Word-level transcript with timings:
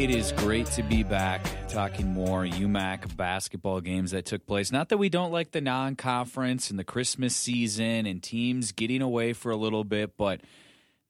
It 0.00 0.08
is 0.08 0.32
great 0.32 0.64
to 0.68 0.82
be 0.82 1.02
back 1.02 1.42
talking 1.70 2.12
more 2.12 2.42
UMAC 2.42 3.16
basketball 3.16 3.80
games 3.80 4.10
that 4.10 4.24
took 4.24 4.44
place. 4.44 4.72
Not 4.72 4.88
that 4.88 4.98
we 4.98 5.08
don't 5.08 5.30
like 5.30 5.52
the 5.52 5.60
non 5.60 5.94
conference 5.94 6.68
and 6.68 6.78
the 6.78 6.84
Christmas 6.84 7.36
season 7.36 8.06
and 8.06 8.20
teams 8.20 8.72
getting 8.72 9.02
away 9.02 9.32
for 9.34 9.52
a 9.52 9.56
little 9.56 9.84
bit, 9.84 10.16
but 10.16 10.40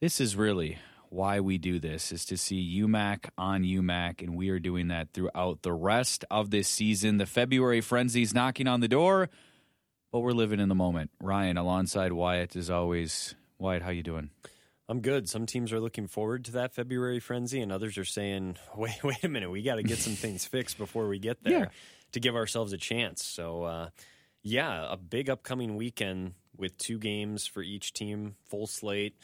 this 0.00 0.20
is 0.20 0.36
really 0.36 0.77
why 1.08 1.41
we 1.41 1.56
do 1.56 1.78
this 1.78 2.12
is 2.12 2.27
to 2.27 2.36
see 2.36 2.78
UMAC 2.83 3.31
on 3.38 3.62
UMAC, 3.62 4.20
and 4.22 4.36
we 4.36 4.50
are 4.50 4.58
doing 4.58 4.88
that 4.88 5.14
throughout 5.14 5.62
the 5.62 5.72
rest 5.72 6.27
of 6.31 6.50
this 6.50 6.69
season. 6.69 7.16
The 7.16 7.27
February 7.27 7.81
frenzy's 7.81 8.34
knocking 8.34 8.69
on 8.69 8.81
the 8.81 8.88
door, 8.88 9.31
but 10.12 10.20
we're 10.20 10.33
living 10.33 10.61
in 10.61 10.69
the 10.69 10.75
moment. 10.75 11.11
Ryan, 11.22 11.56
alongside 11.56 12.12
Wyatt, 12.12 12.55
as 12.55 12.69
always. 12.69 13.34
Wyatt, 13.58 13.83
how 13.83 13.91
you 13.91 14.03
doing? 14.03 14.28
I'm 14.91 15.00
good. 15.00 15.28
Some 15.28 15.46
teams 15.46 15.72
are 15.72 15.78
looking 15.80 16.08
forward 16.08 16.44
to 16.46 16.52
that 16.52 16.74
February 16.74 17.20
frenzy, 17.20 17.60
and 17.60 17.70
others 17.70 17.96
are 17.96 18.05
saying, 18.05 18.56
"Wait, 18.77 19.02
wait 19.05 19.22
a 19.22 19.28
minute, 19.28 19.50
we 19.50 19.62
got 19.62 19.77
to 19.77 19.82
get 19.84 19.98
some 19.98 20.14
things 20.16 20.44
fixed 20.44 20.78
before 20.78 21.06
we 21.08 21.19
get 21.20 21.42
there 21.44 21.52
Yeah. 21.58 21.66
to 22.12 22.20
give 22.20 22.34
ourselves 22.34 22.72
a 22.72 22.77
chance." 22.78 23.24
So, 23.24 23.62
uh, 23.62 23.91
yeah, 24.42 24.91
a 24.92 24.97
big 24.97 25.30
upcoming 25.30 25.77
weekend 25.77 26.34
with 26.56 26.77
two 26.77 26.98
games 26.98 27.47
for 27.47 27.62
each 27.62 27.92
team, 27.92 28.34
full 28.44 28.66
slate. 28.66 29.14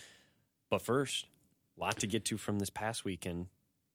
But 0.71 0.83
first, 0.83 1.27
a 1.77 1.81
lot 1.81 1.99
to 1.99 2.07
get 2.07 2.25
to 2.27 2.37
from 2.37 2.59
this 2.61 2.71
past 2.71 3.05
weekend 3.05 3.49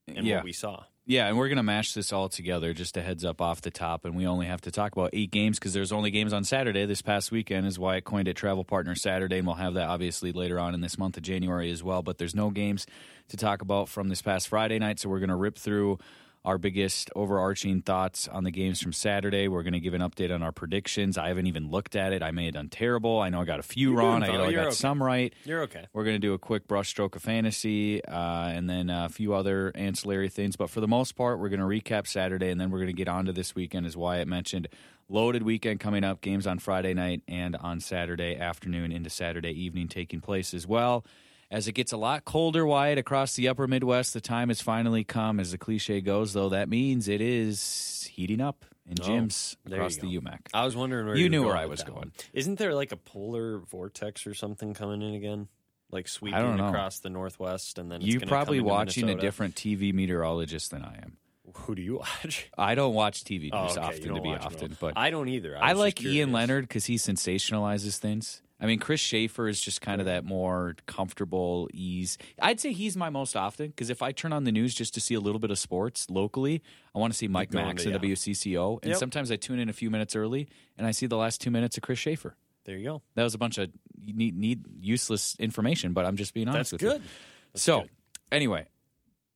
and 0.07 0.25
Yeah. 0.27 0.35
what 0.37 0.43
we 0.45 0.53
saw. 0.53 0.83
Yeah, 1.11 1.27
and 1.27 1.37
we're 1.37 1.49
going 1.49 1.57
to 1.57 1.63
mash 1.63 1.93
this 1.93 2.13
all 2.13 2.29
together. 2.29 2.73
Just 2.73 2.95
a 2.95 3.01
heads 3.01 3.25
up 3.25 3.41
off 3.41 3.59
the 3.59 3.69
top, 3.69 4.05
and 4.05 4.15
we 4.15 4.25
only 4.25 4.45
have 4.45 4.61
to 4.61 4.71
talk 4.71 4.93
about 4.93 5.09
eight 5.11 5.29
games 5.29 5.59
because 5.59 5.73
there's 5.73 5.91
only 5.91 6.09
games 6.09 6.31
on 6.31 6.45
Saturday. 6.45 6.85
This 6.85 7.01
past 7.01 7.33
weekend 7.33 7.67
is 7.67 7.77
why 7.77 7.97
I 7.97 7.99
coined 7.99 8.29
it 8.29 8.37
Travel 8.37 8.63
Partner 8.63 8.95
Saturday, 8.95 9.39
and 9.39 9.45
we'll 9.45 9.57
have 9.57 9.73
that 9.73 9.89
obviously 9.89 10.31
later 10.31 10.57
on 10.57 10.73
in 10.73 10.79
this 10.79 10.97
month 10.97 11.17
of 11.17 11.23
January 11.23 11.69
as 11.69 11.83
well. 11.83 12.01
But 12.01 12.17
there's 12.17 12.33
no 12.33 12.49
games 12.49 12.87
to 13.27 13.35
talk 13.35 13.61
about 13.61 13.89
from 13.89 14.07
this 14.07 14.21
past 14.21 14.47
Friday 14.47 14.79
night, 14.79 14.99
so 14.99 15.09
we're 15.09 15.19
going 15.19 15.27
to 15.27 15.35
rip 15.35 15.57
through 15.57 15.99
our 16.43 16.57
biggest 16.57 17.11
overarching 17.15 17.81
thoughts 17.81 18.27
on 18.27 18.43
the 18.43 18.51
games 18.51 18.81
from 18.81 18.93
Saturday. 18.93 19.47
We're 19.47 19.61
going 19.61 19.73
to 19.73 19.79
give 19.79 19.93
an 19.93 20.01
update 20.01 20.33
on 20.33 20.41
our 20.41 20.51
predictions. 20.51 21.17
I 21.17 21.27
haven't 21.27 21.45
even 21.47 21.69
looked 21.69 21.95
at 21.95 22.13
it. 22.13 22.23
I 22.23 22.31
may 22.31 22.45
have 22.45 22.55
done 22.55 22.69
terrible. 22.69 23.19
I 23.19 23.29
know 23.29 23.41
I 23.41 23.45
got 23.45 23.59
a 23.59 23.63
few 23.63 23.91
You're 23.91 23.99
wrong. 23.99 24.23
I 24.23 24.27
know. 24.27 24.45
I 24.45 24.51
got 24.51 24.67
okay. 24.67 24.75
some 24.75 25.03
right. 25.03 25.33
You're 25.45 25.61
okay. 25.63 25.85
We're 25.93 26.03
going 26.03 26.15
to 26.15 26.19
do 26.19 26.33
a 26.33 26.39
quick 26.39 26.67
brushstroke 26.67 27.15
of 27.15 27.21
fantasy 27.21 28.03
uh, 28.03 28.47
and 28.47 28.67
then 28.67 28.89
a 28.89 29.09
few 29.09 29.35
other 29.35 29.71
ancillary 29.75 30.29
things. 30.29 30.55
But 30.55 30.71
for 30.71 30.81
the 30.81 30.87
most 30.87 31.15
part, 31.15 31.39
we're 31.39 31.49
going 31.49 31.59
to 31.59 31.65
recap 31.65 32.07
Saturday 32.07 32.49
and 32.49 32.59
then 32.59 32.71
we're 32.71 32.79
going 32.79 32.87
to 32.87 32.93
get 32.93 33.07
on 33.07 33.25
to 33.25 33.33
this 33.33 33.53
weekend, 33.53 33.85
as 33.85 33.95
Wyatt 33.95 34.27
mentioned. 34.27 34.67
Loaded 35.09 35.43
weekend 35.43 35.79
coming 35.79 36.03
up, 36.03 36.21
games 36.21 36.47
on 36.47 36.57
Friday 36.57 36.93
night 36.93 37.21
and 37.27 37.55
on 37.57 37.81
Saturday 37.81 38.37
afternoon 38.37 38.91
into 38.91 39.09
Saturday 39.09 39.51
evening 39.51 39.89
taking 39.89 40.21
place 40.21 40.53
as 40.53 40.65
well. 40.65 41.05
As 41.51 41.67
it 41.67 41.73
gets 41.73 41.91
a 41.91 41.97
lot 41.97 42.23
colder, 42.23 42.65
Wyatt, 42.65 42.97
across 42.97 43.35
the 43.35 43.49
upper 43.49 43.67
Midwest, 43.67 44.13
the 44.13 44.21
time 44.21 44.47
has 44.47 44.61
finally 44.61 45.03
come. 45.03 45.37
As 45.37 45.51
the 45.51 45.57
cliche 45.57 45.99
goes, 45.99 46.31
though, 46.31 46.49
that 46.49 46.69
means 46.69 47.09
it 47.09 47.19
is 47.19 48.09
heating 48.11 48.39
up 48.39 48.63
in 48.89 48.95
Oh, 49.01 49.03
gyms 49.05 49.57
across 49.69 49.97
the. 49.97 50.07
UMAC. 50.07 50.39
I 50.53 50.63
was 50.63 50.77
wondering 50.77 51.07
where 51.07 51.15
You 51.17 51.25
were 51.25 51.29
knew 51.29 51.43
where 51.45 51.57
I 51.57 51.65
was 51.65 51.83
going. 51.83 51.97
one. 51.97 52.11
Isn't 52.31 52.57
there 52.57 52.73
like 52.73 52.93
a 52.93 52.97
polar 52.97 53.59
vortex 53.59 54.25
or 54.25 54.33
something 54.33 54.73
coming 54.73 55.01
in 55.01 55.13
again? 55.13 55.49
Like 55.91 56.07
sweeping 56.07 56.39
across 56.59 56.99
the 56.99 57.09
northwest, 57.09 57.77
and 57.77 57.91
then 57.91 58.01
it's 58.01 58.09
You're 58.09 58.21
probably 58.21 58.61
watching 58.61 59.09
a 59.09 59.15
different 59.15 59.55
TV 59.55 59.93
meteorologist 59.93 60.71
than 60.71 60.83
I 60.83 60.95
am. 61.01 61.17
Who 61.53 61.75
do 61.75 61.81
you 61.81 61.97
watch? 61.97 62.49
I 62.57 62.75
don't 62.75 62.93
watch 62.93 63.25
TV 63.25 63.49
Oh, 63.51 63.65
okay, 63.65 63.77
often, 63.81 64.15
to 64.15 64.21
be 64.21 64.29
often, 64.29 64.77
but 64.79 64.93
I 64.97 65.09
don't 65.09 65.27
either. 65.27 65.57
I, 65.61 65.71
just 65.71 65.79
like 65.79 66.01
Ian. 66.01 66.31
Leonard 66.31 66.65
because 66.65 66.85
he 66.85 66.95
sensationalizes 66.95 67.97
things. 67.97 68.41
I 68.61 68.67
mean, 68.67 68.77
Chris 68.77 68.99
Shaffer 69.01 69.47
is 69.47 69.59
just 69.59 69.81
kind 69.81 69.99
of 69.99 70.05
that 70.05 70.23
more 70.23 70.75
comfortable 70.85 71.67
ease. 71.73 72.17
I'd 72.39 72.59
say 72.59 72.73
he's 72.73 72.95
my 72.95 73.09
most 73.09 73.35
often 73.35 73.67
because 73.69 73.89
if 73.89 74.03
I 74.03 74.11
turn 74.11 74.31
on 74.33 74.43
the 74.43 74.51
news 74.51 74.75
just 74.75 74.93
to 74.93 75.01
see 75.01 75.15
a 75.15 75.19
little 75.19 75.39
bit 75.39 75.49
of 75.49 75.57
sports 75.57 76.09
locally, 76.11 76.61
I 76.95 76.99
want 76.99 77.11
to 77.11 77.17
see 77.17 77.27
Mike 77.27 77.51
Max 77.53 77.85
and 77.85 77.93
yeah. 77.93 77.99
WCCO, 77.99 78.79
and 78.83 78.89
Yep. 78.91 78.99
sometimes 78.99 79.31
I 79.31 79.35
tune 79.37 79.57
in 79.57 79.67
a 79.67 79.73
few 79.73 79.89
minutes 79.89 80.15
early 80.15 80.47
and 80.77 80.85
I 80.85 80.91
see 80.91 81.07
the 81.07 81.17
last 81.17 81.41
two 81.41 81.49
minutes 81.49 81.75
of 81.77 81.81
Chris 81.83 81.97
Shaffer. 81.97 82.35
There 82.65 82.77
you 82.77 82.83
go. 82.85 83.01
That 83.15 83.23
was 83.23 83.33
a 83.33 83.39
bunch 83.39 83.57
of 83.57 83.71
need, 84.05 84.37
need 84.37 84.65
useless 84.79 85.35
information, 85.39 85.93
but 85.93 86.05
I'm 86.05 86.15
just 86.15 86.33
being 86.35 86.47
honest 86.47 86.69
That's 86.71 86.83
with 86.83 86.91
good. 86.91 87.01
you. 87.01 87.07
That's 87.53 87.63
so, 87.63 87.81
good. 87.81 87.89
anyway, 88.31 88.67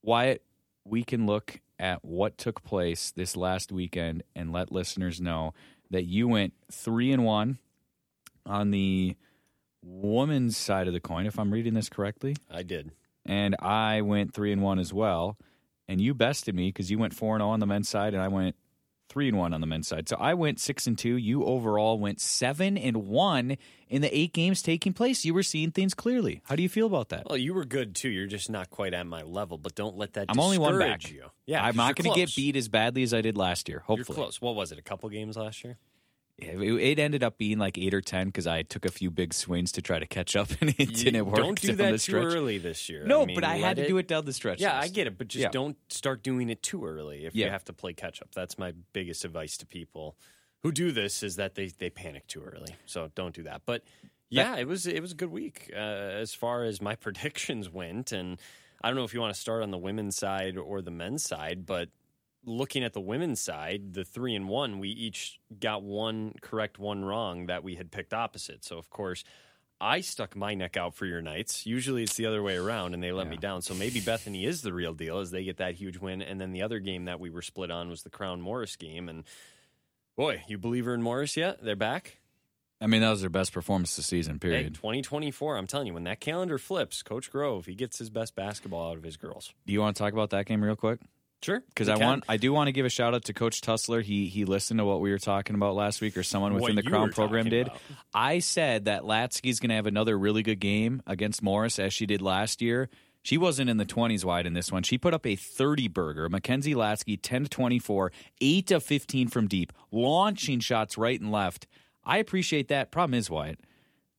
Wyatt, 0.03 0.43
we 0.83 1.03
can 1.03 1.25
look 1.25 1.59
at 1.79 2.05
what 2.05 2.37
took 2.37 2.63
place 2.63 3.11
this 3.11 3.35
last 3.35 3.71
weekend 3.71 4.21
and 4.35 4.53
let 4.53 4.71
listeners 4.71 5.19
know 5.19 5.53
that 5.89 6.03
you 6.03 6.27
went 6.27 6.53
three 6.71 7.11
and 7.11 7.25
one 7.25 7.57
on 8.45 8.71
the 8.71 9.15
woman's 9.83 10.57
side 10.57 10.87
of 10.87 10.93
the 10.93 10.99
coin, 10.99 11.25
if 11.25 11.37
I'm 11.39 11.51
reading 11.51 11.73
this 11.73 11.89
correctly, 11.89 12.35
I 12.49 12.63
did. 12.63 12.91
and 13.25 13.55
I 13.59 14.01
went 14.01 14.33
three 14.33 14.51
and 14.51 14.61
one 14.61 14.79
as 14.79 14.93
well. 14.93 15.37
And 15.87 16.01
you 16.01 16.15
bested 16.15 16.55
me 16.55 16.69
because 16.69 16.89
you 16.89 16.97
went 16.97 17.13
four 17.13 17.35
and 17.35 17.41
zero 17.41 17.51
on 17.51 17.59
the 17.59 17.67
men's 17.67 17.87
side, 17.87 18.15
and 18.15 18.23
I 18.23 18.27
went 18.27 18.55
three 19.07 19.27
and 19.27 19.37
one 19.37 19.53
on 19.53 19.61
the 19.61 19.67
men's 19.67 19.87
side. 19.87 20.09
So 20.09 20.15
I 20.19 20.33
went 20.33 20.59
six 20.59 20.87
and 20.87 20.97
two. 20.97 21.15
You 21.15 21.45
overall 21.45 21.99
went 21.99 22.19
seven 22.19 22.75
and 22.75 23.05
one 23.05 23.57
in 23.87 24.01
the 24.01 24.17
eight 24.17 24.33
games 24.33 24.63
taking 24.63 24.93
place. 24.93 25.23
You 25.25 25.35
were 25.35 25.43
seeing 25.43 25.69
things 25.69 25.93
clearly. 25.93 26.41
How 26.45 26.55
do 26.55 26.63
you 26.63 26.69
feel 26.69 26.87
about 26.87 27.09
that? 27.09 27.27
Well, 27.29 27.37
you 27.37 27.53
were 27.53 27.65
good 27.65 27.93
too. 27.93 28.09
You're 28.09 28.25
just 28.25 28.49
not 28.49 28.71
quite 28.71 28.95
at 28.95 29.05
my 29.05 29.21
level, 29.21 29.59
but 29.59 29.75
don't 29.75 29.95
let 29.95 30.13
that. 30.13 30.25
I'm 30.29 30.39
only 30.39 30.57
one 30.57 30.73
discourage 30.73 31.03
back. 31.03 31.11
You. 31.11 31.25
Yeah, 31.45 31.63
I'm 31.63 31.75
not 31.75 31.95
going 31.95 32.11
to 32.11 32.19
get 32.19 32.35
beat 32.35 32.55
as 32.55 32.67
badly 32.67 33.03
as 33.03 33.13
I 33.13 33.21
did 33.21 33.37
last 33.37 33.69
year. 33.69 33.83
Hopefully, 33.85 34.05
You're 34.17 34.25
close. 34.25 34.41
What 34.41 34.55
was 34.55 34.71
it? 34.71 34.79
A 34.79 34.81
couple 34.81 35.07
games 35.09 35.37
last 35.37 35.63
year? 35.63 35.77
It, 36.37 36.57
it 36.59 36.99
ended 36.99 37.23
up 37.23 37.37
being 37.37 37.57
like 37.59 37.77
eight 37.77 37.93
or 37.93 38.01
ten 38.01 38.27
because 38.27 38.45
I 38.45 38.63
took 38.63 38.83
a 38.85 38.91
few 38.91 39.09
big 39.09 39.33
swings 39.33 39.71
to 39.73 39.81
try 39.81 39.99
to 39.99 40.05
catch 40.05 40.35
up, 40.35 40.49
and 40.61 40.71
it 40.71 40.79
You 40.79 40.85
didn't 40.87 41.25
work. 41.27 41.35
Don't 41.35 41.59
do 41.61 41.73
that 41.75 41.91
the 41.91 41.97
too 41.97 42.17
early 42.17 42.57
this 42.57 42.89
year. 42.89 43.05
No, 43.05 43.21
I 43.21 43.25
mean, 43.25 43.35
but 43.35 43.43
I 43.45 43.55
had 43.57 43.77
to 43.77 43.87
do 43.87 43.97
it 43.97 44.07
down 44.07 44.25
the 44.25 44.33
stretch. 44.33 44.59
Yeah, 44.59 44.77
I 44.77 44.89
get 44.89 45.07
it, 45.07 45.17
but 45.17 45.29
just 45.29 45.43
Yeah. 45.43 45.49
don't 45.49 45.77
start 45.89 46.23
doing 46.23 46.49
it 46.49 46.61
too 46.61 46.85
early 46.85 47.25
if 47.25 47.35
Yeah. 47.35 47.45
you 47.45 47.51
have 47.51 47.63
to 47.65 47.73
play 47.73 47.93
catch 47.93 48.21
up. 48.21 48.33
That's 48.35 48.57
my 48.57 48.73
biggest 48.91 49.23
advice 49.23 49.55
to 49.57 49.65
people 49.65 50.17
who 50.63 50.71
do 50.73 50.91
this 50.91 51.23
is 51.23 51.37
that 51.37 51.55
they 51.55 51.67
they 51.67 51.89
panic 51.89 52.27
too 52.27 52.41
early. 52.43 52.75
So 52.85 53.11
don't 53.15 53.33
do 53.33 53.43
that. 53.43 53.61
But 53.65 53.83
yeah, 54.29 54.57
it 54.57 54.67
was 54.67 54.85
it 54.87 54.99
was 55.01 55.13
a 55.13 55.15
good 55.15 55.31
week 55.31 55.71
uh, 55.73 55.77
as 55.77 56.33
far 56.33 56.65
as 56.65 56.81
my 56.81 56.95
predictions 57.05 57.69
went, 57.69 58.11
and 58.11 58.39
I 58.81 58.89
don't 58.89 58.97
know 58.97 59.05
if 59.05 59.13
you 59.13 59.21
want 59.21 59.33
to 59.33 59.39
start 59.39 59.63
on 59.63 59.71
the 59.71 59.77
women's 59.77 60.17
side 60.17 60.57
or 60.57 60.81
the 60.81 60.91
men's 60.91 61.23
side, 61.23 61.65
but 61.65 61.87
looking 62.45 62.83
at 62.83 62.93
the 62.93 63.01
women's 63.01 63.41
side, 63.41 63.93
the 63.93 64.03
three 64.03 64.35
and 64.35 64.47
one, 64.47 64.79
we 64.79 64.89
each 64.89 65.39
got 65.59 65.83
one 65.83 66.33
correct, 66.41 66.79
one 66.79 67.03
wrong 67.03 67.47
that 67.47 67.63
we 67.63 67.75
had 67.75 67.91
picked 67.91 68.13
opposite. 68.13 68.63
So 68.63 68.77
of 68.77 68.89
course. 68.89 69.23
I 69.79 69.99
stuck 69.99 70.37
my 70.37 70.53
neck 70.53 70.77
out 70.77 70.95
for 70.95 71.05
your 71.05 71.21
Knights. 71.21 71.65
Usually 71.65 72.03
it's 72.03 72.15
the 72.15 72.27
other 72.27 72.41
way 72.41 72.55
around 72.55 72.93
and 72.93 73.03
they 73.03 73.11
let 73.11 73.27
me 73.27 73.35
down. 73.35 73.61
So 73.61 73.73
maybe 73.73 73.99
Bethany 73.99 74.45
is 74.45 74.61
the 74.61 74.71
real 74.71 74.93
deal 74.93 75.19
as 75.19 75.31
they 75.31 75.43
get 75.43 75.57
that 75.57 75.75
huge 75.75 75.97
win. 75.97 76.21
And 76.21 76.39
then 76.39 76.53
the 76.53 76.61
other 76.61 76.79
game 76.79 77.05
that 77.05 77.19
we 77.19 77.29
were 77.29 77.41
split 77.41 77.69
on 77.69 77.89
was 77.89 78.01
the 78.03 78.09
Crown 78.09 78.39
Morris 78.39 78.77
game. 78.77 79.09
And 79.09 79.25
boy, 80.15 80.43
you 80.47 80.57
believer 80.57 80.93
in 80.93 81.01
Morris 81.01 81.35
yet? 81.35 81.61
They're 81.61 81.75
back? 81.75 82.19
I 82.79 82.87
mean, 82.87 83.01
that 83.01 83.09
was 83.09 83.21
their 83.21 83.29
best 83.29 83.51
performance 83.51 83.95
this 83.95 84.05
season. 84.05 84.35
Hey, 84.35 84.39
Period. 84.39 84.75
2024, 84.75 85.57
I'm 85.57 85.67
telling 85.67 85.87
you, 85.87 85.93
when 85.93 86.03
that 86.05 86.19
calendar 86.19 86.57
flips, 86.57 87.03
Coach 87.03 87.31
Grove, 87.31 87.65
he 87.65 87.75
gets 87.75 87.97
his 87.97 88.09
best 88.09 88.35
basketball 88.35 88.91
out 88.91 88.97
of 88.97 89.03
his 89.03 89.17
girls. 89.17 89.53
Do 89.65 89.73
you 89.73 89.81
want 89.81 89.95
to 89.95 90.03
talk 90.03 90.13
about 90.13 90.29
that 90.31 90.45
game 90.45 90.63
real 90.63 90.75
quick? 90.75 90.99
Sure. 91.45 91.61
Because 91.69 91.89
I 91.89 91.97
can. 91.97 92.05
want, 92.07 92.23
I 92.27 92.37
do 92.37 92.51
want 92.51 92.69
to 92.69 92.71
give 92.71 92.85
a 92.87 92.89
shout 92.89 93.13
out 93.13 93.25
to 93.25 93.33
Coach 93.33 93.61
Tussler. 93.61 94.01
He 94.01 94.27
he 94.27 94.45
listened 94.45 94.79
to 94.79 94.85
what 94.85 94.99
we 94.99 95.11
were 95.11 95.19
talking 95.19 95.55
about 95.55 95.75
last 95.75 96.01
week, 96.01 96.17
or 96.17 96.23
someone 96.23 96.53
What 96.53 96.63
within 96.63 96.75
the 96.75 96.83
Crown 96.83 97.11
program 97.11 97.49
did. 97.49 97.67
about. 97.67 97.79
I 98.15 98.39
said 98.39 98.85
that 98.85 99.03
Latsky's 99.03 99.59
going 99.59 99.69
to 99.69 99.75
have 99.75 99.85
another 99.85 100.17
really 100.17 100.41
good 100.41 100.59
game 100.59 101.03
against 101.05 101.43
Morris 101.43 101.77
as 101.77 101.93
she 101.93 102.07
did 102.07 102.21
last 102.21 102.61
year. 102.63 102.89
She 103.21 103.37
wasn't 103.37 103.69
in 103.69 103.77
the 103.77 103.85
20s 103.85 104.23
Wyatt 104.25 104.45
in 104.47 104.53
this 104.53 104.71
one. 104.71 104.81
She 104.83 104.97
put 104.97 105.13
up 105.13 105.25
a 105.25 105.35
30 105.35 105.87
burger. 105.87 106.29
Mackenzie 106.29 106.73
Latsky, 106.75 107.19
10 107.21 107.43
to 107.43 107.49
24, 107.49 108.11
8 108.41 108.71
of 108.71 108.83
15 108.83 109.27
from 109.27 109.47
deep, 109.47 109.71
launching 109.91 110.59
shots 110.59 110.97
right 110.97 111.19
and 111.19 111.31
left. 111.31 111.67
I 112.03 112.17
appreciate 112.19 112.67
that. 112.69 112.91
Problem 112.91 113.15
is, 113.17 113.29
Wyatt, 113.29 113.59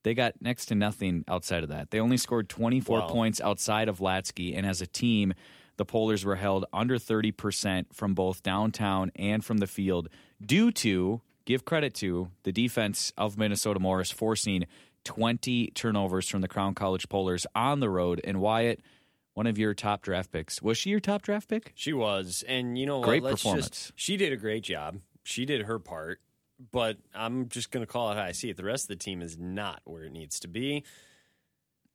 They 0.02 0.14
got 0.14 0.34
next 0.40 0.66
to 0.66 0.74
nothing 0.76 1.24
outside 1.28 1.62
of 1.64 1.68
that. 1.70 1.90
They 1.90 1.98
only 2.00 2.16
scored 2.16 2.48
24 2.48 3.00
Wow. 3.00 3.08
points 3.08 3.40
outside 3.40 3.88
of 3.88 3.98
Latsky, 3.98 4.56
and 4.56 4.64
as 4.66 4.80
a 4.80 4.86
team, 4.86 5.34
the 5.76 5.86
Polars 5.86 6.24
were 6.24 6.36
held 6.36 6.64
under 6.72 6.98
30% 6.98 7.86
from 7.92 8.14
both 8.14 8.42
downtown 8.42 9.12
and 9.16 9.44
from 9.44 9.58
the 9.58 9.66
field 9.66 10.08
due 10.44 10.70
to, 10.72 11.20
give 11.44 11.64
credit 11.64 11.94
to, 11.94 12.30
the 12.42 12.52
defense 12.52 13.12
of 13.16 13.38
Minnesota 13.38 13.80
Morris 13.80 14.10
forcing 14.10 14.66
20 15.04 15.68
turnovers 15.68 16.28
from 16.28 16.40
the 16.40 16.48
Crown 16.48 16.74
College 16.74 17.08
Polars 17.08 17.46
on 17.54 17.80
the 17.80 17.90
road. 17.90 18.20
And 18.24 18.40
Wyatt, 18.40 18.80
one 19.34 19.46
of 19.46 19.58
your 19.58 19.74
top 19.74 20.02
draft 20.02 20.32
picks. 20.32 20.62
Was 20.62 20.78
she 20.78 20.90
your 20.90 21.00
top 21.00 21.22
draft 21.22 21.48
pick? 21.48 21.72
She 21.74 21.92
was, 21.92 22.42
and 22.48 22.78
you 22.78 22.86
know 22.86 22.98
what? 22.98 23.06
Great 23.06 23.22
Let's 23.22 23.42
performance. 23.42 23.68
Just, 23.68 23.92
she 23.94 24.16
did 24.16 24.32
a 24.32 24.36
great 24.36 24.64
job. 24.64 24.98
She 25.24 25.44
did 25.44 25.62
her 25.62 25.78
part, 25.78 26.20
but 26.72 26.96
I'm 27.14 27.48
just 27.48 27.70
going 27.70 27.84
to 27.84 27.90
call 27.90 28.10
it 28.10 28.16
how 28.16 28.22
I 28.22 28.32
see 28.32 28.48
it. 28.48 28.56
The 28.56 28.64
rest 28.64 28.84
of 28.84 28.88
the 28.88 28.96
team 28.96 29.20
is 29.20 29.36
not 29.38 29.82
where 29.84 30.04
it 30.04 30.12
needs 30.12 30.40
to 30.40 30.48
be. 30.48 30.84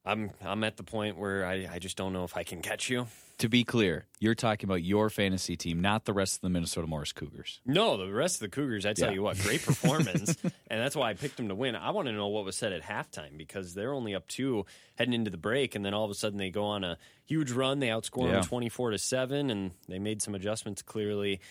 I'm 0.03 0.31
I'm 0.43 0.63
at 0.63 0.77
the 0.77 0.83
point 0.83 1.17
where 1.17 1.45
I, 1.45 1.67
I 1.73 1.79
just 1.79 1.95
don't 1.95 2.13
know 2.13 2.23
if 2.23 2.35
I 2.35 2.43
can 2.43 2.61
catch 2.61 2.89
you. 2.89 3.07
To 3.41 3.49
be 3.49 3.63
clear, 3.63 4.05
you're 4.19 4.35
talking 4.35 4.67
about 4.69 4.83
your 4.83 5.09
fantasy 5.09 5.57
team, 5.57 5.81
not 5.81 6.05
the 6.05 6.13
rest 6.13 6.35
of 6.35 6.41
the 6.41 6.49
Minnesota 6.49 6.85
Morris 6.85 7.11
Cougars. 7.11 7.59
No, 7.65 7.97
the 7.97 8.11
rest 8.13 8.35
of 8.35 8.41
the 8.41 8.49
Cougars, 8.49 8.85
I 8.85 8.93
tell 8.93 9.07
Yeah. 9.09 9.15
you 9.15 9.23
what, 9.23 9.39
great 9.39 9.61
performance, 9.65 10.35
and 10.43 10.79
that's 10.79 10.95
why 10.95 11.09
I 11.09 11.13
picked 11.15 11.37
them 11.37 11.47
to 11.47 11.55
win. 11.55 11.75
I 11.75 11.89
want 11.89 12.07
to 12.07 12.11
know 12.11 12.27
what 12.27 12.45
was 12.45 12.55
said 12.55 12.71
at 12.71 12.83
halftime 12.83 13.39
because 13.39 13.73
they're 13.73 13.93
only 13.93 14.13
up 14.13 14.27
two 14.27 14.67
heading 14.95 15.15
into 15.15 15.31
the 15.31 15.37
break, 15.37 15.73
and 15.73 15.83
then 15.83 15.95
all 15.95 16.05
of 16.05 16.11
a 16.11 16.13
sudden 16.13 16.37
they 16.37 16.51
go 16.51 16.65
on 16.65 16.83
a 16.83 16.99
huge 17.25 17.49
run. 17.51 17.79
They 17.79 17.87
outscore 17.87 18.27
Yeah. 18.27 18.33
them 18.33 18.43
twenty 18.43 18.69
four 18.69 18.91
to 18.91 18.99
seven, 18.99 19.49
and 19.49 19.71
they 19.87 19.97
made 19.97 20.21
some 20.21 20.35
adjustments 20.35 20.83
clearly 20.83 21.41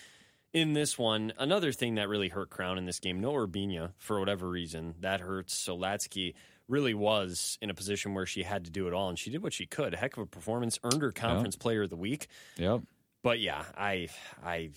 in 0.53 0.71
this 0.71 0.97
one. 0.97 1.33
Another 1.37 1.73
thing 1.73 1.95
that 1.95 2.07
really 2.07 2.29
hurt 2.29 2.49
Crown 2.49 2.77
in 2.77 2.85
this 2.85 2.99
game, 3.01 3.19
no 3.19 3.33
Urbina 3.33 3.91
for 3.97 4.17
whatever 4.17 4.47
reason 4.49 4.95
that 5.01 5.19
hurts. 5.19 5.53
So 5.57 5.77
Latsky 5.77 6.35
really 6.71 6.93
was 6.95 7.57
in 7.61 7.69
a 7.69 7.73
position 7.73 8.13
where 8.15 8.25
she 8.25 8.43
had 8.43 8.65
to 8.65 8.71
do 8.71 8.87
it 8.87 8.93
all, 8.93 9.09
and 9.09 9.19
she 9.19 9.29
did 9.29 9.43
what 9.43 9.53
she 9.53 9.65
could. 9.67 9.93
Heck 9.93 10.17
of 10.17 10.23
a 10.23 10.25
performance, 10.25 10.79
earned 10.83 11.01
her 11.01 11.11
conference 11.11 11.55
player 11.55 11.83
of 11.83 11.89
the 11.91 11.95
week 11.97 12.27
Yep. 12.57 12.81
but 13.21 13.39
yeah, 13.39 13.63
I 13.77 14.07
I 14.43 14.71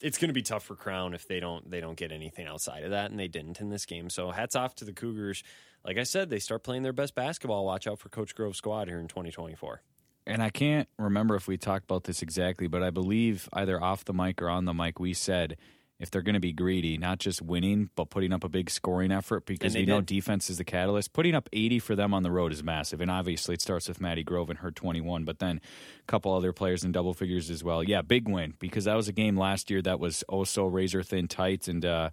it's 0.00 0.16
going 0.16 0.28
to 0.28 0.34
be 0.34 0.42
tough 0.42 0.62
for 0.64 0.76
Crown 0.76 1.12
if 1.12 1.26
they 1.26 1.40
don't 1.40 1.68
they 1.70 1.80
don't 1.80 1.96
get 1.96 2.12
anything 2.12 2.46
outside 2.46 2.84
of 2.84 2.90
that, 2.90 3.10
and 3.10 3.18
they 3.18 3.28
didn't 3.28 3.60
in 3.60 3.68
this 3.68 3.84
game. 3.84 4.08
So 4.10 4.30
hats 4.30 4.54
off 4.56 4.74
to 4.76 4.84
the 4.84 4.92
Cougars. 4.92 5.42
Like 5.84 5.98
I 5.98 6.04
said, 6.04 6.30
they 6.30 6.38
start 6.38 6.62
playing 6.62 6.82
their 6.84 6.92
best 6.92 7.14
basketball. 7.14 7.64
Watch 7.64 7.86
out 7.86 7.98
for 7.98 8.08
Coach 8.08 8.34
Grove's 8.34 8.58
squad 8.58 8.88
here 8.88 8.98
in 9.00 9.08
2024. 9.08 9.82
And 10.26 10.42
I 10.42 10.50
can't 10.50 10.88
remember 10.98 11.36
if 11.36 11.48
we 11.48 11.56
talked 11.56 11.84
about 11.84 12.04
this 12.04 12.20
exactly, 12.20 12.66
but 12.66 12.82
I 12.82 12.90
believe 12.90 13.48
either 13.52 13.82
off 13.82 14.04
the 14.04 14.12
mic 14.12 14.42
or 14.42 14.50
on 14.50 14.66
the 14.66 14.74
mic, 14.74 15.00
we 15.00 15.14
said 15.14 15.56
if 16.00 16.10
they're 16.10 16.22
going 16.22 16.34
to 16.34 16.40
be 16.40 16.52
greedy, 16.52 16.96
not 16.96 17.18
just 17.18 17.42
winning, 17.42 17.90
but 17.96 18.08
putting 18.08 18.32
up 18.32 18.44
a 18.44 18.48
big 18.48 18.70
scoring 18.70 19.10
effort 19.10 19.46
because 19.46 19.74
we 19.74 19.84
know 19.84 20.00
defense 20.00 20.48
is 20.48 20.58
the 20.58 20.64
catalyst. 20.64 21.12
Putting 21.12 21.34
up 21.34 21.48
80 21.52 21.80
for 21.80 21.96
them 21.96 22.14
on 22.14 22.22
the 22.22 22.30
road 22.30 22.52
is 22.52 22.62
massive. 22.62 23.00
And 23.00 23.10
obviously, 23.10 23.54
it 23.54 23.60
starts 23.60 23.88
with 23.88 24.00
Maddie 24.00 24.22
Grove 24.22 24.48
and 24.48 24.60
her 24.60 24.70
21, 24.70 25.24
but 25.24 25.40
then 25.40 25.60
a 26.00 26.06
couple 26.06 26.32
other 26.32 26.52
players 26.52 26.84
in 26.84 26.92
double 26.92 27.14
figures 27.14 27.50
as 27.50 27.64
well. 27.64 27.82
Yeah, 27.82 28.02
big 28.02 28.28
win 28.28 28.54
because 28.60 28.84
that 28.84 28.94
was 28.94 29.08
a 29.08 29.12
game 29.12 29.36
last 29.36 29.70
year 29.70 29.82
that 29.82 29.98
was 29.98 30.22
oh 30.28 30.44
so 30.44 30.66
razor 30.66 31.02
thin 31.02 31.26
tight. 31.26 31.66
And 31.66 31.84
uh, 31.84 32.10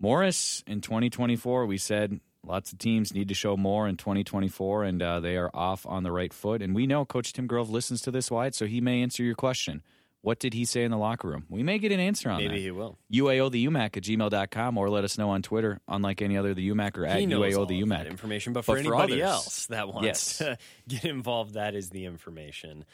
Morris 0.00 0.64
in 0.66 0.80
2024, 0.80 1.66
we 1.66 1.76
said 1.76 2.20
lots 2.46 2.72
of 2.72 2.78
teams 2.78 3.12
need 3.12 3.28
to 3.28 3.34
show 3.34 3.58
more 3.58 3.86
in 3.86 3.96
2024, 3.96 4.84
and 4.84 5.02
uh, 5.02 5.20
they 5.20 5.36
are 5.36 5.50
off 5.52 5.84
on 5.86 6.02
the 6.02 6.12
right 6.12 6.32
foot. 6.32 6.62
And 6.62 6.74
we 6.74 6.86
know 6.86 7.04
Coach 7.04 7.34
Tim 7.34 7.46
Grove 7.46 7.68
listens 7.68 8.00
to 8.02 8.10
this 8.10 8.30
Wyatt, 8.30 8.54
so 8.54 8.64
he 8.64 8.80
may 8.80 9.02
answer 9.02 9.22
your 9.22 9.34
question. 9.34 9.82
What 10.28 10.40
did 10.40 10.52
he 10.52 10.66
say 10.66 10.84
in 10.84 10.90
the 10.90 10.98
locker 10.98 11.26
room? 11.26 11.46
We 11.48 11.62
may 11.62 11.78
get 11.78 11.90
an 11.90 12.00
answer 12.00 12.28
on 12.28 12.36
Maybe 12.36 12.48
that. 12.48 12.52
Maybe 12.52 12.62
he 12.64 12.70
will. 12.70 12.98
UAO 13.10 13.50
the 13.50 13.66
UMAC 13.66 13.96
at 13.96 14.02
gmail.com 14.02 14.76
or 14.76 14.90
let 14.90 15.02
us 15.02 15.16
know 15.16 15.30
on 15.30 15.40
Twitter, 15.40 15.80
unlike 15.88 16.20
any 16.20 16.36
other 16.36 16.52
the 16.52 16.68
UMAC 16.68 16.98
or 16.98 17.06
at 17.06 17.18
he 17.18 17.24
knows 17.24 17.56
all 17.56 17.64
UAO 17.64 17.68
the 17.68 17.80
UMAC. 17.82 18.10
information, 18.10 18.52
but 18.52 18.58
But 18.58 18.64
for 18.66 18.72
for 18.74 18.78
anybody 18.78 19.22
others- 19.22 19.32
else 19.34 19.66
that 19.68 19.88
wants 19.88 20.04
Yes. 20.04 20.36
to 20.38 20.58
get 20.86 21.06
involved, 21.06 21.54
that 21.54 21.74
is 21.74 21.88
the 21.88 22.04
information. 22.04 22.84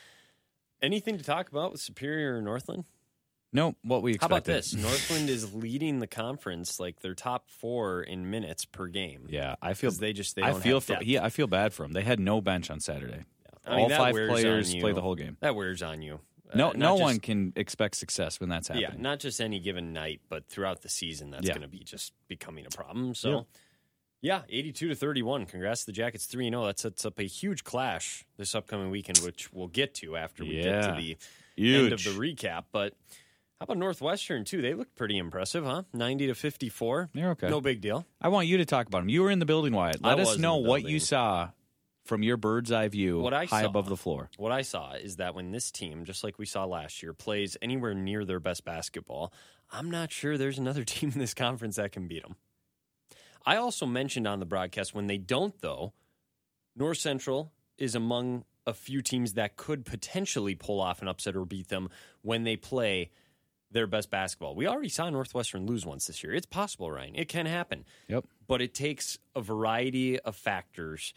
Anything 0.81 1.19
to 1.19 1.25
talk 1.25 1.49
about 1.51 1.73
with 1.73 1.81
Superior 1.81 2.37
or 2.39 2.41
Northland? 2.41 2.85
No, 3.53 3.75
what 3.83 4.03
we 4.03 4.13
How 4.13 4.15
expected. 4.15 4.35
about 4.37 4.45
this? 4.45 4.75
Northland 4.75 5.29
is 5.29 5.53
leading 5.55 5.99
the 5.99 6.07
conference, 6.07 6.79
like 6.79 7.01
their 7.01 7.15
top 7.17 7.51
four 7.51 8.01
in 8.05 8.31
minutes 8.31 8.65
per 8.65 8.87
game. 8.87 9.27
Yeah, 9.29 9.57
I 9.61 9.75
feel 9.75 9.91
they 9.91 10.13
just 10.13 10.37
they 10.37 10.43
I 10.43 10.53
feel 10.53 10.81
for, 10.81 10.99
yeah, 11.03 11.25
I 11.25 11.31
feel 11.31 11.49
bad 11.49 11.73
for 11.73 11.83
them. 11.83 11.95
They 11.95 12.03
had 12.03 12.21
no 12.21 12.41
bench 12.41 12.71
on 12.71 12.79
Saturday. 12.79 13.25
I 13.67 13.75
mean, 13.75 13.91
All 13.93 13.99
five 13.99 14.15
players 14.15 14.73
play 14.73 14.93
the 14.93 15.01
whole 15.01 15.17
game. 15.17 15.37
That 15.41 15.57
wears 15.57 15.83
on 15.83 16.01
you. 16.01 16.21
No, 16.55 16.71
Uh, 16.71 16.73
no 16.75 16.93
just- 16.95 17.03
one 17.03 17.21
can 17.21 17.53
expect 17.57 17.97
success 17.97 18.39
when 18.41 18.49
that's 18.49 18.69
happening. 18.69 18.91
Yeah, 18.91 19.01
not 19.01 19.19
just 19.21 19.41
any 19.41 19.59
given 19.61 19.93
night, 19.93 20.21
but 20.29 20.47
throughout 20.49 20.83
the 20.83 20.89
season, 20.89 21.31
that's 21.31 21.47
Yeah. 21.47 21.55
going 21.55 21.63
to 21.63 21.69
be 21.69 21.85
just 21.85 22.13
becoming 22.29 22.67
a 22.67 22.71
problem. 22.71 23.15
So, 23.15 23.47
yeah, 24.21 24.43
eighty-two 24.49 24.89
to 24.89 24.95
thirty-one. 24.95 25.47
Congrats 25.47 25.81
to 25.81 25.87
the 25.87 25.93
Jackets, 25.93 26.27
three 26.27 26.49
zero. 26.51 26.67
That 26.67 26.79
sets 26.79 27.05
up 27.05 27.19
a 27.19 27.25
huge 27.25 27.65
clash 27.65 28.25
this 28.37 28.55
upcoming 28.55 28.91
weekend, 28.91 29.19
which 29.19 29.53
we'll 29.53 29.69
get 29.69 29.95
to 29.97 30.17
after 30.17 30.45
we 30.45 30.63
get 30.63 30.83
to 30.83 30.95
the 31.01 31.17
Huge. 31.57 31.85
end 31.85 31.93
of 31.93 32.05
the 32.05 32.11
recap. 32.11 32.65
But 32.73 32.95
how 33.61 33.65
about 33.65 33.79
Northwestern 33.79 34.45
too? 34.45 34.61
They 34.63 34.75
looked 34.75 34.95
pretty 34.95 35.17
impressive, 35.19 35.65
huh? 35.65 35.85
Ninety 35.93 36.27
to 36.27 36.35
fifty-four. 36.35 37.11
They're 37.15 37.31
okay. 37.31 37.49
No 37.49 37.61
big 37.61 37.81
deal. 37.81 38.07
I 38.21 38.29
want 38.29 38.49
you 38.49 38.59
to 38.59 38.65
talk 38.65 38.87
about 38.87 39.01
them. 39.01 39.09
You 39.09 39.23
were 39.23 39.31
in 39.31 39.39
the 39.41 39.47
building, 39.47 39.73
Wyatt. 39.73 40.03
Let 40.03 40.19
was 40.19 40.31
us 40.33 40.39
know 40.39 40.57
what 40.57 40.85
you 40.85 41.01
saw 41.01 41.51
from 42.05 42.23
your 42.23 42.37
bird's 42.37 42.71
eye 42.71 42.89
view 42.89 43.19
What 43.21 43.35
I 43.35 43.47
high 43.47 43.63
saw- 43.63 43.69
above 43.69 43.89
the 43.89 43.97
floor. 43.97 44.31
What 44.37 44.53
I 44.53 44.63
saw 44.63 44.93
is 44.93 45.17
that 45.17 45.35
when 45.35 45.51
this 45.53 45.71
team, 45.71 46.05
just 46.05 46.23
like 46.23 46.39
we 46.39 46.47
saw 46.47 46.65
last 46.65 47.03
year, 47.03 47.13
plays 47.15 47.57
anywhere 47.63 47.95
near 47.95 48.25
their 48.25 48.41
best 48.41 48.65
basketball, 48.65 49.33
I'm 49.73 49.91
not 49.91 50.13
sure 50.13 50.37
there's 50.37 50.59
another 50.59 50.85
team 50.95 51.11
in 51.13 51.19
this 51.19 51.35
conference 51.35 51.77
that 51.77 51.93
can 51.93 52.07
beat 52.07 52.23
them. 52.23 52.37
I 53.47 53.57
also 53.57 53.87
mentioned 53.87 54.27
on 54.27 54.39
the 54.41 54.47
broadcast 54.47 54.95
when 54.95 55.07
they 55.07 55.19
don't, 55.19 55.59
though, 55.61 55.93
North 56.77 56.99
Central 56.99 57.53
is 57.79 57.95
among 57.95 58.45
a 58.67 58.73
few 58.73 59.03
teams 59.03 59.35
that 59.35 59.57
could 59.57 59.85
potentially 59.85 60.55
pull 60.55 60.81
off 60.81 61.03
an 61.03 61.09
upset 61.09 61.37
or 61.37 61.45
beat 61.45 61.69
them 61.69 61.89
when 62.23 62.45
they 62.45 62.57
play 62.57 63.11
their 63.71 63.87
best 63.87 64.11
basketball. 64.11 64.55
We 64.55 64.67
already 64.67 64.89
saw 64.89 65.11
Northwestern 65.11 65.67
lose 65.67 65.85
once 65.85 66.07
this 66.07 66.23
year. 66.23 66.33
It's 66.33 66.47
possible, 66.47 66.91
Ryan. 66.91 67.15
It 67.17 67.29
can 67.29 67.45
happen 67.47 67.85
Yep. 68.09 68.25
but 68.47 68.63
it 68.63 68.73
takes 68.73 69.19
a 69.35 69.41
variety 69.43 70.19
of 70.21 70.37
factors 70.37 71.13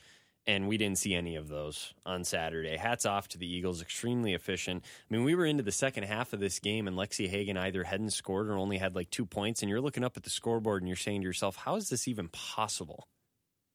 and 0.47 0.67
we 0.67 0.77
didn't 0.77 0.97
see 0.97 1.13
any 1.13 1.35
of 1.35 1.49
those 1.49 1.93
on 2.05 2.23
Saturday. 2.23 2.77
Hats 2.77 3.05
off 3.05 3.27
to 3.29 3.37
the 3.37 3.45
Eagles, 3.45 3.81
extremely 3.81 4.33
efficient. 4.33 4.83
I 4.83 5.13
mean, 5.13 5.25
we 5.25 5.35
were 5.35 5.45
into 5.45 5.61
the 5.61 5.71
second 5.71 6.03
half 6.03 6.31
of 6.33 6.39
this 6.39 6.59
game, 6.59 6.87
and 6.87 6.97
Lexi 6.97 7.29
Hagan 7.29 7.57
either 7.57 7.83
hadn't 7.83 8.11
scored 8.11 8.47
or 8.47 8.55
only 8.55 8.77
had 8.77 8.95
like 8.95 9.09
two 9.09 9.25
points. 9.25 9.61
And 9.61 9.69
you're 9.69 9.81
looking 9.81 10.03
up 10.05 10.15
at 10.15 10.23
the 10.23 10.29
scoreboard 10.29 10.81
and 10.81 10.87
you're 10.87 10.95
saying 10.95 11.21
to 11.21 11.25
yourself, 11.25 11.57
"How 11.57 11.75
is 11.75 11.89
this 11.89 12.07
even 12.07 12.29
possible?" 12.29 13.07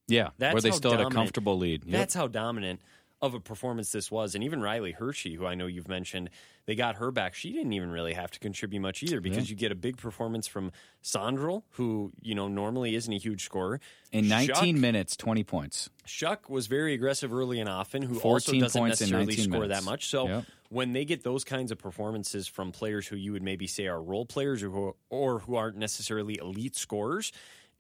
Yeah, 0.08 0.30
That's 0.38 0.54
where 0.54 0.62
they 0.62 0.72
still 0.72 0.90
had 0.90 1.00
a 1.00 1.10
comfortable 1.10 1.56
lead. 1.56 1.84
Yep. 1.84 1.92
That's 1.92 2.14
how 2.14 2.26
dominant 2.26 2.80
of 3.22 3.34
a 3.34 3.40
performance 3.40 3.92
this 3.92 4.10
was. 4.10 4.34
And 4.34 4.42
even 4.42 4.60
Riley 4.60 4.90
Hershey, 4.92 5.34
who 5.36 5.46
I 5.46 5.54
know 5.54 5.66
you've 5.66 5.86
mentioned, 5.88 6.28
they 6.66 6.74
got 6.74 6.96
her 6.96 7.12
back. 7.12 7.34
She 7.34 7.52
didn't 7.52 7.72
even 7.72 7.90
really 7.90 8.14
have 8.14 8.32
to 8.32 8.40
contribute 8.40 8.80
much 8.80 9.02
either 9.04 9.20
because 9.20 9.48
you 9.48 9.54
get 9.56 9.70
a 9.70 9.76
big 9.76 9.96
performance 9.96 10.46
from 10.48 10.72
Sandrel, 11.02 11.62
who 11.70 12.12
you 12.20 12.34
know 12.34 12.48
normally 12.48 12.94
isn't 12.96 13.12
a 13.12 13.18
huge 13.18 13.44
scorer. 13.44 13.80
in 14.10 14.28
19 14.28 14.74
Shuck- 14.74 14.80
minutes, 14.80 15.16
20 15.16 15.44
points. 15.44 15.88
Shuck 16.04 16.50
was 16.50 16.66
very 16.66 16.92
aggressive 16.94 17.32
early 17.32 17.60
and 17.60 17.68
often, 17.68 18.02
who 18.02 18.16
14 18.16 18.62
also 18.62 18.66
doesn't 18.80 18.88
necessarily 18.88 19.26
19 19.26 19.44
score 19.44 19.60
minutes. 19.62 19.80
that 19.80 19.90
much. 19.90 20.08
So 20.08 20.26
Yep. 20.28 20.44
when 20.68 20.92
they 20.92 21.04
get 21.04 21.22
those 21.22 21.44
kinds 21.44 21.70
of 21.72 21.78
performances 21.78 22.46
from 22.48 22.72
players 22.72 23.06
who 23.06 23.16
you 23.16 23.32
would 23.32 23.42
maybe 23.42 23.66
say 23.66 23.86
are 23.86 24.02
role 24.02 24.26
players 24.26 24.62
or 24.62 24.70
who, 24.70 24.96
or 25.10 25.38
who 25.38 25.54
aren't 25.54 25.76
necessarily 25.78 26.38
elite 26.38 26.76
scorers, 26.76 27.32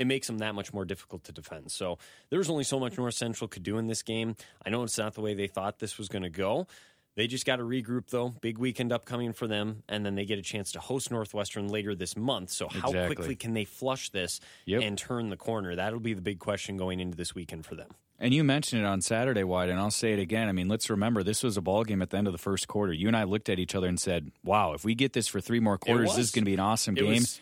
it 0.02 0.06
makes 0.06 0.26
them 0.26 0.38
that 0.38 0.54
much 0.54 0.72
more 0.74 0.84
difficult 0.84 1.24
to 1.24 1.32
defend. 1.32 1.70
So 1.70 1.98
there's 2.28 2.50
only 2.50 2.64
so 2.64 2.78
much 2.78 2.98
North 2.98 3.14
Central 3.14 3.48
could 3.48 3.62
do 3.62 3.78
in 3.78 3.86
this 3.86 4.02
game. 4.02 4.36
I 4.66 4.70
know 4.70 4.82
it's 4.82 4.98
not 4.98 5.14
the 5.14 5.20
way 5.22 5.32
they 5.34 5.46
thought 5.46 5.78
this 5.78 5.96
was 5.96 6.08
going 6.08 6.22
to 6.24 6.28
go. 6.30 6.66
They 7.14 7.26
just 7.26 7.44
got 7.44 7.56
to 7.56 7.62
regroup, 7.62 8.08
though. 8.08 8.30
Big 8.40 8.56
weekend 8.58 8.90
upcoming 8.92 9.32
for 9.34 9.46
them, 9.46 9.82
and 9.88 10.04
then 10.04 10.14
they 10.14 10.24
get 10.24 10.38
a 10.38 10.42
chance 10.42 10.72
to 10.72 10.80
host 10.80 11.10
Northwestern 11.10 11.68
later 11.68 11.94
this 11.94 12.16
month. 12.16 12.50
So, 12.50 12.68
how 12.68 12.88
Exactly. 12.88 13.14
quickly 13.16 13.36
can 13.36 13.52
they 13.52 13.64
flush 13.66 14.08
this 14.10 14.40
Yep. 14.64 14.82
and 14.82 14.96
turn 14.98 15.28
the 15.28 15.36
corner? 15.36 15.76
That'll 15.76 16.00
be 16.00 16.14
the 16.14 16.22
big 16.22 16.38
question 16.38 16.76
going 16.78 17.00
into 17.00 17.16
this 17.16 17.34
weekend 17.34 17.66
for 17.66 17.74
them. 17.74 17.90
And 18.18 18.32
you 18.32 18.42
mentioned 18.44 18.80
it 18.82 18.86
on 18.86 19.02
Saturday, 19.02 19.44
Wyatt, 19.44 19.68
and 19.68 19.78
I'll 19.78 19.90
say 19.90 20.12
it 20.14 20.20
again. 20.20 20.48
I 20.48 20.52
mean, 20.52 20.68
let's 20.68 20.88
remember 20.88 21.22
this 21.22 21.42
was 21.42 21.56
a 21.56 21.60
ball 21.60 21.84
game 21.84 22.00
at 22.00 22.10
the 22.10 22.16
end 22.16 22.28
of 22.28 22.32
the 22.32 22.38
first 22.38 22.66
quarter. 22.66 22.92
You 22.94 23.08
and 23.08 23.16
I 23.16 23.24
looked 23.24 23.48
at 23.50 23.58
each 23.58 23.74
other 23.74 23.88
and 23.88 24.00
said, 24.00 24.30
"Wow, 24.42 24.72
if 24.72 24.82
we 24.84 24.94
get 24.94 25.12
this 25.12 25.28
for 25.28 25.40
three 25.40 25.60
more 25.60 25.76
quarters, 25.76 26.10
this 26.16 26.26
is 26.26 26.30
going 26.30 26.44
to 26.44 26.48
be 26.48 26.54
an 26.54 26.60
awesome 26.60 26.96
It 26.96 27.00
game." 27.00 27.08
was 27.10 27.40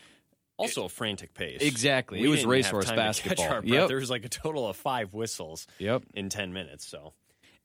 also 0.61 0.85
a 0.85 0.89
frantic 0.89 1.33
pace. 1.33 1.59
Exactly. 1.61 2.21
We 2.21 2.27
It 2.27 2.29
was 2.29 2.45
racehorse 2.45 2.85
time 2.85 2.95
to 2.95 3.01
catch 3.01 3.37
basketball. 3.37 3.65
Yep. 3.65 3.87
There 3.87 3.97
was 3.97 4.09
like 4.09 4.25
a 4.25 4.29
total 4.29 4.67
of 4.67 4.75
five 4.77 5.13
whistles 5.13 5.67
Yep. 5.79 6.03
in 6.13 6.29
10 6.29 6.53
minutes. 6.53 6.85
So 6.87 7.13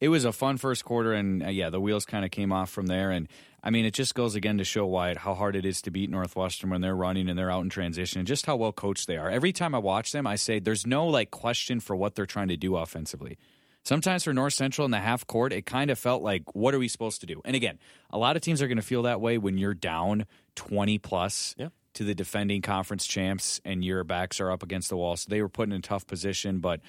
it 0.00 0.08
was 0.08 0.24
a 0.24 0.32
fun 0.32 0.56
first 0.58 0.84
quarter, 0.84 1.12
and 1.12 1.42
uh, 1.42 1.48
yeah, 1.48 1.70
the 1.70 1.80
wheels 1.80 2.04
kind 2.04 2.24
of 2.24 2.30
came 2.30 2.52
off 2.52 2.70
from 2.70 2.86
there. 2.86 3.10
And 3.10 3.28
I 3.62 3.70
mean, 3.70 3.84
it 3.84 3.94
just 3.94 4.14
goes 4.14 4.34
again 4.34 4.58
to 4.58 4.64
show 4.64 4.84
why 4.86 5.14
how 5.16 5.34
hard 5.34 5.56
it 5.56 5.64
is 5.64 5.80
to 5.82 5.90
beat 5.90 6.10
Northwestern 6.10 6.70
when 6.70 6.80
they're 6.82 6.94
running 6.94 7.28
and 7.28 7.38
they're 7.38 7.50
out 7.50 7.62
in 7.64 7.70
transition, 7.70 8.18
and 8.18 8.28
just 8.28 8.46
how 8.46 8.56
well 8.56 8.72
coached 8.72 9.06
they 9.06 9.16
are. 9.16 9.30
Every 9.30 9.52
time 9.52 9.74
I 9.74 9.78
watch 9.78 10.12
them, 10.12 10.26
I 10.26 10.36
say 10.36 10.58
there's 10.58 10.86
no 10.86 11.06
like 11.06 11.30
question 11.30 11.80
for 11.80 11.96
what 11.96 12.14
they're 12.14 12.26
trying 12.26 12.48
to 12.48 12.56
do 12.56 12.76
offensively. 12.76 13.38
Sometimes 13.84 14.24
for 14.24 14.34
North 14.34 14.52
Central 14.54 14.84
in 14.84 14.90
the 14.90 14.98
half 14.98 15.24
court, 15.28 15.52
it 15.52 15.64
kind 15.64 15.90
of 15.92 15.98
felt 15.98 16.20
like, 16.20 16.42
what 16.56 16.74
are 16.74 16.78
we 16.78 16.88
supposed 16.88 17.20
to 17.20 17.26
do? 17.26 17.40
And 17.44 17.54
again, 17.54 17.78
a 18.10 18.18
lot 18.18 18.34
of 18.34 18.42
teams 18.42 18.60
are 18.60 18.66
going 18.66 18.78
to 18.78 18.82
feel 18.82 19.02
that 19.04 19.20
way 19.20 19.38
when 19.38 19.58
you're 19.58 19.74
down 19.74 20.26
20 20.56 20.98
plus 20.98 21.54
Yeah. 21.56 21.68
To 21.96 22.04
the 22.04 22.14
defending 22.14 22.62
conference 22.62 23.06
champs 23.06 23.60
and 23.64 23.84
your 23.84 24.04
backs 24.04 24.40
are 24.40 24.50
up 24.50 24.62
against 24.62 24.88
the 24.88 24.96
wall. 24.96 25.16
So 25.16 25.26
they 25.28 25.42
were 25.42 25.48
put 25.48 25.68
in 25.68 25.72
a 25.74 25.80
tough 25.80 26.06
position, 26.06 26.60
but 26.60 26.80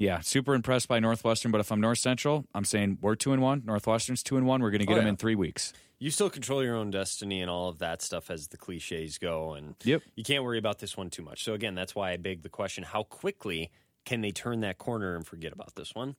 Yeah, 0.00 0.20
super 0.20 0.54
impressed 0.54 0.86
by 0.86 1.00
Northwestern. 1.00 1.50
But 1.50 1.60
if 1.60 1.72
I'm 1.72 1.80
North 1.80 1.98
Central, 1.98 2.44
I'm 2.54 2.64
saying 2.64 2.98
we're 3.00 3.16
two 3.16 3.32
and 3.32 3.42
one. 3.42 3.62
Northwestern's 3.66 4.22
two 4.22 4.36
and 4.36 4.46
one. 4.46 4.62
We're 4.62 4.70
going 4.70 4.78
to 4.78 4.86
get 4.86 4.92
Oh, 4.94 4.98
them 5.00 5.08
in 5.08 5.16
three 5.16 5.34
weeks. 5.34 5.72
You 5.98 6.12
still 6.12 6.30
control 6.30 6.62
your 6.62 6.76
own 6.76 6.92
destiny 6.92 7.40
and 7.40 7.50
all 7.50 7.68
of 7.68 7.78
that 7.80 8.00
stuff 8.00 8.30
as 8.30 8.46
the 8.46 8.56
cliches 8.56 9.18
go. 9.18 9.54
And 9.54 9.74
Yep. 9.82 10.02
you 10.14 10.22
can't 10.22 10.44
worry 10.44 10.58
about 10.58 10.78
this 10.78 10.96
one 10.96 11.10
too 11.10 11.22
much. 11.24 11.42
So, 11.42 11.52
again, 11.52 11.74
that's 11.74 11.96
why 11.96 12.12
I 12.12 12.16
beg 12.16 12.42
the 12.42 12.48
question 12.48 12.84
how 12.84 13.02
quickly 13.02 13.72
can 14.04 14.20
they 14.20 14.30
turn 14.30 14.60
that 14.60 14.78
corner 14.78 15.16
and 15.16 15.26
forget 15.26 15.52
about 15.52 15.74
this 15.74 15.96
one? 15.96 16.14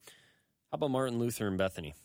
How 0.72 0.76
about 0.76 0.92
Martin 0.92 1.18
Luther 1.18 1.48
and 1.48 1.58
Bethany? 1.58 1.96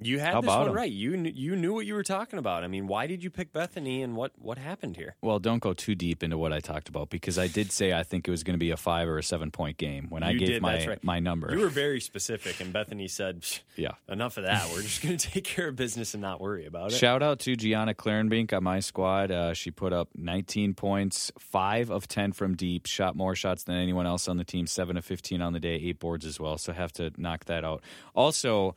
You 0.00 0.18
had 0.18 0.34
How 0.34 0.40
this 0.40 0.48
one 0.48 0.72
right. 0.72 0.90
You 0.90 1.12
kn- 1.12 1.32
you 1.36 1.54
knew 1.54 1.72
what 1.72 1.86
you 1.86 1.94
were 1.94 2.02
talking 2.02 2.38
about. 2.38 2.64
I 2.64 2.66
mean, 2.66 2.88
why 2.88 3.06
did 3.06 3.22
you 3.22 3.30
pick 3.30 3.52
Bethany 3.52 4.02
and 4.02 4.16
what 4.16 4.32
what 4.36 4.58
happened 4.58 4.96
here? 4.96 5.14
Well, 5.22 5.38
don't 5.38 5.60
go 5.60 5.72
too 5.72 5.94
deep 5.94 6.22
into 6.22 6.36
what 6.36 6.52
I 6.52 6.58
talked 6.58 6.88
about 6.88 7.10
because 7.10 7.38
I 7.38 7.46
did 7.46 7.70
say 7.70 7.92
I 7.92 8.02
think 8.02 8.26
it 8.26 8.30
was 8.30 8.42
going 8.42 8.54
to 8.54 8.58
be 8.58 8.72
a 8.72 8.76
five 8.76 9.08
or 9.08 9.18
a 9.18 9.22
seven 9.22 9.52
point 9.52 9.76
game 9.76 10.06
when 10.08 10.24
I 10.24 10.32
gave 10.32 10.48
did, 10.48 10.62
my 10.62 10.86
right. 10.86 11.04
my 11.04 11.20
number. 11.20 11.52
You 11.52 11.60
were 11.60 11.68
very 11.68 12.00
specific, 12.00 12.60
and 12.60 12.72
Bethany 12.72 13.06
said, 13.06 13.46
yeah. 13.76 13.92
"Enough 14.08 14.36
of 14.36 14.44
that. 14.44 14.68
We're 14.72 14.82
just 14.82 15.00
going 15.00 15.16
to 15.16 15.30
take 15.30 15.44
care 15.44 15.68
of 15.68 15.76
business 15.76 16.12
and 16.14 16.20
not 16.20 16.40
worry 16.40 16.66
about 16.66 16.92
it." 16.92 16.96
Shout 16.96 17.22
out 17.22 17.38
to 17.40 17.54
Gianna 17.54 17.94
Clarenbink 17.94 18.52
on 18.52 18.64
my 18.64 18.80
squad. 18.80 19.30
Uh, 19.30 19.54
she 19.54 19.70
put 19.70 19.92
up 19.92 20.08
19 20.16 20.74
points, 20.74 21.30
five 21.38 21.90
of 21.90 22.08
10 22.08 22.32
from 22.32 22.56
deep, 22.56 22.86
shot 22.86 23.14
more 23.14 23.36
shots 23.36 23.62
than 23.62 23.76
anyone 23.76 24.06
else 24.06 24.26
on 24.26 24.38
the 24.38 24.44
team, 24.44 24.66
seven 24.66 24.96
of 24.96 25.04
15 25.04 25.40
on 25.40 25.52
the 25.52 25.60
day, 25.60 25.76
eight 25.76 26.00
boards 26.00 26.26
as 26.26 26.40
well. 26.40 26.58
So 26.58 26.72
have 26.72 26.92
to 26.94 27.12
knock 27.16 27.44
that 27.44 27.64
out. 27.64 27.82
Also, 28.14 28.74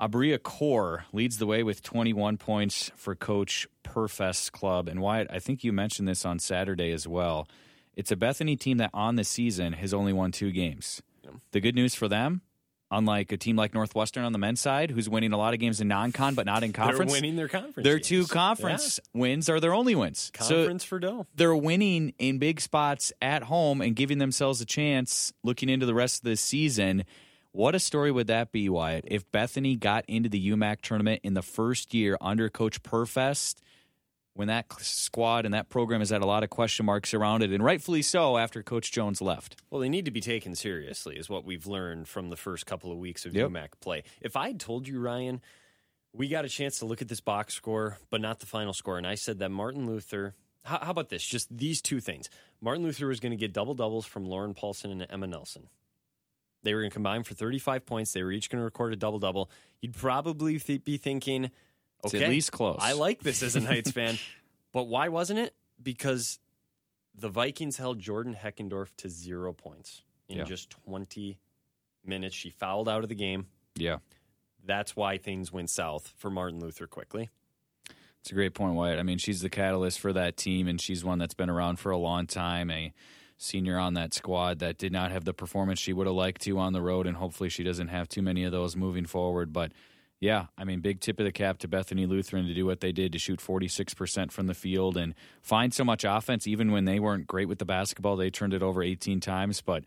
Abria 0.00 0.42
Core 0.42 1.04
leads 1.12 1.38
the 1.38 1.46
way 1.46 1.62
with 1.62 1.82
21 1.82 2.38
points 2.38 2.90
for 2.96 3.14
Coach 3.14 3.66
Perfest 3.82 4.52
Club. 4.52 4.88
And 4.88 5.00
Wyatt, 5.00 5.28
I 5.30 5.38
think 5.38 5.62
you 5.62 5.72
mentioned 5.72 6.08
this 6.08 6.24
on 6.24 6.38
Saturday 6.38 6.90
as 6.92 7.06
well. 7.06 7.46
It's 7.94 8.10
a 8.10 8.16
Bethany 8.16 8.56
team 8.56 8.78
that 8.78 8.90
on 8.94 9.16
the 9.16 9.24
season 9.24 9.74
has 9.74 9.92
only 9.92 10.12
won 10.12 10.32
two 10.32 10.52
games. 10.52 11.02
The 11.52 11.60
good 11.60 11.74
news 11.74 11.94
for 11.94 12.08
them, 12.08 12.40
unlike 12.90 13.30
a 13.30 13.36
team 13.36 13.56
like 13.56 13.74
Northwestern 13.74 14.24
on 14.24 14.32
the 14.32 14.38
men's 14.38 14.60
side, 14.60 14.90
who's 14.90 15.08
winning 15.08 15.32
a 15.32 15.36
lot 15.36 15.52
of 15.52 15.60
games 15.60 15.80
in 15.82 15.88
non-con 15.88 16.34
but 16.34 16.46
not 16.46 16.62
in 16.62 16.72
conference, 16.72 17.12
They're 17.12 17.20
winning 17.20 17.36
their 17.36 17.48
conference. 17.48 17.84
their 17.84 17.96
games. 17.96 18.06
two 18.06 18.26
conference 18.26 19.00
wins 19.12 19.50
are 19.50 19.60
their 19.60 19.74
only 19.74 19.94
wins. 19.94 20.32
Yeah. 20.36 20.42
So 20.42 20.54
conference 20.56 20.84
for 20.84 20.98
dough. 20.98 21.26
they're 21.34 21.54
winning 21.54 22.14
in 22.18 22.38
big 22.38 22.60
spots 22.62 23.12
at 23.20 23.42
home 23.42 23.82
and 23.82 23.94
giving 23.94 24.16
themselves 24.18 24.60
a 24.62 24.66
chance 24.66 25.32
looking 25.44 25.68
into 25.68 25.84
the 25.84 25.94
rest 25.94 26.20
of 26.20 26.24
the 26.30 26.36
season. 26.36 27.04
What 27.52 27.74
a 27.74 27.80
story 27.80 28.12
would 28.12 28.28
that 28.28 28.52
be, 28.52 28.68
Wyatt, 28.68 29.04
if 29.08 29.30
Bethany 29.32 29.74
got 29.74 30.04
into 30.06 30.28
the 30.28 30.50
UMAC 30.50 30.82
tournament 30.82 31.20
in 31.24 31.34
the 31.34 31.42
first 31.42 31.92
year 31.94 32.16
under 32.20 32.48
Coach 32.48 32.82
Perfest 32.82 33.60
when 34.34 34.46
that 34.46 34.72
squad 34.80 35.44
and 35.44 35.52
that 35.52 35.68
program 35.68 36.00
has 36.00 36.10
had 36.10 36.22
a 36.22 36.26
lot 36.26 36.44
of 36.44 36.50
question 36.50 36.86
marks 36.86 37.12
around 37.12 37.42
it, 37.42 37.50
and 37.50 37.62
rightfully 37.64 38.02
so 38.02 38.38
after 38.38 38.62
Coach 38.62 38.92
Jones 38.92 39.20
left. 39.20 39.56
Well, 39.68 39.80
they 39.80 39.88
need 39.88 40.04
to 40.04 40.12
be 40.12 40.20
taken 40.20 40.54
seriously, 40.54 41.16
is 41.16 41.28
what 41.28 41.44
we've 41.44 41.66
learned 41.66 42.06
from 42.06 42.30
the 42.30 42.36
first 42.36 42.64
couple 42.66 42.92
of 42.92 42.98
weeks 42.98 43.26
of 43.26 43.34
Yep. 43.34 43.50
UMAC 43.50 43.68
play. 43.80 44.04
If 44.20 44.36
I 44.36 44.46
had 44.48 44.60
told 44.60 44.86
you, 44.86 45.00
Ryan, 45.00 45.40
we 46.12 46.28
got 46.28 46.44
a 46.44 46.48
chance 46.48 46.78
to 46.78 46.86
look 46.86 47.02
at 47.02 47.08
this 47.08 47.20
box 47.20 47.54
score, 47.54 47.98
but 48.10 48.20
not 48.20 48.38
the 48.38 48.46
final 48.46 48.72
score, 48.72 48.96
and 48.96 49.06
I 49.06 49.16
said 49.16 49.40
that 49.40 49.50
Martin 49.50 49.86
Luther. 49.86 50.34
How, 50.64 50.78
how 50.78 50.90
about 50.92 51.08
this? 51.08 51.24
Just 51.24 51.54
these 51.54 51.82
two 51.82 52.00
things. 52.00 52.30
Martin 52.60 52.84
Luther 52.84 53.08
was 53.08 53.18
going 53.18 53.32
to 53.32 53.36
get 53.36 53.52
double 53.52 53.74
doubles 53.74 54.06
from 54.06 54.24
Lauren 54.26 54.54
Paulson 54.54 54.92
and 54.92 55.06
Emma 55.10 55.26
Nelson. 55.26 55.68
They 56.62 56.74
were 56.74 56.80
going 56.80 56.90
to 56.90 56.94
combine 56.94 57.22
for 57.22 57.34
35 57.34 57.86
points. 57.86 58.12
They 58.12 58.22
were 58.22 58.32
each 58.32 58.50
going 58.50 58.60
to 58.60 58.64
record 58.64 58.92
a 58.92 58.96
double 58.96 59.18
double. 59.18 59.50
You'd 59.80 59.94
probably 59.94 60.58
th- 60.58 60.84
be 60.84 60.96
thinking, 60.98 61.50
It's 62.04 62.14
okay, 62.14 62.24
at 62.24 62.30
least 62.30 62.52
close. 62.52 62.78
I 62.80 62.92
like 62.92 63.20
this 63.22 63.42
as 63.42 63.56
a 63.56 63.60
Knights 63.60 63.90
fan. 63.92 64.18
But 64.72 64.84
why 64.84 65.08
wasn't 65.08 65.38
it? 65.38 65.54
Because 65.82 66.38
the 67.14 67.28
Vikings 67.28 67.76
held 67.78 67.98
Jordan 67.98 68.34
Heckendorf 68.40 68.88
to 68.98 69.08
zero 69.08 69.52
points 69.52 70.02
in 70.28 70.38
Yeah. 70.38 70.44
just 70.44 70.70
20 70.70 71.38
minutes. 72.04 72.34
She 72.34 72.50
fouled 72.50 72.88
out 72.88 73.02
of 73.02 73.08
the 73.08 73.14
game. 73.14 73.46
Yeah. 73.74 73.98
That's 74.64 74.94
why 74.94 75.16
things 75.16 75.50
went 75.50 75.70
south 75.70 76.12
for 76.18 76.30
Martin 76.30 76.60
Luther 76.60 76.86
quickly. 76.86 77.30
It's 78.20 78.30
a 78.30 78.34
great 78.34 78.52
point, 78.52 78.74
Wyatt. 78.74 78.98
I 78.98 79.02
mean, 79.02 79.16
she's 79.16 79.40
the 79.40 79.48
catalyst 79.48 79.98
for 79.98 80.12
that 80.12 80.36
team, 80.36 80.68
and 80.68 80.78
she's 80.78 81.02
one 81.02 81.18
that's 81.18 81.32
been 81.32 81.48
around 81.48 81.78
for 81.78 81.90
a 81.90 81.96
long 81.96 82.26
time. 82.26 82.70
A 82.70 82.92
senior 83.40 83.78
on 83.78 83.94
that 83.94 84.12
squad 84.12 84.58
that 84.58 84.76
did 84.76 84.92
not 84.92 85.10
have 85.10 85.24
the 85.24 85.32
performance 85.32 85.78
she 85.78 85.92
would 85.92 86.06
have 86.06 86.14
liked 86.14 86.42
to 86.42 86.58
on 86.58 86.72
the 86.72 86.82
road, 86.82 87.06
and 87.06 87.16
hopefully 87.16 87.48
she 87.48 87.62
doesn't 87.64 87.88
have 87.88 88.08
too 88.08 88.22
many 88.22 88.44
of 88.44 88.52
those 88.52 88.76
moving 88.76 89.06
forward. 89.06 89.52
But 89.52 89.72
yeah, 90.20 90.46
I 90.58 90.64
mean, 90.64 90.80
big 90.80 91.00
tip 91.00 91.18
of 91.18 91.24
the 91.24 91.32
cap 91.32 91.58
to 91.58 91.68
Bethany 91.68 92.04
Lutheran 92.04 92.46
to 92.46 92.54
do 92.54 92.66
what 92.66 92.80
they 92.80 92.92
did 92.92 93.12
to 93.12 93.18
shoot 93.18 93.40
46% 93.40 94.30
from 94.30 94.46
the 94.46 94.54
field 94.54 94.98
and 94.98 95.14
find 95.40 95.72
so 95.72 95.84
much 95.84 96.04
offense, 96.04 96.46
even 96.46 96.70
when 96.70 96.84
they 96.84 97.00
weren't 97.00 97.26
great 97.26 97.48
with 97.48 97.58
the 97.58 97.64
basketball. 97.64 98.16
They 98.16 98.28
turned 98.28 98.52
it 98.52 98.62
over 98.62 98.82
18 98.82 99.20
times, 99.20 99.62
but 99.62 99.84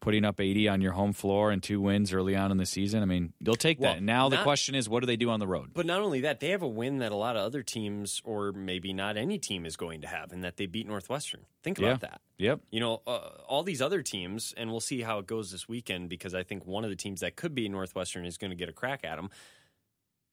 putting 0.00 0.24
up 0.24 0.38
80 0.38 0.68
on 0.68 0.80
your 0.82 0.92
home 0.92 1.14
floor 1.14 1.50
and 1.50 1.62
two 1.62 1.80
wins 1.80 2.12
early 2.12 2.36
on 2.36 2.50
in 2.50 2.58
the 2.58 2.66
season, 2.66 3.02
I 3.02 3.06
mean, 3.06 3.32
you'll 3.40 3.54
take 3.54 3.80
Well, 3.80 3.94
that. 3.94 4.02
Now 4.02 4.28
the 4.28 4.36
not- 4.36 4.42
question 4.44 4.74
is, 4.74 4.86
what 4.88 5.00
do 5.00 5.06
they 5.06 5.16
do 5.16 5.30
on 5.30 5.40
the 5.40 5.46
road? 5.46 5.70
But 5.72 5.86
not 5.86 6.02
only 6.02 6.20
that, 6.20 6.40
they 6.40 6.50
have 6.50 6.60
a 6.62 6.68
win 6.68 6.98
that 6.98 7.10
a 7.10 7.16
lot 7.16 7.36
of 7.36 7.42
other 7.42 7.62
teams, 7.62 8.20
or 8.22 8.52
maybe 8.52 8.92
not 8.92 9.16
any 9.16 9.38
team, 9.38 9.64
is 9.64 9.76
going 9.76 10.02
to 10.02 10.06
have, 10.06 10.30
and 10.32 10.44
that 10.44 10.58
they 10.58 10.66
beat 10.66 10.86
Northwestern. 10.86 11.46
Think 11.62 11.78
about 11.78 12.02
Yeah. 12.02 12.08
that. 12.08 12.20
Yep. 12.36 12.60
You 12.70 12.80
know, 12.80 13.02
uh, 13.06 13.30
all 13.46 13.62
these 13.62 13.80
other 13.80 14.02
teams, 14.02 14.52
and 14.58 14.70
we'll 14.70 14.80
see 14.80 15.00
how 15.00 15.18
it 15.20 15.26
goes 15.26 15.50
this 15.52 15.68
weekend 15.68 16.10
because 16.10 16.34
I 16.34 16.42
think 16.42 16.66
one 16.66 16.84
of 16.84 16.90
the 16.90 16.96
teams 16.96 17.20
that 17.20 17.36
could 17.36 17.54
be 17.54 17.66
Northwestern 17.70 18.26
is 18.26 18.36
going 18.36 18.50
to 18.50 18.56
get 18.56 18.68
a 18.68 18.72
crack 18.72 19.04
at 19.04 19.16
them. 19.16 19.30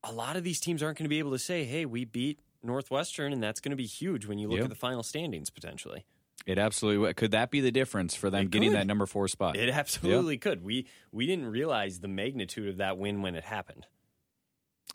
A 0.04 0.12
lot 0.12 0.36
of 0.36 0.44
these 0.44 0.60
teams 0.60 0.84
aren't 0.84 0.98
going 0.98 1.06
to 1.06 1.10
be 1.10 1.20
able 1.20 1.32
to 1.32 1.40
say, 1.40 1.64
hey, 1.64 1.86
we 1.86 2.04
beat 2.06 2.40
Northwestern, 2.64 3.32
and 3.34 3.42
that's 3.42 3.60
going 3.62 3.70
to 3.72 3.76
be 3.78 3.86
huge 3.86 4.26
when 4.26 4.38
you 4.38 4.48
look 4.50 4.58
Yep. 4.58 4.66
at 4.66 4.70
the 4.70 4.76
final 4.76 5.04
standings 5.04 5.50
potentially. 5.50 6.06
It 6.46 6.58
absolutely 6.58 6.98
would. 7.00 7.16
Could 7.16 7.32
that 7.32 7.52
be 7.52 7.62
the 7.62 7.72
difference 7.72 8.16
for 8.16 8.30
them 8.30 8.46
It 8.46 8.52
getting 8.52 8.70
could. 8.72 8.80
that 8.80 8.88
number 8.88 9.06
four 9.06 9.28
spot? 9.28 9.56
It 9.56 9.70
absolutely 9.70 10.38
could. 10.38 10.64
We 10.64 10.88
we 11.12 11.26
didn't 11.28 11.48
realize 11.48 12.00
the 12.00 12.08
magnitude 12.08 12.68
of 12.70 12.78
that 12.78 12.98
win 12.98 13.22
when 13.22 13.36
it 13.36 13.44
happened. 13.44 13.86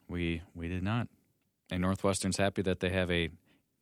We 0.09 0.43
we 0.55 0.69
did 0.69 0.83
not. 0.83 1.09
And 1.71 1.83
Northwestern's 1.83 2.37
happy 2.37 2.63
that 2.63 2.81
they 2.81 2.91
have 2.91 3.11
a 3.11 3.31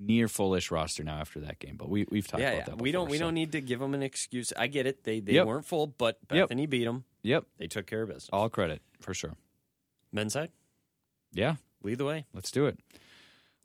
near 0.00 0.26
fullish 0.28 0.71
roster 0.71 1.04
now 1.04 1.18
after 1.18 1.40
that 1.40 1.59
game. 1.59 1.76
But 1.76 1.88
we 1.88 2.06
we've 2.11 2.26
talked 2.26 2.42
yeah, 2.42 2.50
about 2.50 2.59
yeah. 2.59 2.75
that. 2.75 2.78
we 2.83 2.92
don't 2.92 3.11
we 3.11 3.18
so- 3.18 3.25
don't 3.25 3.35
need 3.35 3.52
to 3.52 3.61
give 3.61 3.80
them 3.80 3.94
an 3.94 4.02
excuse. 4.02 4.52
I 4.56 4.66
get 4.66 4.87
it. 4.87 5.04
They 5.04 5.21
they 5.21 5.33
Yep. 5.35 5.47
weren't 5.47 5.66
full, 5.66 5.87
but 5.87 6.18
Yep. 6.30 6.49
Bethany 6.49 6.66
beat 6.66 6.85
them. 6.85 7.04
Yep. 7.23 7.47
They 7.59 7.66
took 7.66 7.87
care 7.87 8.02
of 8.02 8.09
business. 8.09 8.28
All 8.33 8.49
credit 8.49 8.83
for 9.00 9.14
sure. 9.14 9.35
Men's 10.12 10.33
side, 10.35 10.50
Yeah. 11.33 11.56
lead 11.83 11.99
the 11.99 12.04
way. 12.04 12.26
Let's 12.33 12.50
do 12.50 12.66
it. 12.66 12.78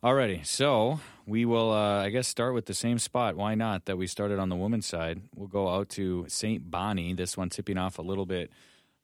Alrighty, 0.02 0.46
so 0.46 1.02
we 1.28 1.44
will, 1.44 1.74
uh, 1.74 2.04
I 2.04 2.10
guess, 2.10 2.26
start 2.26 2.54
with 2.54 2.68
the 2.68 2.74
same 2.74 3.00
spot. 3.00 3.36
Why 3.36 3.54
not? 3.54 3.84
That 3.84 3.98
we 3.98 4.08
started 4.08 4.40
on 4.40 4.48
the 4.48 4.56
women's 4.56 4.86
side. 4.86 5.24
We'll 5.36 5.50
go 5.50 5.68
out 5.68 5.90
to 5.90 6.24
St. 6.30 6.72
Bonnie. 6.72 7.14
This 7.14 7.36
one 7.36 7.50
tipping 7.50 7.78
off 7.78 8.00
a 8.00 8.02
little 8.02 8.26
bit 8.26 8.50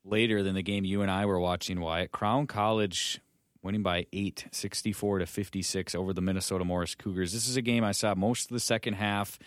later 0.06 0.42
than 0.42 0.54
the 0.54 0.62
game 0.62 0.86
you 0.86 1.02
and 1.02 1.10
I 1.10 1.26
were 1.26 1.38
watching. 1.38 1.80
Wyatt 1.80 2.12
Crown 2.12 2.46
College 2.46 3.20
winning 3.62 3.82
by 3.82 4.06
eight, 4.14 4.46
64 4.52 5.18
to 5.18 5.26
56 5.26 5.94
over 5.94 6.14
the 6.14 6.22
Minnesota 6.22 6.64
Morris 6.64 6.94
Cougars. 6.94 7.34
This 7.34 7.46
is 7.46 7.58
a 7.58 7.62
game 7.62 7.84
I 7.84 7.92
saw 7.92 8.14
most 8.14 8.50
of 8.50 8.54
the 8.54 8.60
second 8.60 8.94
half, 8.94 9.38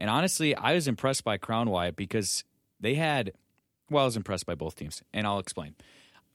and 0.00 0.10
honestly, 0.10 0.56
I 0.56 0.74
was 0.74 0.88
impressed 0.88 1.22
by 1.22 1.36
Crown 1.36 1.70
Wyatt 1.70 1.94
because 1.94 2.42
they 2.80 2.96
had. 2.96 3.30
Well, 3.88 4.02
I 4.02 4.06
was 4.06 4.16
impressed 4.16 4.46
by 4.46 4.56
both 4.56 4.74
teams, 4.74 5.04
and 5.14 5.24
I'll 5.24 5.38
explain. 5.38 5.76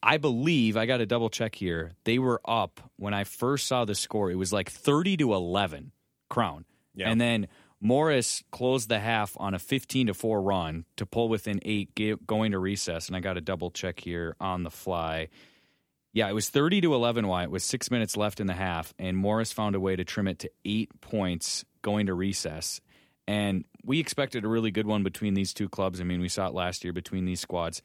I 0.04 0.18
believe 0.18 0.78
I 0.78 0.86
got 0.86 0.98
to 0.98 1.06
double 1.06 1.30
check 1.30 1.56
here. 1.56 1.92
They 2.06 2.18
were 2.18 2.42
up 2.46 2.82
when 2.98 3.14
I 3.14 3.24
first 3.24 3.68
saw 3.68 3.86
the 3.86 3.96
score. 3.96 4.32
It 4.32 4.36
was 4.36 4.52
like 4.52 4.70
30 4.70 5.18
to 5.18 5.34
11 5.34 5.92
Crown. 6.30 6.66
Yeah. 6.96 7.10
And 7.10 7.22
then 7.22 7.48
Morris 7.80 8.44
closed 8.52 8.90
the 8.90 9.00
half 9.00 9.36
on 9.38 9.54
a 9.54 9.60
15 9.60 10.08
to 10.08 10.14
4 10.14 10.42
run 10.42 10.86
to 10.98 11.06
pull 11.06 11.30
within 11.30 11.60
8 11.64 11.96
ga- 11.96 12.16
going 12.26 12.52
to 12.52 12.60
recess 12.60 13.08
and 13.08 13.16
I 13.16 13.20
got 13.20 13.34
to 13.34 13.42
double 13.42 13.72
check 13.72 14.00
here 14.00 14.36
on 14.40 14.64
the 14.64 14.72
fly. 14.72 15.30
Yeah, 16.14 16.30
it 16.30 16.34
was 16.34 16.50
30 16.50 16.82
to 16.82 16.94
11 16.94 17.28
Wyatt 17.28 17.52
with 17.52 17.64
6 17.64 17.90
minutes 17.90 18.18
left 18.18 18.40
in 18.40 18.48
the 18.48 18.54
half 18.54 18.94
and 19.00 19.18
Morris 19.18 19.52
found 19.52 19.76
a 19.76 19.80
way 19.80 19.96
to 19.96 20.04
trim 20.04 20.28
it 20.28 20.40
to 20.40 20.52
8 20.66 21.02
points 21.02 21.66
going 21.82 22.08
to 22.08 22.14
recess. 22.14 22.82
And 23.28 23.66
we 23.84 24.00
expected 24.00 24.46
a 24.46 24.48
really 24.48 24.72
good 24.72 24.88
one 24.88 25.04
between 25.04 25.34
these 25.34 25.54
two 25.54 25.70
clubs. 25.70 26.02
I 26.02 26.04
mean, 26.04 26.22
we 26.22 26.30
saw 26.30 26.48
it 26.48 26.54
last 26.54 26.84
year 26.84 26.94
between 26.94 27.26
these 27.26 27.40
squads. 27.40 27.82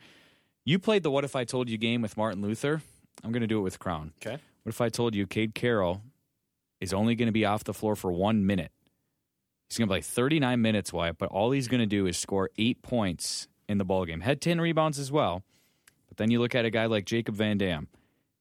You 0.68 0.80
played 0.80 1.04
the 1.04 1.12
What 1.12 1.23
If 1.23 1.37
I 1.37 1.44
Told 1.44 1.70
You 1.70 1.78
game 1.78 2.02
with 2.02 2.16
Martin 2.16 2.42
Luther. 2.42 2.82
I'm 3.23 3.30
going 3.30 3.42
to 3.42 3.46
do 3.46 3.58
it 3.58 3.62
with 3.62 3.78
Crown. 3.78 4.12
Okay. 4.20 4.37
What 4.64 4.70
if 4.70 4.80
I 4.80 4.88
told 4.88 5.14
you 5.14 5.25
Cade 5.25 5.54
Carroll 5.54 6.02
is 6.80 6.92
only 6.92 7.14
going 7.14 7.26
to 7.26 7.32
be 7.32 7.44
off 7.44 7.62
the 7.62 7.73
floor 7.73 7.94
for 7.94 8.11
one 8.11 8.44
minute? 8.44 8.73
He's 9.68 9.78
going 9.78 9.87
to 9.87 9.92
play 9.92 10.00
39 10.00 10.61
minutes, 10.61 10.92
Wyatt, 10.92 11.18
but 11.18 11.28
all 11.28 11.52
he's 11.52 11.68
going 11.68 11.80
to 11.80 11.87
do 11.87 12.06
is 12.06 12.18
score 12.18 12.50
eight 12.58 12.82
points 12.82 13.46
in 13.68 13.78
the 13.78 13.85
ball 13.85 14.04
game. 14.06 14.23
Had 14.23 14.40
10 14.40 14.61
rebounds 14.61 14.99
as 14.99 15.12
well. 15.12 15.44
But 16.08 16.16
then 16.16 16.32
you 16.32 16.40
look 16.40 16.56
at 16.56 16.64
a 16.64 16.70
guy 16.70 16.87
like 16.87 17.04
Jacob 17.04 17.37
Van 17.37 17.58
Dam. 17.58 17.87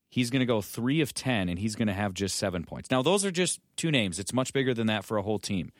He's 0.09 0.31
going 0.31 0.39
to 0.39 0.47
go 0.47 0.61
three 0.61 1.01
of 1.01 1.13
10, 1.13 1.47
and 1.47 1.59
he's 1.59 1.75
going 1.75 1.89
to 1.89 1.93
have 1.93 2.15
just 2.15 2.37
seven 2.37 2.63
points. 2.63 2.89
Now, 2.89 3.03
those 3.03 3.23
are 3.23 3.31
just 3.31 3.59
two 3.75 3.91
names. 3.91 4.17
It's 4.17 4.33
much 4.33 4.51
bigger 4.51 4.73
than 4.73 4.87
that 4.87 5.05
for 5.05 5.17
a 5.17 5.21
whole 5.21 5.39
team. 5.39 5.71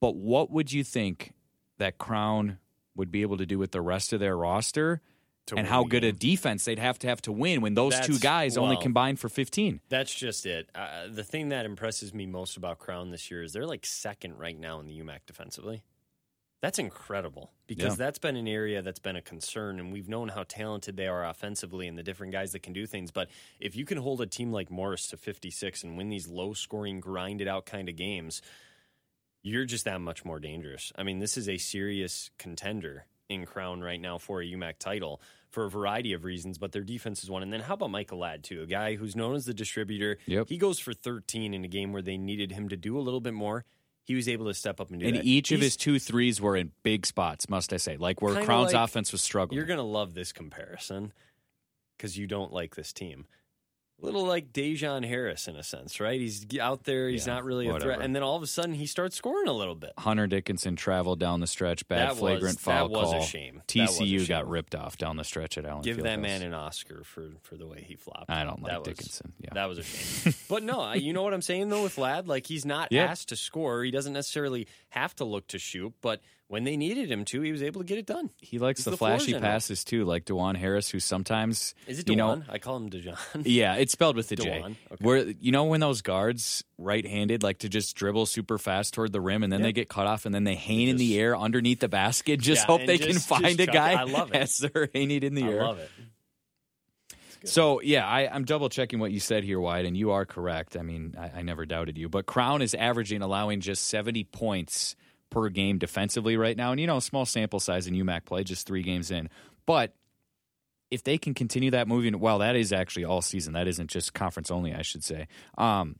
But 0.00 0.16
what 0.16 0.50
would 0.50 0.72
you 0.72 0.84
think 0.84 1.34
that 1.76 1.98
Crown 1.98 2.56
would 2.96 3.10
be 3.10 3.20
able 3.20 3.36
to 3.36 3.44
do 3.44 3.58
with 3.58 3.72
the 3.72 3.82
rest 3.82 4.14
of 4.14 4.20
their 4.20 4.38
roster? 4.38 5.02
And 5.54 5.66
how 5.66 5.84
good 5.84 6.04
a 6.04 6.12
defense 6.12 6.64
they'd 6.64 6.78
have 6.78 6.98
to 7.00 7.06
have 7.06 7.20
to 7.22 7.32
win 7.32 7.60
when 7.60 7.74
those 7.74 7.92
two 8.00 8.14
That's- 8.14 8.18
guys 8.20 8.56
only 8.56 8.76
combined 8.78 9.20
for 9.20 9.28
15. 9.28 9.80
That's 9.90 10.14
just 10.14 10.46
it. 10.46 10.70
Uh, 10.74 11.08
the 11.08 11.24
thing 11.24 11.50
that 11.50 11.66
impresses 11.66 12.14
me 12.14 12.24
most 12.26 12.56
about 12.56 12.78
Crown 12.78 13.10
this 13.10 13.30
year 13.30 13.42
is 13.42 13.52
they're 13.52 13.66
like 13.66 13.84
second 13.84 14.38
right 14.38 14.58
now 14.58 14.80
in 14.80 14.86
the 14.86 14.98
UMAC 15.00 15.20
defensively. 15.26 15.82
That's 16.62 16.78
incredible 16.78 17.50
because 17.66 17.92
Yeah. 17.92 18.06
that's 18.06 18.18
been 18.18 18.36
an 18.36 18.48
area 18.48 18.80
that's 18.80 18.98
been 18.98 19.16
a 19.16 19.20
concern, 19.20 19.78
and 19.78 19.92
we've 19.92 20.08
known 20.08 20.28
how 20.28 20.44
talented 20.44 20.96
they 20.96 21.06
are 21.06 21.22
offensively 21.22 21.86
and 21.88 21.98
the 21.98 22.02
different 22.02 22.32
guys 22.32 22.52
that 22.52 22.62
can 22.62 22.72
do 22.72 22.86
things. 22.86 23.10
But 23.10 23.28
if 23.60 23.76
you 23.76 23.84
can 23.84 23.98
hold 23.98 24.22
a 24.22 24.26
team 24.26 24.50
like 24.50 24.70
Morris 24.70 25.06
to 25.08 25.18
56 25.18 25.84
and 25.84 25.98
win 25.98 26.08
these 26.08 26.26
low 26.26 26.54
scoring, 26.54 27.00
grinded 27.00 27.48
out 27.48 27.66
kind 27.66 27.90
of 27.90 27.96
games, 27.96 28.40
you're 29.42 29.66
just 29.66 29.84
that 29.84 30.00
much 30.00 30.24
more 30.24 30.40
dangerous. 30.40 30.90
I 30.96 31.02
mean, 31.02 31.18
this 31.18 31.36
is 31.36 31.50
a 31.50 31.58
serious 31.58 32.30
contender 32.38 33.04
in 33.28 33.46
Crown 33.46 33.80
right 33.80 34.00
now 34.00 34.18
for 34.18 34.40
a 34.40 34.44
UMAC 34.44 34.78
title 34.78 35.20
for 35.50 35.64
a 35.64 35.70
variety 35.70 36.12
of 36.12 36.24
reasons, 36.24 36.58
but 36.58 36.72
their 36.72 36.82
defense 36.82 37.22
is 37.22 37.30
one. 37.30 37.42
And 37.42 37.52
then 37.52 37.60
how 37.60 37.74
about 37.74 37.90
Michael 37.90 38.18
Ladd, 38.18 38.42
too? 38.42 38.62
A 38.62 38.66
guy 38.66 38.96
who's 38.96 39.14
known 39.14 39.34
as 39.36 39.44
the 39.46 39.54
distributor. 39.54 40.18
Yep. 40.26 40.48
He 40.48 40.58
goes 40.58 40.78
for 40.78 40.92
13 40.92 41.54
in 41.54 41.64
a 41.64 41.68
game 41.68 41.92
where 41.92 42.02
they 42.02 42.16
needed 42.18 42.50
him 42.50 42.68
to 42.70 42.76
do 42.76 42.98
a 42.98 43.00
little 43.00 43.20
bit 43.20 43.34
more. 43.34 43.64
He 44.02 44.14
was 44.14 44.28
able 44.28 44.46
to 44.46 44.54
step 44.54 44.80
up 44.80 44.90
and 44.90 45.00
do 45.00 45.06
it. 45.06 45.10
And 45.10 45.18
that. 45.18 45.24
each 45.24 45.52
of 45.52 45.60
his 45.60 45.76
two 45.76 45.98
threes 45.98 46.40
were 46.40 46.56
in 46.56 46.72
big 46.82 47.06
spots, 47.06 47.48
must 47.48 47.72
I 47.72 47.78
say, 47.78 47.96
like 47.96 48.20
where 48.20 48.44
Crown's 48.44 48.72
like- 48.74 48.84
offense 48.84 49.12
was 49.12 49.22
struggling. 49.22 49.56
You're 49.56 49.66
going 49.66 49.78
to 49.78 49.84
love 49.84 50.14
this 50.14 50.32
comparison 50.32 51.12
because 51.96 52.18
you 52.18 52.26
don't 52.26 52.52
like 52.52 52.74
this 52.74 52.92
team. 52.92 53.26
A 54.02 54.04
little 54.04 54.26
like 54.26 54.52
Dejan 54.52 55.06
Harris 55.06 55.46
in 55.48 55.56
a 55.56 55.62
sense, 55.62 55.98
right? 56.00 56.20
He's 56.20 56.44
out 56.60 56.84
there, 56.84 57.08
he's 57.08 57.26
Yeah, 57.26 57.34
not 57.34 57.44
really 57.44 57.68
a 57.68 57.72
whatever. 57.72 57.94
threat. 57.94 58.04
And 58.04 58.14
then 58.14 58.22
all 58.22 58.36
of 58.36 58.42
a 58.42 58.46
sudden 58.46 58.74
he 58.74 58.86
starts 58.86 59.16
scoring 59.16 59.46
a 59.48 59.52
little 59.52 59.76
bit. 59.76 59.92
Hunter 59.98 60.26
Dickinson 60.26 60.74
traveled 60.76 61.20
down 61.20 61.40
the 61.40 61.46
stretch, 61.46 61.86
bad 61.88 62.00
That 62.00 62.08
was- 62.10 62.18
flagrant 62.18 62.60
foul 62.60 62.88
that 62.88 62.92
was 62.94 63.10
a 63.12 63.16
call. 63.18 63.22
shame. 63.22 63.62
That 63.68 63.80
was 63.88 64.00
a 64.00 64.02
TCU 64.02 64.26
got 64.26 64.40
shame. 64.42 64.48
ripped 64.48 64.74
off 64.74 64.98
down 64.98 65.16
the 65.16 65.24
stretch 65.24 65.56
at 65.56 65.64
Allen. 65.64 65.82
Give 65.82 66.02
that 66.02 66.18
man 66.20 66.42
an 66.42 66.52
Oscar 66.54 67.02
for, 67.04 67.30
for 67.42 67.56
the 67.56 67.66
way 67.66 67.82
he 67.86 67.94
flopped. 67.94 68.28
I 68.28 68.44
don't 68.44 68.60
like 68.62 68.72
That 68.72 68.80
was- 68.80 68.88
Dickinson. 68.88 69.32
Yeah. 69.40 69.50
That 69.54 69.66
was 69.68 69.78
a 69.78 69.82
shame. 69.84 70.34
but 70.50 70.62
no, 70.64 70.92
you 70.92 71.12
know 71.12 71.22
what 71.22 71.32
I'm 71.32 71.40
saying 71.42 71.68
though 71.68 71.84
with 71.84 71.96
Ladd? 71.96 72.26
Like 72.28 72.46
he's 72.46 72.66
not 72.66 72.88
Yeah. 72.90 73.04
asked 73.04 73.28
to 73.28 73.36
score. 73.36 73.84
He 73.84 73.90
doesn't 73.92 74.12
necessarily 74.12 74.66
have 74.90 75.14
to 75.16 75.24
look 75.24 75.46
to 75.48 75.58
shoot, 75.58 75.94
but 76.02 76.20
when 76.54 76.62
they 76.62 76.76
needed 76.76 77.10
him 77.10 77.24
to, 77.24 77.40
he 77.40 77.50
was 77.50 77.64
able 77.64 77.80
to 77.80 77.84
get 77.84 77.98
it 77.98 78.06
done. 78.06 78.30
He 78.40 78.60
likes 78.60 78.78
He's 78.78 78.84
the, 78.84 78.92
the 78.92 78.96
flashy 78.96 79.34
passes 79.34 79.82
too, 79.82 80.04
like 80.04 80.24
Dajuan 80.24 80.56
Harris, 80.56 80.88
who 80.88 81.00
sometimes 81.00 81.74
Is 81.88 81.98
it 81.98 82.08
you 82.08 82.14
know, 82.14 82.42
I 82.48 82.58
call 82.58 82.76
him 82.76 82.90
Dejan. 82.90 83.18
Yeah, 83.44 83.74
it's 83.74 83.90
spelled 83.90 84.14
with 84.14 84.28
the 84.28 84.36
J. 84.36 84.62
Okay. 84.62 84.76
Where 85.00 85.18
you 85.18 85.50
know 85.50 85.64
when 85.64 85.80
those 85.80 86.00
guards 86.00 86.62
right-handed 86.78 87.42
like 87.42 87.58
to 87.58 87.68
just 87.68 87.96
dribble 87.96 88.26
super 88.26 88.56
fast 88.56 88.94
toward 88.94 89.10
the 89.10 89.20
rim 89.20 89.42
and 89.42 89.52
then 89.52 89.60
Yeah. 89.60 89.66
they 89.66 89.72
get 89.72 89.88
cut 89.88 90.06
off 90.06 90.26
and 90.26 90.34
then 90.34 90.44
they 90.44 90.54
hang 90.54 90.86
in 90.88 90.96
the 90.96 91.18
air 91.18 91.36
underneath 91.36 91.80
the 91.80 91.88
basket. 91.88 92.38
Just 92.38 92.62
Yeah, 92.62 92.66
hope 92.66 92.86
they 92.86 92.98
just- 92.98 93.28
can 93.28 93.40
find 93.40 93.58
a 93.58 93.66
guy 93.66 93.94
I 94.00 94.04
love 94.04 94.30
it. 94.32 94.36
as 94.42 94.58
they're 94.58 94.88
hanging 94.94 95.24
in 95.24 95.34
the 95.34 95.44
I 95.44 95.48
air. 95.48 95.62
love 95.64 95.78
it. 95.80 95.90
So 97.44 97.80
yeah, 97.82 98.06
I, 98.06 98.26
I'm 98.32 98.44
double 98.44 98.68
checking 98.70 99.00
what 99.00 99.12
you 99.12 99.20
said 99.20 99.44
here, 99.44 99.60
Wyatt, 99.60 99.84
and 99.86 99.96
you 99.96 100.12
are 100.12 100.24
correct. 100.24 100.76
I 100.78 100.82
mean, 100.82 101.14
I, 101.18 101.40
I 101.40 101.42
never 101.42 101.66
doubted 101.66 101.98
you. 101.98 102.08
But 102.08 102.24
Crown 102.26 102.62
is 102.62 102.74
averaging 102.74 103.20
allowing 103.20 103.60
just 103.60 103.86
70 103.88 104.24
points 104.24 104.96
per 105.34 105.48
game 105.48 105.78
defensively 105.78 106.36
right 106.36 106.56
now, 106.56 106.70
and 106.70 106.80
you 106.80 106.86
know, 106.86 107.00
small 107.00 107.26
sample 107.26 107.60
size 107.60 107.86
in 107.86 107.94
UMAC 107.94 108.24
play, 108.24 108.44
just 108.44 108.66
three 108.66 108.82
games 108.82 109.10
in. 109.10 109.28
But 109.66 109.94
if 110.90 111.02
they 111.02 111.18
can 111.18 111.34
continue 111.34 111.70
that 111.72 111.88
moving, 111.88 112.18
well, 112.20 112.38
that 112.38 112.54
is 112.56 112.72
actually 112.72 113.04
all 113.04 113.20
season. 113.20 113.52
That 113.54 113.66
isn't 113.66 113.90
just 113.90 114.14
conference 114.14 114.50
only, 114.50 114.72
I 114.72 114.82
should 114.82 115.02
say. 115.02 115.26
Um, 115.58 115.96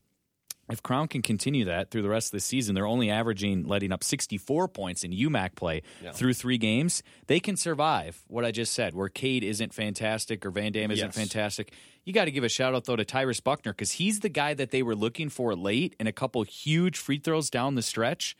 if 0.69 0.81
Crown 0.81 1.07
can 1.07 1.21
continue 1.21 1.65
that 1.65 1.91
through 1.91 2.01
the 2.01 2.09
rest 2.09 2.27
of 2.29 2.31
the 2.31 2.39
season, 2.39 2.73
they're 2.73 2.87
only 2.87 3.11
averaging 3.11 3.65
letting 3.67 3.91
up 3.91 4.03
64 4.03 4.67
points 4.69 5.03
in 5.03 5.11
UMAC 5.11 5.53
play 5.55 5.83
Yeah. 6.03 6.11
through 6.11 6.33
three 6.33 6.57
games. 6.57 7.03
They 7.27 7.39
can 7.39 7.55
survive 7.55 8.23
what 8.27 8.43
I 8.45 8.49
just 8.51 8.73
said, 8.73 8.95
where 8.95 9.09
Cade 9.09 9.43
isn't 9.43 9.75
fantastic 9.75 10.43
or 10.43 10.49
Van 10.49 10.71
Dam 10.71 10.89
isn't 10.89 11.05
Yes. 11.07 11.15
fantastic. 11.15 11.71
You 12.03 12.13
got 12.13 12.25
to 12.25 12.31
give 12.31 12.43
a 12.43 12.49
shout 12.49 12.73
out 12.73 12.85
though 12.85 12.95
to 12.95 13.05
Tyrus 13.05 13.41
Buckner 13.41 13.73
because 13.73 13.91
he's 13.93 14.21
the 14.21 14.29
guy 14.29 14.55
that 14.55 14.71
they 14.71 14.81
were 14.81 14.95
looking 14.95 15.29
for 15.29 15.55
late 15.55 15.95
and 15.99 16.07
a 16.07 16.11
couple 16.13 16.41
huge 16.43 16.97
free 16.97 17.19
throws 17.19 17.49
down 17.51 17.75
the 17.75 17.83
stretch. 17.83 18.35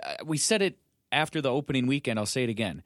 Uh, 0.00 0.24
We 0.24 0.38
said 0.38 0.62
it 0.62 0.78
after 1.10 1.40
the 1.40 1.50
opening 1.50 1.86
weekend. 1.86 2.18
I'll 2.18 2.26
say 2.26 2.44
it 2.44 2.50
again. 2.50 2.82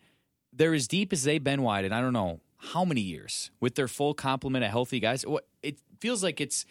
They're 0.52 0.74
as 0.74 0.88
deep 0.88 1.12
as 1.12 1.24
they've 1.24 1.42
been 1.42 1.62
wide, 1.62 1.84
and 1.84 1.94
I 1.94 2.00
don't 2.00 2.12
know 2.12 2.40
how 2.58 2.84
many 2.84 3.02
years 3.02 3.50
with 3.60 3.74
their 3.74 3.88
full 3.88 4.14
complement 4.14 4.64
of 4.64 4.70
healthy 4.70 5.00
guys. 5.00 5.24
It 5.62 5.78
feels 6.00 6.22
like 6.22 6.40
it's 6.40 6.64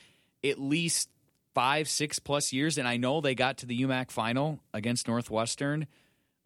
at 0.43 0.59
least 0.59 1.09
five, 1.53 1.87
six 1.87 2.19
plus 2.19 2.51
years. 2.51 2.77
And 2.77 2.87
I 2.87 2.97
know 2.97 3.21
they 3.21 3.35
got 3.35 3.57
to 3.59 3.65
the 3.65 3.81
UMAC 3.81 4.11
final 4.11 4.59
against 4.73 5.07
Northwestern 5.07 5.87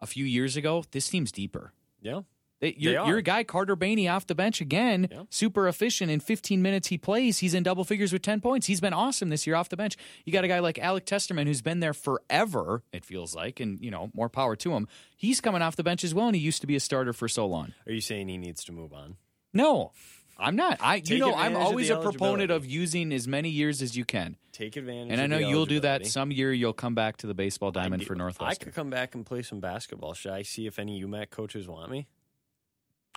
a 0.01 0.05
few 0.05 0.23
years 0.25 0.55
ago. 0.55 0.83
This 0.91 1.09
team's 1.09 1.31
deeper. 1.31 1.73
Yeah. 2.01 2.21
They, 2.61 2.75
your, 2.77 2.99
are. 2.99 3.07
your 3.07 3.21
guy 3.21 3.43
Carter 3.45 3.75
Bainey 3.77 4.11
off 4.13 4.27
the 4.27 4.35
bench 4.35 4.59
again, 4.59 5.07
Yeah. 5.09 5.23
super 5.29 5.67
efficient. 5.67 6.11
In 6.11 6.19
15 6.19 6.61
minutes 6.61 6.89
he 6.89 6.97
plays, 6.97 7.39
he's 7.39 7.53
in 7.53 7.63
double 7.63 7.85
figures 7.85 8.11
with 8.11 8.21
10 8.21 8.41
points. 8.41 8.67
He's 8.67 8.81
been 8.81 8.91
awesome 8.93 9.29
this 9.29 9.47
year 9.47 9.55
off 9.55 9.69
the 9.69 9.77
bench. 9.77 9.95
You 10.25 10.33
got 10.33 10.43
a 10.43 10.47
guy 10.49 10.59
like 10.59 10.77
Alec 10.77 11.05
Testerman 11.05 11.47
who's 11.47 11.61
been 11.61 11.79
there 11.79 11.93
forever. 11.93 12.83
It 12.91 13.05
feels 13.05 13.33
like, 13.35 13.59
and 13.59 13.79
you 13.79 13.91
know 13.91 14.11
more 14.13 14.29
power 14.29 14.55
to 14.57 14.73
him. 14.73 14.87
He's 15.15 15.39
coming 15.41 15.61
off 15.61 15.75
the 15.77 15.83
bench 15.83 16.03
as 16.03 16.13
well, 16.13 16.27
and 16.27 16.35
he 16.35 16.41
used 16.41 16.61
to 16.61 16.67
be 16.67 16.75
a 16.75 16.79
starter 16.79 17.13
for 17.13 17.27
so 17.27 17.45
long. 17.45 17.73
Are 17.87 17.91
you 17.93 18.01
saying 18.01 18.27
he 18.27 18.37
needs 18.37 18.63
to 18.65 18.71
move 18.71 18.91
on? 18.93 19.15
No, 19.53 19.93
I'm 20.37 20.55
not. 20.55 20.77
I 20.81 20.95
you 20.95 21.01
Take 21.01 21.19
know 21.19 21.33
I'm 21.33 21.55
always 21.55 21.89
a 21.89 21.97
proponent 21.97 22.51
of 22.51 22.65
using 22.65 23.11
as 23.13 23.27
many 23.27 23.49
years 23.49 23.81
as 23.81 23.95
you 23.97 24.03
can, 24.05 24.35
Take 24.51 24.75
advantage. 24.75 25.11
and 25.13 25.21
I 25.21 25.27
know 25.27 25.37
you'll 25.37 25.65
do 25.65 25.79
that 25.79 26.05
some 26.07 26.31
year. 26.31 26.51
You'll 26.51 26.73
come 26.73 26.93
back 26.93 27.17
to 27.17 27.27
the 27.27 27.33
baseball 27.33 27.71
diamond 27.71 28.05
for. 28.05 28.15
Northwestern. 28.15 28.47
I 28.47 28.55
could 28.65 28.75
come 28.75 28.89
back 28.89 29.15
and 29.15 29.25
play 29.25 29.41
some 29.43 29.59
basketball. 29.61 30.13
Should 30.13 30.31
I 30.33 30.41
see 30.41 30.67
if 30.67 30.77
any 30.77 31.01
UMAC 31.03 31.29
coaches 31.29 31.67
want 31.67 31.89
me? 31.89 32.07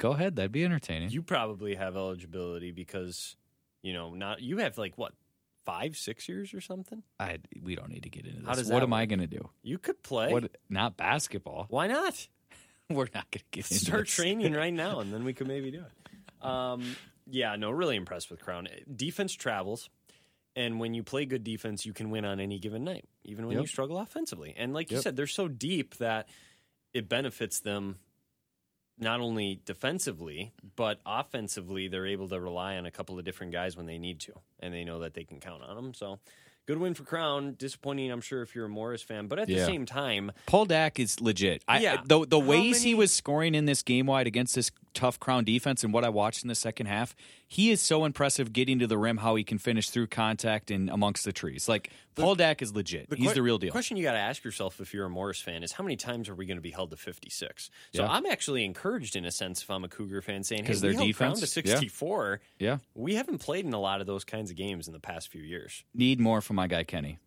Go 0.02 0.10
ahead, 0.14 0.34
that'd 0.34 0.50
be 0.50 0.64
entertaining. 0.64 1.10
You 1.10 1.22
probably 1.22 1.76
have 1.76 1.94
eligibility 1.94 2.72
because, 2.72 3.36
you 3.82 3.92
know, 3.92 4.14
not 4.14 4.42
you 4.42 4.58
have 4.58 4.76
like 4.76 4.98
what 4.98 5.12
five, 5.64 5.96
six 5.96 6.28
years 6.28 6.52
or 6.52 6.60
something. 6.60 7.04
I 7.20 7.38
we 7.62 7.76
don't 7.76 7.88
need 7.88 8.02
to 8.02 8.10
get 8.10 8.26
into 8.26 8.40
this. 8.40 8.48
How 8.48 8.54
does 8.56 8.68
what 8.68 8.80
that 8.80 8.86
am 8.86 8.92
I 8.92 9.06
going 9.06 9.20
to 9.20 9.28
do? 9.28 9.48
You 9.62 9.78
could 9.78 10.02
play. 10.02 10.32
What? 10.32 10.56
Not 10.68 10.96
basketball. 10.96 11.66
Why 11.68 11.86
not? 11.86 12.26
We're 12.90 13.06
not 13.14 13.30
going 13.30 13.44
to 13.44 13.44
get 13.52 13.70
into 13.70 13.84
Start 13.84 14.08
training 14.08 14.52
right 14.54 14.74
now, 14.74 14.98
and 14.98 15.14
then 15.14 15.22
we 15.22 15.34
could 15.34 15.46
maybe 15.46 15.70
do 15.70 15.84
it. 15.84 16.44
Um, 16.44 16.96
yeah, 17.30 17.54
no, 17.54 17.70
really 17.70 17.94
impressed 17.94 18.28
with 18.28 18.42
Crown. 18.42 18.66
Defense 18.92 19.32
travels, 19.32 19.88
and 20.56 20.80
when 20.80 20.94
you 20.94 21.04
play 21.04 21.26
good 21.26 21.44
defense, 21.44 21.86
you 21.86 21.92
can 21.92 22.10
win 22.10 22.24
on 22.24 22.40
any 22.40 22.58
given 22.58 22.82
night, 22.82 23.04
even 23.22 23.46
when 23.46 23.54
Yep. 23.54 23.62
you 23.62 23.66
struggle 23.68 23.98
offensively. 24.00 24.52
And 24.56 24.74
like 24.74 24.90
you 24.90 25.00
said, 25.00 25.14
they're 25.14 25.28
so 25.28 25.46
deep 25.46 25.98
that 25.98 26.28
it 26.92 27.08
benefits 27.08 27.60
them 27.60 27.98
not 28.98 29.20
only 29.20 29.60
defensively 29.64 30.52
but 30.76 31.00
offensively. 31.04 31.88
They're 31.88 32.06
able 32.06 32.28
to 32.28 32.40
rely 32.40 32.76
on 32.76 32.86
a 32.86 32.90
couple 32.90 33.18
of 33.18 33.24
different 33.24 33.52
guys 33.52 33.76
when 33.76 33.86
they 33.86 33.98
need 33.98 34.20
to, 34.20 34.32
and 34.60 34.72
they 34.72 34.84
know 34.84 35.00
that 35.00 35.14
they 35.14 35.24
can 35.24 35.40
count 35.40 35.62
on 35.62 35.76
them. 35.76 35.94
So. 35.94 36.18
Good 36.64 36.78
win 36.78 36.94
for 36.94 37.02
Crown. 37.02 37.56
Disappointing, 37.58 38.12
I'm 38.12 38.20
sure, 38.20 38.40
if 38.40 38.54
you're 38.54 38.66
a 38.66 38.68
Morris 38.68 39.02
fan. 39.02 39.26
But 39.26 39.40
at 39.40 39.48
the 39.48 39.58
same 39.64 39.84
time, 39.84 40.30
Paul 40.46 40.66
Dak 40.66 41.00
is 41.00 41.20
legit. 41.20 41.64
I, 41.66 41.80
Yeah. 41.80 42.02
the 42.06 42.24
the 42.24 42.38
How 42.38 42.46
ways 42.46 42.84
he 42.84 42.94
was 42.94 43.10
scoring 43.10 43.56
in 43.56 43.64
this 43.64 43.82
game 43.82 44.06
Wyatt 44.06 44.28
against 44.28 44.54
this 44.54 44.70
tough 44.94 45.18
Crown 45.18 45.42
defense 45.42 45.82
and 45.82 45.92
what 45.92 46.04
I 46.04 46.08
watched 46.08 46.44
in 46.44 46.48
the 46.48 46.54
second 46.54 46.86
half, 46.86 47.16
he 47.52 47.70
is 47.70 47.82
so 47.82 48.06
impressive 48.06 48.50
getting 48.52 48.78
to 48.78 48.86
the 48.86 48.96
rim. 48.96 49.18
How 49.18 49.34
he 49.34 49.44
can 49.44 49.58
finish 49.58 49.90
through 49.90 50.06
contact 50.06 50.70
and 50.70 50.88
amongst 50.88 51.24
the 51.26 51.32
trees. 51.32 51.68
Like 51.68 51.90
Paul 52.14 52.34
Dak 52.34 52.62
is 52.62 52.74
legit. 52.74 53.08
He's 53.14 53.26
que- 53.28 53.34
the 53.34 53.42
real 53.42 53.58
deal. 53.58 53.70
question 53.70 53.98
you 53.98 54.02
got 54.02 54.12
to 54.12 54.18
ask 54.18 54.42
yourself 54.42 54.80
if 54.80 54.94
you're 54.94 55.04
a 55.04 55.10
Morris 55.10 55.40
fan 55.42 55.62
is 55.62 55.72
how 55.72 55.84
many 55.84 55.96
times 55.96 56.30
are 56.30 56.34
we 56.34 56.46
going 56.46 56.56
to 56.56 56.62
be 56.62 56.70
held 56.70 56.90
to 56.92 56.96
56? 56.96 57.70
So 57.94 58.02
Yeah. 58.04 58.10
I'm 58.10 58.24
actually 58.24 58.64
encouraged 58.64 59.16
in 59.16 59.26
a 59.26 59.30
sense 59.30 59.62
if 59.62 59.70
I'm 59.70 59.84
a 59.84 59.88
Cougar 59.88 60.22
fan 60.22 60.42
saying, 60.44 60.64
hey, 60.64 60.72
their 60.74 60.92
held 60.92 61.02
to 61.02 61.06
defense? 61.08 61.40
Yeah. 61.40 61.46
64. 61.76 62.40
Yeah, 62.58 62.78
We 62.94 63.16
haven't 63.16 63.38
played 63.38 63.66
in 63.66 63.74
a 63.74 63.80
lot 63.80 64.00
of 64.00 64.06
those 64.06 64.24
kinds 64.24 64.50
of 64.50 64.56
games 64.56 64.86
in 64.86 64.94
the 64.94 65.00
past 65.00 65.28
few 65.28 65.42
years. 65.42 65.84
need 65.94 66.20
more 66.20 66.40
from 66.40 66.56
my 66.56 66.68
guy 66.68 66.84
Kenny. 66.84 67.18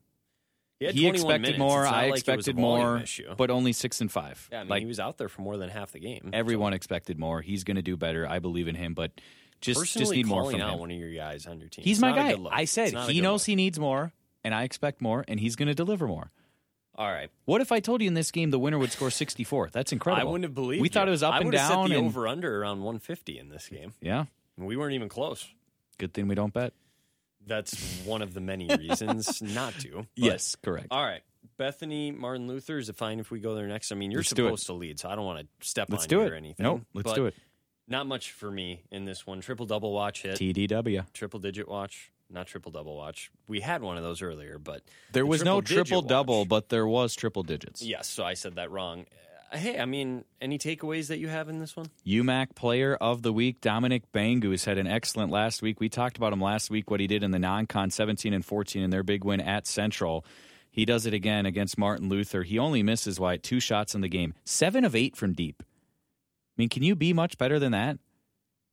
He, 0.79 0.87
He 0.91 1.07
expected 1.07 1.41
minutes. 1.41 1.59
more. 1.59 1.85
I 1.85 2.09
like 2.09 2.27
it 2.27 2.35
was 2.35 2.47
a 2.47 2.51
expected 2.51 2.57
more, 2.57 2.97
issue. 2.97 3.33
but 3.37 3.49
only 3.49 3.71
six 3.73 4.01
and 4.01 4.11
five. 4.11 4.49
yeah, 4.51 4.59
I 4.59 4.63
mean, 4.63 4.69
like 4.69 4.79
he 4.81 4.85
was 4.87 4.99
out 4.99 5.17
there 5.17 5.29
for 5.29 5.41
more 5.41 5.55
than 5.55 5.69
half 5.69 5.93
the 5.93 5.99
game. 5.99 6.31
everyone 6.33 6.73
expected 6.73 7.17
more. 7.17 7.41
He's 7.41 7.63
going 7.63 7.75
to 7.77 7.81
do 7.81 7.95
better. 7.95 8.27
I 8.27 8.39
believe 8.39 8.67
in 8.67 8.75
him, 8.75 8.93
but 8.93 9.11
just 9.65 9.79
Personally 9.79 10.03
just 10.03 10.11
need 10.15 10.25
more 10.27 10.41
calling 10.41 10.57
from 10.57 10.61
out 10.61 10.73
him. 10.75 10.79
one 10.79 10.91
of 10.91 10.97
your 10.97 11.11
guys 11.13 11.45
on 11.47 11.59
your 11.59 11.69
team. 11.69 11.83
He's 11.83 11.97
It's 11.97 12.01
my 12.01 12.09
not 12.11 12.17
a 12.17 12.21
guy. 12.21 12.31
good 12.31 12.39
look. 12.41 12.53
I 12.53 12.61
It's 12.61 12.71
said 12.71 12.93
not 12.93 13.09
a 13.09 13.11
he 13.11 13.19
good 13.19 13.23
knows 13.23 13.41
look. 13.41 13.47
he 13.47 13.55
needs 13.55 13.79
more, 13.79 14.13
and 14.43 14.53
I 14.55 14.63
expect 14.63 15.01
more, 15.01 15.25
and 15.27 15.39
he's 15.39 15.55
going 15.55 15.67
to 15.67 15.73
deliver 15.75 16.07
more. 16.07 16.31
All 16.97 17.11
right. 17.11 17.29
What 17.43 17.59
if 17.59 17.71
I 17.73 17.81
told 17.81 18.01
you 18.01 18.07
in 18.07 18.13
this 18.13 18.31
game 18.31 18.51
the 18.51 18.59
winner 18.59 18.77
would 18.79 18.91
score 18.91 19.11
64? 19.11 19.69
That's 19.73 19.91
incredible. 19.91 20.21
I 20.29 20.31
wouldn't 20.31 20.45
have 20.45 20.55
believed 20.55 20.81
We 20.81 20.87
thought 20.89 21.03
you. 21.05 21.09
it 21.09 21.11
was 21.11 21.23
up 21.23 21.33
I 21.33 21.37
and 21.39 21.45
would 21.47 21.55
have 21.55 21.69
down. 21.69 21.87
Set 21.87 21.93
the 21.93 21.97
and, 21.99 22.07
over 22.07 22.27
under 22.27 22.61
around 22.61 22.77
150 22.83 23.37
in 23.37 23.49
this 23.49 23.67
game. 23.67 23.93
yeah, 23.99 24.25
we 24.57 24.77
weren't 24.77 24.93
even 24.93 25.09
close. 25.09 25.45
good 25.97 26.13
thing 26.13 26.27
we 26.29 26.35
don't 26.35 26.53
bet. 26.53 26.73
That's 27.47 27.75
one 28.05 28.21
of 28.21 28.33
the 28.33 28.39
many 28.41 28.67
reasons 28.77 29.41
not 29.41 29.73
to. 29.79 30.07
but- 30.17 30.55
correct. 30.63 30.87
All 30.91 31.03
right. 31.03 31.21
Bethany, 31.57 32.11
Martin 32.11 32.47
Luther, 32.47 32.77
is 32.79 32.89
it 32.89 32.95
fine 32.95 33.19
if 33.19 33.29
we 33.31 33.39
go 33.39 33.55
there 33.55 33.67
next? 33.67 33.91
I 33.91 33.95
mean, 33.95 34.09
you're 34.11 34.19
Let's 34.21 34.31
do 34.31 34.45
it. 34.45 34.47
supposed 34.49 34.65
to 34.65 34.73
lead, 34.73 34.99
so 34.99 35.09
I 35.09 35.15
don't 35.15 35.25
want 35.25 35.39
to 35.61 35.67
step 35.67 35.87
Let's 35.89 36.03
on 36.05 36.09
do 36.09 36.15
you 36.17 36.21
it. 36.23 36.31
or 36.31 36.35
anything. 36.35 36.63
Nope, 36.63 36.81
let's 36.93 37.05
but 37.09 37.15
do 37.15 37.25
it. 37.27 37.35
Not 37.87 38.07
much 38.07 38.31
for 38.31 38.49
me 38.49 38.81
in 38.91 39.05
this 39.05 39.27
one. 39.27 39.41
Triple 39.41 39.65
double 39.65 39.91
watch 39.93 40.23
hit, 40.23 40.37
TDW. 40.39 41.05
triple 41.13 41.39
digit 41.39 41.67
watch, 41.67 42.11
not 42.29 42.47
triple 42.47 42.71
double 42.71 42.95
watch. 42.97 43.29
We 43.47 43.61
had 43.61 43.81
one 43.83 43.97
of 43.97 44.03
those 44.03 44.21
earlier, 44.21 44.57
but 44.57 44.81
There 45.11 45.23
the 45.23 45.27
was 45.27 45.43
no 45.43 45.61
triple-digit 45.61 45.87
triple 45.87 46.01
double, 46.01 46.39
watch- 46.39 46.49
but 46.49 46.69
there 46.69 46.87
was 46.87 47.13
triple 47.15 47.43
digits. 47.43 47.81
yes, 47.83 48.07
so 48.07 48.23
I 48.23 48.33
said 48.33 48.55
that 48.55 48.71
wrong. 48.71 49.01
Uh, 49.01 49.57
Hey, 49.57 49.79
I 49.79 49.85
mean, 49.85 50.25
any 50.41 50.57
takeaways 50.57 51.07
that 51.07 51.19
you 51.19 51.27
have 51.29 51.47
in 51.49 51.59
this 51.59 51.75
one? 51.77 51.85
UMAC 52.05 52.55
Player 52.55 52.95
of 52.95 53.21
the 53.21 53.31
Week, 53.31 53.61
Dominic 53.61 54.11
Bangus 54.11 54.65
had 54.65 54.79
an 54.79 54.87
excellent 54.87 55.31
last 55.31 55.61
week. 55.61 55.79
We 55.79 55.87
talked 55.87 56.17
about 56.17 56.33
him 56.33 56.41
last 56.41 56.71
week, 56.71 56.89
what 56.89 56.99
he 56.99 57.05
did 57.07 57.21
in 57.23 57.29
the 57.29 57.39
non-con 57.39 57.91
17 57.91 58.33
and 58.33 58.43
14 58.43 58.81
in 58.81 58.89
their 58.89 59.03
big 59.03 59.23
win 59.23 59.39
at 59.39 59.67
Central. 59.67 60.25
He 60.71 60.83
does 60.83 61.05
it 61.05 61.13
again 61.13 61.45
against 61.45 61.77
Martin 61.77 62.09
Luther. 62.09 62.41
He 62.41 62.57
only 62.57 62.81
misses 62.83 63.19
Wyatt 63.19 63.43
two 63.43 63.59
shots 63.59 63.93
in 63.95 64.01
the 64.01 64.09
game, 64.09 64.33
seven 64.43 64.83
of 64.83 64.95
eight 64.95 65.15
from 65.15 65.33
deep. 65.33 65.61
I 66.57 66.61
mean, 66.61 66.69
can 66.69 66.83
you 66.83 66.95
be 66.95 67.11
much 67.13 67.37
better 67.37 67.59
than 67.59 67.73
that? 67.73 67.97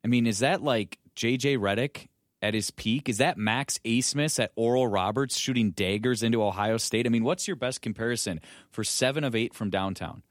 I 0.04 0.08
mean, 0.08 0.26
is 0.26 0.38
that 0.40 0.62
like 0.62 0.98
JJ 1.16 1.58
Redick 1.58 2.08
at 2.40 2.54
his 2.54 2.70
peak? 2.70 3.08
Is 3.08 3.18
that 3.18 3.36
Max 3.38 3.78
Abmas 3.84 4.38
at 4.42 4.52
Oral 4.56 4.86
Roberts 4.86 5.36
shooting 5.36 5.70
daggers 5.72 6.22
into 6.22 6.42
Ohio 6.42 6.76
State? 6.76 7.06
I 7.06 7.10
mean, 7.10 7.24
what's 7.24 7.46
your 7.46 7.56
best 7.56 7.82
comparison 7.82 8.40
for 8.70 8.84
seven 8.84 9.24
of 9.24 9.34
eight 9.34 9.54
from 9.54 9.70
downtown? 9.70 10.22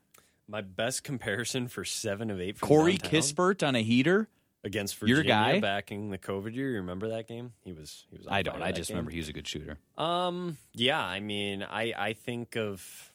My 0.47 0.61
best 0.61 1.03
comparison 1.03 1.67
for 1.67 1.85
seven 1.85 2.29
of 2.29 2.39
eight 2.41 2.57
from 2.57 2.67
Corey 2.67 2.97
downtown 2.97 3.21
Kispert 3.21 3.67
on 3.67 3.75
a 3.75 3.81
heater? 3.81 4.27
against 4.63 5.01
Your 5.01 5.17
Virginia 5.17 5.33
guy? 5.33 5.59
backing 5.59 6.11
the 6.11 6.17
COVID 6.17 6.53
year. 6.53 6.69
You 6.69 6.77
remember 6.77 7.09
that 7.09 7.27
game? 7.27 7.53
He 7.63 7.71
was. 7.73 8.05
He 8.11 8.17
was. 8.17 8.27
I 8.29 8.43
don't. 8.43 8.61
I 8.61 8.71
just 8.71 8.89
game. 8.89 8.95
remember 8.97 9.11
he 9.11 9.17
was 9.17 9.29
a 9.29 9.33
good 9.33 9.47
shooter. 9.47 9.77
Um. 9.97 10.57
Yeah. 10.73 11.01
I 11.03 11.19
mean, 11.19 11.63
I 11.63 11.93
I 11.97 12.13
think 12.13 12.55
of. 12.55 13.11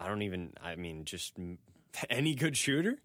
I 0.00 0.08
don't 0.08 0.22
even. 0.22 0.52
I 0.62 0.74
mean, 0.76 1.04
just 1.04 1.34
any 2.10 2.34
good 2.34 2.56
shooter. 2.56 2.98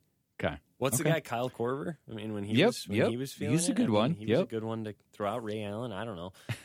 Okay. 0.43 0.55
What's 0.77 0.97
the 0.97 1.05
guy, 1.05 1.21
Kyle 1.21 1.49
Korver? 1.49 1.95
I 2.11 2.13
mean, 2.13 2.33
when 2.33 2.43
he 2.43 2.55
Yep, 2.55 2.67
was 2.67 2.87
when 2.87 2.97
yep. 2.97 3.09
he 3.09 3.17
was 3.17 3.31
feeling 3.31 3.53
He's 3.53 3.69
a 3.69 3.71
it, 3.71 3.75
good 3.75 3.83
I 3.83 3.87
mean, 3.87 3.93
one. 3.95 4.13
He 4.15 4.25
was 4.31 4.41
a 4.41 4.45
good 4.45 4.63
one 4.65 4.83
to 4.83 4.93
throw 5.13 5.29
out 5.29 5.43
Ray 5.43 5.63
Allen. 5.63 5.91
I 5.91 6.03
don't 6.05 6.15
know. 6.17 6.33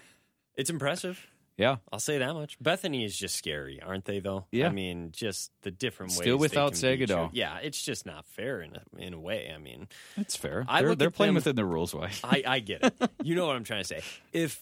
It's 0.57 0.69
impressive. 0.69 1.25
Yeah. 1.57 1.77
I'll 1.91 2.01
say 2.01 2.19
that 2.19 2.35
much. 2.35 2.59
Bethany 2.61 3.03
is 3.05 3.17
just 3.17 3.35
scary, 3.37 3.81
aren't 3.81 4.05
they? 4.05 4.19
Though. 4.21 4.45
Yeah. 4.51 4.67
I 4.67 4.73
mean, 4.73 5.11
just 5.13 5.53
the 5.63 5.71
different 5.71 6.11
ways. 6.13 6.19
Still 6.19 6.37
without 6.37 6.73
can 6.75 6.81
beat 6.99 7.01
you. 7.01 7.07
Sagado. 7.07 7.31
Yeah, 7.33 7.59
it's 7.63 7.81
just 7.81 8.05
not 8.05 8.27
fair 8.27 8.61
in 8.61 8.77
a, 8.77 8.83
in 8.99 9.15
a 9.15 9.21
way. 9.21 9.51
I 9.55 9.59
mean, 9.59 9.89
That's 10.19 10.37
fair. 10.37 10.67
I 10.69 10.83
they're 10.83 10.95
they're 10.97 11.11
playing 11.11 11.29
them- 11.31 11.37
within 11.37 11.57
the 11.57 11.65
rules, 11.65 11.95
why? 11.95 12.11
I, 12.25 12.43
I 12.47 12.59
get 12.71 12.83
it. 12.85 13.11
You 13.23 13.37
know 13.37 13.47
what 13.47 13.57
I'm 13.57 13.65
trying 13.65 13.83
to 13.83 13.89
say. 13.89 14.03
If 14.35 14.61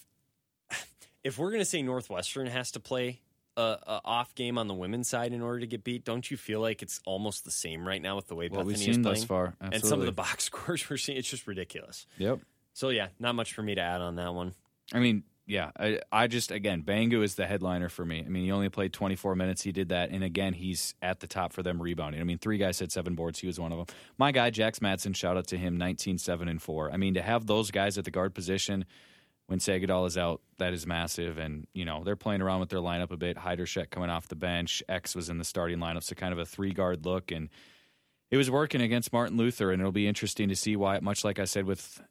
if 1.25 1.37
we're 1.39 1.51
gonna 1.51 1.65
say 1.65 1.83
Northwestern 1.83 2.47
has 2.47 2.71
to 2.73 2.81
play 2.81 3.21
a, 3.59 3.79
a 3.87 4.01
off 4.05 4.35
game 4.35 4.57
on 4.59 4.69
the 4.69 4.75
women's 4.75 5.09
side 5.09 5.33
in 5.33 5.43
order 5.43 5.61
to 5.61 5.67
get 5.67 5.85
beat, 5.85 6.05
don't 6.05 6.31
you 6.31 6.37
feel 6.37 6.61
like 6.61 6.83
it's 6.83 7.01
almost 7.05 7.45
the 7.45 7.51
same 7.51 7.87
right 7.87 8.01
now 8.01 8.17
with 8.17 8.29
the 8.29 8.35
way 8.35 8.49
What 8.49 8.65
we've 8.65 8.77
Bethany 8.77 8.91
is 8.91 8.95
seen 8.97 9.03
playing? 9.03 9.17
thus 9.17 9.25
far. 9.25 9.55
And 9.61 9.85
some 9.85 10.01
of 10.01 10.07
the 10.07 10.13
box 10.13 10.45
scores 10.47 10.89
we're 10.89 10.97
seeing, 10.97 11.19
it's 11.19 11.29
just 11.29 11.47
ridiculous. 11.47 12.07
Yep. 12.19 12.41
So 12.73 12.91
yeah, 12.91 13.09
not 13.19 13.35
much 13.35 13.53
for 13.55 13.63
me 13.63 13.75
to 13.75 13.81
add 13.81 14.01
on 14.01 14.17
that 14.17 14.33
one. 14.35 14.55
I 14.95 15.01
mean, 15.01 15.25
yeah, 15.47 15.71
I, 15.79 15.99
I 16.13 16.27
just 16.27 16.51
again, 16.51 16.83
Bangu 16.83 17.23
is 17.25 17.35
the 17.35 17.47
headliner 17.47 17.89
for 17.89 18.05
me. 18.05 18.23
I 18.25 18.29
mean, 18.29 18.45
he 18.45 18.53
only 18.53 18.69
played 18.69 18.93
24 18.93 19.35
minutes. 19.35 19.63
He 19.63 19.73
did 19.73 19.89
that, 19.89 20.11
and 20.11 20.23
again, 20.23 20.53
he's 20.53 20.95
at 21.01 21.21
the 21.21 21.27
top 21.27 21.55
for 21.55 21.63
them 21.63 21.81
rebounding. 21.81 22.21
I 22.21 22.25
mean, 22.25 22.37
three 22.39 22.59
guys 22.59 22.79
had 22.79 22.93
seven 22.93 23.15
boards. 23.15 23.39
He 23.39 23.47
was 23.47 23.59
one 23.59 23.73
of 23.73 23.79
them. 23.79 23.87
My 24.19 24.31
guy, 24.31 24.51
Jax 24.51 24.81
Madsen, 24.81 25.17
shout 25.17 25.39
out 25.39 25.47
to 25.49 25.57
him, 25.57 25.79
19, 25.79 26.19
7, 26.19 26.49
and 26.49 26.61
four. 26.61 26.93
I 26.93 26.99
mean, 26.99 27.15
to 27.15 27.23
have 27.23 27.47
those 27.47 27.71
guys 27.71 27.97
at 27.97 28.05
the 28.05 28.11
guard 28.11 28.35
position 28.35 28.85
when 29.49 29.59
Sagadol 29.59 30.07
is 30.07 30.17
out, 30.17 30.41
that 30.59 30.73
is 30.73 30.87
massive. 30.87 31.37
And 31.39 31.67
you 31.75 31.85
know, 31.85 32.05
they're 32.05 32.17
playing 32.17 32.41
around 32.41 32.61
with 32.61 32.69
their 32.69 32.79
lineup 32.81 33.11
a 33.11 33.17
bit. 33.17 33.37
Heiderscheck 33.37 33.91
coming 33.91 34.11
off 34.11 34.29
the 34.29 34.37
bench. 34.37 34.83
X 34.89 35.17
was 35.17 35.29
in 35.29 35.39
the 35.39 35.45
starting 35.45 35.79
lineup, 35.79 36.05
so 36.05 36.15
kind 36.15 36.33
of 36.33 36.39
a 36.39 36.47
three 36.47 36.73
guard 36.73 37.05
look 37.05 37.33
and. 37.33 37.49
It 38.31 38.37
was 38.37 38.51
working 38.51 38.83
against 38.83 39.11
Martin 39.11 39.39
Luther, 39.39 39.73
and 39.73 39.81
it'll 39.81 39.91
be 39.91 40.07
interesting 40.07 40.51
to 40.51 40.55
see 40.55 40.77
why. 40.77 41.01
Much 41.01 41.25
like 41.25 41.39
I 41.39 41.47
said 41.47 41.65
with 41.65 42.03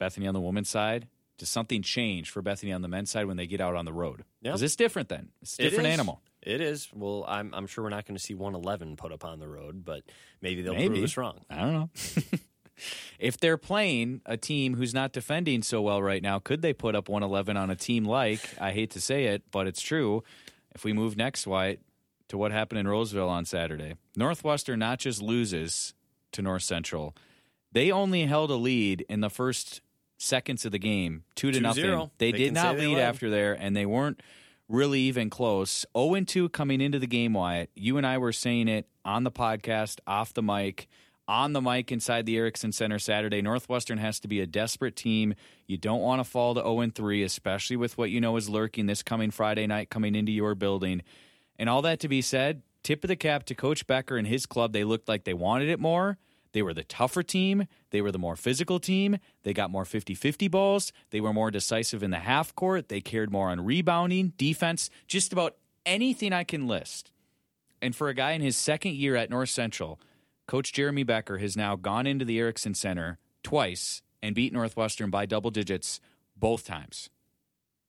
Bethany 0.00 0.26
on 0.26 0.34
the 0.34 0.40
women's 0.40 0.68
side, 0.68 1.06
does 1.38 1.48
something 1.48 1.80
change 1.80 2.28
for 2.28 2.42
Bethany 2.42 2.72
on 2.72 2.82
the 2.82 2.88
men's 2.88 3.10
side 3.12 3.26
when 3.26 3.36
they 3.36 3.46
get 3.46 3.60
out 3.60 3.76
on 3.76 3.84
the 3.84 3.92
road? 3.92 4.24
Because 4.42 4.62
it's 4.62 4.74
different 4.74 5.08
then. 5.08 5.28
It's 5.42 5.58
a 5.60 5.62
different 5.62 5.86
is. 5.86 5.92
animal. 5.92 6.20
It 6.42 6.60
is. 6.60 6.88
Well, 6.92 7.24
I'm 7.28 7.54
I'm 7.54 7.66
sure 7.66 7.84
we're 7.84 7.90
not 7.90 8.04
going 8.04 8.16
to 8.16 8.22
see 8.22 8.34
111 8.34 8.96
put 8.96 9.12
up 9.12 9.24
on 9.24 9.38
the 9.38 9.48
road, 9.48 9.84
but 9.84 10.02
maybe 10.42 10.62
they'll 10.62 10.74
Maybe. 10.74 10.88
prove 10.88 11.04
us 11.04 11.16
wrong. 11.16 11.38
I 11.48 11.58
don't 11.60 11.72
know. 11.72 11.90
if 13.18 13.38
they're 13.38 13.56
playing 13.56 14.20
a 14.26 14.36
team 14.36 14.74
who's 14.74 14.94
not 14.94 15.12
defending 15.12 15.62
so 15.62 15.82
well 15.82 16.02
right 16.02 16.22
now, 16.22 16.38
could 16.38 16.62
they 16.62 16.72
put 16.72 16.94
up 16.94 17.08
111 17.08 17.56
on 17.56 17.70
a 17.70 17.76
team 17.76 18.04
like, 18.04 18.40
I 18.60 18.72
hate 18.72 18.90
to 18.92 19.00
say 19.00 19.26
it, 19.26 19.42
but 19.50 19.66
it's 19.66 19.80
true. 19.82 20.22
If 20.74 20.84
we 20.84 20.92
move 20.92 21.16
next, 21.16 21.46
Wyatt, 21.46 21.80
to 22.28 22.38
what 22.38 22.52
happened 22.52 22.78
in 22.78 22.86
Roseville 22.88 23.28
on 23.28 23.44
Saturday, 23.44 23.94
Northwestern 24.16 24.78
not 24.78 24.98
just 25.00 25.20
loses 25.20 25.94
to 26.32 26.42
North 26.42 26.62
Central, 26.62 27.16
they 27.72 27.90
only 27.90 28.26
held 28.26 28.50
a 28.50 28.56
lead 28.56 29.04
in 29.08 29.20
the 29.20 29.30
first 29.30 29.80
seconds 30.16 30.64
of 30.64 30.72
the 30.72 30.78
game, 30.78 31.24
two 31.34 31.50
to 31.50 31.58
2-0. 31.58 31.62
nothing. 31.62 32.10
They, 32.18 32.32
They 32.32 32.38
did 32.38 32.52
not 32.52 32.76
lead 32.76 32.98
after 32.98 33.30
there, 33.30 33.54
and 33.54 33.74
they 33.76 33.86
weren't 33.86 34.20
really 34.68 35.00
even 35.00 35.30
close. 35.30 35.84
0 35.96 36.20
2 36.20 36.48
coming 36.50 36.80
into 36.80 36.98
the 36.98 37.06
game, 37.06 37.32
Wyatt. 37.32 37.70
You 37.74 37.96
and 37.96 38.06
I 38.06 38.18
were 38.18 38.32
saying 38.32 38.68
it 38.68 38.86
on 39.04 39.24
the 39.24 39.30
podcast, 39.32 39.98
off 40.06 40.32
the 40.32 40.42
mic, 40.42 40.88
on 41.30 41.52
the 41.52 41.60
mic 41.60 41.92
inside 41.92 42.26
the 42.26 42.36
Erickson 42.36 42.72
Center 42.72 42.98
Saturday. 42.98 43.40
Northwestern 43.40 43.98
has 43.98 44.18
to 44.18 44.26
be 44.26 44.40
a 44.40 44.46
desperate 44.46 44.96
team. 44.96 45.34
You 45.68 45.78
don't 45.78 46.00
want 46.00 46.18
to 46.18 46.28
fall 46.28 46.54
to 46.56 46.60
0 46.60 46.90
3, 46.92 47.22
especially 47.22 47.76
with 47.76 47.96
what 47.96 48.10
you 48.10 48.20
know 48.20 48.36
is 48.36 48.48
lurking 48.48 48.86
this 48.86 49.04
coming 49.04 49.30
Friday 49.30 49.68
night 49.68 49.90
coming 49.90 50.16
into 50.16 50.32
your 50.32 50.56
building. 50.56 51.02
And 51.56 51.68
all 51.68 51.82
that 51.82 52.00
to 52.00 52.08
be 52.08 52.20
said, 52.20 52.62
tip 52.82 53.04
of 53.04 53.08
the 53.08 53.14
cap 53.14 53.44
to 53.44 53.54
Coach 53.54 53.86
Becker 53.86 54.16
and 54.16 54.26
his 54.26 54.44
club. 54.44 54.72
They 54.72 54.82
looked 54.82 55.08
like 55.08 55.22
they 55.22 55.32
wanted 55.32 55.68
it 55.68 55.78
more. 55.78 56.18
They 56.52 56.62
were 56.62 56.74
the 56.74 56.82
tougher 56.82 57.22
team. 57.22 57.68
They 57.90 58.00
were 58.00 58.10
the 58.10 58.18
more 58.18 58.34
physical 58.34 58.80
team. 58.80 59.18
They 59.44 59.52
got 59.52 59.70
more 59.70 59.84
50 59.84 60.14
50 60.14 60.48
balls. 60.48 60.92
They 61.10 61.20
were 61.20 61.32
more 61.32 61.52
decisive 61.52 62.02
in 62.02 62.10
the 62.10 62.18
half 62.18 62.56
court. 62.56 62.88
They 62.88 63.00
cared 63.00 63.30
more 63.30 63.50
on 63.50 63.64
rebounding, 63.64 64.32
defense, 64.36 64.90
just 65.06 65.32
about 65.32 65.54
anything 65.86 66.32
I 66.32 66.42
can 66.42 66.66
list. 66.66 67.12
And 67.80 67.94
for 67.94 68.08
a 68.08 68.14
guy 68.14 68.32
in 68.32 68.40
his 68.40 68.56
second 68.56 68.96
year 68.96 69.14
at 69.14 69.30
North 69.30 69.50
Central, 69.50 70.00
Coach 70.50 70.72
Jeremy 70.72 71.04
Becker 71.04 71.38
has 71.38 71.56
now 71.56 71.76
gone 71.76 72.08
into 72.08 72.24
the 72.24 72.40
Erickson 72.40 72.74
Center 72.74 73.20
twice 73.44 74.02
and 74.20 74.34
beat 74.34 74.52
Northwestern 74.52 75.08
by 75.08 75.24
double 75.24 75.52
digits 75.52 76.00
both 76.36 76.64
times. 76.66 77.08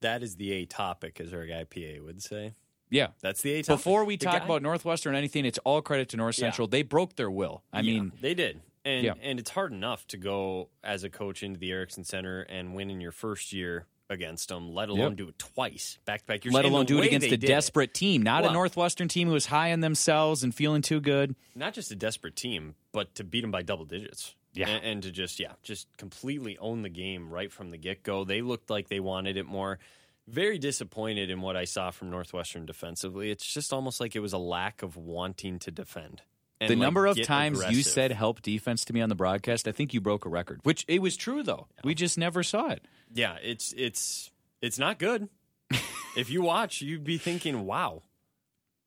That 0.01 0.21
is 0.21 0.35
the 0.35 0.51
A 0.51 0.65
topic, 0.67 1.19
as 1.19 1.33
our 1.33 1.47
guy 1.47 1.63
PA 1.63 2.03
would 2.03 2.21
say. 2.21 2.53
Yeah. 2.91 3.07
That's 3.19 3.41
the 3.41 3.53
A 3.53 3.63
topic. 3.63 3.79
Before 3.79 4.05
we 4.05 4.15
The 4.15 4.25
talk 4.25 4.39
guy- 4.41 4.45
about 4.45 4.61
Northwestern 4.61 5.15
or 5.15 5.17
anything, 5.17 5.43
it's 5.43 5.57
all 5.63 5.81
credit 5.81 6.09
to 6.09 6.17
North 6.17 6.37
Yeah. 6.37 6.41
Central. 6.45 6.67
They 6.67 6.83
broke 6.83 7.15
their 7.15 7.31
will. 7.31 7.63
I 7.73 7.79
Yeah, 7.79 7.93
mean, 7.93 8.11
they 8.21 8.35
did, 8.35 8.61
and 8.85 9.05
Yeah. 9.05 9.13
and 9.19 9.39
it's 9.39 9.49
hard 9.49 9.71
enough 9.71 10.05
to 10.09 10.17
go 10.17 10.69
as 10.83 11.03
a 11.03 11.09
coach 11.09 11.41
into 11.41 11.59
the 11.59 11.71
Erickson 11.71 12.03
Center 12.03 12.41
and 12.43 12.75
win 12.75 12.91
in 12.91 13.01
your 13.01 13.11
first 13.11 13.53
year 13.53 13.87
against 14.11 14.49
them, 14.49 14.73
let 14.73 14.89
alone 14.89 15.11
Yep. 15.11 15.17
do 15.17 15.27
it 15.29 15.39
twice 15.39 15.97
back 16.05 16.21
to 16.21 16.25
back 16.27 16.45
years. 16.45 16.53
let 16.53 16.65
alone 16.65 16.85
do 16.85 17.01
it 17.01 17.07
against 17.07 17.27
a 17.31 17.37
desperate 17.37 17.93
team, 17.93 18.21
not 18.21 18.45
a 18.45 18.51
Northwestern 18.51 19.07
team 19.07 19.27
who 19.27 19.33
was 19.33 19.47
high 19.47 19.71
on 19.71 19.79
themselves 19.79 20.43
and 20.43 20.53
feeling 20.53 20.81
too 20.81 20.99
good. 20.99 21.35
not 21.55 21.73
just 21.73 21.91
a 21.91 21.95
desperate 21.95 22.35
team, 22.35 22.75
but 22.91 23.15
to 23.15 23.23
beat 23.23 23.41
them 23.41 23.51
by 23.51 23.61
double 23.63 23.85
digits. 23.85 24.35
Yeah. 24.53 24.67
and, 24.67 24.83
and 24.83 25.03
to 25.03 25.11
just 25.11 25.39
yeah, 25.39 25.53
just 25.63 25.87
completely 25.97 26.57
own 26.57 26.81
the 26.81 26.89
game 26.89 27.29
right 27.31 27.49
from 27.51 27.71
the 27.71 27.77
get 27.77 28.03
go. 28.03 28.25
They 28.25 28.41
looked 28.41 28.69
like 28.69 28.89
they 28.89 28.99
wanted 28.99 29.37
it 29.37 29.45
more. 29.45 29.79
Very 30.27 30.59
disappointed 30.59 31.29
in 31.29 31.39
what 31.41 31.55
I 31.55 31.63
saw 31.63 31.89
from 31.91 32.09
Northwestern 32.09 32.65
defensively. 32.65 33.31
It's 33.31 33.45
just 33.45 33.71
almost 33.73 33.99
like 34.01 34.15
it 34.15 34.19
was 34.19 34.33
a 34.33 34.37
lack 34.37 34.83
of 34.83 34.97
wanting 34.97 35.57
to 35.59 35.71
defend. 35.71 36.21
The 36.61 36.75
like, 36.75 36.77
number 36.77 37.07
of 37.07 37.19
times 37.23 37.63
you 37.69 37.81
said 37.81 38.11
help 38.11 38.41
defense 38.43 38.85
to 38.85 38.93
me 38.93 39.01
on 39.01 39.09
the 39.09 39.15
broadcast, 39.15 39.67
I 39.67 39.71
think 39.71 39.95
you 39.95 40.01
broke 40.01 40.25
a 40.25 40.29
record, 40.29 40.59
which 40.63 40.85
it 40.87 41.01
was 41.01 41.17
true 41.17 41.41
though. 41.41 41.67
We 41.83 41.95
just 41.95 42.17
never 42.17 42.43
saw 42.43 42.69
it. 42.69 42.85
Yeah, 43.13 43.37
it's 43.41 43.73
it's 43.75 44.29
it's 44.61 44.77
not 44.77 44.99
good. 44.99 45.27
if 46.15 46.29
you 46.29 46.43
watch, 46.43 46.81
you'd 46.81 47.03
be 47.03 47.17
thinking, 47.17 47.65
"Wow, 47.65 48.03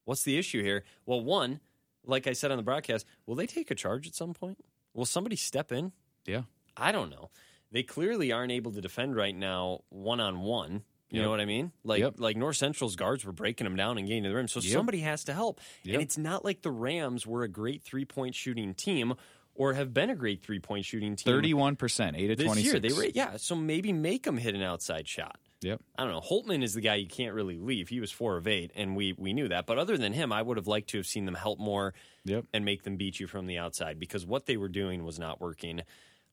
what's 0.05 0.23
the 0.23 0.39
issue 0.39 0.63
here?" 0.63 0.85
Well, 1.05 1.21
one, 1.21 1.59
like 2.07 2.27
I 2.29 2.33
said 2.33 2.53
on 2.53 2.57
the 2.57 2.63
broadcast, 2.63 3.07
will 3.27 3.35
they 3.35 3.47
take 3.47 3.71
a 3.71 3.75
charge 3.75 4.07
at 4.07 4.15
some 4.15 4.35
point? 4.35 4.59
Will 4.93 5.05
somebody 5.07 5.37
step 5.37 5.73
in? 5.73 5.93
Yeah. 6.27 6.43
I 6.77 6.93
don't 6.93 7.11
know. 7.11 7.31
They 7.73 7.83
clearly 7.83 8.31
aren't 8.31 8.53
able 8.53 8.71
to 8.73 8.81
defend 8.81 9.17
right 9.17 9.35
now, 9.35 9.81
one 9.89 10.21
on 10.21 10.41
one. 10.41 10.85
You 11.15 11.21
Yep. 11.21 11.27
know 11.27 11.31
what 11.31 11.41
I 11.41 11.45
mean? 11.45 11.71
Like 11.85 12.01
Yep. 12.01 12.15
like 12.19 12.37
North 12.37 12.57
Central's 12.57 12.97
guards 12.97 13.25
were 13.25 13.33
breaking 13.33 13.65
them 13.67 13.77
down 13.77 13.99
and 13.99 14.07
getting 14.07 14.25
to 14.25 14.29
the 14.31 14.35
rim, 14.35 14.49
so 14.49 14.61
Yep. 14.61 14.73
somebody 14.73 14.99
has 15.01 15.25
to 15.25 15.33
help. 15.33 15.61
And 15.85 16.03
it's 16.03 16.19
not 16.19 16.45
like 16.45 16.63
the 16.63 16.71
Rams 16.73 17.27
were 17.27 17.45
a 17.45 17.49
great 17.49 17.83
three 17.83 18.05
point 18.05 18.35
shooting 18.35 18.75
team 18.75 19.15
or 19.55 19.75
have 19.75 19.95
been 19.95 20.11
a 20.11 20.17
great 20.17 20.43
three 20.43 20.59
point 20.59 20.85
shooting 20.85 21.15
team. 21.15 21.33
Thirty-one 21.33 21.77
percent, 21.77 22.17
eight 22.17 22.31
of 22.33 22.39
twenty-six. 22.45 22.81
They 22.81 22.93
were 22.93 23.05
yeah, 23.15 23.37
so 23.37 23.55
maybe 23.55 23.93
make 23.93 24.25
them 24.25 24.37
hit 24.39 24.55
an 24.57 24.63
outside 24.63 25.07
shot. 25.09 25.39
Yep. 25.61 25.81
I 25.97 26.03
don't 26.05 26.13
know. 26.13 26.21
Holtman 26.21 26.63
is 26.63 26.75
the 26.75 26.83
guy 26.83 26.97
you 26.97 27.07
can't 27.07 27.33
really 27.35 27.57
leave. 27.57 27.89
He 27.89 27.99
was 28.01 28.11
four 28.11 28.37
of 28.37 28.47
eight, 28.47 28.71
and 28.75 28.97
we 28.97 29.13
we 29.17 29.33
knew 29.33 29.49
that. 29.49 29.67
But 29.67 29.79
other 29.79 29.97
than 29.97 30.13
him, 30.13 30.33
I 30.33 30.43
would 30.43 30.57
have 30.57 30.67
liked 30.67 30.91
to 30.91 30.99
have 30.99 31.07
seen 31.07 31.25
them 31.25 31.35
help 31.37 31.59
more 31.61 31.95
Yep. 32.25 32.47
and 32.53 32.65
make 32.65 32.83
them 32.83 32.97
beat 32.97 33.21
you 33.21 33.27
from 33.27 33.47
the 33.47 33.57
outside 33.59 33.99
because 34.01 34.27
what 34.27 34.47
they 34.47 34.57
were 34.57 34.69
doing 34.69 35.05
was 35.05 35.19
not 35.19 35.41
working. 35.41 35.83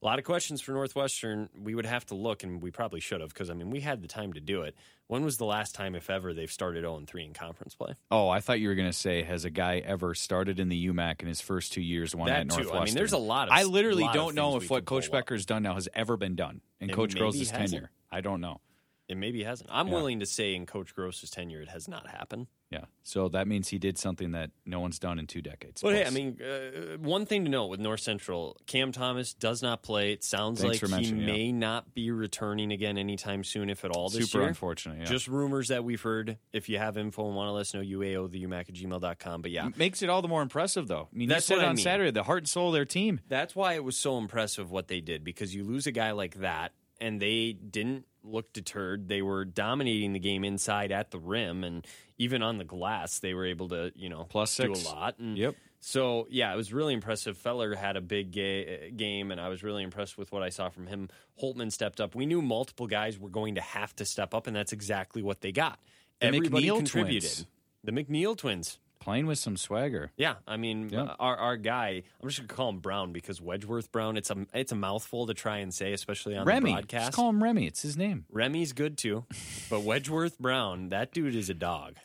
A 0.01 0.05
lot 0.07 0.17
of 0.17 0.25
questions 0.25 0.61
for 0.61 0.71
Northwestern. 0.71 1.47
We 1.55 1.75
would 1.75 1.85
have 1.85 2.07
to 2.07 2.15
look, 2.15 2.41
and 2.41 2.59
we 2.61 2.71
probably 2.71 2.99
should 2.99 3.21
have 3.21 3.29
because 3.29 3.51
I 3.51 3.53
mean 3.53 3.69
we 3.69 3.81
had 3.81 4.01
the 4.01 4.07
time 4.07 4.33
to 4.33 4.39
do 4.39 4.63
it. 4.63 4.75
When 5.07 5.23
was 5.23 5.37
the 5.37 5.45
last 5.45 5.75
time, 5.75 5.93
if 5.93 6.09
ever, 6.09 6.33
they've 6.33 6.51
started 6.51 6.81
zero 6.81 6.97
and 6.97 7.07
three 7.07 7.23
in 7.23 7.33
conference 7.33 7.75
play? 7.75 7.93
Oh, 8.09 8.27
I 8.29 8.39
thought 8.39 8.59
you 8.59 8.69
were 8.69 8.75
going 8.75 8.89
to 8.89 8.93
say, 8.97 9.21
has 9.23 9.45
a 9.45 9.49
guy 9.51 9.77
ever 9.79 10.15
started 10.15 10.59
in 10.59 10.69
the 10.69 10.87
UMAC 10.87 11.21
in 11.21 11.27
his 11.27 11.39
first 11.41 11.73
two 11.73 11.81
years, 11.81 12.15
one 12.15 12.29
That 12.29 12.41
at 12.41 12.49
too. 12.49 12.71
I 12.71 12.85
mean, 12.85 12.95
there's 12.95 13.11
a 13.13 13.17
lot 13.19 13.47
of- 13.49 13.53
I 13.53 13.63
literally 13.63 14.07
don't 14.13 14.33
know 14.35 14.55
if 14.57 14.69
what 14.71 14.85
Coach 14.85 15.09
pull 15.09 15.17
up. 15.17 15.25
Becker's 15.25 15.45
done 15.45 15.63
now 15.63 15.75
has 15.75 15.87
ever 15.93 16.17
been 16.17 16.35
done 16.35 16.61
in 16.79 16.89
It 16.89 16.93
Coach 16.93 17.15
Gross's 17.15 17.51
hasn't. 17.51 17.69
tenure. 17.71 17.91
I 18.11 18.21
don't 18.21 18.41
know. 18.41 18.61
It 19.07 19.17
maybe 19.17 19.43
hasn't. 19.43 19.69
I'm 19.71 19.87
Yeah. 19.89 19.93
willing 19.95 20.21
to 20.21 20.25
say 20.25 20.55
in 20.55 20.65
Coach 20.65 20.95
Gross's 20.95 21.29
tenure, 21.29 21.61
it 21.61 21.67
has 21.69 21.87
not 21.89 22.07
happened. 22.07 22.47
Yeah. 22.71 22.85
So 23.03 23.27
that 23.29 23.47
means 23.49 23.67
he 23.67 23.77
did 23.77 23.97
something 23.97 24.31
that 24.31 24.51
no 24.65 24.79
one's 24.79 24.97
done 24.97 25.19
in 25.19 25.27
two 25.27 25.41
decades. 25.41 25.81
But 25.81 25.93
hey, 25.93 26.05
I 26.05 26.09
mean, 26.09 26.37
uh, 26.41 26.97
one 26.99 27.25
thing 27.25 27.43
to 27.43 27.51
note 27.51 27.65
with 27.67 27.81
North 27.81 27.99
Central, 27.99 28.55
Cam 28.65 28.93
Thomas 28.93 29.33
does 29.33 29.61
not 29.61 29.83
play. 29.83 30.13
It 30.13 30.23
sounds 30.23 30.61
Thanks 30.61 30.81
like 30.81 30.89
he 30.89 30.95
mentioning, 30.95 31.27
yeah. 31.27 31.33
may 31.33 31.51
not 31.51 31.93
be 31.93 32.11
returning 32.11 32.71
again 32.71 32.97
anytime 32.97 33.43
soon, 33.43 33.69
if 33.69 33.83
at 33.83 33.91
all, 33.91 34.07
this 34.07 34.19
year. 34.19 34.25
super 34.27 34.39
year. 34.43 34.47
unfortunate. 34.49 34.99
Yeah. 34.99 35.05
Just 35.05 35.27
rumors 35.27 35.67
that 35.67 35.83
we've 35.83 36.01
heard. 36.01 36.37
If 36.53 36.69
you 36.69 36.77
have 36.77 36.97
info 36.97 37.27
and 37.27 37.35
want 37.35 37.49
to 37.49 37.51
let 37.51 37.61
us 37.61 37.73
know, 37.73 37.81
UAO, 37.81 38.31
the 38.31 38.45
UMAC 38.45 38.69
at 38.69 38.73
gmail.com. 38.73 39.41
But 39.41 39.51
yeah, 39.51 39.67
It 39.67 39.77
makes 39.77 40.01
it 40.01 40.09
all 40.09 40.21
the 40.21 40.29
more 40.29 40.41
impressive, 40.41 40.87
though. 40.87 41.09
I 41.13 41.17
mean, 41.17 41.27
That's 41.27 41.49
you 41.49 41.55
said 41.55 41.61
what 41.61 41.65
I 41.65 41.69
on 41.69 41.75
mean. 41.75 41.83
Saturday, 41.83 42.11
the 42.11 42.23
heart 42.23 42.39
and 42.39 42.47
soul 42.49 42.67
of 42.69 42.73
their 42.73 42.85
team. 42.85 43.19
That's 43.27 43.53
why 43.53 43.73
it 43.73 43.83
was 43.83 43.97
so 43.97 44.17
impressive 44.17 44.71
what 44.71 44.87
they 44.87 45.01
did 45.01 45.25
because 45.25 45.53
you 45.53 45.65
lose 45.65 45.87
a 45.87 45.91
guy 45.91 46.11
like 46.11 46.35
that 46.35 46.71
and 47.01 47.19
they 47.21 47.51
didn't 47.51 48.05
look 48.23 48.53
deterred. 48.53 49.07
They 49.07 49.21
were 49.21 49.45
dominating 49.45 50.13
the 50.13 50.19
game 50.19 50.43
inside 50.43 50.91
at 50.91 51.11
the 51.11 51.19
rim 51.19 51.63
and 51.63 51.85
even 52.17 52.41
on 52.43 52.57
the 52.57 52.63
glass 52.63 53.19
they 53.19 53.33
were 53.33 53.45
able 53.45 53.69
to, 53.69 53.91
you 53.95 54.09
know, 54.09 54.25
Plus 54.29 54.55
do 54.55 54.71
a 54.71 54.75
lot. 54.87 55.17
And 55.19 55.37
Yep. 55.37 55.55
So, 55.83 56.27
yeah, 56.29 56.53
it 56.53 56.55
was 56.55 56.71
really 56.71 56.93
impressive. 56.93 57.35
Feller 57.37 57.73
had 57.73 57.97
a 57.97 58.01
big 58.01 58.31
ga- 58.31 58.91
game 58.91 59.31
and 59.31 59.41
I 59.41 59.49
was 59.49 59.63
really 59.63 59.81
impressed 59.81 60.15
with 60.17 60.31
what 60.31 60.43
I 60.43 60.49
saw 60.49 60.69
from 60.69 60.85
him. 60.85 61.09
Holtman 61.41 61.71
stepped 61.71 61.99
up. 61.99 62.13
We 62.13 62.27
knew 62.27 62.41
multiple 62.41 62.85
guys 62.85 63.17
were 63.17 63.29
going 63.29 63.55
to 63.55 63.61
have 63.61 63.95
to 63.95 64.05
step 64.05 64.35
up 64.35 64.45
and 64.45 64.55
that's 64.55 64.73
exactly 64.73 65.23
what 65.23 65.41
they 65.41 65.51
got. 65.51 65.79
The 66.19 66.27
Everybody 66.27 66.67
McNeil 66.67 66.77
contributed. 66.77 67.21
twins. 67.31 67.45
The 67.83 67.91
McNeil 67.91 68.37
twins. 68.37 68.77
Playing 69.01 69.25
with 69.25 69.39
some 69.39 69.57
swagger. 69.57 70.11
Yeah, 70.15 70.35
I 70.47 70.57
mean, 70.57 70.95
our 70.95 71.35
our 71.35 71.57
guy. 71.57 72.03
I'm 72.21 72.29
just 72.29 72.39
gonna 72.39 72.47
call 72.47 72.69
him 72.69 72.79
Brown 72.79 73.11
because 73.11 73.39
Wedgeworth 73.39 73.91
Brown. 73.91 74.15
It's 74.15 74.29
a 74.29 74.45
it's 74.53 74.71
a 74.71 74.75
mouthful 74.75 75.25
to 75.25 75.33
try 75.33 75.57
and 75.57 75.73
say, 75.73 75.91
especially 75.91 76.37
on 76.37 76.45
Remy. 76.45 76.69
the 76.69 76.73
broadcast. 76.75 77.05
Just 77.07 77.15
call 77.15 77.29
him 77.29 77.43
Remy. 77.43 77.65
It's 77.65 77.81
his 77.81 77.97
name. 77.97 78.25
Remy's 78.31 78.73
good 78.73 78.99
too, 78.99 79.25
but 79.71 79.81
Wedgeworth 79.81 80.37
Brown, 80.37 80.89
that 80.89 81.11
dude 81.11 81.35
is 81.35 81.49
a 81.49 81.55
dog. 81.55 81.97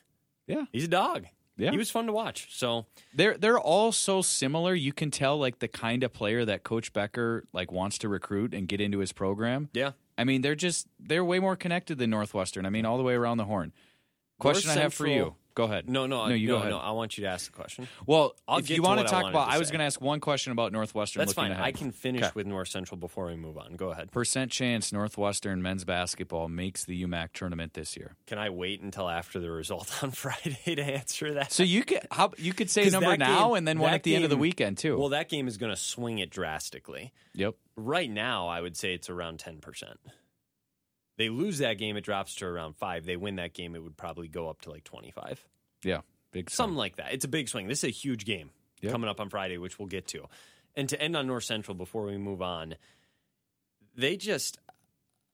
Yeah. 0.46 0.64
He's 0.72 0.84
a 0.84 0.88
dog. 0.88 1.26
Yeah. 1.58 1.70
he 1.70 1.78
was 1.78 1.90
fun 1.90 2.06
to 2.06 2.12
watch. 2.12 2.48
So 2.50 2.86
They're 3.14 3.36
they're 3.36 3.58
all 3.58 3.92
so 3.92 4.22
similar. 4.22 4.74
You 4.74 4.92
can 4.92 5.10
tell 5.10 5.38
like 5.38 5.58
the 5.58 5.68
kind 5.68 6.02
of 6.02 6.12
player 6.12 6.44
that 6.46 6.62
Coach 6.64 6.92
Becker 6.92 7.44
like 7.52 7.70
wants 7.70 7.98
to 7.98 8.08
recruit 8.08 8.54
and 8.54 8.68
get 8.68 8.80
into 8.80 8.98
his 8.98 9.12
program. 9.12 9.68
yeah, 9.74 9.92
I 10.16 10.24
mean, 10.24 10.40
they're 10.42 10.54
just 10.54 10.86
they're 10.98 11.24
way 11.24 11.40
more 11.40 11.56
connected 11.56 11.98
than 11.98 12.10
Northwestern. 12.10 12.64
I 12.66 12.70
mean, 12.70 12.86
all 12.86 12.96
the 12.96 13.04
way 13.04 13.14
around 13.14 13.36
the 13.36 13.44
horn. 13.44 13.72
Question 14.38 14.70
I 14.70 14.74
have 14.74 14.94
for 14.94 15.06
you. 15.06 15.34
Go 15.56 15.64
ahead. 15.64 15.88
no, 15.90 16.06
no, 16.06 16.28
no, 16.28 16.34
you 16.34 16.46
no, 16.48 16.52
go 16.54 16.58
ahead. 16.58 16.70
no. 16.70 16.78
I 16.78 16.90
want 16.92 17.18
you 17.18 17.24
to 17.24 17.30
ask 17.30 17.46
the 17.50 17.56
question. 17.56 17.88
Well, 18.06 18.36
I'll 18.46 18.58
if 18.58 18.66
get 18.66 18.74
you 18.76 18.82
to 18.82 18.86
want 18.86 18.98
what 18.98 19.06
I 19.06 19.10
talk 19.10 19.22
wanted 19.24 19.34
about, 19.36 19.46
to 19.46 19.52
I 19.54 19.58
was 19.58 19.68
say. 19.68 19.72
going 19.72 19.78
to 19.80 19.84
ask 19.86 20.00
one 20.00 20.20
question 20.20 20.52
about 20.52 20.70
Northwestern. 20.70 21.20
That's 21.20 21.30
looking 21.30 21.44
fine. 21.44 21.52
ahead. 21.52 21.64
I 21.64 21.72
can 21.72 21.90
finish 21.92 22.22
Okay. 22.22 22.32
with 22.34 22.46
North 22.46 22.68
Central 22.68 22.98
before 22.98 23.26
we 23.26 23.34
move 23.36 23.56
on. 23.58 23.74
Go 23.74 23.90
ahead. 23.90 24.12
Percent 24.12 24.52
chance 24.52 24.92
Northwestern 24.92 25.62
men's 25.62 25.84
basketball 25.84 26.48
makes 26.48 26.84
the 26.84 27.02
UMAC 27.04 27.32
tournament 27.32 27.72
this 27.72 27.96
year. 27.96 28.14
Can 28.26 28.38
I 28.38 28.50
wait 28.50 28.82
until 28.82 29.08
after 29.08 29.40
the 29.40 29.50
result 29.50 29.90
on 30.04 30.10
Friday 30.12 30.74
to 30.76 30.82
answer 30.82 31.32
that? 31.34 31.50
So 31.52 31.62
you 31.62 31.84
could 31.84 32.00
how 32.10 32.32
you 32.36 32.52
could 32.52 32.68
say 32.70 32.82
a 32.82 32.84
'Cause 32.86 32.92
number 32.92 33.10
that 33.10 33.18
now 33.18 33.48
game- 33.48 33.56
and 33.56 33.66
then 33.68 33.78
one 33.78 33.90
that 33.92 33.96
at 33.96 34.02
the 34.02 34.14
end 34.14 34.24
of 34.24 34.30
the 34.30 34.36
game- 34.36 34.40
weekend 34.42 34.78
too. 34.78 34.98
well, 34.98 35.08
that 35.08 35.28
game 35.30 35.48
is 35.48 35.56
going 35.56 35.72
to 35.72 35.80
swing 35.80 36.18
it 36.18 36.28
drastically. 36.30 37.12
yep. 37.34 37.54
Right 37.76 38.10
now, 38.10 38.46
I 38.48 38.60
would 38.60 38.76
say 38.76 38.92
it's 38.94 39.08
around 39.10 39.38
10%. 39.38 39.94
They 41.18 41.28
lose 41.30 41.58
that 41.58 41.74
game, 41.78 41.96
it 41.96 42.02
drops 42.04 42.34
to 42.36 42.46
around 42.46 42.76
5. 42.76 43.06
They 43.06 43.16
win 43.16 43.36
that 43.36 43.54
game, 43.54 43.74
it 43.74 43.82
would 43.82 43.96
probably 43.96 44.28
go 44.28 44.48
up 44.48 44.60
to 44.62 44.70
like 44.70 44.84
25. 44.84 45.44
Yeah. 45.82 46.00
Big 46.32 46.50
swing. 46.50 46.54
Something 46.56 46.76
like 46.76 46.96
that. 46.96 47.12
It's 47.14 47.24
a 47.24 47.28
big 47.28 47.48
swing. 47.48 47.68
This 47.68 47.78
is 47.78 47.84
a 47.84 47.88
huge 47.92 48.24
game 48.24 48.50
Yep. 48.82 48.92
coming 48.92 49.08
up 49.08 49.20
on 49.20 49.30
Friday, 49.30 49.56
which 49.56 49.78
we'll 49.78 49.88
get 49.88 50.06
to. 50.08 50.26
And 50.74 50.88
to 50.90 51.00
end 51.00 51.16
on 51.16 51.26
North 51.26 51.44
Central 51.44 51.74
before 51.74 52.04
we 52.04 52.18
move 52.18 52.42
on, 52.42 52.74
they 53.94 54.16
just 54.16 54.58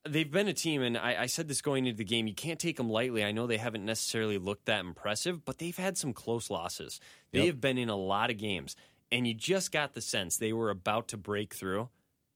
they've 0.09 0.31
been 0.31 0.49
a 0.49 0.53
team, 0.53 0.83
and 0.83 0.97
I, 0.99 1.23
I 1.23 1.27
said 1.27 1.47
this 1.49 1.61
going 1.63 1.87
into 1.87 1.97
the 1.99 2.05
game. 2.05 2.27
You 2.27 2.35
can't 2.35 2.59
take 2.59 2.77
them 2.77 2.91
lightly. 2.91 3.25
I 3.25 3.31
know 3.33 3.47
they 3.47 3.57
haven't 3.57 3.85
necessarily 3.85 4.37
looked 4.39 4.67
that 4.67 4.81
impressive, 4.85 5.45
but 5.45 5.59
they've 5.59 5.77
had 5.77 5.97
some 5.97 6.13
close 6.13 6.51
losses. 6.51 7.01
They 7.33 7.41
Yep. 7.41 7.47
have 7.47 7.61
been 7.61 7.79
in 7.79 7.89
a 7.89 7.97
lot 7.97 8.31
of 8.31 8.37
games, 8.39 8.75
and 9.13 9.27
you 9.27 9.35
just 9.35 9.71
got 9.73 9.95
the 9.95 10.01
sense 10.01 10.37
they 10.37 10.53
were 10.53 10.71
about 10.71 11.09
to 11.09 11.17
break 11.17 11.55
through. 11.55 11.89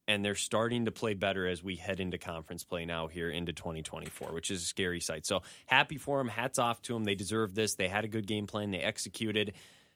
And 0.09 0.25
they're 0.25 0.37
starting 0.37 0.85
to 0.85 0.93
play 0.93 1.15
better 1.15 1.49
as 1.49 1.65
we 1.65 1.75
head 1.77 1.99
into 1.99 2.17
conference 2.17 2.63
play 2.63 2.85
now 2.85 3.09
here 3.09 3.29
into 3.29 3.53
2024, 3.53 4.33
which 4.33 4.53
is 4.53 4.63
a 4.63 4.65
scary 4.67 5.01
sight. 5.01 5.27
So 5.27 5.43
happy 5.67 5.99
for 5.99 6.19
them. 6.19 6.29
Hats 6.29 6.59
off 6.61 6.81
to 6.83 6.93
them. 6.95 7.03
They 7.05 7.17
deserve 7.17 7.55
this. 7.57 7.75
They 7.75 7.89
had 7.89 8.05
a 8.05 8.09
good 8.09 8.27
game 8.27 8.47
plan. 8.47 8.71
They 8.71 8.79
executed. 8.79 9.49
It 9.49 9.55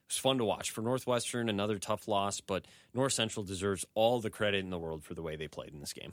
was 0.09 0.17
fun 0.19 0.39
to 0.39 0.45
watch. 0.45 0.73
For 0.73 0.81
Northwestern, 0.83 1.49
another 1.49 1.79
tough 1.79 2.09
loss, 2.09 2.41
but 2.41 2.65
North 2.93 3.13
Central 3.13 3.45
deserves 3.45 3.85
all 3.95 4.19
the 4.21 4.31
credit 4.31 4.65
in 4.65 4.71
the 4.71 4.79
world 4.79 5.05
for 5.05 5.15
the 5.15 5.23
way 5.23 5.37
they 5.37 5.47
played 5.47 5.73
in 5.73 5.79
this 5.79 5.93
game. 5.93 6.13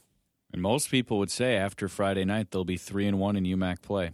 And 0.53 0.61
most 0.61 0.91
people 0.91 1.17
would 1.17 1.31
say 1.31 1.55
after 1.55 1.87
Friday 1.87 2.23
night 2.23 2.51
they'll 2.51 2.63
be 2.63 2.77
three 2.77 3.07
and 3.07 3.17
one 3.19 3.35
in 3.35 3.45
UMAC 3.45 3.81
play. 3.81 4.11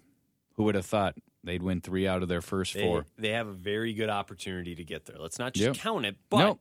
Who 0.56 0.64
would 0.64 0.76
have 0.76 0.86
thought 0.86 1.18
they'd 1.44 1.62
win 1.62 1.82
three 1.82 2.08
out 2.08 2.24
of 2.24 2.30
their 2.30 2.42
first 2.42 2.74
They, 2.74 2.82
four? 2.84 3.06
they 3.18 3.30
have 3.32 3.48
a 3.48 3.54
very 3.54 3.94
good 3.94 4.10
opportunity 4.10 4.76
to 4.76 4.84
get 4.86 5.06
there. 5.06 5.18
Let's 5.20 5.40
not 5.40 5.54
just 5.54 5.66
Yep. 5.66 5.76
count 5.76 6.06
it, 6.06 6.16
but 6.30 6.38
Nope. 6.40 6.60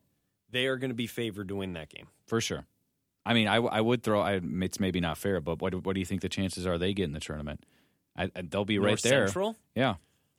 they 0.51 0.67
are 0.67 0.77
going 0.77 0.91
to 0.91 0.95
be 0.97 1.07
favored 1.07 1.49
to 1.49 1.57
win 1.57 1.75
that 1.75 1.89
game. 1.89 2.09
For 2.27 2.41
sure. 2.41 2.67
I 3.25 3.35
mean, 3.35 3.47
I, 3.49 3.57
I 3.57 3.81
would 3.81 4.03
throw. 4.03 4.21
I, 4.21 4.41
it's 4.63 4.81
maybe 4.81 5.01
not 5.01 5.17
fair, 5.19 5.41
but 5.41 5.61
what 5.63 5.75
what 5.85 5.95
do 5.95 6.01
you 6.01 6.07
think 6.07 6.21
the 6.23 6.29
chances 6.29 6.67
are 6.67 6.79
they 6.79 6.93
get 6.93 7.05
in 7.05 7.13
the 7.13 7.21
tournament? 7.21 7.65
I, 8.17 8.31
they'll 8.43 8.65
be 8.65 8.79
right 8.79 9.01
there. 9.01 9.27
Central? 9.27 9.57
Yeah, 9.75 9.95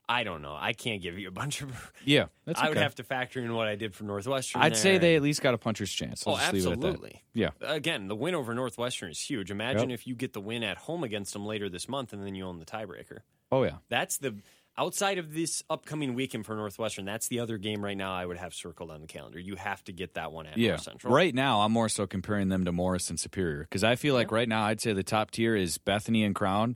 I 0.07 0.23
don't 0.23 0.41
know. 0.41 0.55
I 0.59 0.73
can't 0.73 1.01
give 1.01 1.17
you 1.17 1.27
a 1.29 1.31
bunch 1.31 1.61
of. 1.61 1.91
yeah. 2.05 2.25
That's 2.45 2.59
I 2.59 2.67
would 2.69 2.77
have 2.77 2.93
to 2.95 3.03
factor 3.03 3.39
in 3.39 3.53
what 3.55 3.67
I 3.67 3.75
did 3.75 3.95
for 3.95 4.03
Northwestern. 4.03 4.61
I'd 4.61 4.75
say 4.75 4.91
there. 4.91 4.99
they 4.99 5.15
at 5.15 5.21
least 5.21 5.41
got 5.41 5.53
a 5.53 5.57
puncher's 5.57 5.91
chance. 5.91 6.27
I'll 6.27 6.33
Oh, 6.33 6.37
just 6.37 6.53
leave 6.53 6.65
it 6.67 6.71
at 6.71 6.81
that. 6.81 6.87
absolutely. 6.87 7.23
Yeah. 7.33 7.49
Again, 7.61 8.07
the 8.09 8.15
win 8.15 8.35
over 8.35 8.53
Northwestern 8.53 9.09
is 9.11 9.19
huge. 9.21 9.49
Imagine 9.49 9.89
Yep. 9.89 9.99
if 9.99 10.05
you 10.07 10.15
get 10.15 10.33
the 10.33 10.41
win 10.41 10.61
at 10.63 10.77
home 10.77 11.03
against 11.03 11.31
them 11.33 11.45
later 11.45 11.69
this 11.69 11.87
month, 11.87 12.11
and 12.13 12.23
then 12.25 12.35
you 12.35 12.45
own 12.45 12.59
the 12.59 12.65
tiebreaker. 12.65 13.19
Oh 13.51 13.63
yeah. 13.63 13.77
That's 13.89 14.17
the 14.17 14.35
outside 14.77 15.17
of 15.17 15.33
this 15.33 15.63
upcoming 15.69 16.13
weekend 16.13 16.45
for 16.45 16.55
Northwestern. 16.55 17.05
That's 17.05 17.27
the 17.27 17.39
other 17.39 17.57
game 17.57 17.83
right 17.83 17.97
now. 17.97 18.13
I 18.13 18.25
would 18.25 18.37
have 18.37 18.53
circled 18.53 18.91
on 18.91 19.01
the 19.01 19.07
calendar. 19.07 19.39
You 19.39 19.55
have 19.55 19.83
to 19.85 19.91
get 19.93 20.15
that 20.15 20.31
one 20.31 20.45
at 20.47 20.57
Yeah. 20.57 20.69
North 20.71 20.81
Central. 20.83 21.13
Right 21.13 21.33
now, 21.33 21.61
I'm 21.61 21.71
more 21.71 21.89
so 21.89 22.07
comparing 22.07 22.49
them 22.49 22.65
to 22.65 22.71
Morris 22.71 23.09
and 23.09 23.19
Superior 23.19 23.61
because 23.61 23.83
I 23.83 23.95
feel 23.95 24.13
like 24.13 24.31
right 24.31 24.49
now 24.49 24.63
I'd 24.63 24.81
say 24.81 24.93
the 24.93 25.03
top 25.03 25.31
tier 25.31 25.55
is 25.55 25.77
Bethany 25.77 26.23
and 26.23 26.33
Crown. 26.33 26.75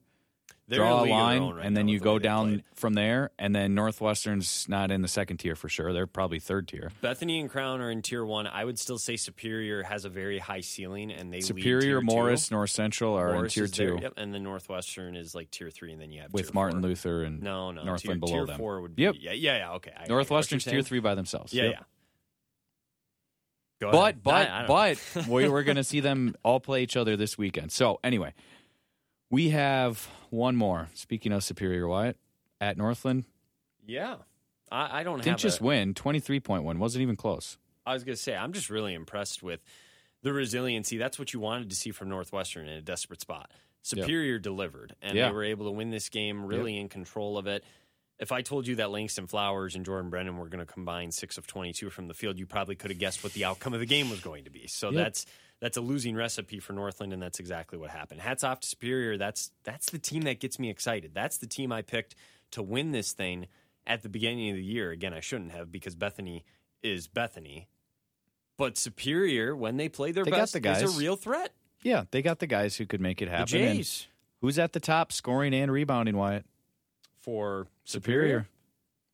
They're 0.70 0.80
draw 0.80 1.00
a 1.00 1.02
a 1.02 1.04
league 1.04 1.12
of 1.14 1.18
their 1.18 1.40
line, 1.40 1.56
right 1.56 1.66
and 1.66 1.78
then 1.78 1.88
you 1.88 1.98
the 2.00 2.04
go 2.04 2.20
down 2.20 2.48
played. 2.56 2.64
from 2.76 2.94
there. 2.94 3.32
And 3.40 3.56
then 3.56 3.74
Northwestern's 3.74 4.68
not 4.68 4.92
in 4.92 5.02
the 5.02 5.08
second 5.08 5.38
tier 5.38 5.56
for 5.56 5.70
sure. 5.70 5.94
They're 5.94 6.08
probably 6.08 6.40
third 6.40 6.68
tier. 6.68 6.92
Bethany 7.02 7.40
and 7.40 7.50
Crown 7.50 7.80
are 7.80 7.90
in 7.90 8.02
tier 8.02 8.26
one. 8.26 8.48
I 8.48 8.66
would 8.66 8.78
still 8.78 8.98
say 8.98 9.16
Superior 9.16 9.84
has 9.84 10.04
a 10.04 10.10
very 10.10 10.40
high 10.40 10.60
ceiling, 10.60 11.10
and 11.12 11.32
they 11.32 11.38
lead 11.38 11.46
Superior, 11.46 11.80
tier 11.82 12.00
two. 12.02 12.06
Morris, 12.06 12.52
North 12.52 12.72
Central 12.72 13.14
are 13.18 13.32
Morris 13.34 13.56
in 13.56 13.62
tier 13.62 13.64
is 13.66 13.72
there, 13.72 13.96
two 13.98 14.02
yep, 14.04 14.14
and 14.18 14.34
then 14.34 14.44
Northwestern 14.44 15.16
is 15.16 15.34
like 15.34 15.50
tier 15.52 15.70
three, 15.70 15.94
and 15.94 16.02
then 16.02 16.12
you 16.12 16.22
have 16.22 16.34
with 16.34 16.48
tier 16.48 16.54
Martin 16.54 16.82
four. 16.82 16.90
Luther 16.90 17.24
and 17.24 17.42
No, 17.42 17.72
no, 17.72 17.84
Northland 17.86 18.22
tier, 18.22 18.28
below 18.30 18.34
tier 18.40 18.46
them. 18.48 18.58
four 18.58 18.82
would 18.82 18.96
be 18.96 19.04
Yep. 19.04 19.16
yeah, 19.20 19.32
yeah, 19.32 19.58
yeah. 19.58 19.72
Okay, 19.76 19.92
I 19.98 20.08
Northwestern's 20.08 20.66
you're 20.66 20.74
tier 20.74 20.82
three 20.82 21.00
by 21.00 21.16
themselves. 21.16 21.54
Yeah, 21.54 21.64
Yep. 21.64 21.72
yeah. 21.72 21.84
Go 23.80 23.92
But 23.92 24.02
ahead. 24.02 24.24
but 24.24 24.50
I- 24.50 24.64
I 24.64 24.68
but 24.68 25.28
we 25.30 25.48
we're 25.48 25.64
going 25.64 25.76
to 25.78 25.84
see 25.84 26.00
them 26.00 26.36
all 26.44 26.60
play 26.60 26.82
each 26.84 26.98
other 26.98 27.16
this 27.16 27.38
weekend. 27.38 27.72
So 27.72 28.00
anyway, 28.04 28.34
we 29.30 29.50
have 29.50 30.08
one 30.30 30.56
more. 30.56 30.90
Speaking 30.94 31.32
of 31.32 31.44
Superior 31.44 31.88
Wyatt 31.88 32.18
at 32.62 32.78
Northland, 32.78 33.26
yeah, 33.86 34.16
I, 34.72 35.00
I 35.00 35.04
don't 35.04 35.22
didn't 35.24 35.40
just 35.40 35.60
a, 35.60 35.64
win 35.64 35.94
twenty 35.94 36.20
three 36.20 36.40
point 36.40 36.64
one. 36.64 36.80
Wasn't 36.80 37.02
even 37.02 37.16
close. 37.16 37.58
I 37.86 37.94
was 37.94 38.04
going 38.04 38.16
to 38.16 38.22
say 38.22 38.36
I'm 38.36 38.54
just 38.54 38.70
really 38.70 38.94
impressed 38.94 39.42
with 39.42 39.62
the 40.24 40.34
resiliency. 40.34 40.98
That's 40.98 41.18
what 41.18 41.34
you 41.34 41.40
wanted 41.40 41.70
to 41.70 41.76
see 41.76 41.92
from 41.92 42.10
Northwestern 42.10 42.68
in 42.68 42.74
a 42.78 42.82
desperate 42.82 43.22
spot. 43.22 43.52
Superior 43.82 44.40
delivered, 44.40 44.96
and 45.02 45.16
Yeah. 45.16 45.28
they 45.30 45.34
were 45.34 45.44
able 45.46 45.66
to 45.68 45.72
win 45.72 45.90
this 45.92 46.10
game 46.10 46.44
really 46.46 46.78
in 46.78 46.90
control 46.90 47.38
of 47.38 47.48
it. 47.48 47.64
If 48.20 48.32
I 48.34 48.42
told 48.42 48.68
you 48.68 48.76
that 48.78 48.90
Langston 48.92 49.28
Flowers 49.28 49.76
and 49.76 49.86
Jordan 49.86 50.10
Brennan 50.10 50.38
were 50.38 50.50
going 50.50 50.66
to 50.66 50.72
combine 50.72 51.12
six 51.12 51.38
of 51.38 51.46
22 51.48 51.90
from 51.92 52.08
the 52.08 52.14
field, 52.16 52.38
you 52.40 52.46
probably 52.48 52.76
could 52.76 52.90
have 52.92 53.00
guessed 53.00 53.24
what 53.24 53.32
the 53.34 53.46
outcome 53.46 53.74
of 53.74 53.80
the 53.80 53.86
game 53.86 54.10
was 54.10 54.20
going 54.20 54.44
to 54.46 54.50
be. 54.50 54.68
So 54.68 54.90
Yep. 54.90 54.96
that's 55.06 55.26
that's 55.60 55.78
a 55.78 55.82
losing 55.82 56.16
recipe 56.16 56.60
for 56.60 56.74
Northland, 56.74 57.14
and 57.14 57.22
that's 57.22 57.40
exactly 57.40 57.78
what 57.80 57.90
happened. 57.90 58.22
Hats 58.22 58.44
off 58.44 58.60
to 58.62 58.68
Superior. 58.68 59.18
That's 59.18 59.52
that's 59.64 59.90
the 59.90 60.00
team 60.00 60.24
that 60.24 60.40
gets 60.40 60.60
me 60.60 60.70
excited. 60.70 61.12
That's 61.14 61.38
the 61.38 61.48
team 61.48 61.72
I 61.72 61.82
picked 61.82 62.16
to 62.52 62.62
win 62.62 62.92
this 62.92 63.14
thing 63.14 63.48
at 63.86 64.04
the 64.04 64.10
beginning 64.10 64.50
of 64.52 64.56
the 64.56 64.64
year. 64.64 64.92
Again, 64.92 65.14
I 65.14 65.20
shouldn't 65.20 65.52
have 65.52 65.72
because 65.72 65.96
Bethany 65.96 66.44
is 66.84 67.08
Bethany. 67.08 67.68
But 68.58 68.78
Superior, 68.78 69.56
when 69.56 69.78
they 69.78 69.88
play 69.90 70.12
their 70.12 70.26
They 70.26 70.32
best, 70.32 70.54
the 70.54 70.70
is 70.70 70.96
a 70.96 71.00
real 71.00 71.16
threat. 71.16 71.54
Yeah, 71.84 72.06
they 72.12 72.22
got 72.22 72.40
the 72.40 72.48
guys 72.48 72.76
who 72.76 72.86
could 72.86 73.02
make 73.02 73.22
it 73.22 73.26
The 73.26 73.32
happen. 73.32 73.62
And 73.62 73.76
Jays 73.78 74.08
who's 74.42 74.58
at 74.60 74.74
the 74.74 74.80
top, 74.80 75.12
scoring 75.12 75.54
and 75.54 75.72
rebounding? 75.72 76.18
Wyatt 76.18 76.46
for 77.20 77.68
Superior, 77.84 78.48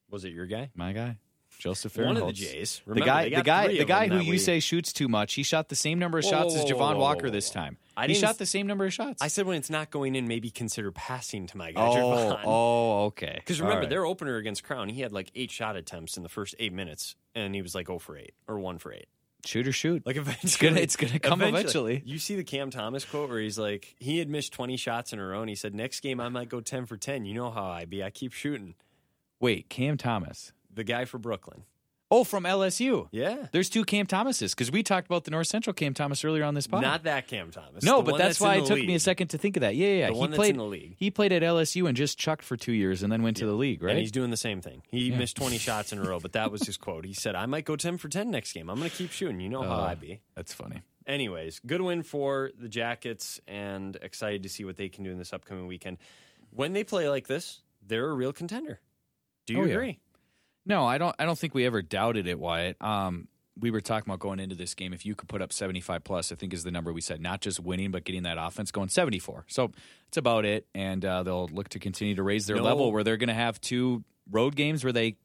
Was 0.09 0.23
it 0.25 0.31
your 0.33 0.45
guy? 0.45 0.69
my 0.75 0.93
guy, 0.93 1.17
Joseph 1.63 1.97
One 1.97 2.17
of 2.17 2.27
the. 2.27 2.33
Jays. 2.33 2.81
The 2.85 2.99
guy, 2.99 3.29
the 3.29 3.41
guy, 3.41 3.67
the 3.69 3.85
guy 3.85 4.07
who 4.09 4.19
you 4.19 4.31
we- 4.31 4.37
say 4.37 4.59
shoots 4.59 4.91
too 4.91 5.07
much. 5.07 5.33
He 5.35 5.43
shot 5.43 5.69
the 5.69 5.77
same 5.77 5.97
number 5.97 6.17
of 6.17 6.25
Whoa, 6.25 6.31
shots 6.31 6.53
whoa, 6.53 6.63
as 6.63 6.69
whoa, 6.69 6.77
Javon 6.77 6.95
whoa, 6.95 6.99
Walker 6.99 7.29
this 7.29 7.49
time. 7.49 7.77
I 7.95 8.07
he 8.07 8.15
shot 8.15 8.37
the 8.37 8.45
same 8.45 8.67
number 8.67 8.85
of 8.85 8.91
shots. 8.93 9.21
I 9.21 9.27
said 9.29 9.45
when 9.45 9.55
it's 9.55 9.69
not 9.69 9.89
going 9.89 10.15
in, 10.15 10.27
maybe 10.27 10.49
consider 10.49 10.91
passing 10.91 11.47
to 11.47 11.57
my 11.57 11.71
guy. 11.71 11.81
oh, 11.81 11.95
Javon. 11.95 12.39
oh, 12.45 13.05
okay. 13.05 13.35
Because 13.35 13.61
remember, 13.61 13.81
right. 13.81 13.89
their 13.89 14.05
opener 14.05 14.35
against 14.35 14.63
Crown, 14.65 14.89
he 14.89 14.99
had 14.99 15.13
like 15.13 15.31
eight 15.35 15.51
shot 15.51 15.77
attempts 15.77 16.17
in 16.17 16.23
the 16.23 16.29
first 16.29 16.53
eight 16.59 16.73
minutes, 16.73 17.15
and 17.33 17.55
he 17.55 17.61
was 17.61 17.73
like 17.73 17.87
0 17.87 17.99
for 17.99 18.17
8 18.17 18.33
or 18.47 18.59
1 18.59 18.77
for 18.79 18.91
8. 18.91 19.05
shoot 19.45 19.65
or 19.67 19.71
shoot. 19.71 20.05
Like 20.05 20.17
eventually, 20.17 20.41
It's 20.49 20.57
gonna- 20.57 20.79
it's 20.81 20.95
gonna 20.97 21.19
come 21.19 21.41
eventually. 21.41 22.01
You 22.05 22.17
see 22.19 22.35
the 22.35 22.43
Cam 22.43 22.71
Thomas 22.71 23.05
quote 23.05 23.29
where 23.29 23.39
he's 23.39 23.57
like, 23.59 23.95
he 23.99 24.17
had 24.17 24.27
missed 24.27 24.51
20 24.53 24.75
shots 24.75 25.13
in 25.13 25.19
a 25.19 25.25
row, 25.25 25.39
and 25.41 25.49
he 25.49 25.55
said, 25.55 25.73
next 25.73 26.01
game 26.01 26.19
I 26.19 26.27
might 26.29 26.49
go 26.49 26.59
10 26.61 26.85
for 26.87 26.97
10. 26.97 27.23
You 27.25 27.33
know 27.35 27.51
how 27.51 27.65
I 27.65 27.85
be. 27.85 28.03
I 28.03 28.09
keep 28.09 28.33
shooting. 28.33 28.75
Wait, 29.39 29.69
Cam 29.69 29.97
Thomas. 29.97 30.51
The 30.73 30.83
guy 30.83 31.05
for 31.05 31.17
Brooklyn. 31.17 31.63
Oh, 32.11 32.23
from 32.23 32.43
LSU. 32.43 33.07
Yeah. 33.11 33.47
There's 33.51 33.69
two 33.69 33.83
Cam 33.83 34.05
Thomases 34.05 34.53
because 34.53 34.71
we 34.71 34.83
talked 34.83 35.07
about 35.07 35.23
the 35.23 35.31
North 35.31 35.47
Central 35.47 35.73
Cam 35.73 35.95
Thomas 35.95 36.23
earlier 36.23 36.43
on 36.43 36.53
this 36.53 36.67
podcast. 36.67 36.81
Not 36.81 37.03
that 37.05 37.27
Cam 37.27 37.49
Thomas. 37.49 37.83
no, 37.83 37.97
The 37.97 38.03
but 38.03 38.11
one 38.11 38.19
that's, 38.21 38.39
why 38.39 38.57
it 38.57 38.65
took 38.67 38.77
me 38.77 38.93
a 38.93 38.99
second 38.99 39.29
to 39.29 39.39
think 39.39 39.57
of 39.57 39.61
that. 39.61 39.75
Yeah, 39.75 39.87
yeah, 39.87 39.93
yeah. 39.93 40.07
The 40.09 40.13
he 40.13 40.21
that's 40.27 40.35
played 40.35 40.49
in 40.51 40.57
the 40.57 40.63
league. 40.65 40.95
He 40.99 41.09
played 41.09 41.31
at 41.31 41.41
LSU 41.41 41.87
and 41.87 41.97
just 41.97 42.19
chucked 42.19 42.43
for 42.43 42.55
two 42.55 42.71
years 42.73 43.01
and 43.01 43.11
then 43.11 43.23
went 43.23 43.37
to 43.37 43.47
the 43.47 43.53
league, 43.53 43.81
right? 43.81 43.91
And 43.91 43.99
he's 43.99 44.11
doing 44.11 44.29
the 44.29 44.37
same 44.37 44.61
thing. 44.61 44.83
He 44.91 45.09
Yeah. 45.09 45.17
missed 45.17 45.37
20 45.37 45.57
shots 45.57 45.91
in 45.91 45.97
a 45.97 46.03
row, 46.03 46.19
but 46.19 46.33
that 46.33 46.51
was 46.51 46.61
his 46.67 46.77
quote. 46.77 47.03
He 47.05 47.13
said, 47.13 47.33
I 47.33 47.47
might 47.47 47.65
go 47.65 47.75
10 47.75 47.97
for 47.97 48.09
10 48.09 48.29
next 48.29 48.53
game. 48.53 48.69
I'm 48.69 48.77
going 48.77 48.91
to 48.91 48.95
keep 48.95 49.09
shooting. 49.11 49.39
You 49.39 49.49
know 49.49 49.63
how 49.63 49.79
Uh, 49.79 49.85
I 49.87 49.95
be. 49.95 50.19
That's 50.35 50.53
funny. 50.53 50.83
Anyways, 51.07 51.61
good 51.65 51.81
win 51.81 52.03
for 52.03 52.51
the 52.59 52.69
Jackets 52.69 53.41
and 53.47 53.97
excited 54.03 54.43
to 54.43 54.49
see 54.49 54.65
what 54.65 54.77
they 54.77 54.87
can 54.87 55.03
do 55.03 55.09
in 55.09 55.17
this 55.17 55.33
upcoming 55.33 55.65
weekend. 55.65 55.97
When 56.51 56.73
they 56.73 56.83
play 56.83 57.09
like 57.09 57.25
this, 57.25 57.61
they're 57.85 58.07
a 58.09 58.13
real 58.13 58.33
contender. 58.33 58.81
Do 59.47 59.53
you 59.53 59.61
Oh, 59.61 59.65
yeah. 59.65 59.73
No, 60.65 60.85
I 60.85 60.97
don't. 60.97 61.15
I 61.19 61.25
don't 61.25 61.37
think 61.37 61.53
we 61.53 61.65
ever 61.65 61.81
doubted 61.81 62.27
it, 62.27 62.39
Wyatt. 62.39 62.77
Um, 62.81 63.27
we 63.59 63.69
were 63.69 63.81
talking 63.81 64.09
about 64.09 64.19
going 64.19 64.39
into 64.39 64.55
this 64.55 64.73
game. 64.73 64.93
If 64.93 65.05
you 65.05 65.13
could 65.15 65.29
put 65.29 65.41
up 65.41 65.51
seventy-five 65.53 66.03
plus, 66.03 66.31
I 66.31 66.35
think 66.35 66.53
is 66.53 66.63
the 66.63 66.71
number 66.71 66.91
we 66.93 67.01
said. 67.01 67.21
Not 67.21 67.41
just 67.41 67.59
winning, 67.59 67.91
but 67.91 68.03
getting 68.03 68.23
that 68.23 68.37
offense 68.39 68.71
going. 68.71 68.89
Seventy-four. 68.89 69.45
So 69.47 69.71
it's 70.07 70.17
about 70.17 70.45
it, 70.45 70.65
and 70.73 71.03
uh, 71.03 71.23
they'll 71.23 71.47
look 71.49 71.69
to 71.69 71.79
continue 71.79 72.15
to 72.15 72.23
raise 72.23 72.47
their 72.47 72.55
No. 72.57 72.63
level. 72.63 72.91
Where 72.91 73.03
they're 73.03 73.17
going 73.17 73.27
to 73.27 73.33
have 73.33 73.59
two 73.61 74.03
road 74.31 74.55
games 74.55 74.83
where 74.83 74.93
they. 74.93 75.17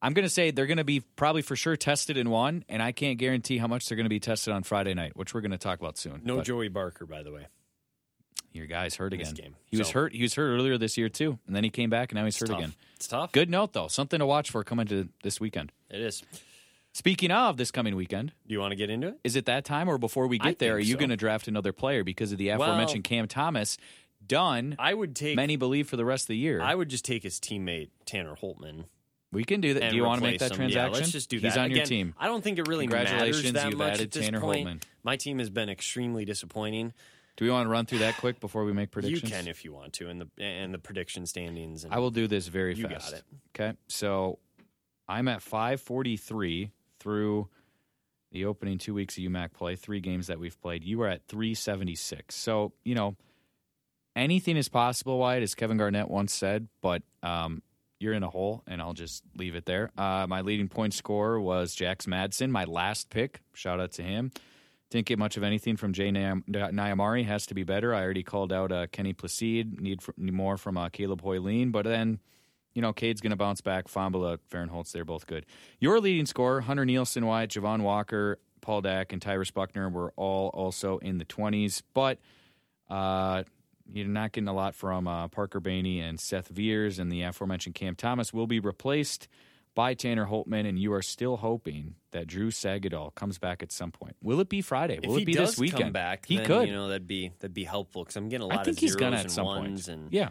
I'm 0.00 0.12
going 0.14 0.24
to 0.24 0.30
say 0.30 0.52
they're 0.52 0.66
going 0.66 0.76
to 0.78 0.84
be 0.84 1.00
probably 1.16 1.42
for 1.42 1.56
sure 1.56 1.76
tested 1.76 2.16
in 2.16 2.30
one, 2.30 2.64
and 2.68 2.80
I 2.80 2.92
can't 2.92 3.18
guarantee 3.18 3.58
how 3.58 3.66
much 3.66 3.88
they're 3.88 3.96
going 3.96 4.04
to 4.06 4.10
be 4.10 4.20
tested 4.20 4.54
on 4.54 4.62
Friday 4.62 4.94
night, 4.94 5.16
which 5.16 5.34
we're 5.34 5.40
going 5.40 5.50
to 5.50 5.58
talk 5.58 5.80
about 5.80 5.98
soon. 5.98 6.20
No 6.24 6.36
But 6.36 6.44
Joey 6.46 6.68
Barker, 6.68 7.04
by 7.04 7.24
the 7.24 7.32
way. 7.32 7.48
Your 8.52 8.66
guy's 8.66 8.96
hurt 8.96 9.12
again. 9.12 9.34
game. 9.34 9.56
He 9.66 9.76
was 9.76 9.90
hurt. 9.90 10.12
He 10.14 10.22
was 10.22 10.34
hurt 10.34 10.48
earlier 10.48 10.78
this 10.78 10.96
year 10.96 11.08
too, 11.08 11.38
and 11.46 11.54
then 11.54 11.64
he 11.64 11.70
came 11.70 11.90
back, 11.90 12.12
and 12.12 12.18
now 12.18 12.24
he's 12.24 12.34
It's 12.34 12.40
hurt 12.40 12.48
tough. 12.48 12.58
again. 12.58 12.74
It's 12.96 13.06
tough. 13.08 13.32
Good 13.32 13.50
note 13.50 13.72
though, 13.72 13.88
something 13.88 14.18
to 14.18 14.26
watch 14.26 14.50
for 14.50 14.64
coming 14.64 14.86
to 14.88 15.08
this 15.22 15.40
weekend. 15.40 15.72
It 15.90 16.00
is. 16.00 16.22
Speaking 16.92 17.30
of 17.30 17.56
this 17.58 17.70
coming 17.70 17.94
weekend, 17.94 18.32
Do 18.46 18.54
you 18.54 18.60
want 18.60 18.72
to 18.72 18.76
get 18.76 18.90
into 18.90 19.08
it? 19.08 19.20
is 19.22 19.36
it 19.36 19.44
that 19.46 19.64
time, 19.64 19.88
or 19.88 19.98
before 19.98 20.26
we 20.26 20.40
I 20.40 20.48
get 20.48 20.58
there, 20.58 20.74
are 20.74 20.78
you 20.80 20.94
so. 20.94 20.98
going 20.98 21.10
to 21.10 21.16
draft 21.16 21.46
another 21.46 21.72
player 21.72 22.02
because 22.02 22.32
of 22.32 22.38
the 22.38 22.48
Well- 22.48 22.62
aforementioned 22.62 23.04
Cam 23.04 23.28
Thomas 23.28 23.76
done? 24.26 24.74
I 24.78 24.94
would 24.94 25.14
take. 25.14 25.36
Many 25.36 25.56
believe 25.56 25.88
for 25.88 25.96
the 25.96 26.04
rest 26.04 26.24
of 26.24 26.28
the 26.28 26.36
year. 26.38 26.60
I 26.60 26.74
would 26.74 26.88
just 26.88 27.04
take 27.04 27.22
his 27.22 27.38
teammate 27.38 27.90
Tanner 28.04 28.34
Holtman. 28.34 28.86
we 29.30 29.44
can 29.44 29.60
do 29.60 29.74
that. 29.74 29.90
Do 29.90 29.96
you 29.96 30.04
want 30.04 30.22
to 30.22 30.26
make 30.26 30.40
that 30.40 30.50
him. 30.52 30.56
transaction? 30.56 30.92
Yeah, 30.94 30.98
let's 30.98 31.12
just 31.12 31.28
do 31.28 31.38
He's 31.38 31.54
that. 31.54 31.60
on 31.60 31.70
your 31.70 31.84
team. 31.84 32.14
I 32.18 32.26
don't 32.26 32.42
think 32.42 32.58
it 32.58 32.66
really 32.66 32.86
matters 32.88 33.42
that 33.42 33.66
you've 33.68 33.76
much 33.78 33.92
added 33.92 34.00
at 34.06 34.10
this 34.12 34.24
Tanner 34.24 34.40
point. 34.40 34.66
Holtman. 34.66 34.82
My 35.04 35.16
team 35.16 35.38
has 35.38 35.50
been 35.50 35.68
extremely 35.68 36.24
disappointing. 36.24 36.94
Do 37.38 37.44
we 37.44 37.52
want 37.52 37.66
to 37.66 37.70
run 37.70 37.86
through 37.86 38.00
that 38.00 38.16
quick 38.16 38.40
before 38.40 38.64
we 38.64 38.72
make 38.72 38.90
predictions? 38.90 39.22
You 39.22 39.36
can 39.36 39.46
if 39.46 39.64
you 39.64 39.72
want 39.72 39.92
to, 39.94 40.08
and 40.08 40.20
the 40.20 40.42
and 40.42 40.74
the 40.74 40.78
prediction 40.78 41.24
standings. 41.24 41.84
And 41.84 41.94
I 41.94 42.00
will 42.00 42.10
do 42.10 42.26
this 42.26 42.48
very 42.48 42.74
You 42.74 42.82
got 42.88 43.00
fast. 43.00 43.12
it. 43.14 43.24
Okay, 43.54 43.76
so 43.86 44.40
I'm 45.08 45.28
at 45.28 45.40
543 45.40 46.72
through 46.98 47.48
the 48.32 48.44
opening 48.44 48.78
two 48.78 48.92
weeks 48.92 49.16
of 49.16 49.22
UMAC 49.22 49.52
play, 49.52 49.76
three 49.76 50.00
games 50.00 50.26
that 50.26 50.40
we've 50.40 50.60
played. 50.60 50.82
You 50.82 51.00
are 51.02 51.06
at 51.08 51.28
376. 51.28 52.34
So 52.34 52.72
you 52.84 52.96
know 52.96 53.14
anything 54.16 54.56
is 54.56 54.68
possible. 54.68 55.16
Wyatt, 55.20 55.44
as 55.44 55.54
Kevin 55.54 55.76
Garnett 55.76 56.10
once 56.10 56.32
said, 56.32 56.66
but 56.82 57.04
um, 57.22 57.62
you're 58.00 58.14
in 58.14 58.24
a 58.24 58.30
hole, 58.30 58.64
and 58.66 58.82
I'll 58.82 58.94
just 58.94 59.22
leave 59.36 59.54
it 59.54 59.64
there. 59.64 59.92
Uh, 59.96 60.26
my 60.28 60.40
leading 60.40 60.66
point 60.66 60.92
scorer 60.92 61.40
was 61.40 61.72
Jax 61.72 62.06
Madsen, 62.06 62.50
my 62.50 62.64
last 62.64 63.10
pick. 63.10 63.42
Shout 63.54 63.78
out 63.78 63.92
to 63.92 64.02
him. 64.02 64.32
Didn't 64.90 65.06
get 65.06 65.18
much 65.18 65.36
of 65.36 65.42
anything 65.42 65.76
from 65.76 65.92
Jay 65.92 66.10
Nyam- 66.10 66.44
Nyamari. 66.48 67.24
Has 67.26 67.44
to 67.46 67.54
be 67.54 67.62
better. 67.62 67.94
I 67.94 68.02
already 68.02 68.22
called 68.22 68.52
out 68.52 68.72
uh, 68.72 68.86
Kenny 68.86 69.12
Placide. 69.12 69.80
Need, 69.80 70.00
for, 70.00 70.14
need 70.16 70.32
more 70.32 70.56
from 70.56 70.78
uh, 70.78 70.88
Caleb 70.88 71.22
Hoyleen. 71.22 71.72
But 71.72 71.84
then, 71.84 72.20
you 72.72 72.80
know, 72.80 72.94
Cade's 72.94 73.20
going 73.20 73.30
to 73.30 73.36
bounce 73.36 73.60
back. 73.60 73.88
Fombula, 73.88 74.38
Fahrenholtz, 74.50 74.92
they're 74.92 75.04
both 75.04 75.26
good. 75.26 75.44
Your 75.78 76.00
leading 76.00 76.24
scorer, 76.24 76.62
Hunter 76.62 76.86
Nielsen 76.86 77.26
White, 77.26 77.50
Javon 77.50 77.82
Walker, 77.82 78.38
Paul 78.62 78.80
Dack, 78.80 79.12
and 79.12 79.20
Tyrus 79.20 79.50
Buckner 79.50 79.90
were 79.90 80.12
all 80.16 80.48
also 80.48 80.98
in 80.98 81.18
the 81.18 81.26
20s. 81.26 81.82
But 81.92 82.18
uh, 82.88 83.42
you're 83.92 84.06
not 84.06 84.32
getting 84.32 84.48
a 84.48 84.54
lot 84.54 84.74
from 84.74 85.06
uh, 85.06 85.28
Parker 85.28 85.60
Bainey 85.60 86.00
and 86.00 86.18
Seth 86.18 86.48
Veers, 86.48 86.98
and 86.98 87.12
the 87.12 87.22
aforementioned 87.22 87.74
Cam 87.74 87.94
Thomas 87.94 88.32
will 88.32 88.46
be 88.46 88.58
replaced 88.60 89.28
by 89.78 89.94
Tanner 89.94 90.26
Holtman, 90.26 90.68
and 90.68 90.76
you 90.76 90.92
are 90.92 91.02
still 91.02 91.36
hoping 91.36 91.94
that 92.10 92.26
Drew 92.26 92.50
Sagadol 92.50 93.14
comes 93.14 93.38
back 93.38 93.62
at 93.62 93.70
some 93.70 93.92
point. 93.92 94.16
Will 94.20 94.40
it 94.40 94.48
be 94.48 94.60
Friday? 94.60 94.98
Will 95.06 95.14
if 95.14 95.22
it 95.22 95.26
be 95.26 95.34
this 95.34 95.56
weekend? 95.56 95.82
come 95.84 95.92
back, 95.92 96.26
he 96.26 96.38
then, 96.38 96.46
could. 96.46 96.66
You 96.66 96.74
know, 96.74 96.88
that'd 96.88 97.06
be 97.06 97.30
that'd 97.38 97.54
be 97.54 97.62
helpful 97.62 98.02
because 98.02 98.16
I'm 98.16 98.28
getting 98.28 98.42
a 98.42 98.48
lot 98.48 98.58
I 98.58 98.64
think 98.64 98.76
of 98.78 98.80
he's 98.80 98.90
zeros 98.94 99.00
gonna 99.00 99.16
at 99.18 99.22
and 99.26 99.30
some 99.30 99.46
ones 99.46 99.86
point. 99.86 99.98
and 100.00 100.12
yeah. 100.12 100.30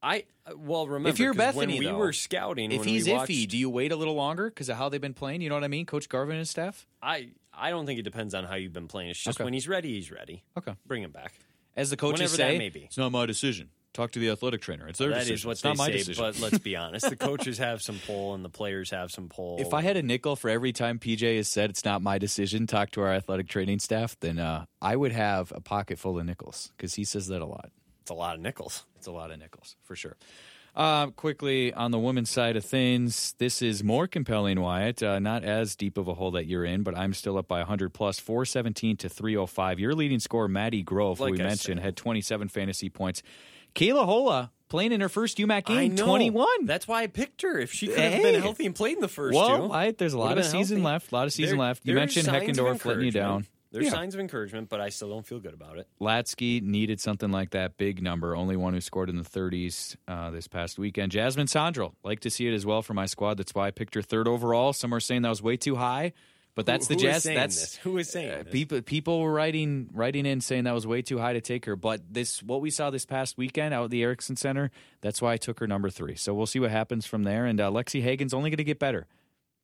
I 0.00 0.22
well 0.56 0.86
remember 0.86 1.08
If 1.08 1.18
you're 1.18 1.34
'cause 1.34 1.56
when 1.56 1.66
Bethany, 1.66 1.80
we 1.80 1.86
though, 1.86 1.98
were 1.98 2.12
scouting, 2.12 2.70
If 2.70 2.84
he's 2.84 3.06
we 3.06 3.12
iffy, 3.12 3.48
do 3.48 3.58
you 3.58 3.68
wait 3.68 3.90
a 3.90 3.96
little 3.96 4.14
longer 4.14 4.48
because 4.50 4.68
of 4.68 4.76
how 4.76 4.88
they've 4.88 5.00
been 5.00 5.14
playing? 5.14 5.42
You 5.42 5.48
know 5.48 5.56
what 5.56 5.64
I 5.64 5.68
mean, 5.68 5.84
Coach 5.84 6.08
Garvin 6.08 6.36
and 6.36 6.38
his 6.38 6.50
staff. 6.50 6.86
I 7.02 7.30
I 7.52 7.70
don't 7.70 7.86
think 7.86 7.98
it 7.98 8.02
depends 8.04 8.34
on 8.34 8.44
how 8.44 8.54
you've 8.54 8.72
been 8.72 8.86
playing. 8.86 9.10
It's 9.10 9.20
just 9.20 9.38
Okay. 9.40 9.44
when 9.44 9.52
he's 9.52 9.66
ready, 9.66 9.94
he's 9.94 10.12
ready. 10.12 10.44
Okay. 10.56 10.74
Bring 10.86 11.02
him 11.02 11.10
back. 11.10 11.32
As 11.76 11.90
the 11.90 11.96
coaches 11.96 12.32
Whenever 12.32 12.52
say, 12.52 12.58
may 12.58 12.68
be. 12.68 12.84
it's 12.84 12.96
not 12.98 13.10
my 13.10 13.26
decision. 13.26 13.70
Talk 13.92 14.12
to 14.12 14.18
the 14.20 14.30
athletic 14.30 14.60
trainer. 14.60 14.86
It's 14.86 14.98
their 15.00 15.08
That 15.08 15.14
decision. 15.26 15.34
is 15.34 15.44
what 15.46 15.50
it's 15.52 15.64
not 15.64 15.76
my 15.76 15.86
say. 15.86 15.92
decision. 15.98 16.22
But 16.24 16.38
let's 16.40 16.58
be 16.58 16.76
honest, 16.84 17.10
the 17.10 17.16
coaches 17.16 17.58
have 17.58 17.82
some 17.82 17.98
pull 18.06 18.34
and 18.34 18.44
the 18.44 18.48
players 18.48 18.90
have 18.90 19.10
some 19.10 19.28
pull. 19.28 19.58
If 19.60 19.74
I 19.74 19.82
had 19.82 19.96
a 19.96 20.02
nickel 20.02 20.36
for 20.36 20.48
every 20.48 20.72
time 20.72 21.00
PJ 21.00 21.36
has 21.36 21.48
said 21.48 21.70
it's 21.70 21.84
not 21.84 22.00
my 22.00 22.16
decision, 22.18 22.68
talk 22.68 22.92
to 22.92 23.00
our 23.00 23.12
athletic 23.12 23.48
training 23.48 23.80
staff, 23.80 24.16
then 24.20 24.38
uh, 24.38 24.66
I 24.80 24.94
would 24.94 25.10
have 25.12 25.52
a 25.54 25.60
pocket 25.60 25.98
full 25.98 26.18
of 26.20 26.24
nickels 26.24 26.72
because 26.76 26.94
he 26.94 27.02
says 27.04 27.26
that 27.28 27.42
a 27.42 27.46
lot. 27.46 27.70
it's 28.02 28.10
a 28.12 28.14
lot 28.14 28.36
of 28.36 28.40
nickels. 28.40 28.84
It's 28.96 29.08
a 29.08 29.12
lot 29.12 29.32
of 29.32 29.38
nickels 29.40 29.74
for 29.82 29.96
sure. 29.96 30.16
Uh, 30.76 31.08
quickly 31.08 31.74
on 31.74 31.90
the 31.90 31.98
women's 31.98 32.30
side 32.30 32.54
of 32.54 32.64
things, 32.64 33.34
this 33.38 33.60
is 33.60 33.82
more 33.82 34.06
compelling, 34.06 34.60
Wyatt. 34.60 35.02
Uh, 35.02 35.18
not 35.18 35.42
as 35.42 35.74
deep 35.74 35.98
of 35.98 36.06
a 36.06 36.14
hole 36.14 36.30
that 36.30 36.46
you're 36.46 36.64
in, 36.64 36.84
but 36.84 36.96
I'm 36.96 37.12
still 37.12 37.36
up 37.38 37.48
by 37.48 37.58
100 37.58 37.92
plus, 37.92 38.20
417 38.20 38.96
to 38.98 39.08
305. 39.08 39.80
Your 39.80 39.94
leading 39.96 40.20
scorer, 40.20 40.46
Maddie 40.46 40.84
Grove, 40.84 41.18
who 41.18 41.24
we 41.24 41.40
I 41.40 41.42
mentioned, 41.42 41.78
said. 41.80 41.84
had 41.84 41.96
27 41.96 42.46
fantasy 42.50 42.88
points. 42.88 43.24
Kayla 43.74 44.04
Hola 44.04 44.50
playing 44.68 44.92
in 44.92 45.00
her 45.00 45.08
first 45.08 45.38
UMAC 45.38 45.64
game, 45.66 45.94
know. 45.96 46.06
21. 46.06 46.64
That's 46.64 46.86
why 46.86 47.02
I 47.02 47.06
picked 47.08 47.42
her. 47.42 47.58
If 47.58 47.72
she 47.72 47.88
could 47.88 47.98
have 47.98 48.12
Hey. 48.12 48.22
been 48.32 48.40
healthy 48.40 48.66
and 48.66 48.74
played 48.74 48.94
in 48.94 49.00
the 49.00 49.08
first 49.08 49.34
well, 49.36 49.68
two, 49.68 49.92
there's 49.98 50.12
a 50.12 50.18
lot 50.18 50.38
of 50.38 50.44
season 50.44 50.78
healthy. 50.78 50.92
left. 50.94 51.12
A 51.12 51.14
lot 51.14 51.26
of 51.26 51.32
season 51.32 51.58
There- 51.58 51.66
left. 51.66 51.82
You 51.84 51.94
mentioned 51.94 52.28
Heckendorf 52.28 52.84
letting 52.84 53.04
you 53.04 53.10
down. 53.10 53.46
There's 53.72 53.84
Yeah. 53.84 53.92
signs 53.92 54.14
of 54.14 54.20
encouragement, 54.20 54.68
but 54.68 54.80
I 54.80 54.88
still 54.88 55.08
don't 55.10 55.24
feel 55.24 55.38
good 55.38 55.54
about 55.54 55.78
it. 55.78 55.86
Latsky 56.00 56.60
needed 56.60 57.00
something 57.00 57.30
like 57.30 57.50
that 57.50 57.76
big 57.76 58.02
number. 58.02 58.34
Only 58.34 58.56
one 58.56 58.74
who 58.74 58.80
scored 58.80 59.08
in 59.08 59.16
the 59.16 59.22
30s 59.24 59.96
uh, 60.08 60.30
this 60.30 60.48
past 60.48 60.76
weekend. 60.76 61.12
Jasmine 61.12 61.46
Sandro, 61.46 61.94
like 62.02 62.18
to 62.20 62.30
see 62.30 62.48
it 62.48 62.52
as 62.52 62.66
well 62.66 62.82
for 62.82 62.94
my 62.94 63.06
squad. 63.06 63.36
That's 63.38 63.54
why 63.54 63.68
I 63.68 63.70
picked 63.70 63.94
her 63.94 64.02
third 64.02 64.26
overall. 64.26 64.72
Some 64.72 64.92
are 64.92 64.98
saying 64.98 65.22
that 65.22 65.28
was 65.28 65.40
way 65.40 65.56
too 65.56 65.76
high, 65.76 66.12
but 66.60 66.66
that's 66.66 66.88
Who- 66.88 66.94
the 66.94 67.00
who 67.02 67.08
Jazz. 67.10 67.22
That's 67.24 67.60
this? 67.60 67.76
Who 67.76 67.98
is 67.98 68.08
saying 68.10 68.30
uh, 68.30 68.42
this? 68.44 68.52
people. 68.52 68.80
People 68.82 69.20
were 69.20 69.32
writing 69.32 69.88
writing 69.92 70.26
in 70.26 70.40
saying 70.40 70.64
that 70.64 70.74
was 70.74 70.86
way 70.86 71.02
too 71.02 71.18
high 71.18 71.32
to 71.32 71.40
take 71.40 71.64
her. 71.66 71.76
But 71.76 72.02
this 72.12 72.42
what 72.42 72.60
we 72.60 72.70
saw 72.70 72.90
this 72.90 73.04
past 73.06 73.36
weekend 73.38 73.74
out 73.74 73.84
at 73.84 73.90
the 73.90 74.02
Erickson 74.02 74.36
Center. 74.36 74.70
That's 75.00 75.20
why 75.22 75.32
I 75.32 75.36
took 75.36 75.60
her 75.60 75.66
number 75.66 75.90
three. 75.90 76.14
So 76.16 76.34
we'll 76.34 76.46
see 76.46 76.60
what 76.60 76.70
happens 76.70 77.06
from 77.06 77.24
there. 77.24 77.46
And 77.46 77.60
uh, 77.60 77.70
Lexi 77.70 78.02
Hagen's 78.02 78.34
only 78.34 78.50
going 78.50 78.58
to 78.58 78.64
get 78.64 78.78
better. 78.78 79.06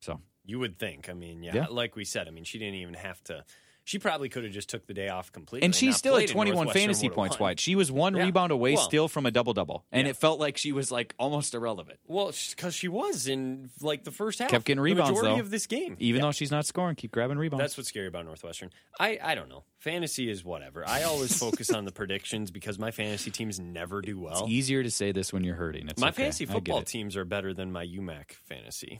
So 0.01 0.19
You 0.45 0.59
would 0.59 0.77
think. 0.79 1.09
I 1.09 1.13
mean, 1.13 1.43
yeah, 1.43 1.55
Yeah. 1.55 1.65
like 1.69 1.95
we 1.95 2.05
said. 2.05 2.27
I 2.27 2.31
mean, 2.31 2.43
she 2.43 2.57
didn't 2.59 2.75
even 2.75 2.93
have 2.95 3.23
to. 3.25 3.43
She 3.87 3.99
probably 3.99 4.27
could 4.27 4.43
have 4.43 4.51
just 4.51 4.67
took 4.67 4.85
the 4.85 4.93
day 4.93 5.07
off 5.07 5.31
completely. 5.31 5.65
and 5.65 5.73
she's 5.73 5.95
still 5.95 6.17
at 6.17 6.27
21 6.27 6.71
fantasy 6.71 7.07
points. 7.07 7.39
White. 7.39 7.57
She 7.57 7.73
was 7.73 7.89
one 7.89 8.17
Yeah. 8.17 8.23
rebound 8.25 8.51
away 8.51 8.73
Well- 8.73 8.83
still 8.83 9.07
from 9.07 9.25
a 9.25 9.31
double 9.31 9.53
double, 9.53 9.85
and 9.93 10.05
Yeah. 10.05 10.09
it 10.11 10.17
felt 10.17 10.41
like 10.41 10.57
she 10.57 10.73
was 10.73 10.91
like 10.91 11.15
almost 11.17 11.53
irrelevant. 11.53 11.97
Well, 12.05 12.33
because 12.49 12.75
she 12.75 12.89
was 12.89 13.29
in 13.29 13.69
like 13.79 14.03
the 14.03 14.11
first 14.11 14.39
half, 14.39 14.49
Kept 14.51 14.65
getting 14.65 14.75
the 14.79 14.81
rebounds, 14.81 15.11
majority 15.11 15.35
though. 15.35 15.39
of 15.39 15.51
this 15.51 15.67
game. 15.67 15.95
Even 15.99 16.19
Yeah. 16.19 16.27
though 16.27 16.31
she's 16.33 16.51
not 16.51 16.65
scoring, 16.65 16.95
keep 16.97 17.11
grabbing 17.11 17.37
rebounds. 17.37 17.61
That's 17.63 17.77
what's 17.77 17.87
scary 17.87 18.07
about 18.07 18.25
Northwestern. 18.25 18.71
I, 18.99 19.19
I 19.23 19.35
don't 19.35 19.47
know. 19.47 19.63
Fantasy 19.79 20.29
is 20.29 20.43
whatever. 20.43 20.83
I 20.85 21.03
always 21.03 21.37
focus 21.39 21.69
on 21.71 21.85
the 21.85 21.93
predictions 21.93 22.51
because 22.51 22.77
my 22.77 22.91
fantasy 22.91 23.31
teams 23.31 23.57
never 23.57 24.01
do 24.01 24.19
well. 24.19 24.43
It's 24.43 24.51
easier 24.51 24.83
to 24.83 24.91
say 24.91 25.13
this 25.13 25.31
when 25.31 25.45
you're 25.45 25.55
hurting. 25.55 25.87
It's 25.87 26.01
My 26.01 26.09
okay. 26.09 26.23
fantasy 26.23 26.45
football 26.45 26.81
teams 26.81 27.15
are 27.15 27.23
better 27.23 27.53
than 27.53 27.71
my 27.71 27.85
UMAC 27.85 28.33
fantasy. 28.43 28.99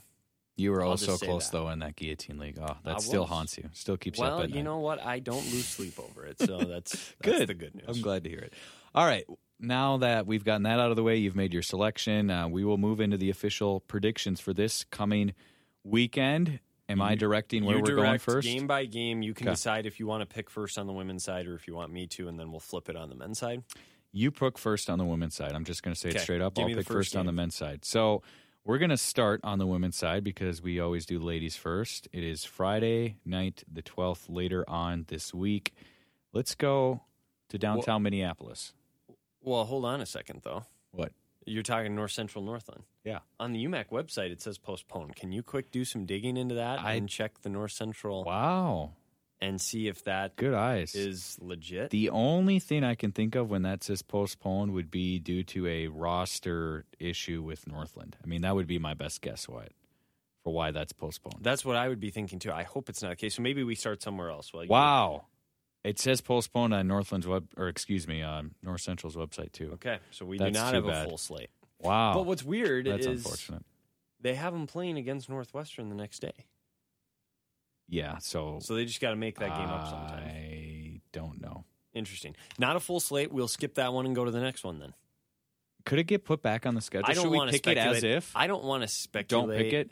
You 0.58 0.72
were 0.72 0.82
I'll 0.82 0.90
also 0.90 1.16
close 1.16 1.48
that. 1.48 1.56
though 1.56 1.68
in 1.70 1.78
that 1.78 1.94
guillotine 1.96 2.38
league. 2.38 2.58
Oh, 2.60 2.76
that 2.84 2.96
I 2.96 2.98
still 2.98 3.22
was. 3.22 3.30
haunts 3.30 3.56
you. 3.56 3.70
Still 3.72 3.96
keeps 3.96 4.18
you 4.18 4.24
up 4.24 4.32
Well, 4.34 4.42
at 4.42 4.50
you 4.50 4.62
know 4.64 4.78
what? 4.80 5.00
I 5.00 5.20
don't 5.20 5.44
lose 5.52 5.66
sleep 5.66 5.98
over 6.00 6.26
it, 6.26 6.38
so 6.40 6.58
that's, 6.64 6.92
that's 7.22 7.38
good. 7.38 7.48
the 7.48 7.54
good 7.54 7.74
news. 7.76 7.84
I'm 7.88 8.02
glad 8.02 8.24
to 8.24 8.30
hear 8.30 8.40
it. 8.40 8.52
All 8.94 9.06
right. 9.06 9.24
Now 9.60 9.98
that 9.98 10.26
we've 10.26 10.44
gotten 10.44 10.64
that 10.64 10.78
out 10.80 10.90
of 10.90 10.96
the 10.96 11.02
way, 11.04 11.16
you've 11.16 11.36
made 11.36 11.52
your 11.52 11.62
selection. 11.62 12.30
Uh, 12.30 12.48
we 12.48 12.64
will 12.64 12.76
move 12.78 13.00
into 13.00 13.16
the 13.16 13.30
official 13.30 13.80
predictions 13.80 14.40
for 14.40 14.52
this 14.52 14.84
coming 14.84 15.32
weekend. 15.84 16.60
Am 16.88 17.02
I 17.02 17.14
directing 17.16 17.64
where 17.64 17.76
you 17.76 17.82
we're 17.82 17.90
direct 17.96 18.06
going 18.06 18.18
first? 18.36 18.48
game 18.48 18.66
by 18.66 18.86
game. 18.86 19.20
You 19.22 19.34
can 19.34 19.46
decide 19.46 19.84
if 19.84 20.00
you 20.00 20.06
want 20.06 20.28
to 20.28 20.34
pick 20.34 20.48
first 20.48 20.78
on 20.78 20.86
the 20.86 20.92
women's 20.92 21.22
side 21.22 21.46
or 21.46 21.54
if 21.54 21.68
you 21.68 21.74
want 21.74 21.92
me 21.92 22.06
to, 22.08 22.28
and 22.28 22.40
then 22.40 22.50
we'll 22.50 22.60
flip 22.60 22.88
it 22.88 22.96
on 22.96 23.10
the 23.10 23.14
men's 23.14 23.38
side. 23.38 23.62
You 24.10 24.30
pick 24.30 24.56
first 24.56 24.88
on 24.88 24.98
the 24.98 25.04
women's 25.04 25.34
side. 25.34 25.52
I'm 25.52 25.64
just 25.64 25.82
going 25.82 25.94
to 25.94 26.00
say 26.00 26.08
it 26.08 26.20
straight 26.20 26.40
up. 26.40 26.54
Give 26.54 26.62
I'll 26.62 26.68
pick 26.68 26.78
first 26.78 26.88
first 26.88 27.16
on 27.16 27.26
the 27.26 27.32
men's 27.32 27.54
side. 27.54 27.84
So 27.84 28.22
we're 28.64 28.78
going 28.78 28.90
to 28.90 28.96
start 28.96 29.40
on 29.42 29.58
the 29.58 29.66
women's 29.66 29.96
side 29.96 30.22
because 30.24 30.60
we 30.62 30.78
always 30.80 31.06
do 31.06 31.18
ladies 31.18 31.56
first. 31.56 32.08
It 32.12 32.22
is 32.22 32.44
Friday 32.44 33.16
night, 33.24 33.64
the 33.70 33.82
12th, 33.82 34.26
later 34.28 34.64
on 34.68 35.06
this 35.08 35.32
week. 35.32 35.72
Let's 36.32 36.54
go 36.54 37.02
to 37.48 37.58
downtown 37.58 38.02
Minneapolis. 38.02 38.74
Well, 39.42 39.64
hold 39.64 39.84
on 39.86 40.00
a 40.00 40.06
second, 40.06 40.42
though. 40.44 40.64
What? 40.92 41.12
You're 41.46 41.62
talking 41.62 41.94
North 41.94 42.10
Central 42.12 42.44
Northland. 42.44 42.82
Yeah. 43.04 43.20
On 43.40 43.52
the 43.52 43.64
UMAC 43.64 43.86
website, 43.88 44.30
it 44.30 44.42
says 44.42 44.58
postponed. 44.58 45.16
Can 45.16 45.32
you 45.32 45.42
quick 45.42 45.70
do 45.70 45.86
some 45.86 46.04
digging 46.04 46.36
into 46.36 46.54
that 46.56 46.80
I- 46.80 46.92
and 46.94 47.08
check 47.08 47.40
the 47.40 47.48
North 47.48 47.72
Central 47.72 48.24
Wow. 48.24 48.90
And 49.40 49.60
see 49.60 49.86
if 49.88 50.04
that 50.04 50.36
Good 50.36 50.54
eyes. 50.54 50.94
is 50.94 51.38
legit? 51.40 51.90
The 51.90 52.10
only 52.10 52.58
thing 52.58 52.82
I 52.84 52.94
can 52.94 53.12
think 53.12 53.34
of 53.34 53.50
when 53.50 53.62
that 53.62 53.84
says 53.84 54.02
postponed 54.02 54.72
would 54.72 54.90
be 54.90 55.18
due 55.18 55.44
to 55.44 55.66
a 55.66 55.86
roster 55.88 56.84
issue 56.98 57.42
with 57.42 57.66
Northland. 57.66 58.16
I 58.22 58.26
mean, 58.26 58.42
that 58.42 58.54
would 58.54 58.66
be 58.66 58.78
my 58.78 58.94
best 58.94 59.20
guess 59.22 59.48
why 59.48 59.68
for 60.44 60.52
why 60.52 60.70
that's 60.70 60.92
postponed. 60.92 61.38
That's 61.42 61.64
what 61.64 61.76
I 61.76 61.88
would 61.88 62.00
be 62.00 62.10
thinking 62.10 62.38
too. 62.38 62.52
I 62.52 62.62
hope 62.62 62.88
it's 62.88 63.02
not 63.02 63.10
the 63.10 63.16
case. 63.16 63.34
So 63.36 63.42
maybe 63.42 63.62
we 63.64 63.74
start 63.74 64.02
somewhere 64.02 64.30
else. 64.30 64.52
Well, 64.52 64.64
you- 64.64 64.70
Wow. 64.70 65.26
It 65.84 65.98
says 66.00 66.20
postponed 66.20 66.74
on 66.74 66.88
Northland's 66.88 67.26
web, 67.26 67.46
or 67.56 67.68
excuse 67.68 68.06
me, 68.08 68.20
on 68.20 68.54
North 68.62 68.80
Central's 68.80 69.14
website 69.14 69.52
too. 69.52 69.70
Okay, 69.74 69.98
so 70.10 70.26
we 70.26 70.36
That's 70.36 70.52
do 70.52 70.58
not 70.58 70.74
have 70.74 70.84
bad. 70.86 71.06
a 71.06 71.08
full 71.08 71.18
slate. 71.18 71.50
Wow. 71.78 72.14
But 72.14 72.26
what's 72.26 72.42
weird 72.42 72.86
that's 72.86 73.06
is 73.06 73.24
unfortunate. 73.24 73.64
they 74.20 74.34
have 74.34 74.52
them 74.52 74.66
playing 74.66 74.98
against 74.98 75.28
Northwestern 75.28 75.88
the 75.88 75.94
next 75.94 76.18
day. 76.18 76.32
Yeah. 77.88 78.18
So, 78.18 78.58
So 78.62 78.74
they 78.74 78.84
just 78.84 79.00
got 79.00 79.10
to 79.10 79.16
make 79.16 79.38
that 79.38 79.56
game 79.56 79.68
up 79.68 79.88
sometime. 79.88 80.22
I 80.28 81.00
don't 81.12 81.40
know. 81.40 81.64
Interesting. 81.94 82.36
Not 82.58 82.76
a 82.76 82.80
full 82.80 83.00
slate. 83.00 83.32
We'll 83.32 83.48
skip 83.48 83.74
that 83.76 83.92
one 83.92 84.06
and 84.06 84.14
go 84.14 84.24
to 84.24 84.30
the 84.30 84.40
next 84.40 84.62
one 84.64 84.78
then. 84.78 84.94
Could 85.86 85.98
it 85.98 86.04
get 86.04 86.24
put 86.24 86.42
back 86.42 86.66
on 86.66 86.74
the 86.74 86.80
schedule? 86.82 87.06
I 87.08 87.14
don't 87.14 87.24
Should 87.24 87.30
we 87.30 87.36
want 87.38 87.50
to 87.50 87.52
pick 87.58 87.66
it 87.66 87.78
speculate. 87.78 87.96
as 87.96 88.04
if? 88.04 88.32
I 88.36 88.46
don't 88.46 88.62
want 88.64 88.82
to 88.82 88.88
speculate. 88.88 89.48
don't 89.48 89.56
pick 89.58 89.72
it. 89.72 89.90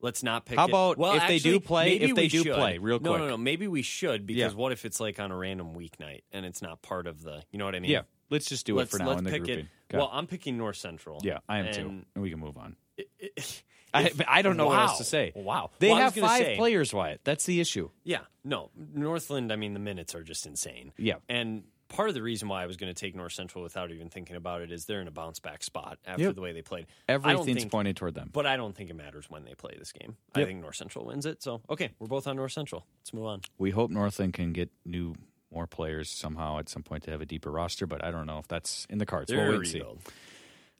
Let's 0.00 0.22
not 0.22 0.44
pick 0.44 0.58
How 0.58 0.66
it. 0.66 0.70
about 0.70 0.98
well, 0.98 1.14
if 1.14 1.22
they 1.26 1.38
do 1.38 1.54
actually, 1.54 1.60
play- 1.60 1.84
maybe 1.98 2.04
if 2.04 2.14
they 2.16 2.22
we 2.22 2.28
do 2.28 2.42
should. 2.42 2.54
play, 2.54 2.78
real 2.78 2.98
quick? 2.98 3.04
No, 3.04 3.12
no, 3.12 3.18
quick. 3.18 3.30
no. 3.30 3.36
Maybe 3.38 3.66
we 3.68 3.82
should 3.82 4.26
because 4.26 4.52
Yeah. 4.52 4.58
what 4.58 4.72
if 4.72 4.84
it's 4.84 5.00
like 5.00 5.18
on 5.20 5.30
a 5.30 5.36
random 5.36 5.74
weeknight 5.74 6.22
and 6.32 6.44
it's 6.44 6.60
not 6.60 6.82
part 6.82 7.06
of 7.06 7.22
the? 7.22 7.42
You 7.50 7.58
know 7.58 7.64
what 7.64 7.74
I 7.74 7.80
mean? 7.80 7.92
Yeah. 7.92 8.02
Let's 8.28 8.46
just 8.46 8.66
do 8.66 8.74
Let's, 8.74 8.92
it 8.92 8.98
for 8.98 9.02
now 9.04 9.10
let's 9.10 9.18
in 9.20 9.24
the 9.24 9.30
pick 9.30 9.44
grouping. 9.44 9.58
it. 9.66 9.68
Okay. 9.90 9.98
Well, 9.98 10.10
I'm 10.12 10.26
picking 10.26 10.58
North 10.58 10.76
Central. 10.76 11.20
yeah, 11.22 11.38
I 11.48 11.60
am 11.60 11.72
too. 11.72 11.80
and 11.80 12.06
And 12.14 12.22
we 12.22 12.28
can 12.30 12.40
move 12.40 12.58
on. 12.58 12.76
it- 12.98 13.08
it- 13.18 13.62
I, 13.96 14.10
I 14.28 14.42
don't 14.42 14.56
know 14.56 14.66
what 14.66 14.78
else 14.78 14.98
to 14.98 15.04
say. 15.04 15.32
Wow. 15.34 15.70
They 15.78 15.88
Well, 15.88 15.96
have 15.98 16.14
five 16.14 16.42
say- 16.42 16.56
players, 16.56 16.92
Wyatt. 16.92 17.20
That's 17.24 17.44
the 17.46 17.60
issue. 17.60 17.90
Yeah, 18.04 18.20
no, 18.44 18.70
Northland. 18.94 19.52
I 19.52 19.56
mean, 19.56 19.72
the 19.74 19.80
minutes 19.80 20.14
are 20.14 20.22
just 20.22 20.46
insane. 20.46 20.92
Yeah. 20.98 21.16
and 21.28 21.64
part 21.88 22.08
of 22.08 22.16
the 22.16 22.22
reason 22.22 22.48
why 22.48 22.64
I 22.64 22.66
was 22.66 22.76
going 22.76 22.92
to 22.92 23.00
take 23.00 23.14
North 23.14 23.32
Central 23.32 23.62
without 23.62 23.92
even 23.92 24.08
thinking 24.10 24.34
about 24.34 24.60
it 24.60 24.72
is 24.72 24.86
they're 24.86 25.00
in 25.00 25.06
a 25.06 25.12
bounce 25.12 25.38
back 25.38 25.62
spot 25.62 25.98
after 26.04 26.24
Yep. 26.24 26.34
the 26.34 26.40
way 26.40 26.52
they 26.52 26.60
played. 26.62 26.86
Everything's 27.08 27.58
think- 27.60 27.70
pointed 27.70 27.96
toward 27.96 28.14
them. 28.14 28.28
But 28.32 28.44
I 28.44 28.56
don't 28.56 28.74
think 28.76 28.90
it 28.90 28.96
matters 28.96 29.30
when 29.30 29.44
they 29.44 29.54
play 29.54 29.76
this 29.78 29.92
game. 29.92 30.16
I 30.34 30.44
think 30.44 30.60
North 30.60 30.74
Central 30.74 31.04
wins 31.06 31.26
it. 31.26 31.44
So 31.44 31.60
okay, 31.70 31.90
we're 32.00 32.08
both 32.08 32.26
on 32.26 32.34
North 32.36 32.50
Central. 32.52 32.84
Let's 33.00 33.14
move 33.14 33.26
on. 33.26 33.42
We 33.58 33.70
hope 33.70 33.92
Northland 33.92 34.32
can 34.34 34.52
get 34.52 34.70
new, 34.84 35.14
more 35.52 35.68
players 35.68 36.10
somehow 36.10 36.58
at 36.58 36.68
some 36.68 36.82
point 36.82 37.04
to 37.04 37.12
have 37.12 37.20
a 37.20 37.26
deeper 37.26 37.52
roster, 37.52 37.86
but 37.86 38.04
I 38.04 38.10
don't 38.10 38.26
know 38.26 38.38
if 38.40 38.48
that's 38.48 38.84
in 38.90 38.98
the 38.98 39.06
cards. 39.06 39.28
They're 39.30 39.38
we'll 39.48 39.52
wait 39.52 39.56
and 39.58 39.66
see. 39.68 39.82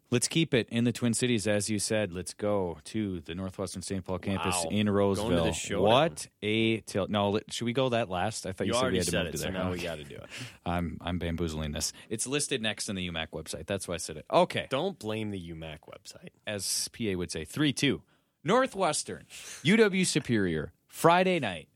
Let's 0.09 0.29
keep 0.29 0.55
it 0.55 0.69
in 0.71 0.85
the 0.85 0.93
Twin 0.93 1.15
Cities, 1.15 1.49
as 1.49 1.69
you 1.69 1.81
said. 1.81 2.13
Let's 2.13 2.33
go 2.33 2.79
to 2.85 3.21
the 3.23 3.35
Northwestern 3.35 3.83
St. 3.83 4.05
Paul 4.05 4.19
campus 4.21 4.55
Wow. 4.65 4.71
in 4.71 4.89
Roseville. 4.89 5.53
What 5.83 6.29
a 6.43 6.79
till! 6.83 7.09
No, 7.09 7.31
let- 7.31 7.53
should 7.53 7.65
we 7.65 7.73
go 7.73 7.89
that 7.89 8.09
last? 8.09 8.47
I 8.47 8.53
thought 8.53 8.69
you, 8.69 8.73
You 8.75 8.79
said 8.81 8.93
we 8.93 8.99
had 8.99 9.05
to 9.07 9.11
said 9.11 9.19
move 9.19 9.27
it, 9.29 9.33
to 9.33 9.39
so 9.39 9.45
there. 9.45 9.53
now 9.53 9.71
we 9.73 9.79
got 9.83 9.97
to 9.97 10.05
do 10.05 10.15
it. 10.15 10.27
I'm 10.65 10.99
I'm 11.01 11.19
bamboozling 11.19 11.73
this. 11.73 11.93
It's 12.09 12.27
listed 12.27 12.63
next 12.63 12.89
on 12.89 12.95
the 12.95 13.09
UMAC 13.11 13.31
website. 13.31 13.67
That's 13.67 13.89
why 13.89 13.95
I 13.95 13.99
said 13.99 14.17
it. 14.17 14.27
Okay, 14.33 14.67
Don't 14.71 14.97
blame 14.97 15.31
the 15.33 15.41
UMAC 15.51 15.79
website. 15.89 16.29
as 16.47 16.89
PA 16.97 17.17
would 17.17 17.33
say, 17.33 17.45
three 17.45 17.73
two. 17.73 18.03
Northwestern, 18.45 19.25
UW 19.65 20.07
Superior, 20.07 20.73
Friday 20.87 21.41
night. 21.41 21.69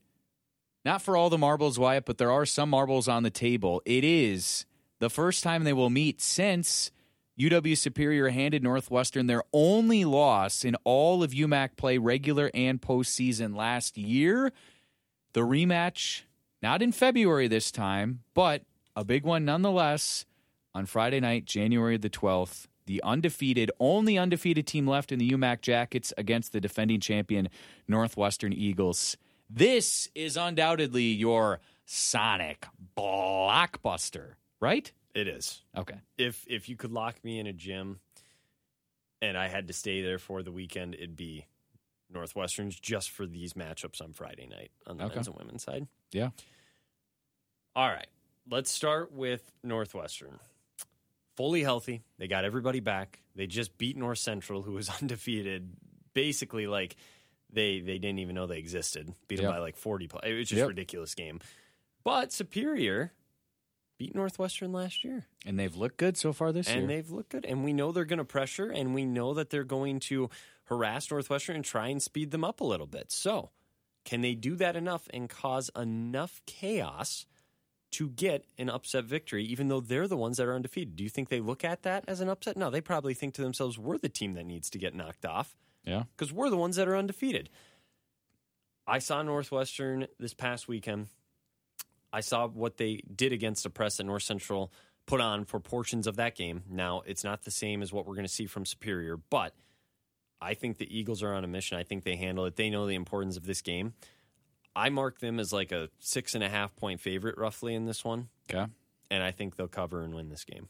Not 0.85 1.01
for 1.01 1.17
all 1.17 1.29
the 1.29 1.37
marbles, 1.37 1.77
Wyatt, 1.77 2.05
but 2.05 2.17
there 2.17 2.31
are 2.31 2.45
some 2.45 2.69
marbles 2.69 3.09
on 3.09 3.23
the 3.23 3.29
table. 3.29 3.81
It 3.85 4.05
is 4.05 4.65
the 4.99 5.09
first 5.09 5.43
time 5.43 5.65
they 5.65 5.73
will 5.73 5.89
meet 5.89 6.21
since 6.21 6.91
UW 7.41 7.75
Superior 7.75 8.29
handed 8.29 8.61
Northwestern 8.61 9.25
their 9.25 9.41
only 9.51 10.05
loss 10.05 10.63
in 10.63 10.75
all 10.83 11.23
of 11.23 11.31
UMAC 11.31 11.75
play, 11.75 11.97
regular 11.97 12.51
and 12.53 12.79
postseason 12.79 13.55
last 13.55 13.97
year. 13.97 14.51
The 15.33 15.41
rematch, 15.41 16.21
not 16.61 16.83
in 16.83 16.91
February 16.91 17.47
this 17.47 17.71
time, 17.71 18.19
but 18.35 18.61
a 18.95 19.03
big 19.03 19.23
one 19.23 19.43
nonetheless 19.43 20.25
on 20.75 20.85
Friday 20.85 21.19
night, 21.19 21.45
January 21.45 21.97
the 21.97 22.09
12th. 22.09 22.67
The 22.85 23.01
undefeated, 23.03 23.71
only 23.79 24.17
undefeated 24.17 24.67
team 24.67 24.87
left 24.87 25.11
in 25.11 25.17
the 25.19 25.29
UMAC 25.31 25.61
Jackets 25.61 26.13
against 26.17 26.51
the 26.51 26.61
defending 26.61 26.99
champion 26.99 27.49
Northwestern 27.87 28.53
Eagles. 28.53 29.17
This 29.49 30.09
is 30.13 30.37
undoubtedly 30.37 31.05
your 31.05 31.59
Sonic 31.85 32.67
blockbuster, 32.97 34.33
right? 34.59 34.91
It 35.13 35.27
is. 35.27 35.61
Okay. 35.77 35.99
If 36.17 36.45
if 36.47 36.69
you 36.69 36.75
could 36.75 36.91
lock 36.91 37.23
me 37.23 37.39
in 37.39 37.47
a 37.47 37.53
gym, 37.53 37.99
and 39.21 39.37
I 39.37 39.47
had 39.49 39.67
to 39.67 39.73
stay 39.73 40.01
there 40.01 40.19
for 40.19 40.41
the 40.43 40.51
weekend, 40.51 40.95
it'd 40.95 41.15
be 41.17 41.47
Northwestern's 42.09 42.79
just 42.79 43.09
for 43.11 43.25
these 43.25 43.53
matchups 43.53 44.01
on 44.01 44.13
Friday 44.13 44.47
night 44.47 44.71
on 44.87 44.97
the 44.97 45.05
Okay. 45.05 45.15
men's 45.15 45.27
and 45.27 45.35
women's 45.37 45.63
side. 45.63 45.87
Yeah. 46.11 46.29
All 47.75 47.87
right. 47.89 48.07
Let's 48.49 48.71
start 48.71 49.11
with 49.11 49.51
Northwestern. 49.63 50.39
Fully 51.37 51.63
healthy. 51.63 52.01
They 52.17 52.27
got 52.27 52.43
everybody 52.43 52.79
back. 52.81 53.21
They 53.35 53.47
just 53.47 53.77
beat 53.77 53.95
North 53.95 54.17
Central, 54.19 54.61
who 54.63 54.73
was 54.73 54.89
undefeated. 55.01 55.71
Basically, 56.13 56.67
like 56.67 56.95
they 57.51 57.79
they 57.79 57.97
didn't 57.97 58.19
even 58.19 58.35
know 58.35 58.47
they 58.47 58.57
existed. 58.59 59.13
Beat 59.27 59.37
them 59.37 59.45
Yep. 59.45 59.53
by 59.53 59.59
like 59.59 59.77
forty. 59.77 60.07
Play. 60.07 60.21
It 60.31 60.37
was 60.37 60.49
just 60.49 60.57
Yep. 60.57 60.65
a 60.65 60.69
ridiculous 60.69 61.15
game. 61.15 61.39
But 62.03 62.33
Superior 62.33 63.13
beat 64.01 64.15
Northwestern 64.15 64.73
last 64.73 65.03
year, 65.03 65.27
And 65.45 65.59
they've 65.59 65.75
looked 65.75 65.97
good 65.97 66.17
so 66.17 66.33
far 66.33 66.51
this 66.51 66.65
and 66.65 66.75
year. 66.75 66.81
And 66.81 66.89
they've 66.89 67.11
looked 67.11 67.29
good. 67.29 67.45
And 67.45 67.63
we 67.63 67.71
know 67.71 67.91
they're 67.91 68.03
going 68.03 68.17
to 68.17 68.25
pressure, 68.25 68.71
and 68.71 68.95
we 68.95 69.05
know 69.05 69.35
that 69.35 69.51
they're 69.51 69.63
going 69.63 69.99
to 70.01 70.27
harass 70.63 71.11
Northwestern 71.11 71.55
and 71.55 71.63
try 71.63 71.89
and 71.89 72.01
speed 72.01 72.31
them 72.31 72.43
up 72.43 72.61
a 72.61 72.63
little 72.63 72.87
bit. 72.87 73.11
So, 73.11 73.51
can 74.03 74.21
they 74.21 74.33
do 74.33 74.55
that 74.55 74.75
enough 74.75 75.07
and 75.13 75.29
cause 75.29 75.69
enough 75.75 76.41
chaos 76.47 77.27
to 77.91 78.09
get 78.09 78.45
an 78.57 78.71
upset 78.71 79.03
victory, 79.05 79.45
even 79.45 79.67
though 79.67 79.81
they're 79.81 80.07
the 80.07 80.17
ones 80.17 80.37
that 80.37 80.47
are 80.47 80.55
undefeated? 80.55 80.95
Do 80.95 81.03
you 81.03 81.09
think 81.11 81.29
they 81.29 81.39
look 81.39 81.63
at 81.63 81.83
that 81.83 82.03
as 82.07 82.21
an 82.21 82.27
upset? 82.27 82.57
No, 82.57 82.71
they 82.71 82.81
probably 82.81 83.13
think 83.13 83.35
to 83.35 83.43
themselves, 83.43 83.77
we're 83.77 83.99
the 83.99 84.09
team 84.09 84.33
that 84.33 84.47
needs 84.47 84.71
to 84.71 84.79
get 84.79 84.95
knocked 84.95 85.27
off 85.27 85.55
yeah. 85.83 86.05
because 86.17 86.33
we're 86.33 86.49
the 86.49 86.57
ones 86.57 86.75
that 86.77 86.87
are 86.87 86.97
undefeated. 86.97 87.51
I 88.87 88.97
saw 88.97 89.21
Northwestern 89.21 90.07
this 90.19 90.33
past 90.33 90.67
weekend. 90.67 91.09
I 92.13 92.21
saw 92.21 92.47
what 92.47 92.77
they 92.77 93.01
did 93.15 93.31
against 93.33 93.65
a 93.65 93.69
press 93.69 93.97
that 93.97 94.03
North 94.05 94.23
Central 94.23 94.71
put 95.05 95.21
on 95.21 95.45
for 95.45 95.59
portions 95.59 96.07
of 96.07 96.17
that 96.17 96.35
game. 96.35 96.63
Now, 96.69 97.01
it's 97.05 97.23
not 97.23 97.43
the 97.43 97.51
same 97.51 97.81
as 97.81 97.91
what 97.93 98.05
we're 98.05 98.15
going 98.15 98.27
to 98.27 98.31
see 98.33 98.45
from 98.45 98.65
Superior, 98.65 99.17
but 99.17 99.53
I 100.41 100.53
think 100.53 100.77
the 100.77 100.95
Eagles 100.97 101.23
are 101.23 101.33
on 101.33 101.43
a 101.43 101.47
mission. 101.47 101.77
I 101.77 101.83
think 101.83 102.03
they 102.03 102.15
handle 102.15 102.45
it. 102.45 102.55
They 102.55 102.69
know 102.69 102.85
the 102.87 102.95
importance 102.95 103.37
of 103.37 103.45
this 103.45 103.61
game. 103.61 103.93
I 104.75 104.89
mark 104.89 105.19
them 105.19 105.39
as 105.39 105.51
like 105.51 105.71
a 105.71 105.89
six 105.99 106.33
and 106.35 106.43
a 106.43 106.49
half 106.49 106.75
point 106.75 107.01
favorite 107.01 107.37
roughly 107.37 107.75
in 107.75 107.85
this 107.85 108.05
one 108.05 108.29
Okay. 108.49 108.65
and 109.09 109.21
I 109.23 109.31
think 109.31 109.55
they'll 109.55 109.67
cover 109.67 110.01
and 110.01 110.13
win 110.15 110.29
this 110.29 110.45
game. 110.45 110.69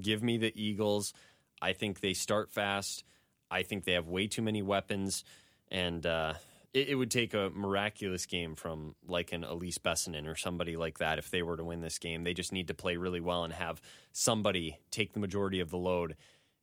Give 0.00 0.22
me 0.22 0.38
the 0.38 0.52
Eagles. 0.60 1.12
I 1.60 1.72
think 1.74 2.00
they 2.00 2.14
start 2.14 2.50
fast. 2.50 3.04
I 3.50 3.62
think 3.62 3.84
they 3.84 3.92
have 3.92 4.08
way 4.08 4.26
too 4.26 4.42
many 4.42 4.62
weapons, 4.62 5.24
and 5.70 6.04
uh, 6.06 6.34
it, 6.74 6.88
it 6.88 6.94
would 6.96 7.10
take 7.10 7.32
a 7.32 7.50
miraculous 7.54 8.26
game 8.26 8.54
from 8.56 8.94
like 9.06 9.32
an 9.32 9.44
Elise 9.44 9.78
Bessinen 9.78 10.26
or 10.26 10.34
somebody 10.36 10.76
like 10.76 10.98
that 10.98 11.18
if 11.18 11.30
they 11.30 11.42
were 11.42 11.56
to 11.56 11.64
win 11.64 11.80
this 11.80 11.98
game. 11.98 12.24
They 12.24 12.34
just 12.34 12.52
need 12.52 12.68
to 12.68 12.74
play 12.74 12.96
really 12.96 13.20
well 13.20 13.44
and 13.44 13.52
have 13.54 13.80
somebody 14.12 14.78
take 14.90 15.12
the 15.14 15.20
majority 15.20 15.60
of 15.60 15.70
the 15.70 15.78
load. 15.78 16.16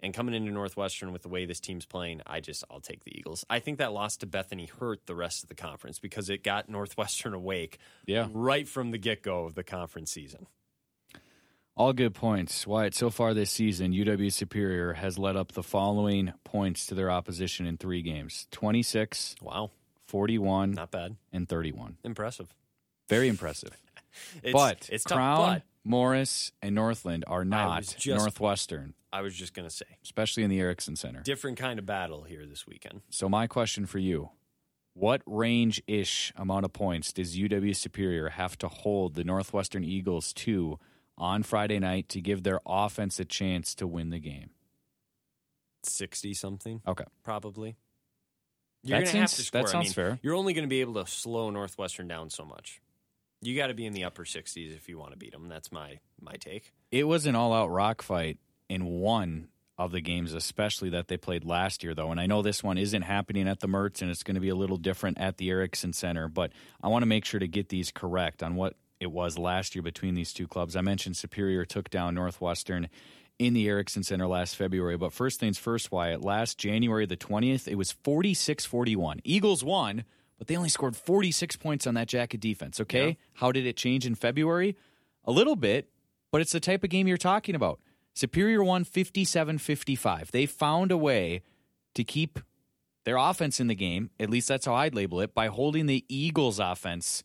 And 0.04 0.14
coming 0.16 0.34
into 0.34 0.52
Northwestern 0.52 1.12
with 1.14 1.22
the 1.22 1.30
way 1.30 1.46
this 1.46 1.60
team's 1.60 1.86
playing, 1.86 2.22
I 2.26 2.40
just 2.40 2.64
I'll 2.72 2.80
take 2.80 3.04
the 3.04 3.16
Eagles. 3.18 3.46
I 3.52 3.60
think 3.60 3.78
that 3.78 3.94
loss 3.94 4.18
to 4.18 4.26
Bethany 4.26 4.68
hurt 4.80 5.06
the 5.06 5.14
rest 5.16 5.44
of 5.44 5.50
the 5.50 5.56
conference 5.56 6.00
because 6.00 6.28
it 6.30 6.44
got 6.44 6.70
Northwestern 6.70 7.34
awake 7.36 7.78
Yeah. 8.08 8.28
right 8.34 8.68
from 8.68 8.90
the 8.92 8.98
get 8.98 9.22
go 9.22 9.46
of 9.46 9.54
the 9.56 9.64
conference 9.64 10.12
season. 10.12 10.48
All 11.78 11.94
good 11.94 12.14
points. 12.14 12.68
Wyatt, 12.68 12.94
so 12.94 13.10
far 13.10 13.34
this 13.34 13.50
season, 13.50 13.94
UW 13.94 14.32
Superior 14.32 14.94
has 14.94 15.18
led 15.18 15.36
up 15.38 15.54
the 15.54 15.64
following 15.64 16.34
points 16.44 16.86
to 16.88 16.96
their 16.96 17.10
opposition 17.10 17.66
in 17.66 17.78
three 17.78 18.02
games 18.02 18.48
26, 18.52 19.36
Wow, 19.42 19.72
41, 20.12 20.72
not 20.72 20.92
bad. 20.92 21.16
and 21.32 21.48
31. 21.50 21.98
Impressive. 22.04 22.54
Very 23.10 23.28
impressive. 23.28 23.72
It's, 24.44 24.52
but 24.52 24.90
it's 24.92 25.06
tough, 25.06 25.16
Crown, 25.16 25.38
but 25.38 25.64
Morris, 25.86 26.52
and 26.62 26.76
Northland 26.76 27.24
are 27.28 27.46
not 27.46 27.84
just- 27.98 28.06
Northwestern, 28.08 28.94
I 29.14 29.22
was 29.22 29.34
just 29.34 29.54
going 29.54 29.66
to 29.70 29.74
say, 29.74 29.86
especially 30.04 30.44
in 30.44 30.50
the 30.50 30.60
Erickson 30.60 30.98
Center. 30.98 31.22
different 31.22 31.58
kind 31.58 31.80
of 31.80 31.86
battle 31.86 32.24
here 32.24 32.46
this 32.46 32.68
weekend. 32.68 33.04
So, 33.10 33.30
my 33.30 33.48
question 33.48 33.86
for 33.86 34.00
you 34.00 34.32
what 34.94 35.22
range 35.26 35.82
ish 35.88 36.34
amount 36.36 36.66
of 36.66 36.74
points 36.74 37.14
does 37.14 37.38
UW 37.38 37.74
Superior 37.74 38.28
have 38.32 38.58
to 38.58 38.68
hold 38.68 39.14
the 39.14 39.24
Northwestern 39.24 39.86
Eagles 39.86 40.34
to 40.34 40.78
on 41.18 41.42
Friday 41.44 41.80
night 41.80 42.10
to 42.10 42.20
give 42.20 42.44
their 42.44 42.60
offense 42.66 43.18
a 43.18 43.24
chance 43.24 43.74
to 43.76 43.88
win 43.88 44.10
the 44.10 44.20
game? 44.20 44.50
60 45.84 46.34
something, 46.34 46.82
Okay. 46.86 47.06
probably. 47.24 47.78
That 48.84 48.90
You're 48.90 48.98
going 49.00 49.12
to 49.12 49.18
have 49.20 49.30
seems- 49.30 49.46
to 49.48 49.52
that 49.52 49.68
score. 49.68 49.70
I 49.70 49.72
sounds 49.72 49.86
mean, 49.86 49.94
fair. 49.94 50.20
You're 50.24 50.36
only 50.36 50.54
going 50.54 50.66
to 50.66 50.70
be 50.70 50.82
able 50.82 51.04
to 51.04 51.10
slow 51.10 51.50
Northwestern 51.50 52.08
down 52.08 52.30
so 52.30 52.44
much. 52.46 52.82
You 53.42 53.56
got 53.56 53.68
to 53.68 53.74
be 53.74 53.86
in 53.86 53.94
the 53.94 54.04
upper 54.04 54.24
60s 54.24 54.76
if 54.76 54.88
you 54.88 54.98
want 55.00 55.12
to 55.12 55.18
beat 55.18 55.32
them. 55.32 55.48
That's 55.50 55.72
my 55.72 56.00
my 56.20 56.34
take. 56.34 56.72
It 56.92 57.06
was 57.06 57.26
an 57.26 57.36
all 57.36 57.54
out 57.54 57.70
rock 57.70 58.02
fight 58.04 58.38
in 58.70 58.86
one 58.86 59.48
of 59.78 59.92
the 59.92 60.02
games, 60.02 60.34
especially 60.34 60.90
that 60.92 61.08
they 61.08 61.18
played 61.18 61.44
last 61.44 61.84
year, 61.84 61.96
though. 61.96 62.12
And 62.12 62.20
I 62.20 62.28
know 62.28 62.44
this 62.44 62.64
one 62.64 62.78
isn't 62.78 63.02
happening 63.02 63.48
at 63.48 63.60
the 63.60 63.68
Mertz, 63.68 64.02
and 64.04 64.12
it's 64.12 64.22
going 64.22 64.36
to 64.36 64.42
be 64.42 64.50
a 64.50 64.56
little 64.56 64.78
different 64.78 65.18
at 65.18 65.38
the 65.38 65.50
Erickson 65.50 65.92
Center. 65.92 66.28
But 66.28 66.52
I 66.84 66.88
want 66.88 67.02
to 67.02 67.08
make 67.08 67.26
sure 67.26 67.40
to 67.40 67.48
get 67.48 67.70
these 67.70 67.90
correct 67.92 68.44
on 68.44 68.54
what 68.56 68.76
it 69.00 69.12
was 69.12 69.40
last 69.40 69.74
year 69.74 69.82
between 69.82 70.14
these 70.14 70.34
two 70.34 70.48
clubs. 70.48 70.76
I 70.76 70.82
mentioned 70.82 71.18
Superior 71.18 71.66
took 71.66 71.90
down 71.90 72.14
Northwestern 72.14 72.90
in 73.40 73.54
the 73.54 73.68
Erickson 73.68 74.04
Center 74.04 74.28
last 74.28 74.56
February. 74.56 74.98
But 74.98 75.14
first 75.14 75.40
things 75.40 75.58
first, 75.58 75.92
Wyatt, 75.92 76.24
last 76.24 76.58
January 76.58 77.06
the 77.06 77.18
20th, 77.18 77.68
it 77.68 77.76
was 77.76 77.92
46 77.92 78.66
41. 78.66 79.22
Eagles 79.24 79.64
won, 79.64 80.04
but 80.38 80.48
they 80.48 80.56
only 80.56 80.70
scored 80.70 80.96
46 80.96 81.56
points 81.58 81.88
on 81.88 81.94
that 81.96 82.08
jacket 82.08 82.40
defense, 82.40 82.80
okay? 82.80 83.08
Yeah. 83.08 83.14
How 83.34 83.52
did 83.52 83.66
it 83.66 83.78
change 83.78 84.06
in 84.06 84.16
February? 84.16 84.76
A 85.26 85.32
little 85.32 85.56
bit, 85.56 85.90
but 86.32 86.42
it's 86.42 86.52
the 86.52 86.60
type 86.60 86.84
of 86.84 86.90
game 86.90 87.08
you're 87.08 87.18
talking 87.18 87.56
about. 87.56 87.80
Superior 88.14 88.64
won 88.64 88.84
57 88.84 89.58
55. 89.58 90.32
They 90.32 90.46
found 90.46 90.92
a 90.92 90.98
way 90.98 91.42
to 91.94 92.04
keep 92.04 92.40
their 93.04 93.18
offense 93.18 93.60
in 93.60 93.68
the 93.68 93.76
game, 93.76 94.12
at 94.20 94.30
least 94.30 94.48
that's 94.48 94.66
how 94.66 94.76
I'd 94.76 94.94
label 94.94 95.22
it, 95.22 95.34
by 95.34 95.48
holding 95.48 95.88
the 95.88 96.06
Eagles' 96.08 96.60
offense 96.60 97.24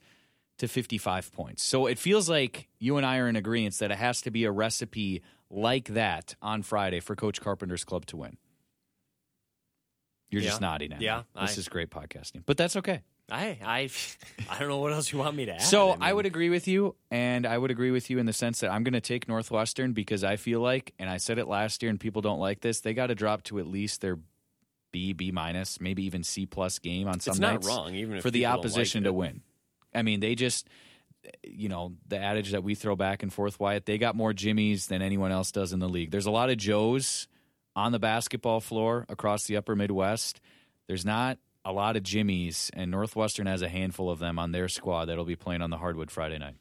to 0.58 0.68
55 0.68 1.32
points. 1.32 1.62
So 1.62 1.86
it 1.86 1.98
feels 1.98 2.30
like 2.30 2.68
you 2.78 2.96
and 2.96 3.04
I 3.04 3.18
are 3.18 3.28
in 3.28 3.36
agreement 3.36 3.78
that 3.78 3.90
it 3.90 3.98
has 3.98 4.22
to 4.22 4.30
be 4.30 4.44
a 4.44 4.50
recipe 4.50 5.22
like 5.50 5.88
that 5.88 6.34
on 6.42 6.62
Friday 6.62 7.00
for 7.00 7.14
Coach 7.16 7.40
Carpenter's 7.40 7.84
club 7.84 8.06
to 8.06 8.16
win. 8.16 8.36
You're 10.30 10.42
just 10.42 10.60
Yeah. 10.60 10.66
nodding 10.68 10.92
at 10.92 11.00
Yeah, 11.00 11.18
me. 11.34 11.42
This 11.42 11.56
I- 11.56 11.60
is 11.60 11.68
great 11.68 11.90
podcasting, 11.90 12.42
but 12.46 12.56
that's 12.56 12.76
okay. 12.76 13.02
I 13.28 13.58
I 13.64 13.90
I 14.48 14.58
don't 14.58 14.68
know 14.68 14.78
what 14.78 14.92
else 14.92 15.12
you 15.12 15.18
want 15.18 15.36
me 15.36 15.46
to 15.46 15.54
add. 15.54 15.62
So 15.62 15.92
I, 15.92 16.08
mean, 16.08 16.16
would 16.16 16.26
agree 16.26 16.50
with 16.50 16.68
you, 16.68 16.94
and 17.10 17.44
I 17.46 17.58
would 17.58 17.70
agree 17.70 17.90
with 17.90 18.08
you 18.10 18.18
in 18.18 18.26
the 18.26 18.32
sense 18.32 18.60
that 18.60 18.70
I'm 18.70 18.84
going 18.84 18.92
to 18.94 19.00
take 19.00 19.26
Northwestern 19.28 19.92
because 19.92 20.22
I 20.24 20.36
feel 20.36 20.60
like, 20.60 20.94
and 20.98 21.08
I 21.10 21.16
said 21.16 21.38
it 21.38 21.46
last 21.48 21.82
year, 21.82 21.90
and 21.90 21.98
people 21.98 22.22
don't 22.22 22.38
like 22.38 22.60
this. 22.60 22.80
They 22.80 22.94
got 22.94 23.08
to 23.08 23.14
drop 23.14 23.42
to 23.44 23.58
at 23.58 23.66
least 23.66 24.00
their 24.00 24.18
B, 24.92 25.12
B 25.12 25.32
minus, 25.32 25.80
maybe 25.80 26.04
even 26.04 26.22
C 26.22 26.46
plus 26.46 26.78
game 26.78 27.08
on 27.08 27.18
some 27.20 27.32
It's 27.32 27.40
not 27.40 27.64
wrong, 27.64 27.94
even 27.94 28.16
if 28.16 28.22
for 28.22 28.30
the 28.30 28.46
opposition 28.46 29.02
like 29.02 29.08
to 29.08 29.12
win. 29.12 29.42
I 29.94 30.02
mean, 30.02 30.20
they 30.20 30.34
just, 30.36 30.68
you 31.44 31.68
know, 31.68 31.94
the 32.08 32.18
adage 32.18 32.52
that 32.52 32.62
we 32.62 32.74
throw 32.74 32.96
back 32.96 33.22
and 33.22 33.32
forth, 33.32 33.58
Wyatt. 33.60 33.86
They 33.86 33.98
got 33.98 34.14
more 34.14 34.32
Jimmies 34.32 34.86
than 34.86 35.02
anyone 35.02 35.32
else 35.32 35.52
does 35.52 35.72
in 35.72 35.78
the 35.78 35.88
league. 35.88 36.10
There's 36.10 36.26
a 36.26 36.30
lot 36.30 36.50
of 36.50 36.56
Joes 36.56 37.28
on 37.74 37.92
the 37.92 37.98
basketball 37.98 38.60
floor 38.60 39.06
across 39.08 39.44
the 39.46 39.56
Upper 39.56 39.76
Midwest. 39.76 40.40
There's 40.86 41.04
not 41.04 41.38
a 41.64 41.72
lot 41.72 41.96
of 41.96 42.02
Jimmies, 42.02 42.70
and 42.74 42.90
Northwestern 42.90 43.46
has 43.46 43.62
a 43.62 43.68
handful 43.68 44.10
of 44.10 44.18
them 44.18 44.38
on 44.38 44.52
their 44.52 44.68
squad 44.68 45.06
that'll 45.06 45.24
be 45.24 45.36
playing 45.36 45.62
on 45.62 45.70
the 45.70 45.78
hardwood 45.78 46.10
Friday 46.10 46.38
night. 46.38 46.54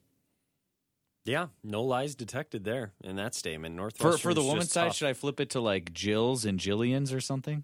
Yeah, 1.25 1.47
no 1.63 1.81
lies 1.81 2.15
detected 2.15 2.63
there 2.63 2.91
in 3.03 3.15
that 3.15 3.33
statement. 3.33 3.75
Northwestern 3.75 4.19
for 4.19 4.33
the 4.33 4.43
women's 4.43 4.71
side, 4.71 4.93
should 4.93 5.07
I 5.07 5.13
flip 5.13 5.39
it 5.39 5.51
to 5.51 5.59
like 5.59 5.91
Jills 5.91 6.45
and 6.45 6.59
Jillians 6.59 7.15
or 7.15 7.19
something? 7.19 7.63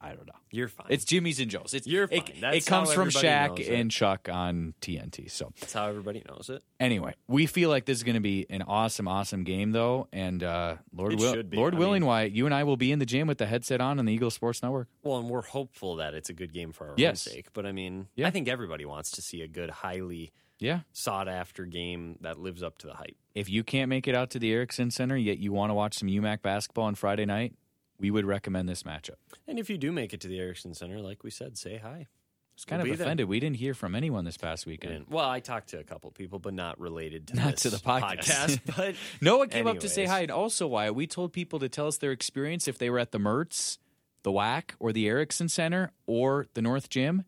I 0.00 0.10
don't 0.10 0.26
know. 0.26 0.32
You're 0.52 0.68
fine. 0.68 0.86
It's 0.90 1.04
Jimmy's 1.04 1.40
and 1.40 1.50
Joes. 1.50 1.74
It's 1.74 1.86
You're 1.86 2.04
It, 2.04 2.28
fine. 2.28 2.40
That's 2.40 2.56
it 2.58 2.66
comes 2.66 2.92
from 2.92 3.08
Shaq 3.08 3.68
and 3.68 3.90
Chuck 3.90 4.28
on 4.32 4.74
TNT. 4.80 5.28
So 5.28 5.52
That's 5.60 5.72
how 5.72 5.86
everybody 5.88 6.22
knows 6.28 6.48
it. 6.50 6.62
anyway, 6.78 7.14
we 7.26 7.46
feel 7.46 7.68
like 7.68 7.84
this 7.84 7.98
is 7.98 8.04
going 8.04 8.14
to 8.14 8.20
be 8.20 8.46
an 8.48 8.62
awesome, 8.62 9.08
awesome 9.08 9.42
game, 9.42 9.72
though. 9.72 10.06
And 10.12 10.42
uh, 10.44 10.76
Lord, 10.94 11.14
It 11.14 11.18
will. 11.18 11.42
Lord 11.52 11.74
I 11.74 11.78
willing, 11.78 12.02
mean- 12.02 12.06
why 12.08 12.22
you 12.24 12.46
and 12.46 12.54
I 12.54 12.62
will 12.62 12.76
be 12.76 12.92
in 12.92 13.00
the 13.00 13.06
gym 13.06 13.26
with 13.26 13.38
the 13.38 13.46
headset 13.46 13.80
on 13.80 13.98
on 13.98 14.04
the 14.06 14.12
Eagle 14.12 14.30
Sports 14.30 14.62
Network. 14.62 14.86
Well, 15.02 15.18
and 15.18 15.28
we're 15.28 15.42
hopeful 15.42 15.96
that 15.96 16.14
it's 16.14 16.30
a 16.30 16.34
good 16.34 16.52
game 16.52 16.72
for 16.72 16.88
our 16.88 16.94
Yes. 16.96 17.26
own 17.26 17.32
sake. 17.34 17.52
But 17.52 17.66
I 17.66 17.72
mean, 17.72 18.06
Yeah. 18.14 18.28
I 18.28 18.30
think 18.30 18.46
everybody 18.48 18.84
wants 18.84 19.10
to 19.12 19.20
see 19.22 19.42
a 19.42 19.48
good, 19.48 19.68
highly 19.70 20.32
Yeah. 20.60 20.80
sought 20.92 21.26
after 21.28 21.64
game 21.66 22.18
that 22.20 22.38
lives 22.38 22.62
up 22.62 22.78
to 22.78 22.86
the 22.86 22.94
hype. 22.94 23.16
If 23.34 23.50
you 23.50 23.64
can't 23.64 23.88
make 23.88 24.06
it 24.06 24.14
out 24.14 24.30
to 24.30 24.38
the 24.38 24.52
Erickson 24.52 24.92
Center, 24.92 25.16
yet 25.16 25.38
you 25.38 25.52
want 25.52 25.70
to 25.70 25.74
watch 25.74 25.94
some 25.98 26.08
UMAC 26.08 26.40
basketball 26.42 26.84
on 26.84 26.94
Friday 26.94 27.24
night, 27.26 27.54
we 27.98 28.10
would 28.10 28.24
recommend 28.24 28.68
this 28.68 28.82
matchup. 28.82 29.16
And 29.46 29.58
if 29.58 29.68
you 29.70 29.78
do 29.78 29.92
make 29.92 30.12
it 30.12 30.20
to 30.22 30.28
the 30.28 30.38
Erickson 30.38 30.74
Center, 30.74 31.00
like 31.00 31.24
we 31.24 31.30
said, 31.30 31.56
say 31.58 31.78
hi. 31.78 32.06
It's 32.54 32.64
kind 32.64 32.82
We'll 32.82 32.90
of 32.90 32.94
be 32.94 32.96
there. 32.96 33.06
offended. 33.06 33.28
We 33.28 33.38
didn't 33.38 33.56
hear 33.58 33.72
from 33.72 33.94
anyone 33.94 34.24
this 34.24 34.36
past 34.36 34.66
weekend. 34.66 34.92
And, 34.94 35.06
well, 35.08 35.28
I 35.28 35.38
talked 35.38 35.68
to 35.68 35.78
a 35.78 35.84
couple 35.84 36.10
people, 36.10 36.40
but 36.40 36.54
not 36.54 36.80
related 36.80 37.28
to 37.28 37.36
Not 37.36 37.50
this 37.52 37.60
to 37.62 37.70
the 37.70 37.76
podcast. 37.76 38.60
But 38.76 38.96
No 39.20 39.38
one 39.38 39.48
came 39.48 39.68
up 39.68 39.78
to 39.80 39.88
say 39.88 40.06
hi. 40.06 40.20
And 40.22 40.30
also, 40.32 40.66
why 40.66 40.90
we 40.90 41.06
told 41.06 41.32
people 41.32 41.60
to 41.60 41.68
tell 41.68 41.86
us 41.86 41.98
their 41.98 42.10
experience 42.10 42.66
if 42.66 42.76
they 42.78 42.90
were 42.90 42.98
at 42.98 43.12
the 43.12 43.18
Mertz, 43.18 43.78
the 44.24 44.32
WAC, 44.32 44.70
or 44.80 44.92
the 44.92 45.06
Erickson 45.06 45.48
Center, 45.48 45.92
or 46.06 46.46
the 46.54 46.62
North 46.62 46.88
Gym. 46.88 47.22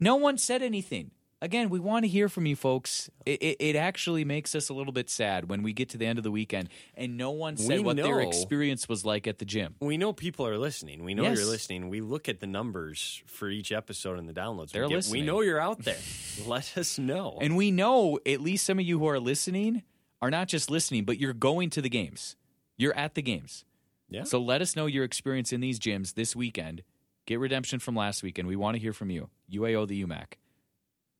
No 0.00 0.16
one 0.16 0.36
said 0.36 0.62
anything. 0.62 1.12
Again, 1.40 1.70
we 1.70 1.78
want 1.78 2.04
to 2.04 2.08
hear 2.08 2.28
from 2.28 2.46
you 2.46 2.56
folks. 2.56 3.08
It, 3.24 3.40
it, 3.40 3.56
it 3.60 3.76
actually 3.76 4.24
makes 4.24 4.56
us 4.56 4.68
a 4.70 4.74
little 4.74 4.92
bit 4.92 5.08
sad 5.08 5.48
when 5.48 5.62
we 5.62 5.72
get 5.72 5.88
to 5.90 5.98
the 5.98 6.04
end 6.04 6.18
of 6.18 6.24
the 6.24 6.32
weekend 6.32 6.68
and 6.96 7.16
no 7.16 7.30
one 7.30 7.56
said 7.56 7.78
We 7.78 7.84
what 7.84 7.96
their 7.96 8.20
experience 8.20 8.88
was 8.88 9.04
like 9.04 9.28
at 9.28 9.38
the 9.38 9.44
gym. 9.44 9.76
we 9.80 9.96
know 9.96 10.12
people 10.12 10.44
are 10.48 10.58
listening. 10.58 11.04
We 11.04 11.14
know 11.14 11.22
Yes. 11.22 11.38
you're 11.38 11.46
listening. 11.46 11.90
We 11.90 12.00
look 12.00 12.28
at 12.28 12.40
the 12.40 12.48
numbers 12.48 13.22
for 13.26 13.48
each 13.48 13.70
episode 13.70 14.18
and 14.18 14.28
the 14.28 14.32
downloads. 14.32 14.72
They're 14.72 14.82
we, 14.84 14.88
get. 14.88 14.96
listening. 14.96 15.20
we 15.22 15.26
know 15.26 15.40
you're 15.42 15.60
out 15.60 15.84
there. 15.84 15.98
Let 16.46 16.76
us 16.76 16.98
know. 16.98 17.38
And 17.40 17.56
we 17.56 17.70
know 17.70 18.18
at 18.26 18.40
least 18.40 18.66
some 18.66 18.80
of 18.80 18.84
you 18.84 18.98
who 18.98 19.06
are 19.06 19.20
listening 19.20 19.84
are 20.20 20.30
not 20.32 20.48
just 20.48 20.72
listening, 20.72 21.04
but 21.04 21.18
you're 21.20 21.32
going 21.34 21.70
to 21.70 21.80
the 21.80 21.88
games. 21.88 22.34
You're 22.76 22.96
at 22.96 23.14
the 23.14 23.22
games. 23.22 23.64
yeah. 24.08 24.24
So 24.24 24.40
let 24.40 24.60
us 24.60 24.74
know 24.74 24.86
your 24.86 25.04
experience 25.04 25.52
in 25.52 25.60
these 25.60 25.78
gyms 25.78 26.14
this 26.14 26.34
weekend. 26.34 26.82
Get 27.26 27.38
redemption 27.38 27.78
from 27.78 27.94
last 27.94 28.24
weekend. 28.24 28.48
We 28.48 28.56
want 28.56 28.74
to 28.74 28.80
hear 28.80 28.92
from 28.92 29.10
you. 29.10 29.28
UAO 29.52 29.86
the 29.86 30.04
UMAC 30.04 30.32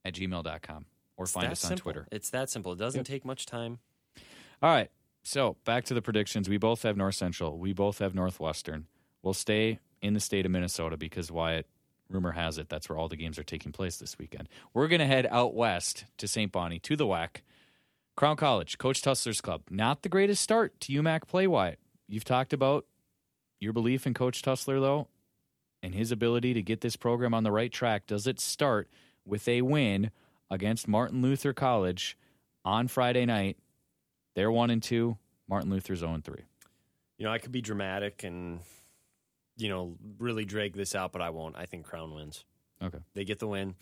at 0.08 0.14
gmail.com 0.14 0.86
or 1.16 1.24
It's 1.24 1.32
find 1.32 1.52
us 1.52 1.64
on 1.64 1.68
simple. 1.68 1.82
Twitter. 1.84 2.08
It's 2.10 2.30
that 2.30 2.50
simple. 2.50 2.72
It 2.72 2.78
doesn't 2.78 3.00
Yep. 3.00 3.06
take 3.06 3.24
much 3.24 3.46
time. 3.46 3.78
All 4.62 4.70
right. 4.70 4.90
So 5.22 5.56
back 5.64 5.84
to 5.86 5.94
the 5.94 6.02
predictions. 6.02 6.48
We 6.48 6.56
both 6.58 6.82
have 6.82 6.96
North 6.96 7.14
Central. 7.14 7.58
We 7.58 7.72
both 7.72 7.98
have 7.98 8.14
Northwestern. 8.14 8.86
We'll 9.22 9.34
stay 9.34 9.78
in 10.00 10.14
the 10.14 10.20
state 10.20 10.46
of 10.46 10.52
Minnesota 10.52 10.96
because 10.96 11.30
Wyatt, 11.30 11.66
rumor 12.08 12.32
has 12.32 12.56
it, 12.56 12.68
that's 12.68 12.88
where 12.88 12.96
all 12.98 13.08
the 13.08 13.16
games 13.16 13.38
are 13.38 13.42
taking 13.44 13.72
place 13.72 13.96
this 13.98 14.16
weekend. 14.18 14.48
We're 14.72 14.88
going 14.88 15.00
to 15.00 15.06
head 15.06 15.26
out 15.30 15.54
west 15.54 16.04
to 16.18 16.26
St. 16.28 16.50
Bonnie, 16.50 16.78
to 16.80 16.96
the 16.96 17.06
WAC. 17.06 17.42
Crown 18.16 18.36
College, 18.36 18.78
Coach 18.78 19.02
Tussler's 19.02 19.40
club. 19.40 19.62
Not 19.70 20.02
the 20.02 20.08
greatest 20.08 20.42
start 20.42 20.80
to 20.80 20.92
UMAC 20.92 21.28
play, 21.28 21.46
Wyatt. 21.46 21.78
You've 22.08 22.24
talked 22.24 22.52
about 22.52 22.86
your 23.60 23.72
belief 23.72 24.06
in 24.06 24.14
Coach 24.14 24.40
Tussler, 24.42 24.80
though, 24.80 25.08
and 25.82 25.94
his 25.94 26.10
ability 26.10 26.54
to 26.54 26.62
get 26.62 26.80
this 26.80 26.96
program 26.96 27.34
on 27.34 27.44
the 27.44 27.52
right 27.52 27.70
track. 27.70 28.06
Does 28.06 28.26
it 28.26 28.40
start 28.40 28.88
with 29.28 29.46
a 29.46 29.62
win 29.62 30.10
against 30.50 30.88
Martin 30.88 31.22
Luther 31.22 31.52
College 31.52 32.16
on 32.64 32.88
Friday 32.88 33.26
night? 33.26 33.56
They're 34.34 34.50
one 34.50 34.70
and 34.70 34.82
two. 34.82 35.18
Martin 35.48 35.70
Luther's 35.70 36.00
zero 36.00 36.14
and 36.14 36.24
three. 36.24 36.42
You 37.16 37.26
know, 37.26 37.32
I 37.32 37.38
could 37.38 37.52
be 37.52 37.60
dramatic 37.60 38.22
and, 38.22 38.60
you 39.56 39.68
know, 39.68 39.96
really 40.18 40.44
drag 40.44 40.74
this 40.74 40.94
out, 40.94 41.12
but 41.12 41.22
I 41.22 41.30
won't. 41.30 41.56
I 41.56 41.66
think 41.66 41.84
Crown 41.84 42.14
wins. 42.14 42.44
Okay. 42.82 42.98
They 43.14 43.24
get 43.24 43.38
the 43.38 43.48
win. 43.48 43.74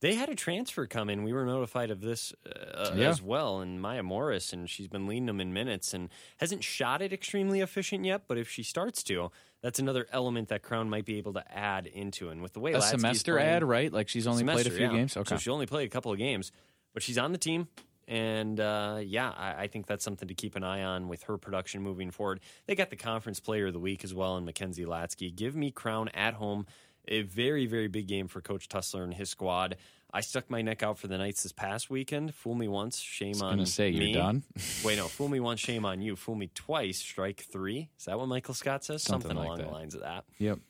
They 0.00 0.14
had 0.14 0.28
a 0.28 0.34
transfer 0.36 0.86
come 0.86 1.10
in. 1.10 1.24
We 1.24 1.32
were 1.32 1.44
notified 1.44 1.90
of 1.90 2.00
this 2.00 2.32
uh, 2.46 2.92
Yeah. 2.94 3.08
as 3.08 3.20
well. 3.20 3.60
And 3.60 3.80
Maya 3.80 4.02
Morris, 4.04 4.52
and 4.52 4.70
she's 4.70 4.86
been 4.86 5.06
leading 5.06 5.26
them 5.26 5.40
in 5.40 5.52
minutes 5.52 5.92
and 5.92 6.08
hasn't 6.36 6.62
shot 6.62 7.02
it 7.02 7.12
extremely 7.12 7.60
efficient 7.60 8.04
yet. 8.04 8.22
But 8.28 8.38
if 8.38 8.48
she 8.48 8.62
starts 8.62 9.02
to, 9.04 9.30
that's 9.60 9.80
another 9.80 10.06
element 10.12 10.48
that 10.50 10.62
Crown 10.62 10.88
might 10.88 11.04
be 11.04 11.18
able 11.18 11.32
to 11.32 11.44
add 11.52 11.86
into. 11.88 12.28
And 12.28 12.42
with 12.42 12.52
the 12.52 12.60
way 12.60 12.74
A 12.74 12.80
semester 12.80 13.34
playing- 13.34 13.48
ad, 13.48 13.64
right? 13.64 13.92
Like 13.92 14.08
she's 14.08 14.26
only 14.28 14.44
played 14.44 14.66
a 14.68 14.70
few 14.70 14.86
yeah. 14.86 14.92
games. 14.92 15.16
Okay. 15.16 15.34
So 15.34 15.38
she 15.38 15.50
only 15.50 15.66
played 15.66 15.86
a 15.86 15.90
couple 15.90 16.12
of 16.12 16.18
games, 16.18 16.52
but 16.94 17.02
she's 17.02 17.18
on 17.18 17.32
the 17.32 17.38
team. 17.38 17.66
And 18.06 18.58
uh, 18.58 19.00
yeah, 19.04 19.30
I, 19.36 19.64
I 19.64 19.66
think 19.66 19.86
that's 19.86 20.02
something 20.02 20.28
to 20.28 20.34
keep 20.34 20.56
an 20.56 20.64
eye 20.64 20.82
on 20.82 21.08
with 21.08 21.24
her 21.24 21.36
production 21.36 21.82
moving 21.82 22.10
forward. 22.10 22.40
They 22.66 22.74
got 22.74 22.88
the 22.88 22.96
conference 22.96 23.38
player 23.38 23.66
of 23.66 23.74
the 23.74 23.78
week 23.80 24.02
as 24.02 24.14
well 24.14 24.38
in 24.38 24.46
Mackenzie 24.46 24.86
Latsky. 24.86 25.34
Give 25.34 25.54
me 25.54 25.70
Crown 25.70 26.08
at 26.14 26.32
home. 26.34 26.64
A 27.08 27.22
very, 27.22 27.66
very 27.66 27.88
big 27.88 28.06
game 28.06 28.28
for 28.28 28.40
Coach 28.40 28.68
Tussler 28.68 29.02
and 29.02 29.14
his 29.14 29.30
squad. 29.30 29.76
I 30.12 30.20
stuck 30.22 30.48
my 30.48 30.62
neck 30.62 30.82
out 30.82 30.98
for 30.98 31.06
the 31.06 31.18
Knights 31.18 31.42
this 31.42 31.52
past 31.52 31.90
weekend. 31.90 32.34
Fool 32.34 32.54
me 32.54 32.66
once, 32.68 32.98
shame 32.98 33.42
on 33.42 33.52
gonna 33.52 33.66
say, 33.66 33.90
you're 33.90 34.04
me. 34.04 34.12
done? 34.12 34.42
Wait, 34.84 34.96
no, 34.96 35.06
fool 35.06 35.28
me 35.28 35.38
once, 35.40 35.60
shame 35.60 35.84
on 35.84 36.00
you. 36.00 36.16
Fool 36.16 36.34
me 36.34 36.50
twice, 36.54 36.98
strike 36.98 37.40
three. 37.40 37.90
Is 37.98 38.06
that 38.06 38.18
what 38.18 38.28
Michael 38.28 38.54
Scott 38.54 38.84
says? 38.84 39.02
Something 39.02 39.28
Something, 39.30 39.38
like 39.38 39.46
along 39.46 39.58
that. 39.58 39.66
the 39.66 39.72
lines 39.72 39.94
of 39.94 40.00
that. 40.02 40.24
Yep. 40.38 40.60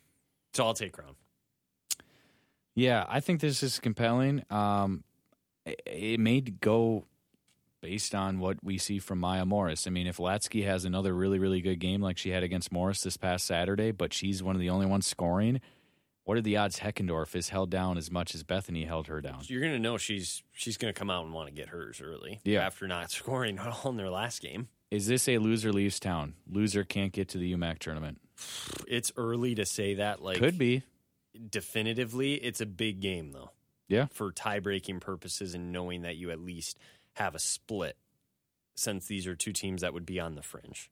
So 0.54 0.64
I'll 0.64 0.74
take 0.74 0.92
Crown. 0.92 1.14
Yeah, 2.74 3.04
I 3.08 3.20
think 3.20 3.40
this 3.40 3.62
is 3.62 3.78
compelling. 3.78 4.44
Um, 4.50 5.04
it, 5.64 5.82
it 5.86 6.20
may 6.20 6.40
go 6.40 7.04
based 7.80 8.14
on 8.14 8.40
what 8.40 8.58
we 8.62 8.78
see 8.78 8.98
from 8.98 9.18
Maya 9.20 9.44
Morris. 9.44 9.86
I 9.86 9.90
mean, 9.90 10.06
if 10.06 10.16
Latsky 10.16 10.64
has 10.64 10.84
another 10.84 11.14
really, 11.14 11.38
really 11.38 11.60
good 11.60 11.78
game 11.78 12.00
like 12.00 12.18
she 12.18 12.30
had 12.30 12.42
against 12.42 12.72
Morris 12.72 13.02
this 13.02 13.16
past 13.16 13.46
Saturday, 13.46 13.92
but 13.92 14.12
she's 14.12 14.42
one 14.42 14.56
of 14.56 14.60
the 14.60 14.70
only 14.70 14.86
ones 14.86 15.06
scoring, 15.06 15.60
what 16.28 16.36
are 16.36 16.42
the 16.42 16.58
odds 16.58 16.80
Heckendorf 16.80 17.34
is 17.34 17.48
held 17.48 17.70
down 17.70 17.96
as 17.96 18.10
much 18.10 18.34
as 18.34 18.42
Bethany 18.42 18.84
held 18.84 19.06
her 19.06 19.22
down? 19.22 19.38
You're 19.44 19.62
going 19.62 19.72
to 19.72 19.78
know 19.78 19.96
she's 19.96 20.42
she's 20.52 20.76
going 20.76 20.92
to 20.92 20.98
come 20.98 21.08
out 21.08 21.24
and 21.24 21.32
want 21.32 21.48
to 21.48 21.54
get 21.54 21.70
hers 21.70 22.02
early. 22.04 22.38
Yeah. 22.44 22.66
After 22.66 22.86
not 22.86 23.10
scoring 23.10 23.58
at 23.58 23.66
all 23.66 23.92
in 23.92 23.96
their 23.96 24.10
last 24.10 24.42
game. 24.42 24.68
Is 24.90 25.06
this 25.06 25.26
a 25.26 25.38
loser 25.38 25.72
leaves 25.72 25.98
town? 25.98 26.34
Loser 26.46 26.84
can't 26.84 27.12
get 27.12 27.28
to 27.30 27.38
the 27.38 27.54
UMAC 27.54 27.78
tournament. 27.78 28.20
It's 28.86 29.10
early 29.16 29.54
to 29.54 29.64
say 29.64 29.94
that. 29.94 30.22
Like 30.22 30.36
Could 30.36 30.58
be. 30.58 30.82
definitively. 31.48 32.34
It's 32.34 32.60
a 32.60 32.66
big 32.66 33.00
game 33.00 33.32
though. 33.32 33.52
Yeah. 33.88 34.08
For 34.12 34.30
tie 34.30 34.60
breaking 34.60 35.00
purposes 35.00 35.54
and 35.54 35.72
knowing 35.72 36.02
that 36.02 36.16
you 36.16 36.30
at 36.30 36.40
least 36.40 36.78
have 37.14 37.34
a 37.36 37.38
split, 37.38 37.96
since 38.76 39.06
these 39.06 39.26
are 39.26 39.34
two 39.34 39.54
teams 39.54 39.80
that 39.80 39.94
would 39.94 40.04
be 40.04 40.20
on 40.20 40.34
the 40.34 40.42
fringe. 40.42 40.90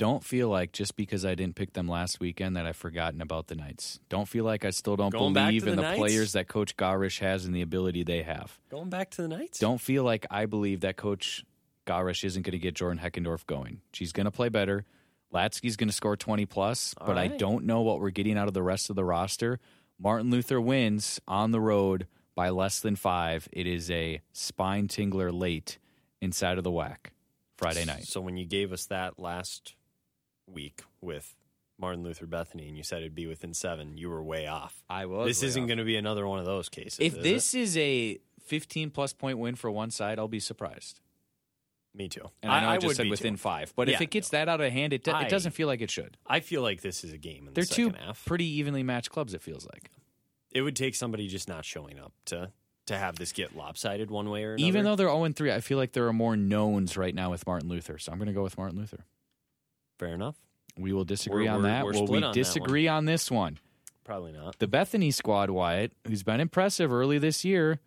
Don't 0.00 0.24
feel 0.24 0.48
like 0.48 0.72
just 0.72 0.96
because 0.96 1.26
I 1.26 1.34
didn't 1.34 1.56
pick 1.56 1.74
them 1.74 1.86
last 1.86 2.20
weekend 2.20 2.56
that 2.56 2.64
I've 2.64 2.74
forgotten 2.74 3.20
about 3.20 3.48
the 3.48 3.54
Knights. 3.54 4.00
Don't 4.08 4.26
feel 4.26 4.46
like 4.46 4.64
I 4.64 4.70
still 4.70 4.96
don't 4.96 5.10
Going 5.10 5.34
believe 5.34 5.68
in 5.68 5.76
the 5.76 5.92
players 5.94 6.32
that 6.32 6.48
Coach 6.48 6.74
Garish 6.78 7.18
has 7.18 7.44
and 7.44 7.54
the 7.54 7.60
ability 7.60 8.02
they 8.02 8.22
have. 8.22 8.58
Going 8.70 8.88
back 8.88 9.10
to 9.10 9.22
the 9.22 9.28
Knights. 9.28 9.58
Don't 9.58 9.78
feel 9.78 10.02
like 10.02 10.24
I 10.30 10.46
believe 10.46 10.80
that 10.80 10.96
Coach 10.96 11.44
Garish 11.86 12.24
isn't 12.24 12.44
going 12.44 12.52
to 12.52 12.58
get 12.58 12.74
Jordan 12.74 12.98
Heckendorf 12.98 13.44
going. 13.44 13.82
She's 13.92 14.12
going 14.12 14.24
to 14.24 14.30
play 14.30 14.48
better. 14.48 14.86
Latsky's 15.34 15.76
going 15.76 15.90
to 15.90 15.94
score 15.94 16.16
20 16.16 16.46
plus, 16.46 16.94
All 16.96 17.06
but 17.06 17.18
I 17.18 17.28
don't 17.28 17.66
know 17.66 17.82
what 17.82 18.00
we're 18.00 18.08
getting 18.08 18.38
out 18.38 18.48
of 18.48 18.54
the 18.54 18.62
rest 18.62 18.88
of 18.88 18.96
the 18.96 19.04
roster. 19.04 19.60
Martin 19.98 20.30
Luther 20.30 20.62
wins 20.62 21.20
on 21.28 21.50
the 21.50 21.60
road 21.60 22.06
by 22.34 22.48
less 22.48 22.80
than 22.80 22.96
five. 22.96 23.50
It 23.52 23.66
is 23.66 23.90
a 23.90 24.22
spine 24.32 24.88
tingler 24.88 25.30
late 25.30 25.76
inside 26.22 26.56
of 26.56 26.64
the 26.64 26.70
WAC 26.70 27.10
Friday 27.58 27.84
night. 27.84 28.04
So 28.04 28.22
when 28.22 28.38
you 28.38 28.46
gave 28.46 28.72
us 28.72 28.86
that 28.86 29.18
last 29.18 29.74
week 30.52 30.82
with 31.00 31.34
Martin 31.78 32.02
Luther 32.02 32.26
Bethany 32.26 32.68
and 32.68 32.76
you 32.76 32.82
said 32.82 32.98
it'd 32.98 33.14
be 33.14 33.26
within 33.26 33.54
seven, 33.54 33.96
you 33.96 34.10
were 34.10 34.22
way 34.22 34.46
off. 34.46 34.82
I 34.90 35.06
was. 35.06 35.26
this 35.28 35.42
isn't 35.42 35.66
going 35.66 35.78
to 35.78 35.84
be 35.84 35.96
another 35.96 36.26
one 36.26 36.38
of 36.38 36.44
those 36.44 36.68
cases. 36.68 36.98
If 37.00 37.16
is 37.16 37.22
this 37.22 37.54
is 37.54 37.76
a 37.78 38.18
15 38.46 38.90
plus 38.90 39.12
point 39.12 39.38
win 39.38 39.54
for 39.54 39.70
one 39.70 39.90
side, 39.90 40.18
I'll 40.18 40.28
be 40.28 40.40
surprised. 40.40 41.00
me 41.94 42.08
too. 42.08 42.28
And 42.42 42.52
I, 42.52 42.60
know 42.60 42.68
I, 42.68 42.74
just 42.76 42.86
would 42.86 42.96
said 42.96 43.08
within 43.08 43.34
too. 43.34 43.38
five, 43.38 43.72
but 43.76 43.88
if 43.88 44.00
it 44.00 44.10
gets 44.10 44.28
that 44.30 44.48
out 44.48 44.60
of 44.60 44.70
hand, 44.72 44.92
it, 44.92 45.04
do- 45.04 45.10
I- 45.12 45.22
it 45.22 45.30
doesn't 45.30 45.52
feel 45.52 45.68
like 45.68 45.80
it 45.80 45.90
should. 45.90 46.16
I 46.26 46.40
feel 46.40 46.62
like 46.62 46.82
this 46.82 47.02
is 47.04 47.12
a 47.12 47.18
game 47.18 47.48
in 47.48 47.54
They're 47.54 47.64
the 47.64 47.74
two 47.74 47.86
second 47.90 48.04
half. 48.04 48.24
pretty 48.26 48.46
evenly 48.46 48.82
matched 48.82 49.10
clubs. 49.10 49.32
It 49.34 49.40
feels 49.42 49.66
like. 49.66 49.90
it 50.52 50.62
would 50.62 50.76
take 50.76 50.94
somebody 50.94 51.28
just 51.28 51.48
not 51.48 51.64
showing 51.64 51.98
up 51.98 52.12
to 52.26 52.50
to 52.86 52.98
have 52.98 53.16
this 53.16 53.30
get 53.32 53.54
lopsided 53.56 54.10
one 54.10 54.28
way 54.30 54.42
or 54.44 54.54
another. 54.54 54.66
Even 54.66 54.84
though 54.84 54.96
they're 54.96 55.06
0 55.08 55.28
3, 55.32 55.52
I 55.52 55.60
feel 55.60 55.78
like 55.78 55.92
there 55.92 56.08
are 56.08 56.12
more 56.12 56.36
knowns 56.36 56.96
right 56.96 57.14
now 57.14 57.30
with 57.30 57.46
Martin 57.46 57.68
Luther. 57.68 57.98
So 57.98 58.10
I'm 58.10 58.18
going 58.18 58.26
to 58.26 58.32
go 58.34 58.42
with 58.42 58.58
Martin 58.58 58.76
Luther. 58.78 59.04
Fair 60.00 60.14
enough, 60.14 60.36
We 60.76 60.92
will 60.92 61.04
disagree 61.04 61.42
We're- 61.44 61.48
on 61.48 61.62
we're- 61.62 61.70
that. 61.72 61.84
we're 61.84 61.92
Will 61.92 62.06
we 62.06 62.22
on 62.22 62.32
disagree 62.34 62.88
on 62.88 63.04
this 63.04 63.30
one? 63.30 63.58
probably 64.04 64.32
not. 64.32 64.58
The 64.58 64.66
Bethany 64.66 65.10
squad, 65.12 65.50
Wyatt, 65.50 65.92
who's 66.06 66.22
been 66.22 66.40
impressive 66.40 66.90
early 66.92 67.18
this 67.18 67.44
year, 67.44 67.78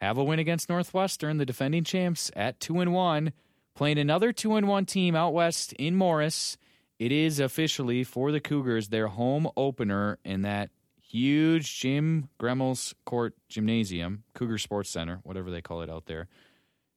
have 0.00 0.18
a 0.18 0.24
win 0.24 0.38
against 0.38 0.68
Northwestern, 0.68 1.38
the 1.38 1.46
defending 1.46 1.84
champs, 1.84 2.30
at 2.36 2.58
2 2.60 2.80
and 2.80 2.92
1, 2.92 3.32
playing 3.74 3.98
another 3.98 4.32
2 4.32 4.56
and 4.56 4.66
1 4.68 4.84
team 4.86 5.14
out 5.14 5.32
west 5.32 5.72
in 5.74 5.94
Morris. 5.94 6.58
It 6.98 7.12
is 7.12 7.38
officially 7.40 8.02
for 8.04 8.32
the 8.32 8.40
Cougars 8.40 8.88
their 8.88 9.06
home 9.08 9.48
opener 9.56 10.18
in 10.24 10.42
that 10.42 10.70
huge 11.00 11.78
Jim 11.78 12.28
Gremmel's 12.40 12.94
Court 13.04 13.34
Gymnasium, 13.48 14.24
Cougar 14.34 14.58
Sports 14.58 14.90
Center, 14.90 15.20
whatever 15.22 15.50
they 15.50 15.62
call 15.62 15.80
it 15.82 15.88
out 15.90 16.06
there. 16.06 16.26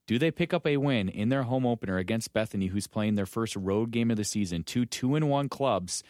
Do 0.09 0.17
they 0.17 0.31
pick 0.31 0.55
up 0.55 0.65
a 0.65 0.77
win 0.77 1.07
in 1.07 1.29
their 1.29 1.43
home 1.43 1.67
opener 1.67 1.99
against 1.99 2.33
Bethany, 2.33 2.65
who's 2.65 2.87
playing 2.87 3.13
their 3.13 3.27
first 3.27 3.55
road 3.55 3.91
game 3.91 4.09
of 4.09 4.17
the 4.17 4.23
season? 4.23 4.63
Two 4.63 4.83
two 4.83 5.13
and 5.13 5.29
one 5.29 5.49
clubs. 5.49 6.01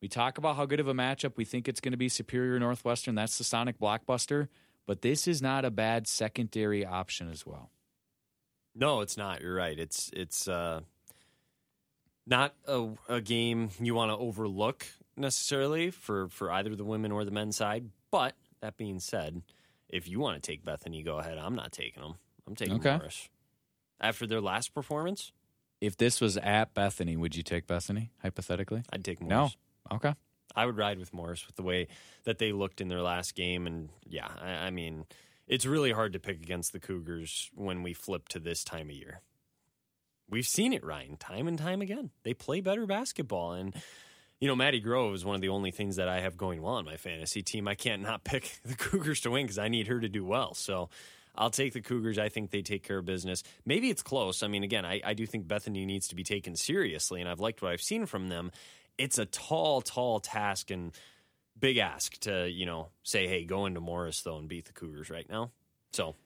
We 0.00 0.06
talk 0.06 0.38
about 0.38 0.54
how 0.54 0.64
good 0.64 0.78
of 0.78 0.86
a 0.86 0.94
matchup 0.94 1.32
we 1.34 1.44
think 1.44 1.66
it's 1.66 1.80
going 1.80 1.90
to 1.90 1.98
be 1.98 2.08
Superior 2.08 2.60
Northwestern. 2.60 3.16
That's 3.16 3.36
the 3.36 3.42
Sonic 3.42 3.80
blockbuster, 3.80 4.46
but 4.86 5.02
this 5.02 5.26
is 5.26 5.42
not 5.42 5.64
a 5.64 5.72
bad 5.72 6.06
secondary 6.06 6.86
option 6.86 7.28
as 7.28 7.44
well. 7.44 7.72
No, 8.76 9.00
it's 9.00 9.16
not. 9.16 9.40
You're 9.40 9.56
right. 9.56 9.76
It's 9.76 10.08
it's 10.12 10.46
uh, 10.46 10.82
not 12.28 12.54
a, 12.64 12.90
a 13.08 13.20
game 13.20 13.70
you 13.80 13.92
want 13.92 14.12
to 14.12 14.16
overlook 14.16 14.86
necessarily 15.16 15.90
for 15.90 16.28
for 16.28 16.52
either 16.52 16.76
the 16.76 16.84
women 16.84 17.10
or 17.10 17.24
the 17.24 17.32
men's 17.32 17.56
side. 17.56 17.86
But 18.12 18.36
that 18.60 18.76
being 18.76 19.00
said, 19.00 19.42
if 19.88 20.06
you 20.06 20.20
want 20.20 20.40
to 20.40 20.48
take 20.48 20.64
Bethany, 20.64 21.02
go 21.02 21.18
ahead. 21.18 21.38
I'm 21.38 21.56
not 21.56 21.72
taking 21.72 22.04
them. 22.04 22.14
I'm 22.46 22.54
taking 22.54 22.76
Okay. 22.76 22.96
Morris. 22.96 23.28
After 24.00 24.26
their 24.26 24.40
last 24.40 24.74
performance, 24.74 25.32
If 25.80 25.96
this 25.96 26.20
was 26.20 26.36
at 26.36 26.74
Bethany, 26.74 27.16
would 27.16 27.36
you 27.36 27.42
take 27.42 27.66
Bethany 27.66 28.10
hypothetically? 28.22 28.82
I'd 28.92 29.04
take 29.04 29.20
Morris. 29.20 29.56
No. 29.90 29.96
Okay. 29.96 30.14
I 30.56 30.66
would 30.66 30.76
ride 30.76 30.98
with 30.98 31.12
Morris 31.12 31.46
with 31.46 31.56
the 31.56 31.62
way 31.62 31.88
that 32.24 32.38
they 32.38 32.52
looked 32.52 32.80
in 32.80 32.88
their 32.88 33.02
last 33.02 33.34
game, 33.34 33.66
and 33.66 33.90
yeah, 34.08 34.28
I, 34.40 34.50
I 34.66 34.70
mean, 34.70 35.04
it's 35.46 35.66
really 35.66 35.92
hard 35.92 36.14
to 36.14 36.18
pick 36.18 36.42
against 36.42 36.72
the 36.72 36.80
Cougars 36.80 37.50
when 37.54 37.82
we 37.82 37.92
flip 37.92 38.28
to 38.30 38.40
this 38.40 38.64
time 38.64 38.88
of 38.88 38.96
year. 38.96 39.20
We've 40.28 40.46
seen 40.46 40.72
it, 40.72 40.84
Ryan, 40.84 41.16
time 41.16 41.46
and 41.48 41.58
time 41.58 41.80
again. 41.80 42.10
They 42.22 42.34
play 42.34 42.60
better 42.60 42.86
basketball, 42.86 43.52
and 43.52 43.74
you 44.40 44.48
know, 44.48 44.56
Maddie 44.56 44.80
Grove 44.80 45.14
is 45.14 45.24
one 45.24 45.34
of 45.34 45.40
the 45.40 45.48
only 45.48 45.70
things 45.70 45.96
that 45.96 46.08
I 46.08 46.20
have 46.20 46.36
going 46.36 46.60
well 46.62 46.74
on 46.74 46.84
my 46.84 46.96
fantasy 46.96 47.42
team. 47.42 47.68
I 47.68 47.74
can't 47.74 48.02
not 48.02 48.24
pick 48.24 48.58
the 48.64 48.74
Cougars 48.74 49.20
to 49.22 49.30
win 49.30 49.44
because 49.44 49.58
I 49.58 49.68
need 49.68 49.86
her 49.88 50.00
to 50.00 50.08
do 50.08 50.24
well. 50.24 50.54
So. 50.54 50.88
I'll 51.38 51.50
take 51.50 51.72
the 51.72 51.80
Cougars. 51.80 52.18
I 52.18 52.28
think 52.28 52.50
they 52.50 52.62
take 52.62 52.82
care 52.82 52.98
of 52.98 53.06
business. 53.06 53.42
Maybe 53.64 53.88
it's 53.88 54.02
close. 54.02 54.42
I 54.42 54.48
mean, 54.48 54.64
again, 54.64 54.84
I, 54.84 55.00
I 55.04 55.14
do 55.14 55.24
think 55.24 55.48
Bethany 55.48 55.86
needs 55.86 56.08
to 56.08 56.16
be 56.16 56.24
taken 56.24 56.56
seriously, 56.56 57.20
and 57.20 57.30
I've 57.30 57.40
liked 57.40 57.62
what 57.62 57.72
I've 57.72 57.80
seen 57.80 58.04
from 58.04 58.28
them 58.28 58.50
it's 58.98 59.16
a 59.16 59.24
tall, 59.24 59.80
tall 59.80 60.20
task 60.20 60.70
and 60.70 60.92
big 61.58 61.78
ask 61.78 62.18
to, 62.20 62.50
you 62.50 62.66
know, 62.66 62.88
say, 63.02 63.26
hey, 63.26 63.44
go 63.44 63.64
into 63.66 63.80
Morris 63.80 64.22
though 64.22 64.36
and 64.36 64.48
beat 64.48 64.66
the 64.66 64.72
Cougars 64.72 65.08
right 65.08 65.28
now. 65.30 65.52
So 65.92 66.16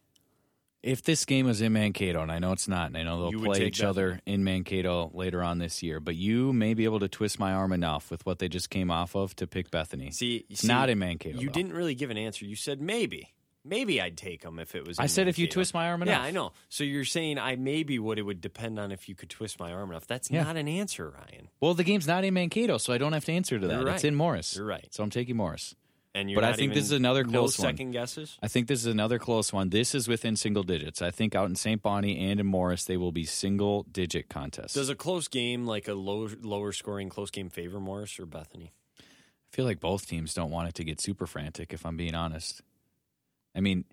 If 0.83 1.03
this 1.03 1.25
game 1.25 1.47
was 1.47 1.61
in 1.61 1.75
Mankato, 1.75 2.23
and 2.23 2.33
I 2.33 2.39
know 2.39 2.53
it's 2.53 2.67
not, 2.67 2.89
and 2.89 2.99
I 2.99 3.03
know 3.03 3.31
they'll 3.31 3.41
would 3.41 3.45
play 3.45 3.67
each 3.67 3.83
other 3.83 4.21
in 4.27 4.43
Mankato 4.43 5.11
later 5.15 5.43
on 5.43 5.59
this 5.59 5.83
year, 5.83 6.01
but 6.01 6.17
you 6.17 6.53
may 6.53 6.75
be 6.75 6.85
able 6.85 7.01
to 7.01 7.09
twist 7.09 7.39
my 7.39 7.53
arm 7.53 7.73
enough 7.73 8.11
with 8.11 8.27
what 8.27 8.41
they 8.41 8.49
just 8.49 8.71
came 8.71 8.91
off 8.91 9.15
of 9.15 9.37
to 9.37 9.47
pick 9.47 9.71
Bethany. 9.71 10.11
see, 10.11 10.45
it's 10.51 10.63
see, 10.63 10.69
not 10.69 10.91
in 10.91 10.99
Mankato. 10.99 11.39
You 11.39 11.49
though. 11.49 11.53
didn't 11.53 11.75
really 11.75 11.95
give 11.95 12.11
an 12.11 12.17
answer. 12.17 12.45
You 12.45 12.57
said 12.57 12.81
maybe. 12.81 13.33
Maybe 13.65 14.01
I'd 14.01 14.17
take 14.17 14.43
them 14.43 14.59
if 14.59 14.75
it 14.75 14.87
was. 14.87 14.99
I 14.99 15.07
said 15.07 15.29
if 15.29 15.39
you 15.39 15.45
Mankato. 15.45 15.55
twist 15.55 15.75
my 15.75 15.87
arm 15.89 16.03
enough. 16.03 16.13
Yeah, 16.13 16.21
I 16.23 16.33
know. 16.33 16.53
So 16.69 16.83
you're 16.83 17.05
saying 17.05 17.39
I 17.39 17.55
maybe 17.57 17.99
would. 17.99 18.19
It 18.19 18.23
would 18.23 18.41
depend 18.41 18.79
on 18.81 18.91
if 18.91 19.09
you 19.09 19.15
could 19.15 19.31
twist 19.31 19.61
my 19.61 19.73
arm 19.73 19.91
enough. 19.91 20.07
That's 20.07 20.31
Yeah. 20.31 20.43
not 20.43 20.57
an 20.57 20.67
answer, 20.67 21.11
Ryan. 21.11 21.49
Well, 21.61 21.75
the 21.75 21.85
game's 21.85 22.07
not 22.09 22.25
in 22.25 22.35
Mankato, 22.35 22.79
so 22.79 22.93
I 22.93 22.99
don't 22.99 23.13
have 23.13 23.25
to 23.27 23.33
answer 23.33 23.61
to 23.61 23.67
that. 23.69 23.81
You're 23.81 23.89
It's 23.91 24.03
in 24.05 24.17
Morris. 24.17 24.57
You're 24.57 24.67
right. 24.67 24.87
So 24.91 25.03
I'm 25.05 25.11
taking 25.11 25.37
Morris. 25.37 25.77
And 26.15 26.29
you're 26.31 26.41
But 26.43 26.51
I 26.51 26.53
think 26.55 26.75
this 26.75 26.85
is 26.85 26.93
another 26.93 27.25
no 27.25 27.39
close 27.41 27.59
one. 27.59 27.69
second 27.69 27.93
guesses. 27.93 28.37
I 28.43 28.49
think 28.49 28.67
this 28.67 28.81
is 28.81 28.87
another 28.87 29.19
close 29.19 29.51
one. 29.51 29.71
This 29.71 29.95
is 29.95 30.09
within 30.09 30.37
single 30.37 30.63
digits. 30.63 31.01
I 31.01 31.11
think 31.11 31.35
out 31.35 31.49
in 31.49 31.55
St. 31.57 31.81
Bonnie 31.81 32.19
and 32.19 32.39
in 32.39 32.47
Morris, 32.47 32.85
they 32.85 32.99
will 32.99 33.13
be 33.13 33.25
single 33.25 33.85
digit 33.85 34.29
contests. 34.29 34.75
Does 34.75 34.91
a 34.91 34.95
close 34.95 35.27
game, 35.29 35.65
like 35.67 35.89
a 35.89 35.95
low, 35.95 36.29
lower 36.43 36.73
scoring 36.73 37.09
close 37.09 37.31
game, 37.31 37.49
favor 37.49 37.81
Morris 37.81 38.19
or 38.21 38.27
Bethany? 38.27 38.73
I 39.01 39.57
feel 39.57 39.65
like 39.65 39.81
both 39.81 40.07
teams 40.07 40.35
don't 40.35 40.51
want 40.51 40.69
it 40.69 40.75
to 40.75 40.85
get 40.85 41.01
super 41.01 41.27
frantic, 41.27 41.73
if 41.73 41.87
I'm 41.87 41.97
being 41.97 42.15
honest. 42.15 42.61
I 43.55 43.61
mean, 43.61 43.85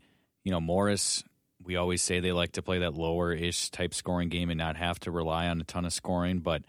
you 0.44 0.52
know, 0.52 0.62
Morris, 0.62 1.24
we 1.64 1.76
always 1.76 2.02
say 2.02 2.20
they 2.20 2.32
like 2.32 2.54
to 2.54 2.62
play 2.62 2.80
that 2.80 2.94
lower 2.94 3.34
ish 3.34 3.70
type 3.70 3.94
scoring 3.94 4.30
game 4.30 4.50
and 4.50 4.58
not 4.58 4.78
have 4.78 5.00
to 5.02 5.12
rely 5.12 5.48
on 5.48 5.62
a 5.62 5.64
ton 5.64 5.86
of 5.86 5.94
scoring, 5.94 6.40
but 6.40 6.64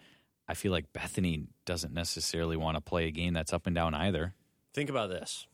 I 0.49 0.55
feel 0.55 0.72
like 0.72 0.93
Bethany 0.93 1.45
doesn't 1.64 1.95
necessarily 1.95 2.57
want 2.57 2.76
to 2.76 2.80
play 2.80 3.07
a 3.07 3.11
game 3.11 3.34
that's 3.34 3.53
up 3.53 3.66
and 3.66 3.74
down 3.74 3.95
either. 3.95 4.34
Think 4.74 4.91
about 4.91 5.11
this. 5.11 5.47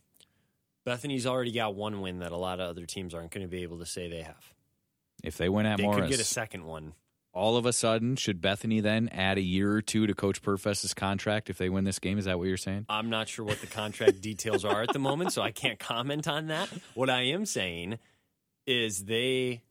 Bethany's 0.84 1.26
already 1.26 1.52
got 1.52 1.74
one 1.74 2.00
win 2.00 2.20
that 2.20 2.32
a 2.32 2.36
lot 2.36 2.60
of 2.60 2.70
other 2.70 2.86
teams 2.86 3.12
aren't 3.12 3.30
going 3.30 3.44
to 3.44 3.50
be 3.50 3.62
able 3.62 3.78
to 3.80 3.86
say 3.86 4.08
they 4.08 4.22
have. 4.22 4.54
If 5.22 5.36
they 5.36 5.48
win 5.48 5.66
at 5.66 5.78
they 5.78 5.82
Morris, 5.82 5.96
they 5.96 6.02
could 6.02 6.10
get 6.10 6.20
a 6.20 6.24
second 6.24 6.64
one. 6.64 6.94
All 7.36 7.58
of 7.58 7.66
a 7.66 7.72
sudden, 7.72 8.16
should 8.16 8.40
Bethany 8.40 8.80
then 8.80 9.10
add 9.10 9.36
a 9.36 9.42
year 9.42 9.70
or 9.72 9.82
two 9.82 10.06
to 10.06 10.14
Coach 10.14 10.40
Perfest's 10.42 10.94
contract 10.94 11.50
if 11.50 11.58
they 11.58 11.68
win 11.68 11.84
this 11.84 11.98
game? 11.98 12.18
Is 12.18 12.24
that 12.24 12.38
what 12.38 12.48
you're 12.48 12.56
saying? 12.56 12.86
I'm 12.88 13.10
not 13.10 13.28
sure 13.28 13.44
what 13.44 13.60
the 13.60 13.66
contract 13.66 14.20
details 14.22 14.64
are 14.64 14.82
at 14.82 14.92
the 14.94 14.98
moment, 14.98 15.34
so 15.34 15.42
I 15.42 15.50
can't 15.50 15.78
comment 15.78 16.26
on 16.26 16.46
that. 16.46 16.70
What 16.94 17.10
I 17.10 17.22
am 17.22 17.44
saying 17.44 17.98
is 18.66 19.04
they 19.04 19.62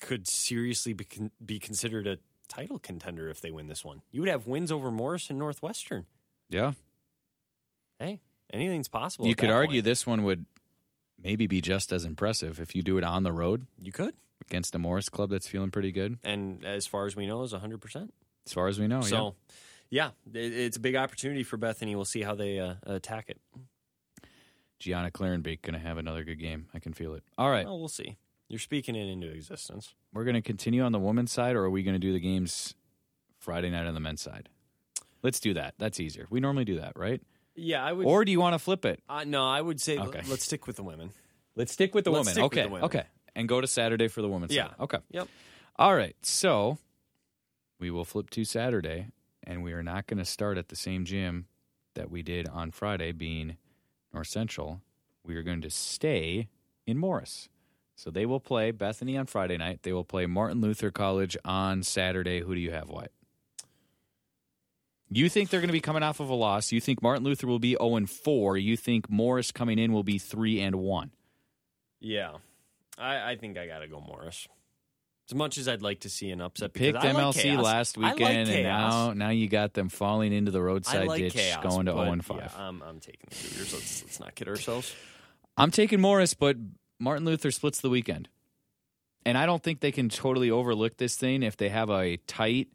could 0.00 0.28
seriously 0.28 0.92
be, 0.92 1.04
con- 1.04 1.30
be 1.44 1.58
considered 1.58 2.06
a 2.06 2.18
title 2.46 2.78
contender 2.78 3.30
if 3.30 3.40
they 3.40 3.50
win 3.50 3.68
this 3.68 3.82
one. 3.82 4.02
You 4.12 4.20
would 4.20 4.30
have 4.30 4.46
wins 4.46 4.70
over 4.70 4.90
Morris 4.90 5.30
and 5.30 5.38
Northwestern. 5.38 6.04
Yeah. 6.50 6.72
Hey, 7.98 8.20
anything's 8.52 8.88
possible. 8.88 9.26
You 9.26 9.34
could 9.34 9.50
argue 9.50 9.78
point. 9.78 9.86
this 9.86 10.06
one 10.06 10.24
would 10.24 10.44
maybe 11.22 11.46
be 11.46 11.60
just 11.60 11.92
as 11.92 12.04
impressive 12.04 12.60
if 12.60 12.74
you 12.74 12.82
do 12.82 12.98
it 12.98 13.04
on 13.04 13.22
the 13.22 13.32
road 13.32 13.66
You 13.80 13.92
could. 13.92 14.14
against 14.48 14.74
a 14.74 14.78
Morris 14.78 15.08
club 15.08 15.30
that's 15.30 15.48
feeling 15.48 15.70
pretty 15.70 15.92
good, 15.92 16.18
And 16.24 16.64
as 16.64 16.86
far 16.86 17.06
as 17.06 17.16
we 17.16 17.26
know, 17.26 17.42
is 17.42 17.52
100%. 17.52 18.08
as 18.46 18.52
far 18.52 18.68
as 18.68 18.78
we 18.78 18.86
know. 18.86 19.00
so, 19.02 19.34
yeah, 19.90 20.10
it, 20.32 20.38
it's 20.52 20.76
a 20.76 20.80
big 20.80 20.96
opportunity 20.96 21.42
for 21.42 21.56
Bethany. 21.56 21.94
We'll 21.96 22.04
see 22.04 22.22
how 22.22 22.34
they 22.34 22.58
uh, 22.60 22.74
attack 22.86 23.30
it. 23.30 23.40
yeah. 23.54 23.62
Gianna 24.78 25.10
Clarenbeek 25.10 25.62
going 25.62 25.72
to 25.74 25.78
have 25.80 25.96
another 25.98 26.22
good 26.22 26.38
game. 26.38 26.66
I 26.74 26.80
can 26.80 26.92
feel 26.92 27.14
it. 27.14 27.22
All 27.38 27.50
right. 27.50 27.64
Well, 27.64 27.78
we'll 27.78 27.88
see. 27.88 28.16
You're 28.48 28.58
speaking 28.60 28.94
it 28.94 29.08
into 29.08 29.28
existence. 29.30 29.94
We're 30.12 30.24
going 30.24 30.34
to 30.34 30.42
continue 30.42 30.82
on 30.82 30.92
the 30.92 30.98
women's 30.98 31.32
side, 31.32 31.56
or 31.56 31.64
are 31.64 31.70
we 31.70 31.82
going 31.82 31.94
to 31.94 31.98
do 31.98 32.12
the 32.12 32.20
games 32.20 32.74
Friday 33.38 33.70
night 33.70 33.86
on 33.86 33.94
the 33.94 34.00
men's 34.00 34.20
side? 34.20 34.48
Let's 35.22 35.40
do 35.40 35.54
that. 35.54 35.74
That's 35.78 35.98
easier. 35.98 36.26
We 36.30 36.40
normally 36.40 36.64
do 36.66 36.78
that, 36.78 36.92
right? 36.94 37.22
Yeah, 37.56 37.84
I 37.84 37.92
would. 37.92 38.06
Or 38.06 38.24
do 38.24 38.30
you 38.32 38.38
want 38.40 38.54
to 38.54 38.58
flip 38.58 38.84
it? 38.84 39.02
uh, 39.08 39.24
no, 39.24 39.44
I 39.46 39.60
would 39.60 39.80
say 39.80 39.98
Okay. 39.98 40.22
let's 40.28 40.44
stick 40.44 40.66
with 40.66 40.76
the 40.76 40.82
women. 40.82 41.10
Let's 41.54 41.72
stick 41.72 41.94
with 41.94 42.04
the 42.04 42.10
Let's 42.10 42.26
women. 42.26 42.32
stick 42.34 42.42
with 42.44 42.52
okay. 42.52 42.62
the 42.64 42.68
women. 42.68 42.84
Okay. 42.84 43.04
And 43.34 43.48
go 43.48 43.60
to 43.60 43.66
Saturday 43.66 44.08
for 44.08 44.20
the 44.22 44.28
women's 44.28 44.52
Yeah. 44.54 44.68
side. 44.68 44.74
Okay. 44.80 44.98
Yep. 45.10 45.28
All 45.76 45.94
right. 45.94 46.14
So 46.22 46.78
we 47.78 47.90
will 47.90 48.04
flip 48.04 48.30
to 48.30 48.44
Saturday, 48.44 49.08
and 49.42 49.62
we 49.62 49.72
are 49.72 49.82
not 49.82 50.06
going 50.06 50.18
to 50.18 50.24
start 50.24 50.58
at 50.58 50.68
the 50.68 50.76
same 50.76 51.04
gym 51.04 51.46
that 51.94 52.10
we 52.10 52.22
did 52.22 52.46
on 52.48 52.70
Friday, 52.72 53.12
being 53.12 53.56
North 54.12 54.26
Central. 54.28 54.82
We 55.24 55.34
are 55.36 55.42
going 55.42 55.62
to 55.62 55.70
stay 55.70 56.48
in 56.86 56.98
Morris. 56.98 57.48
So 57.94 58.10
they 58.10 58.26
will 58.26 58.40
play 58.40 58.70
Bethany 58.70 59.16
on 59.16 59.24
Friday 59.24 59.56
night. 59.56 59.82
They 59.82 59.92
will 59.94 60.04
play 60.04 60.26
Martin 60.26 60.60
Luther 60.60 60.90
College 60.90 61.36
on 61.44 61.82
Saturday. 61.82 62.40
Who 62.42 62.54
do 62.54 62.60
you 62.60 62.70
have, 62.72 62.90
Wyatt? 62.90 63.12
You 65.08 65.28
think 65.28 65.50
they're 65.50 65.60
going 65.60 65.68
to 65.68 65.72
be 65.72 65.80
coming 65.80 66.02
off 66.02 66.18
of 66.20 66.28
a 66.28 66.34
loss. 66.34 66.72
You 66.72 66.80
think 66.80 67.00
Martin 67.00 67.24
Luther 67.24 67.46
will 67.46 67.60
be 67.60 67.76
0 67.80 67.96
and 67.96 68.10
4. 68.10 68.56
You 68.56 68.76
think 68.76 69.08
Morris 69.08 69.52
coming 69.52 69.78
in 69.78 69.92
will 69.92 70.02
be 70.02 70.18
3 70.18 70.60
and 70.60 70.76
1. 70.76 71.10
Yeah, 72.00 72.32
I, 72.98 73.32
I 73.32 73.36
think 73.36 73.56
I 73.56 73.66
got 73.66 73.78
to 73.78 73.88
go 73.88 74.00
Morris. 74.00 74.48
As 75.28 75.34
much 75.34 75.58
as 75.58 75.66
I'd 75.66 75.82
like 75.82 76.00
to 76.00 76.08
see 76.08 76.30
an 76.30 76.40
upset, 76.40 76.72
Picked 76.72 76.98
I 76.98 77.10
like 77.10 77.34
MLC 77.34 77.60
last 77.60 77.98
I 77.98 78.02
like 78.02 78.18
weekend, 78.18 78.48
and 78.48 78.62
now 78.62 79.12
now 79.12 79.30
you 79.30 79.48
got 79.48 79.74
them 79.74 79.88
falling 79.88 80.32
into 80.32 80.52
the 80.52 80.62
roadside 80.62 81.08
like 81.08 81.20
ditch, 81.20 81.32
chaos, 81.32 81.64
going 81.64 81.86
to 81.86 81.92
0 81.92 82.02
and 82.12 82.24
5. 82.24 82.36
Yeah, 82.36 82.48
I'm, 82.56 82.82
I'm 82.82 83.00
taking 83.00 83.26
the 83.28 83.34
Cougars. 83.34 83.72
Let's 83.72 84.02
let's 84.04 84.20
not 84.20 84.34
kid 84.36 84.46
ourselves. 84.46 84.94
I'm 85.56 85.72
taking 85.72 86.00
Morris, 86.00 86.34
but 86.34 86.56
Martin 87.00 87.24
Luther 87.24 87.50
splits 87.50 87.80
the 87.80 87.90
weekend. 87.90 88.28
And 89.24 89.36
I 89.36 89.46
don't 89.46 89.62
think 89.62 89.80
they 89.80 89.90
can 89.90 90.08
totally 90.08 90.50
overlook 90.50 90.98
this 90.98 91.16
thing 91.16 91.42
if 91.42 91.56
they 91.56 91.70
have 91.70 91.90
a 91.90 92.18
tight 92.28 92.68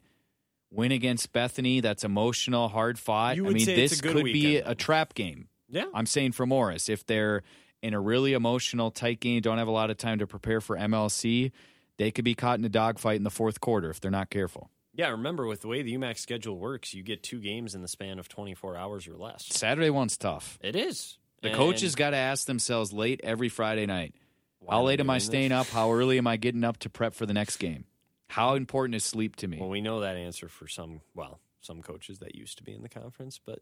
win 0.72 0.90
against 0.90 1.32
Bethany 1.32 1.80
that's 1.80 2.02
emotional, 2.02 2.68
hard 2.68 2.98
fought. 2.98 3.36
I 3.36 3.40
mean, 3.40 3.64
this 3.66 4.00
could 4.00 4.24
be 4.24 4.56
a 4.56 4.74
trap 4.74 5.14
game. 5.14 5.48
Yeah, 5.68 5.84
I'm 5.94 6.06
saying 6.06 6.32
for 6.32 6.46
Morris, 6.46 6.88
if 6.88 7.06
they're 7.06 7.42
in 7.82 7.94
a 7.94 8.00
really 8.00 8.32
emotional, 8.32 8.90
tight 8.90 9.20
game, 9.20 9.40
don't 9.40 9.58
have 9.58 9.68
a 9.68 9.72
lot 9.72 9.90
of 9.90 9.96
time 9.96 10.18
to 10.18 10.26
prepare 10.26 10.60
for 10.60 10.76
MLC, 10.76 11.50
they 11.98 12.10
could 12.10 12.24
be 12.24 12.34
caught 12.34 12.58
in 12.58 12.64
a 12.64 12.68
dogfight 12.68 13.16
in 13.16 13.22
the 13.24 13.30
fourth 13.30 13.60
quarter 13.60 13.90
if 13.90 14.00
they're 14.00 14.10
not 14.10 14.30
careful. 14.30 14.70
yeah. 14.94 15.08
Remember, 15.10 15.46
with 15.46 15.60
the 15.62 15.68
way 15.68 15.82
the 15.82 15.94
UMAC 15.94 16.18
schedule 16.18 16.58
works, 16.58 16.92
you 16.94 17.02
get 17.02 17.22
two 17.22 17.40
games 17.40 17.74
in 17.74 17.82
the 17.82 17.88
span 17.88 18.18
of 18.18 18.28
24 18.28 18.76
hours 18.76 19.08
or 19.08 19.16
less. 19.16 19.46
Saturday 19.46 19.90
one's 19.90 20.16
tough. 20.16 20.58
It 20.62 20.76
is. 20.76 21.18
The 21.42 21.48
And 21.48 21.56
coaches 21.56 21.94
got 21.94 22.10
to 22.10 22.16
ask 22.16 22.46
themselves 22.46 22.92
late 22.92 23.20
every 23.24 23.48
Friday 23.48 23.86
night. 23.86 24.14
How 24.68 24.82
late 24.82 25.00
am 25.00 25.10
I 25.10 25.14
doing 25.14 25.16
this? 25.18 25.24
staying 25.24 25.52
up? 25.52 25.66
How 25.68 25.90
early 25.92 26.18
am 26.18 26.26
I 26.26 26.36
getting 26.36 26.62
up 26.64 26.78
to 26.80 26.90
prep 26.90 27.14
for 27.14 27.26
the 27.26 27.34
next 27.34 27.56
game? 27.56 27.84
How 28.32 28.54
important 28.54 28.94
is 28.94 29.04
sleep 29.04 29.36
to 29.36 29.46
me? 29.48 29.58
Well, 29.60 29.68
we 29.68 29.80
know 29.82 30.00
that 30.00 30.16
answer 30.16 30.48
for 30.48 30.66
some. 30.66 31.02
Well, 31.14 31.40
some 31.60 31.82
coaches 31.82 32.18
that 32.20 32.34
used 32.34 32.56
to 32.58 32.64
be 32.64 32.72
in 32.74 32.82
the 32.82 32.88
conference, 32.88 33.38
but 33.44 33.60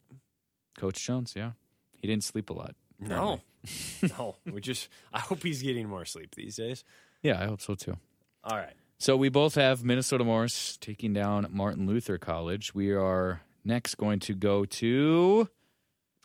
Coach 0.79 1.05
Jones, 1.05 1.35
yeah. 1.37 1.53
He 2.01 2.07
didn't 2.07 2.25
sleep 2.25 2.51
a 2.51 2.53
lot. 2.53 2.75
no, 3.01 3.41
no. 4.19 4.37
We 4.51 4.61
just. 4.61 4.89
I 5.13 5.19
hope 5.21 5.43
he's 5.43 5.61
getting 5.63 5.89
more 5.89 6.05
sleep 6.05 6.35
these 6.37 6.57
days. 6.57 6.85
Yeah, 7.23 7.43
I 7.43 7.47
hope 7.47 7.61
so 7.61 7.75
too. 7.75 7.97
All 8.45 8.57
right. 8.57 8.73
So 8.99 9.17
we 9.17 9.29
both 9.29 9.55
have 9.57 9.83
Minnesota 9.85 10.25
Morris 10.25 10.77
taking 10.77 11.13
down 11.13 11.47
Martin 11.51 11.87
Luther 11.87 12.17
College. 12.19 12.75
We 12.75 12.93
are 12.93 13.41
next 13.65 13.97
going 13.97 14.21
to 14.21 14.35
go 14.35 14.65
to, 14.67 15.49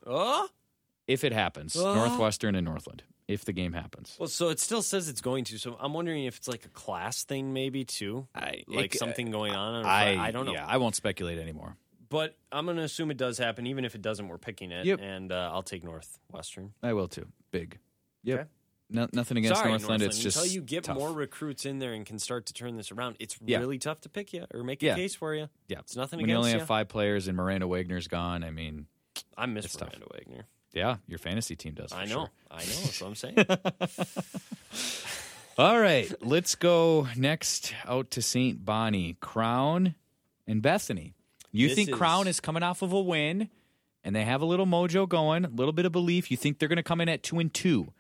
Oh. 0.06 0.50
if 1.08 1.24
it 1.24 1.34
happens, 1.34 1.76
Uh. 1.76 1.96
Northwestern 1.96 2.54
and 2.56 2.66
Northland, 2.66 3.04
if 3.28 3.46
the 3.46 3.54
game 3.54 3.74
happens. 3.74 4.16
Well, 4.20 4.30
so 4.30 4.50
it 4.50 4.60
still 4.60 4.82
says 4.82 5.10
it's 5.10 5.22
going 5.22 5.44
to. 5.46 5.58
So 5.58 5.78
I'm 5.80 5.94
wondering 5.94 6.26
if 6.26 6.38
it's 6.38 6.48
like 6.48 6.66
a 6.66 6.70
class 6.70 7.24
thing, 7.24 7.54
maybe 7.54 7.84
too, 7.86 8.28
I, 8.36 8.64
like 8.68 8.94
something 8.94 9.32
going 9.32 9.54
on. 9.54 9.84
Or 9.84 9.88
I, 9.88 10.16
I 10.18 10.32
don't 10.32 10.46
know. 10.46 10.54
Yeah, 10.54 10.66
I 10.68 10.78
won't 10.78 10.96
speculate 10.96 11.40
anymore. 11.40 11.76
But 12.08 12.38
I'm 12.52 12.66
going 12.66 12.78
to 12.78 12.84
assume 12.84 13.10
it 13.12 13.18
does 13.18 13.38
happen. 13.38 13.66
Even 13.68 13.84
if 13.84 13.96
it 13.96 14.02
doesn't, 14.02 14.28
we're 14.28 14.38
picking 14.38 14.72
it. 14.72 14.86
Yep. 14.86 15.00
And 15.02 15.32
uh, 15.32 15.50
I'll 15.52 15.64
take 15.64 15.84
Northwestern. 15.84 16.74
I 16.84 16.94
will 16.94 17.08
too. 17.08 17.28
Big. 17.52 17.80
Yep. 18.24 18.40
Okay. 18.40 18.50
No, 18.92 19.08
nothing 19.14 19.38
against 19.38 19.58
Sorry, 19.58 19.72
Northland. 19.72 20.04
It's 20.04 20.20
just 20.20 20.38
Until 20.38 20.52
you 20.54 20.62
get 20.62 20.84
tough. 20.84 20.98
more 20.98 21.12
recruits 21.12 21.66
in 21.66 21.80
there 21.80 21.94
and 21.94 22.06
can 22.06 22.20
start 22.20 22.46
to 22.46 22.54
turn 22.54 22.78
this 22.78 22.92
around, 22.92 23.16
it's 23.20 23.36
Yeah. 23.44 23.58
really 23.58 23.80
tough 23.80 24.02
to 24.02 24.10
pick 24.10 24.32
you 24.32 24.46
or 24.54 24.64
make 24.64 24.84
a 24.84 24.86
Yeah. 24.86 24.96
case 24.96 25.16
for 25.16 25.34
you. 25.34 25.50
Yeah, 25.68 25.80
It's 25.80 25.96
nothing 25.96 26.18
when 26.20 26.30
you 26.30 26.36
against 26.36 26.40
only 26.46 26.52
you. 26.52 26.60
have 26.60 26.68
five 26.68 26.88
players 26.88 27.28
and 27.28 27.36
Miranda 27.36 27.68
Wagner's 27.68 28.08
gone. 28.08 28.44
I 28.44 28.52
mean, 28.52 28.86
I 29.36 29.48
miss 29.48 29.66
It's 29.66 29.76
tough. 29.76 29.88
Miranda 29.90 30.06
Wagner. 30.14 30.46
Yeah, 30.76 30.98
your 31.08 31.18
fantasy 31.20 31.56
team 31.56 31.74
does. 31.74 31.92
I 31.94 32.04
know. 32.06 32.10
sure. 32.10 32.30
I 32.52 32.58
know. 32.58 32.66
That's 32.84 33.02
what 33.02 33.08
I'm 33.08 33.16
saying. 33.16 33.38
All 35.58 35.80
right, 35.80 36.12
let's 36.22 36.56
go 36.56 37.08
next 37.16 37.74
out 37.86 38.12
to 38.12 38.22
St. 38.22 38.64
Bonnie, 38.66 39.16
Crown, 39.22 39.96
and 40.46 40.62
Bethany. 40.62 41.14
You 41.54 41.70
This 41.70 41.78
think 41.78 41.90
is- 41.90 41.96
Crown 41.96 42.28
is 42.28 42.42
coming 42.42 42.62
off 42.62 42.82
of 42.82 42.92
a 42.92 43.00
win, 43.02 43.50
and 44.04 44.14
they 44.14 44.26
have 44.26 44.42
a 44.42 44.46
little 44.46 44.66
mojo 44.66 45.08
going, 45.08 45.46
a 45.46 45.50
little 45.50 45.72
bit 45.72 45.86
of 45.86 45.94
belief. 45.94 46.30
You 46.30 46.36
think 46.36 46.60
they're 46.60 46.68
going 46.68 46.76
to 46.76 46.84
come 46.84 47.00
in 47.00 47.08
at 47.08 47.24
two 47.24 47.40
and 47.40 47.54
two. 47.54 47.94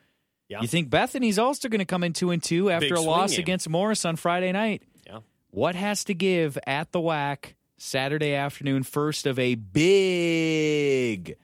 Yeah. 0.49 0.59
You 0.61 0.67
think 0.67 0.89
Bethany's 0.89 1.39
also 1.39 1.69
going 1.69 1.80
to 1.80 1.86
come 1.86 2.03
in 2.03 2.11
two 2.11 2.32
and 2.32 2.43
two 2.43 2.69
after 2.69 2.89
Big 2.89 2.97
a 2.97 3.01
loss 3.01 3.32
game. 3.32 3.39
against 3.39 3.69
Morris 3.69 4.03
on 4.03 4.17
Friday 4.17 4.51
night. 4.51 4.84
yeah. 5.07 5.19
What 5.49 5.76
has 5.76 6.03
to 6.03 6.13
give 6.13 6.57
at 6.67 6.91
the 6.91 6.99
WAC 6.99 7.53
Saturday 7.78 8.34
afternoon, 8.34 8.84
first 8.84 9.26
of 9.26 9.39
a 9.39 9.55
big 9.55 11.38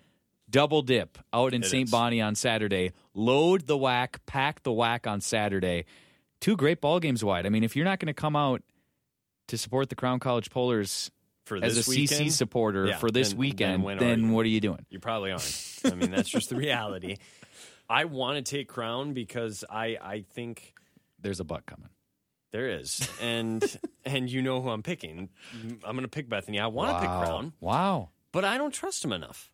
double 0.52 0.82
dip 0.82 1.18
out 1.34 1.54
in 1.54 1.64
St. 1.64 1.90
Bonnie 1.90 2.22
on 2.22 2.36
Saturday. 2.36 2.92
Load 3.14 3.66
the 3.68 3.78
WAC, 3.78 4.18
pack 4.26 4.64
the 4.64 4.72
WAC 4.72 5.08
on 5.08 5.22
Saturday. 5.22 5.86
Two 6.40 6.56
great 6.56 6.82
ball 6.82 7.00
games 7.00 7.24
Wyatt. 7.24 7.46
I 7.46 7.50
mean, 7.50 7.64
if 7.64 7.76
you're 7.76 7.86
not 7.86 8.00
going 8.00 8.08
to 8.08 8.14
come 8.14 8.36
out 8.36 8.62
to 9.48 9.58
support 9.58 9.90
the 9.90 9.96
Crown 9.96 10.20
College 10.20 10.50
Polars 10.50 11.10
For 11.46 11.58
as 11.58 11.74
a 11.74 11.76
this 11.78 11.88
CC 11.90 12.32
supporter 12.32 12.88
yeah, 12.88 12.98
for 12.98 13.12
this 13.12 13.30
then- 13.30 13.38
weekend, 13.38 13.88
then 13.88 13.98
then 13.98 14.24
you? 14.26 14.32
what 14.32 14.46
are 14.46 14.50
you 14.50 14.60
doing? 14.60 14.86
You 14.90 15.00
probably 15.00 15.32
aren't. 15.32 15.80
I 15.86 15.92
mean, 15.96 16.12
that's 16.12 16.30
just 16.30 16.50
the 16.50 16.56
reality. 16.56 17.18
I 17.90 18.06
want 18.06 18.44
to 18.44 18.50
take 18.58 18.68
Crown 18.70 19.14
because 19.14 19.64
I 19.70 19.98
I 20.02 20.24
think 20.34 20.74
There's 21.20 21.40
a 21.42 21.44
buck 21.44 21.66
coming. 21.66 21.90
there 22.54 22.70
is, 22.70 23.08
and 23.22 23.64
and 24.06 24.32
you 24.32 24.42
know 24.42 24.62
who 24.62 24.70
I'm 24.70 24.82
picking. 24.84 25.30
I'm 25.84 25.96
going 25.96 26.02
to 26.04 26.08
pick 26.08 26.30
Bethany. 26.30 26.60
I 26.60 26.68
want 26.68 26.90
to 26.92 27.00
pick 27.02 27.10
Crown, 27.10 27.52
Wow. 27.60 28.10
but 28.32 28.46
I 28.46 28.58
don't 28.58 28.74
trust 28.74 29.04
him 29.04 29.12
enough. 29.12 29.52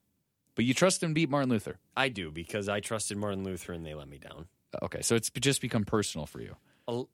But 0.58 0.66
you 0.66 0.74
trust 0.74 1.04
him 1.04 1.12
to 1.12 1.14
beat 1.14 1.30
Martin 1.30 1.52
Luther. 1.52 1.78
I 1.96 2.10
do 2.10 2.32
because 2.32 2.68
I 2.68 2.80
trusted 2.80 3.16
Martin 3.16 3.44
Luther 3.44 3.74
and 3.74 3.86
they 3.86 3.94
let 3.94 4.10
me 4.10 4.18
down. 4.18 4.48
Okay, 4.82 5.02
so 5.04 5.16
it's 5.16 5.30
just 5.40 5.62
become 5.62 5.86
personal 5.86 6.26
for 6.26 6.42
you. 6.42 6.58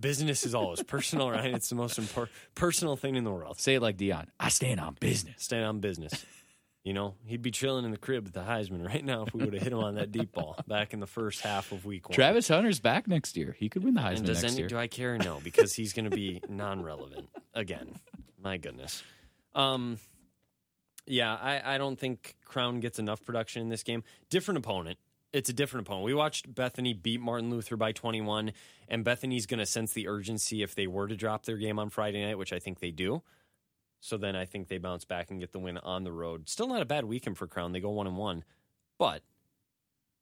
Business 0.00 0.44
is 0.44 0.54
always 0.54 0.82
personal, 0.82 1.30
right? 1.30 1.54
It's 1.54 1.70
the 1.70 1.76
most 1.76 1.98
important 1.98 2.36
personal 2.54 2.94
thing 2.94 3.16
in 3.16 3.24
the 3.24 3.32
world. 3.32 3.58
Say 3.58 3.76
it 3.76 3.80
like 3.80 3.96
Deion. 3.96 4.26
I 4.38 4.50
stand 4.50 4.80
on 4.80 4.98
business. 5.00 5.34
Stand 5.38 5.64
on 5.64 5.80
business. 5.80 6.26
You 6.84 6.92
know, 6.92 7.14
he'd 7.24 7.42
be 7.42 7.50
chilling 7.50 7.86
in 7.86 7.90
the 7.90 7.96
crib 7.96 8.24
with 8.24 8.34
the 8.34 8.40
Heisman 8.40 8.86
right 8.86 9.04
now 9.04 9.24
if 9.24 9.32
we 9.34 9.42
would 9.42 9.54
have 9.54 9.62
hit 9.62 9.72
him 9.72 9.78
on 9.78 9.94
that 9.94 10.12
deep 10.12 10.32
ball 10.32 10.56
back 10.68 10.92
in 10.92 11.00
the 11.00 11.06
first 11.06 11.40
half 11.40 11.72
of 11.72 11.86
week 11.86 12.08
one. 12.08 12.14
Travis 12.14 12.48
Hunter's 12.48 12.80
back 12.80 13.08
next 13.08 13.36
year. 13.36 13.56
He 13.58 13.70
could 13.70 13.82
win 13.82 13.94
the 13.94 14.02
Heisman 14.02 14.18
and 14.18 14.26
does 14.26 14.42
next 14.42 14.52
any, 14.52 14.60
year. 14.60 14.68
do 14.68 14.76
I 14.78 14.88
care? 14.88 15.16
No, 15.16 15.40
because 15.42 15.72
he's 15.72 15.94
going 15.94 16.08
to 16.08 16.14
be 16.14 16.42
non-relevant 16.48 17.28
again. 17.54 17.94
My 18.42 18.58
goodness. 18.58 19.02
Um, 19.54 19.98
yeah, 21.06 21.34
I, 21.34 21.74
I 21.74 21.78
don't 21.78 21.98
think 21.98 22.36
Crown 22.44 22.80
gets 22.80 22.98
enough 22.98 23.24
production 23.24 23.62
in 23.62 23.68
this 23.68 23.82
game. 23.82 24.02
Different 24.30 24.58
opponent. 24.58 24.98
It's 25.32 25.48
a 25.48 25.52
different 25.52 25.86
opponent. 25.86 26.04
We 26.04 26.14
watched 26.14 26.52
Bethany 26.54 26.94
beat 26.94 27.20
Martin 27.20 27.50
Luther 27.50 27.76
by 27.76 27.92
21, 27.92 28.52
and 28.88 29.04
Bethany's 29.04 29.46
going 29.46 29.58
to 29.58 29.66
sense 29.66 29.92
the 29.92 30.08
urgency 30.08 30.62
if 30.62 30.74
they 30.74 30.86
were 30.86 31.08
to 31.08 31.16
drop 31.16 31.44
their 31.44 31.56
game 31.56 31.78
on 31.78 31.90
Friday 31.90 32.24
night, 32.24 32.38
which 32.38 32.52
I 32.52 32.58
think 32.58 32.80
they 32.80 32.90
do. 32.90 33.22
So 34.00 34.16
then 34.16 34.36
I 34.36 34.44
think 34.44 34.68
they 34.68 34.78
bounce 34.78 35.04
back 35.04 35.30
and 35.30 35.40
get 35.40 35.52
the 35.52 35.58
win 35.58 35.78
on 35.78 36.04
the 36.04 36.12
road. 36.12 36.48
Still 36.48 36.68
not 36.68 36.82
a 36.82 36.86
bad 36.86 37.04
weekend 37.04 37.38
for 37.38 37.46
Crown. 37.46 37.72
They 37.72 37.80
go 37.80 37.90
one 37.90 38.06
and 38.06 38.16
one, 38.16 38.44
but 38.98 39.22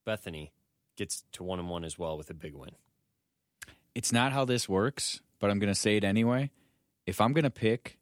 Bethany 0.05 0.53
gets 0.97 1.25
to 1.33 1.43
one 1.43 1.59
and 1.59 1.69
one 1.69 1.85
as 1.85 1.99
well 1.99 2.17
with 2.17 2.31
a 2.31 2.35
big 2.35 2.55
win. 2.55 2.71
It's 3.95 4.13
not 4.13 4.33
how 4.33 4.45
this 4.45 4.69
works, 4.69 5.21
but 5.39 5.51
I'm 5.51 5.59
going 5.59 5.73
to 5.73 5.79
say 5.79 5.97
it 5.97 6.05
anyway. 6.05 6.51
If 7.07 7.21
I'm 7.21 7.33
going 7.33 7.45
to 7.45 7.51
pick 7.51 7.99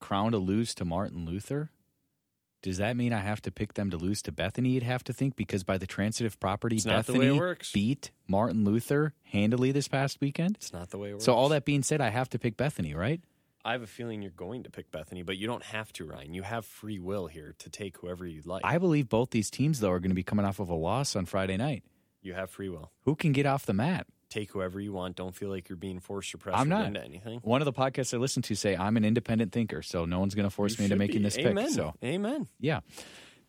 Crown 0.00 0.32
to 0.32 0.38
lose 0.38 0.74
to 0.74 0.84
Martin 0.84 1.24
Luther, 1.24 1.70
does 2.62 2.78
that 2.78 2.96
mean 2.96 3.12
I 3.12 3.20
have 3.20 3.40
to 3.42 3.50
pick 3.50 3.74
them 3.74 3.90
to 3.90 3.96
lose 3.96 4.20
to 4.22 4.32
Bethany? 4.32 4.70
You'd 4.70 4.82
have 4.82 5.04
to 5.04 5.12
think 5.12 5.36
because 5.36 5.62
by 5.64 5.78
the 5.78 5.86
transitive 5.86 6.40
property, 6.40 6.76
It's 6.76 6.84
not 6.84 7.06
the 7.06 7.12
way 7.12 7.30
Bethany 7.30 7.56
beat 7.72 8.10
Martin 8.26 8.64
Luther 8.64 9.14
handily 9.22 9.70
this 9.72 9.86
past 9.88 10.20
weekend. 10.20 10.56
It's 10.56 10.72
not 10.72 10.90
the 10.90 10.98
way 10.98 11.10
it 11.10 11.12
works. 11.14 11.24
So 11.24 11.34
all 11.34 11.48
that 11.50 11.64
being 11.64 11.82
said, 11.82 12.00
I 12.00 12.08
have 12.10 12.28
to 12.30 12.38
pick 12.38 12.56
Bethany, 12.56 12.94
right? 12.94 13.20
I 13.64 13.72
have 13.72 13.82
a 13.82 13.86
feeling 13.86 14.22
you're 14.22 14.30
going 14.30 14.62
to 14.64 14.70
pick 14.70 14.90
Bethany, 14.90 15.22
but 15.22 15.36
you 15.36 15.46
don't 15.46 15.62
have 15.64 15.92
to, 15.94 16.04
Ryan. 16.04 16.32
You 16.32 16.42
have 16.42 16.64
free 16.64 16.98
will 16.98 17.26
here 17.26 17.54
to 17.58 17.68
take 17.70 17.98
whoever 17.98 18.26
you'd 18.26 18.46
like. 18.46 18.62
I 18.64 18.78
believe 18.78 19.08
both 19.08 19.30
these 19.30 19.50
teams 19.50 19.80
though 19.80 19.90
are 19.90 20.00
going 20.00 20.10
to 20.10 20.14
be 20.16 20.22
coming 20.22 20.44
off 20.46 20.58
of 20.58 20.68
a 20.68 20.74
loss 20.74 21.14
on 21.16 21.26
Friday 21.26 21.56
night. 21.56 21.82
you 22.22 22.34
have 22.34 22.50
free 22.50 22.68
will. 22.68 22.90
Who 23.02 23.14
can 23.14 23.32
get 23.32 23.46
off 23.46 23.66
the 23.66 23.74
mat? 23.74 24.06
Take 24.30 24.52
whoever 24.52 24.78
you 24.80 24.92
want. 24.92 25.16
Don't 25.16 25.34
feel 25.34 25.48
like 25.48 25.68
you're 25.68 25.76
being 25.76 26.00
forced 26.00 26.34
or 26.34 26.38
pressured 26.38 26.60
I'm 26.60 26.68
not. 26.68 26.86
into 26.86 27.02
anything. 27.02 27.40
One 27.42 27.60
of 27.62 27.64
the 27.66 27.72
podcasts 27.72 28.12
I 28.12 28.18
listen 28.18 28.42
to 28.42 28.54
say 28.54 28.76
I'm 28.76 28.96
an 28.96 29.04
independent 29.04 29.52
thinker, 29.52 29.82
so 29.82 30.04
no 30.04 30.20
one's 30.20 30.34
going 30.34 30.44
to 30.48 30.50
force 30.50 30.72
You 30.78 30.82
me 30.82 30.84
into 30.86 30.96
making 30.96 31.18
be. 31.18 31.22
this 31.24 31.38
Amen. 31.38 31.66
pick. 31.66 31.74
So 31.74 31.94
Amen. 32.04 32.48
Yeah. 32.60 32.80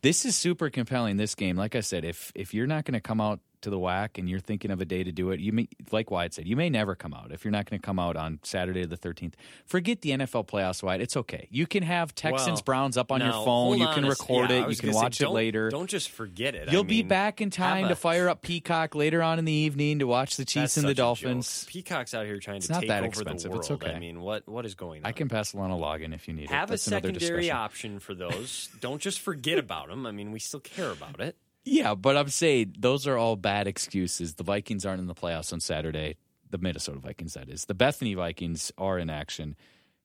This 0.02 0.24
is 0.26 0.36
super 0.38 0.70
compelling 0.70 1.18
this 1.18 1.36
game. 1.36 1.58
Like 1.58 1.76
I 1.76 1.82
said, 1.82 2.06
if 2.06 2.32
if 2.34 2.54
you're 2.54 2.68
not 2.68 2.86
going 2.86 2.94
to 2.94 3.02
come 3.02 3.20
out 3.20 3.42
to 3.62 3.70
the 3.70 3.78
WAC 3.78 4.18
and 4.18 4.30
you're 4.30 4.40
thinking 4.40 4.72
of 4.72 4.82
a 4.82 4.86
day 4.86 5.04
to 5.04 5.12
do 5.12 5.32
it, 5.32 5.40
you 5.40 5.52
may 5.52 5.68
like 5.92 6.12
Wyatt 6.12 6.34
said, 6.34 6.48
you 6.48 6.56
may 6.56 6.70
never 6.70 6.96
come 6.96 7.14
out. 7.14 7.32
If 7.32 7.44
you're 7.44 7.52
not 7.52 7.70
going 7.70 7.80
to 7.80 7.86
come 7.86 8.00
out 8.00 8.16
on 8.16 8.40
Saturday 8.44 8.86
the 8.86 8.98
13th, 8.98 9.34
forget 9.66 10.02
the 10.02 10.12
NFL 10.12 10.48
playoffs 10.48 10.82
Wyatt. 10.84 11.02
It's 11.02 11.18
okay. 11.18 11.48
You 11.52 11.68
can 11.68 11.84
have 11.84 12.14
Texans 12.16 12.60
Well, 12.60 12.64
Browns 12.64 12.98
up 12.98 13.12
on 13.12 13.22
your 13.22 13.32
phone. 13.32 13.78
You 13.78 13.88
can 13.88 14.06
a- 14.06 14.10
record 14.10 14.50
yeah, 14.50 14.66
it. 14.66 14.70
You 14.70 14.76
can 14.76 14.90
gonna 14.90 14.94
say, 14.94 15.04
watch 15.04 15.22
it 15.22 15.30
later. 15.30 15.70
Don't 15.70 15.90
just 15.90 16.10
forget 16.10 16.56
it. 16.56 16.72
You'll 16.72 16.84
be 16.84 17.00
mean, 17.02 17.08
back 17.08 17.42
in 17.42 17.50
time 17.50 17.84
have 17.84 17.90
to 17.90 17.96
fire 17.96 18.30
up 18.30 18.42
Peacock 18.42 18.96
later 18.96 19.22
on 19.22 19.40
in 19.40 19.46
the 19.46 19.52
evening 19.52 20.00
to 20.00 20.08
watch 20.08 20.38
the 20.38 20.46
Chiefs 20.46 20.78
and 20.78 20.88
the 20.88 20.92
a. 20.92 20.96
Dolphins. 20.96 21.66
Peacock's 21.68 22.14
out 22.14 22.26
here 22.26 22.40
trying 22.40 22.58
It's 22.58 22.68
to 22.68 22.74
not 22.74 22.80
take 22.82 22.90
that 22.90 23.00
over 23.00 23.08
expensive. 23.08 23.52
the 23.52 23.58
It's 23.60 23.72
okay. 23.72 23.92
I 23.94 24.00
mean, 24.00 24.22
what 24.22 24.48
what 24.48 24.66
is 24.66 24.76
going 24.76 25.04
on? 25.04 25.10
I 25.10 25.12
can 25.12 25.30
pass 25.30 25.54
along 25.54 25.72
a 25.72 25.76
login 25.76 26.14
if 26.14 26.28
you 26.28 26.34
need 26.34 26.46
it. 26.46 26.50
have 26.50 26.72
a 26.72 26.78
secondary 26.78 27.52
option 27.52 28.00
for 28.00 28.14
those. 28.14 28.70
don't 28.80 29.02
just 29.02 29.20
forget 29.20 29.58
about 29.58 29.90
them. 29.90 30.06
I 30.06 30.12
mean, 30.12 30.32
we 30.32 30.40
still 30.40 30.60
care 30.60 30.92
about 30.92 31.20
it. 31.20 31.36
Yeah, 31.66 31.96
but 31.96 32.18
I'm 32.18 32.30
saying 32.30 32.76
those 32.80 33.08
are 33.08 33.18
all 33.18 33.36
bad 33.36 33.68
excuses. 33.68 34.36
The 34.36 34.44
Vikings 34.44 34.86
aren't 34.86 35.02
in 35.02 35.08
the 35.08 35.16
playoffs 35.16 35.54
on 35.54 35.60
Saturday. 35.60 36.18
The 36.50 36.58
Minnesota 36.58 37.00
Vikings, 37.00 37.36
that 37.36 37.50
is. 37.50 37.66
The 37.66 37.76
Bethany 37.76 38.16
Vikings 38.16 38.72
are 38.78 38.98
in 38.98 39.10
action. 39.10 39.56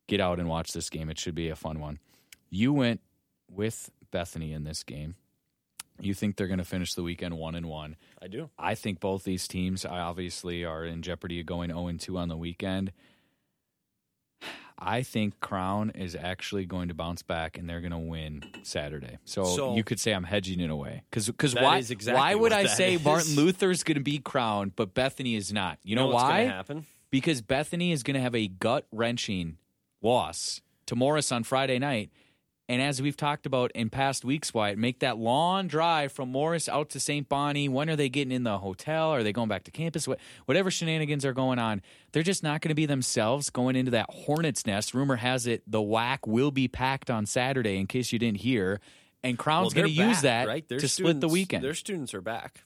Get 0.06 0.20
out 0.20 0.38
and 0.38 0.48
watch 0.48 0.72
this 0.72 0.90
game. 0.90 1.08
It 1.08 1.18
should 1.18 1.34
be 1.34 1.48
a 1.48 1.56
fun 1.56 1.80
one. 1.80 1.98
You 2.50 2.72
went 2.72 3.00
with 3.50 3.90
Bethany 4.10 4.52
in 4.52 4.64
this 4.64 4.82
game. 4.82 5.14
You 6.00 6.12
think 6.12 6.36
they're 6.36 6.48
going 6.48 6.58
to 6.58 6.64
finish 6.64 6.94
the 6.94 7.02
weekend 7.02 7.38
one 7.38 7.54
and 7.54 7.66
one. 7.66 7.96
I 8.20 8.26
do. 8.26 8.50
I 8.58 8.74
think 8.74 9.00
both 9.00 9.24
these 9.24 9.46
teams 9.46 9.84
obviously 9.84 10.64
are 10.64 10.84
in 10.84 11.02
jeopardy 11.02 11.40
of 11.40 11.46
going 11.46 11.70
0 11.70 11.92
2 11.98 12.18
on 12.18 12.28
the 12.28 12.36
weekend. 12.36 12.92
I 14.78 15.02
think 15.02 15.40
Crown 15.40 15.90
is 15.90 16.14
actually 16.14 16.66
going 16.66 16.88
to 16.88 16.94
bounce 16.94 17.22
back 17.22 17.56
and 17.56 17.68
they're 17.68 17.80
going 17.80 17.92
to 17.92 17.98
win 17.98 18.42
Saturday. 18.62 19.18
So, 19.24 19.44
So- 19.44 19.76
you 19.76 19.84
could 19.84 20.00
say 20.00 20.12
I'm 20.12 20.24
hedging 20.24 20.60
it 20.60 20.70
away. 20.70 21.02
Because 21.10 21.26
That 21.26 21.62
why, 21.62 21.78
exactly 21.78 22.12
why 22.14 22.34
would 22.34 22.52
I 22.52 22.66
say 22.66 22.94
is. 22.94 23.04
Martin 23.04 23.36
Luther's 23.36 23.82
going 23.82 23.96
to 23.96 24.02
be 24.02 24.18
Crown, 24.18 24.72
but 24.74 24.92
Bethany 24.92 25.36
is 25.36 25.52
not? 25.52 25.78
You 25.84 25.96
know, 25.96 26.08
what's 26.08 26.22
why? 26.22 26.40
Happen? 26.40 26.86
because 27.10 27.40
Bethany 27.42 27.92
is 27.92 28.02
going 28.02 28.16
to 28.16 28.20
have 28.20 28.34
a 28.34 28.48
gut 28.48 28.86
wrenching 28.90 29.56
loss 30.02 30.60
to 30.86 30.96
Morris 30.96 31.30
on 31.30 31.44
Friday 31.44 31.78
night. 31.78 32.10
And 32.66 32.80
as 32.80 33.02
we've 33.02 33.16
talked 33.16 33.44
about 33.44 33.72
in 33.72 33.90
past 33.90 34.24
weeks, 34.24 34.54
Wyatt, 34.54 34.78
make 34.78 35.00
that 35.00 35.18
long 35.18 35.66
drive 35.66 36.12
from 36.12 36.30
Morris 36.30 36.66
out 36.66 36.88
to 36.90 37.00
St. 37.00 37.28
Bonnie. 37.28 37.68
When 37.68 37.90
are 37.90 37.96
they 37.96 38.08
getting 38.08 38.32
in 38.32 38.42
the 38.42 38.58
hotel? 38.58 39.10
Are 39.10 39.22
they 39.22 39.34
going 39.34 39.50
back 39.50 39.64
to 39.64 39.70
campus? 39.70 40.08
What, 40.08 40.18
whatever 40.46 40.70
shenanigans 40.70 41.26
are 41.26 41.34
going 41.34 41.58
on, 41.58 41.82
they're 42.12 42.22
just 42.22 42.42
not 42.42 42.62
going 42.62 42.70
to 42.70 42.74
be 42.74 42.86
themselves 42.86 43.50
going 43.50 43.76
into 43.76 43.90
that 43.90 44.06
hornet's 44.08 44.64
nest. 44.66 44.94
Rumor 44.94 45.16
has 45.16 45.46
it 45.46 45.62
the 45.66 45.82
WAC 45.82 46.20
will 46.26 46.50
be 46.50 46.66
packed 46.66 47.10
on 47.10 47.26
Saturday, 47.26 47.76
in 47.76 47.86
case 47.86 48.12
you 48.12 48.18
didn't 48.18 48.38
hear. 48.38 48.80
And 49.22 49.38
Crown's 49.38 49.74
Well, 49.74 49.84
going 49.84 49.94
to 49.94 50.02
use 50.02 50.22
that 50.22 50.46
right? 50.46 50.66
Their 50.66 50.78
to 50.78 50.88
split 50.88 51.20
the 51.20 51.28
weekend. 51.28 51.62
Their 51.64 51.74
students 51.74 52.14
are 52.14 52.22
back, 52.22 52.64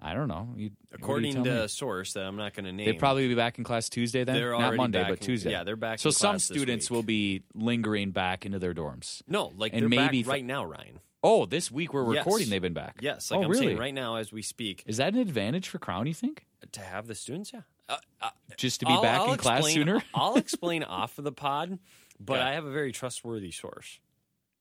I 0.00 0.14
don't 0.14 0.28
know. 0.28 0.54
You, 0.56 0.70
according 0.92 1.42
to 1.42 1.62
a 1.64 1.68
source 1.68 2.12
that 2.12 2.24
I'm 2.24 2.36
not 2.36 2.54
going 2.54 2.66
to 2.66 2.72
name. 2.72 2.86
They'd 2.86 2.98
probably 3.00 3.26
be 3.26 3.34
back 3.34 3.58
in 3.58 3.64
class 3.64 3.88
Tuesday 3.88 4.22
then? 4.22 4.36
They're 4.36 4.56
Not 4.56 4.76
Monday, 4.76 5.02
but 5.02 5.12
in- 5.12 5.16
Tuesday. 5.18 5.50
yeah, 5.50 5.64
they're 5.64 5.74
back 5.76 5.98
So 5.98 6.10
in 6.10 6.12
some 6.12 6.38
students 6.38 6.88
will 6.90 7.02
be 7.02 7.42
lingering 7.54 8.12
back 8.12 8.46
into 8.46 8.58
their 8.60 8.74
dorms. 8.74 9.22
no, 9.26 9.52
like 9.56 9.72
and 9.72 9.82
they're 9.82 9.88
maybe 9.88 10.22
back 10.22 10.30
right 10.30 10.44
now, 10.44 10.64
Ryan. 10.64 11.00
Oh, 11.24 11.46
this 11.46 11.68
week 11.72 11.92
we're 11.92 12.14
Yes. 12.14 12.24
recording, 12.24 12.48
they've 12.48 12.62
been 12.62 12.74
back. 12.74 12.98
Yes, 13.00 13.30
like 13.32 13.40
oh, 13.40 13.42
I'm 13.42 13.50
really? 13.50 13.66
saying 13.66 13.78
right 13.78 13.92
now 13.94 14.16
as 14.16 14.30
we 14.32 14.40
speak, 14.40 14.84
Is 14.86 14.98
that 14.98 15.14
an 15.14 15.18
advantage 15.18 15.68
for 15.68 15.78
Crown, 15.80 16.06
you 16.06 16.14
think? 16.14 16.44
to 16.72 16.80
have 16.80 17.06
the 17.08 17.14
students, 17.16 17.52
yeah. 17.52 17.62
Uh, 17.88 17.96
uh, 18.20 18.30
Just 18.56 18.80
to 18.80 18.86
be 18.86 18.92
I'll- 18.92 19.02
back 19.02 19.20
I'll 19.20 19.32
in 19.32 19.38
class 19.38 19.66
sooner? 19.66 20.00
I'll 20.14 20.36
explain 20.36 20.82
off 20.84 21.18
of 21.18 21.24
the 21.24 21.32
pod, 21.32 21.78
but 22.20 22.34
Yeah. 22.38 22.46
I 22.48 22.52
have 22.52 22.64
a 22.66 22.70
very 22.70 22.92
trustworthy 22.92 23.50
source. 23.50 23.98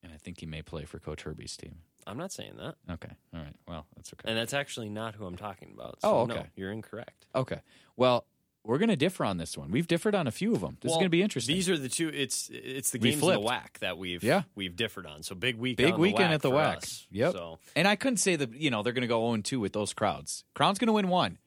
And 0.02 0.12
I 0.14 0.18
think 0.18 0.40
he 0.40 0.46
may 0.48 0.62
play 0.62 0.86
for 0.86 1.00
Coach 1.00 1.24
Herbie's 1.24 1.58
team. 1.58 1.76
I'm 2.08 2.18
not 2.18 2.32
saying 2.32 2.54
that, 2.58 2.76
Okay. 2.90 3.12
All 3.34 3.42
right. 3.42 3.56
Well, 3.68 3.86
that's 3.96 4.14
okay. 4.14 4.30
and 4.30 4.38
that's 4.38 4.54
actually 4.54 4.90
not 4.90 5.16
who 5.16 5.26
I'm 5.26 5.36
talking 5.38 5.72
about. 5.74 6.00
Oh, 6.04 6.22
okay. 6.22 6.36
No, 6.36 6.46
you're 6.56 6.72
incorrect. 6.72 7.28
okay. 7.36 7.60
Well, 7.96 8.26
we're 8.64 8.78
going 8.80 8.90
to 8.90 8.96
differ 8.98 9.24
on 9.24 9.38
this 9.38 9.58
one. 9.58 9.72
We've 9.72 9.88
differed 9.88 10.14
on 10.14 10.28
a 10.28 10.32
few 10.32 10.54
of 10.54 10.60
them. 10.62 10.78
This 10.82 10.92
is 10.92 10.96
going 10.96 11.06
to 11.06 11.10
be 11.10 11.22
interesting. 11.22 11.56
These 11.56 11.70
are 11.70 11.78
the 11.78 11.88
two. 11.88 12.10
It's 12.14 12.50
it's 12.52 12.92
the 12.92 13.00
We 13.00 13.12
games 13.12 13.22
the 13.22 13.40
WAC 13.40 13.80
that 13.80 13.98
we've 13.98 14.22
Yeah. 14.24 14.42
we've 14.56 14.76
differed 14.76 15.06
on. 15.06 15.24
So 15.24 15.36
big 15.36 15.58
week, 15.58 15.78
Big 15.78 15.96
weekend 15.96 16.32
the 16.32 16.36
at 16.36 16.42
the 16.42 16.52
WAC. 16.52 16.78
us. 16.78 17.08
Yep. 17.12 17.32
So 17.34 17.60
and 17.78 17.88
I 17.88 17.96
couldn't 17.96 18.18
say 18.18 18.36
that, 18.36 18.54
you 18.54 18.70
know, 18.70 18.84
they're 18.84 18.92
going 18.94 19.04
to 19.04 19.08
go 19.08 19.22
0 19.30 19.42
2 19.42 19.60
with 19.62 19.72
those 19.74 19.94
crowds. 19.94 20.44
Crown's 20.54 20.80
going 20.80 20.88
to 20.88 20.94
win 20.94 21.08
one, 21.08 21.38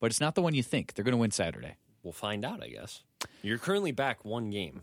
but 0.00 0.10
it's 0.10 0.20
not 0.20 0.34
the 0.34 0.42
one 0.42 0.54
you 0.54 0.62
think. 0.62 0.92
They're 0.94 1.04
going 1.04 1.12
to 1.12 1.18
win 1.18 1.30
Saturday. 1.30 1.76
we'll 2.02 2.12
find 2.12 2.44
out. 2.44 2.62
I 2.62 2.68
guess 2.68 3.02
you're 3.42 3.58
currently 3.58 3.92
back 3.92 4.24
one 4.24 4.50
game 4.50 4.82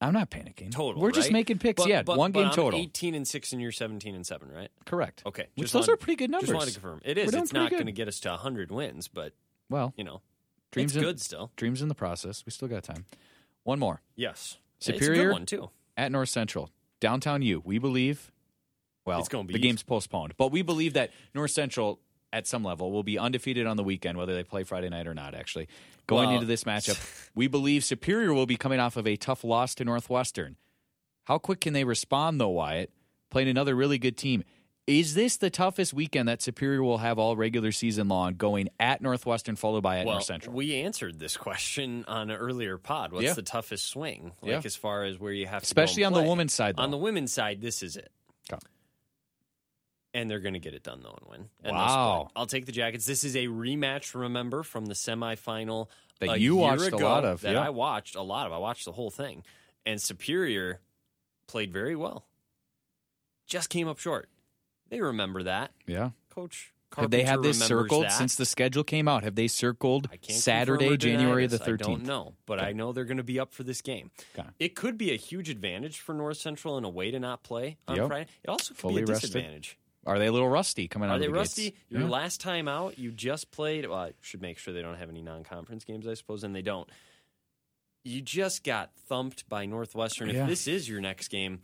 I'm 0.00 0.12
not 0.12 0.30
panicking. 0.30 0.70
total. 0.70 1.00
We're 1.00 1.10
just 1.10 1.28
right? 1.28 1.32
making 1.32 1.58
picks. 1.58 1.82
But- 1.82 1.88
yeah, 1.88 2.02
but- 2.02 2.18
one 2.18 2.32
but 2.32 2.40
game 2.40 2.48
I'm 2.48 2.54
total. 2.54 2.78
18 2.80 3.14
and 3.14 3.26
six, 3.26 3.52
and 3.52 3.62
you're 3.62 3.72
17 3.72 4.14
and 4.14 4.26
seven, 4.26 4.50
right? 4.50 4.70
Correct. 4.84 5.22
Okay, 5.24 5.46
Which 5.54 5.72
those 5.72 5.88
are 5.88 5.96
pretty 5.96 6.16
good 6.16 6.30
numbers. 6.30 6.48
Just 6.50 6.54
wanted 6.56 6.72
to 6.74 6.80
confirm. 6.80 7.00
It 7.04 7.16
is. 7.18 7.24
We're 7.24 7.28
is. 7.28 7.32
doing 7.32 7.42
It's 7.44 7.52
not 7.52 7.70
going 7.70 7.86
to 7.86 7.92
get 7.92 8.06
us 8.08 8.20
to 8.20 8.28
100 8.30 8.70
wins, 8.70 9.08
but 9.08 9.32
Well, 9.70 9.94
you 9.96 10.04
know, 10.04 10.20
dreams 10.70 10.92
it's 10.92 10.96
in, 10.98 11.02
good 11.02 11.20
still. 11.20 11.50
dreams 11.56 11.80
in 11.82 11.88
the 11.88 11.94
process. 11.94 12.44
We 12.44 12.52
still 12.52 12.68
got 12.68 12.82
time. 12.84 13.06
One 13.62 13.78
more. 13.78 14.02
Yes, 14.16 14.58
Superior? 14.80 15.12
It's 15.12 15.20
a 15.20 15.24
good 15.24 15.32
one 15.32 15.46
too. 15.46 15.70
at 15.96 16.12
North 16.12 16.28
Central, 16.28 16.70
downtown 17.00 17.40
U. 17.42 17.62
We 17.64 17.78
believe, 17.78 18.30
well, 19.06 19.18
It's 19.20 19.28
gonna 19.30 19.44
be 19.44 19.54
the 19.54 19.58
easy. 19.60 19.68
game's 19.68 19.82
postponed, 19.82 20.34
but 20.36 20.52
we 20.52 20.60
believe 20.62 20.92
that 20.92 21.10
North 21.34 21.50
Central 21.52 22.00
at 22.32 22.46
some 22.46 22.62
level 22.62 22.92
will 22.92 23.02
be 23.02 23.18
undefeated 23.18 23.66
on 23.66 23.76
the 23.78 23.82
weekend, 23.84 24.18
whether 24.18 24.34
they 24.34 24.44
play 24.44 24.62
Friday 24.62 24.88
night 24.90 25.06
or 25.06 25.14
not. 25.14 25.34
Actually, 25.34 25.68
going 26.06 26.26
Well- 26.28 26.34
into 26.36 26.46
this 26.46 26.64
matchup, 26.64 27.30
we 27.34 27.46
believe 27.48 27.84
Superior 27.84 28.32
will 28.34 28.46
be 28.46 28.56
coming 28.56 28.80
off 28.80 28.96
of 28.96 29.06
a 29.06 29.16
tough 29.16 29.44
loss 29.44 29.74
to 29.76 29.84
Northwestern. 29.84 30.56
How 31.24 31.38
quick 31.38 31.60
can 31.60 31.72
they 31.72 31.84
respond, 31.84 32.40
though, 32.40 32.50
Wyatt? 32.50 32.90
Playing 33.30 33.48
another 33.48 33.74
really 33.74 33.98
good 33.98 34.16
team. 34.16 34.44
Is 34.86 35.14
this 35.14 35.36
the 35.36 35.50
toughest 35.50 35.92
weekend 35.92 36.28
that 36.28 36.40
Superior 36.40 36.80
will 36.80 36.98
have 36.98 37.18
all 37.18 37.34
regular 37.34 37.72
season 37.72 38.06
long, 38.06 38.34
going 38.34 38.68
at 38.78 39.02
Northwestern 39.02 39.56
followed 39.56 39.82
by 39.82 39.98
at 39.98 40.06
Well, 40.06 40.14
North 40.14 40.24
Central? 40.26 40.54
we 40.54 40.76
answered 40.76 41.18
this 41.18 41.36
question 41.36 42.04
on 42.06 42.30
an 42.30 42.36
earlier 42.36 42.78
pod. 42.78 43.10
What's 43.12 43.24
Yeah. 43.24 43.32
the 43.32 43.42
toughest 43.42 43.86
swing? 43.86 44.30
Like 44.40 44.50
Yeah. 44.52 44.60
as 44.64 44.76
far 44.76 45.02
as 45.02 45.18
where 45.18 45.32
you 45.32 45.46
have 45.48 45.62
to, 45.62 45.64
go 45.64 45.80
Especially 45.82 46.04
on 46.04 46.12
the 46.12 46.20
play. 46.20 46.28
women's 46.28 46.54
side, 46.54 46.76
though. 46.76 46.82
On 46.84 46.92
the 46.92 46.96
women's 46.98 47.32
side, 47.32 47.60
this 47.60 47.82
is 47.82 47.96
it. 47.96 48.12
Okay. 50.16 50.20
And 50.20 50.30
they're 50.30 50.40
going 50.40 50.54
to 50.54 50.60
get 50.60 50.74
it 50.74 50.82
done 50.82 51.00
though 51.02 51.16
and 51.20 51.30
win. 51.30 51.48
And 51.62 51.76
Wow. 51.76 52.28
I'll 52.34 52.46
take 52.46 52.66
the 52.66 52.72
Jackets. 52.72 53.04
This 53.06 53.24
is 53.24 53.36
a 53.36 53.46
rematch. 53.46 54.14
Remember 54.14 54.62
from 54.62 54.86
the 54.86 54.94
semifinal 54.94 55.88
That 56.20 56.40
you 56.40 56.56
watched 56.56 56.92
a 56.92 56.96
lot 56.96 57.24
of, 57.24 57.42
That 57.42 57.54
yeah. 57.54 57.60
I 57.66 57.70
watched 57.70 58.16
a 58.16 58.22
lot 58.22 58.46
of. 58.46 58.52
I 58.52 58.58
watched 58.58 58.84
the 58.86 58.92
whole 58.92 59.10
thing, 59.10 59.42
and 59.84 60.00
Superior 60.00 60.80
played 61.48 61.72
very 61.72 61.94
well. 61.96 62.24
Just 63.46 63.70
came 63.70 63.86
up 63.88 63.98
short. 63.98 64.28
They 64.88 65.00
remember 65.00 65.42
that, 65.44 65.72
yeah. 65.86 66.10
Coach. 66.30 66.72
Carpenter 66.90 67.02
Have 67.02 67.10
they 67.24 67.28
had 67.28 67.42
this 67.42 67.58
circled 67.58 68.04
that. 68.04 68.12
since 68.12 68.36
the 68.36 68.46
schedule 68.46 68.84
came 68.84 69.08
out? 69.08 69.24
Have 69.24 69.34
they 69.34 69.48
circled 69.48 70.08
Saturday, 70.28 70.84
confirm 70.84 70.94
or 70.94 70.96
deny 70.96 71.12
January 71.16 71.46
the 71.48 71.56
I 71.56 71.58
don't 71.58 71.66
thirteenth? 71.78 72.02
know, 72.06 72.34
but 72.46 72.62
I 72.62 72.72
know 72.72 72.92
they're 72.92 73.04
going 73.04 73.16
to 73.16 73.24
be 73.24 73.40
up 73.40 73.52
for 73.52 73.64
this 73.64 73.80
game. 73.82 74.12
Okay. 74.38 74.48
It 74.60 74.76
could 74.76 74.96
be 74.96 75.10
a 75.12 75.16
huge 75.16 75.50
advantage 75.50 75.98
for 75.98 76.14
North 76.14 76.36
Central 76.36 76.78
in 76.78 76.84
a 76.84 76.88
way 76.88 77.10
to 77.10 77.18
not 77.18 77.42
play 77.42 77.76
on 77.88 77.96
Yep. 77.96 78.06
Friday. 78.06 78.26
It 78.44 78.48
also 78.50 78.68
could 78.74 78.78
Fully 78.80 79.02
be 79.04 79.10
a 79.10 79.14
rested. 79.14 79.68
Are 80.06 80.18
they 80.18 80.26
a 80.26 80.32
little 80.32 80.48
rusty 80.48 80.86
coming 80.88 81.08
out 81.10 81.16
Are 81.16 81.18
they 81.18 81.26
the 81.26 81.32
rusty? 81.32 81.70
gates? 81.70 81.76
Your 81.88 82.02
Yeah. 82.02 82.08
last 82.08 82.40
time 82.40 82.68
out, 82.68 82.98
you 82.98 83.10
just 83.10 83.50
played. 83.50 83.86
Well, 83.88 83.98
I 83.98 84.12
should 84.20 84.40
make 84.40 84.58
sure 84.58 84.72
they 84.72 84.82
don't 84.82 84.96
have 84.98 85.08
any 85.10 85.20
non-conference 85.22 85.84
games, 85.84 86.06
I 86.06 86.14
suppose, 86.14 86.44
and 86.44 86.54
they 86.54 86.62
don't. 86.62 86.88
You 88.04 88.20
just 88.22 88.62
got 88.62 88.94
thumped 89.08 89.48
by 89.48 89.66
Northwestern. 89.66 90.30
Yeah. 90.30 90.42
If 90.44 90.48
this 90.48 90.66
is 90.68 90.88
your 90.88 91.00
next 91.00 91.28
game, 91.28 91.62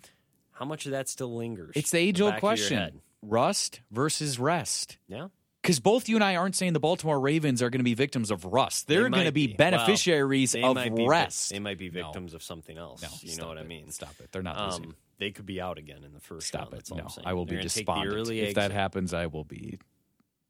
how 0.52 0.64
much 0.64 0.86
of 0.86 0.92
that 0.92 1.08
still 1.08 1.34
lingers? 1.36 1.72
It's 1.76 1.92
the 1.92 1.98
age 1.98 2.20
old 2.20 2.32
back 2.32 2.42
of 2.42 2.58
your 2.58 2.68
question: 2.68 3.02
rust 3.22 3.80
versus 3.92 4.40
rest. 4.40 4.98
Yeah, 5.06 5.28
Because 5.62 5.78
both 5.78 6.08
you 6.08 6.16
and 6.16 6.24
I 6.24 6.34
aren't 6.34 6.56
saying 6.56 6.72
the 6.72 6.80
Baltimore 6.80 7.20
Ravens 7.20 7.62
are 7.62 7.70
going 7.70 7.78
to 7.78 7.84
be 7.84 7.94
victims 7.94 8.32
of 8.32 8.44
rust. 8.44 8.88
They're 8.88 9.04
They 9.04 9.10
going 9.10 9.24
to 9.26 9.32
be 9.32 9.46
be. 9.46 9.52
beneficiaries 9.54 10.50
they 10.50 10.62
of 10.64 10.74
be, 10.92 11.06
rest. 11.06 11.50
They 11.50 11.60
might 11.60 11.78
be 11.78 11.88
No. 11.90 12.02
victims 12.06 12.34
of 12.34 12.42
something 12.42 12.76
else. 12.76 13.02
no, 13.02 13.08
you 13.20 13.36
know 13.36 13.46
what 13.46 13.58
I 13.58 13.62
mean? 13.62 13.90
Stop 13.92 14.16
it. 14.18 14.32
They're 14.32 14.42
not 14.42 14.58
losing. 14.72 14.86
Um, 14.86 14.96
They 15.18 15.30
could 15.30 15.46
be 15.46 15.60
out 15.60 15.78
again 15.78 16.04
in 16.04 16.12
the 16.12 16.20
first 16.20 16.48
Stop 16.48 16.72
round. 16.72 16.82
it. 16.82 16.90
No. 16.90 17.06
I 17.24 17.32
will 17.32 17.44
They're 17.44 17.58
be 17.58 17.62
gonna 17.62 17.68
take 17.68 17.86
the 17.86 17.92
despondent. 17.92 18.30
If 18.30 18.54
that 18.54 18.72
happens, 18.72 19.14
I 19.14 19.26
will 19.26 19.44
be 19.44 19.78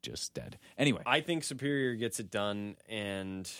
just 0.01 0.33
dead. 0.33 0.57
Anyway, 0.77 1.01
I 1.05 1.21
think 1.21 1.43
Superior 1.43 1.95
gets 1.95 2.19
it 2.19 2.29
done, 2.31 2.75
and 2.87 3.51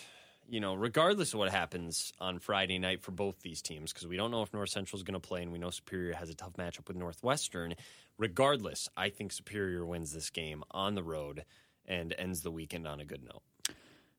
you 0.47 0.59
know, 0.59 0.75
regardless 0.75 1.33
of 1.33 1.39
what 1.39 1.49
happens 1.49 2.11
on 2.19 2.39
Friday 2.39 2.77
night 2.77 3.01
for 3.01 3.11
both 3.11 3.41
these 3.41 3.61
teams, 3.61 3.93
because 3.93 4.07
we 4.07 4.17
don't 4.17 4.31
know 4.31 4.41
if 4.41 4.53
North 4.53 4.69
Central 4.69 4.97
is 4.97 5.03
going 5.03 5.19
to 5.19 5.25
play, 5.25 5.41
and 5.41 5.51
we 5.51 5.57
know 5.59 5.69
Superior 5.69 6.13
has 6.13 6.29
a 6.29 6.35
tough 6.35 6.53
matchup 6.53 6.87
with 6.87 6.97
Northwestern. 6.97 7.75
Regardless, 8.17 8.89
I 8.95 9.09
think 9.09 9.31
Superior 9.31 9.85
wins 9.85 10.13
this 10.13 10.29
game 10.29 10.63
on 10.71 10.95
the 10.95 11.03
road 11.03 11.45
and 11.85 12.13
ends 12.17 12.41
the 12.41 12.51
weekend 12.51 12.87
on 12.87 12.99
a 12.99 13.05
good 13.05 13.23
note. 13.23 13.41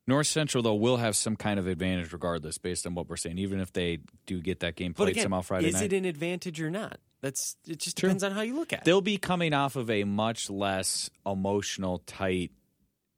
North 0.07 0.27
Central 0.27 0.63
though 0.63 0.75
will 0.75 0.99
have 0.99 1.17
some 1.17 1.37
kind 1.37 1.59
of 1.59 1.67
advantage 1.67 2.13
regardless, 2.13 2.59
based 2.59 2.87
on 2.87 2.95
what 2.95 3.09
we're 3.09 3.17
saying. 3.17 3.39
Even 3.39 3.61
if 3.61 3.73
they 3.73 4.01
do 4.27 4.41
get 4.41 4.61
that 4.61 4.77
game 4.77 4.95
played 4.95 5.11
again, 5.11 5.23
somehow 5.23 5.41
Friday 5.41 5.69
is 5.69 5.75
night, 5.75 5.93
it 5.93 5.97
an 5.97 6.05
advantage 6.05 6.61
or 6.61 6.71
not? 6.71 6.99
That's 7.23 7.57
it. 7.67 7.79
Just 7.79 7.97
True. 7.97 8.09
depends 8.09 8.23
on 8.23 8.33
how 8.33 8.43
you 8.43 8.55
look 8.55 8.73
at 8.73 8.81
it. 8.81 8.85
they'll 8.85 9.01
be 9.01 9.17
coming 9.17 9.55
off 9.55 9.77
of 9.77 9.89
a 9.91 10.05
much 10.05 10.51
less 10.51 11.09
emotional, 11.25 11.99
tight, 12.07 12.53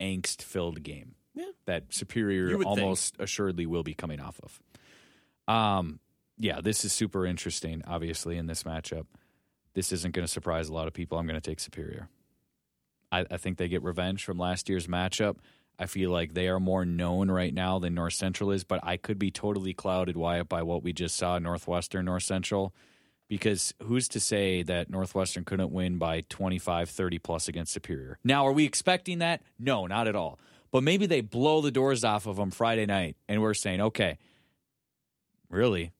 angst-filled 0.00 0.82
game. 0.82 1.14
Yeah. 1.34 1.44
that 1.66 1.92
Superior 1.92 2.56
would 2.56 2.64
think. 2.66 2.78
almost 2.80 3.16
assuredly 3.18 3.66
will 3.66 3.82
be 3.82 3.92
coming 3.92 4.20
off 4.20 4.40
of. 4.42 5.54
Um, 5.54 6.00
yeah, 6.38 6.60
this 6.62 6.84
is 6.84 6.92
super 6.92 7.26
interesting. 7.26 7.82
Obviously, 7.86 8.38
in 8.38 8.46
this 8.46 8.62
matchup, 8.62 9.04
this 9.74 9.92
isn't 9.92 10.14
going 10.14 10.26
to 10.26 10.32
surprise 10.32 10.68
a 10.68 10.72
lot 10.72 10.86
of 10.86 10.94
people. 10.94 11.18
I'm 11.18 11.26
going 11.26 11.38
to 11.38 11.46
take 11.46 11.60
Superior. 11.60 12.08
I, 13.12 13.26
I 13.30 13.36
think 13.36 13.58
they 13.58 13.68
get 13.68 13.82
revenge 13.82 14.24
from 14.24 14.38
last 14.38 14.68
year's 14.68 14.86
matchup. 14.86 15.36
I 15.78 15.86
feel 15.86 16.10
like 16.10 16.32
they 16.34 16.48
are 16.48 16.60
more 16.60 16.84
known 16.84 17.30
right 17.30 17.52
now 17.52 17.78
than 17.78 17.94
North 17.94 18.14
Central 18.14 18.50
is, 18.50 18.64
but 18.64 18.80
I 18.82 18.96
could 18.96 19.18
be 19.18 19.30
totally 19.30 19.74
clouded, 19.74 20.16
Wyatt, 20.16 20.48
by 20.48 20.62
what 20.62 20.82
we 20.82 20.92
just 20.92 21.16
saw 21.16 21.38
Northwestern, 21.38 22.06
North 22.06 22.22
Central. 22.22 22.74
Because 23.28 23.74
who's 23.82 24.08
to 24.08 24.20
say 24.20 24.62
that 24.62 24.88
Northwestern 24.88 25.44
couldn't 25.44 25.72
win 25.72 25.98
by 25.98 26.22
25, 26.28 26.88
30 26.88 27.18
plus 27.18 27.48
against 27.48 27.72
Superior? 27.72 28.18
Now, 28.22 28.46
are 28.46 28.52
we 28.52 28.64
expecting 28.64 29.18
that? 29.18 29.42
No, 29.58 29.86
not 29.86 30.06
at 30.06 30.14
all. 30.14 30.38
But 30.70 30.82
maybe 30.82 31.06
they 31.06 31.20
blow 31.20 31.60
the 31.60 31.70
doors 31.70 32.04
off 32.04 32.26
of 32.26 32.36
them 32.36 32.50
Friday 32.50 32.86
night, 32.86 33.16
and 33.28 33.42
we're 33.42 33.54
saying, 33.54 33.80
okay, 33.80 34.18
really, 35.50 35.92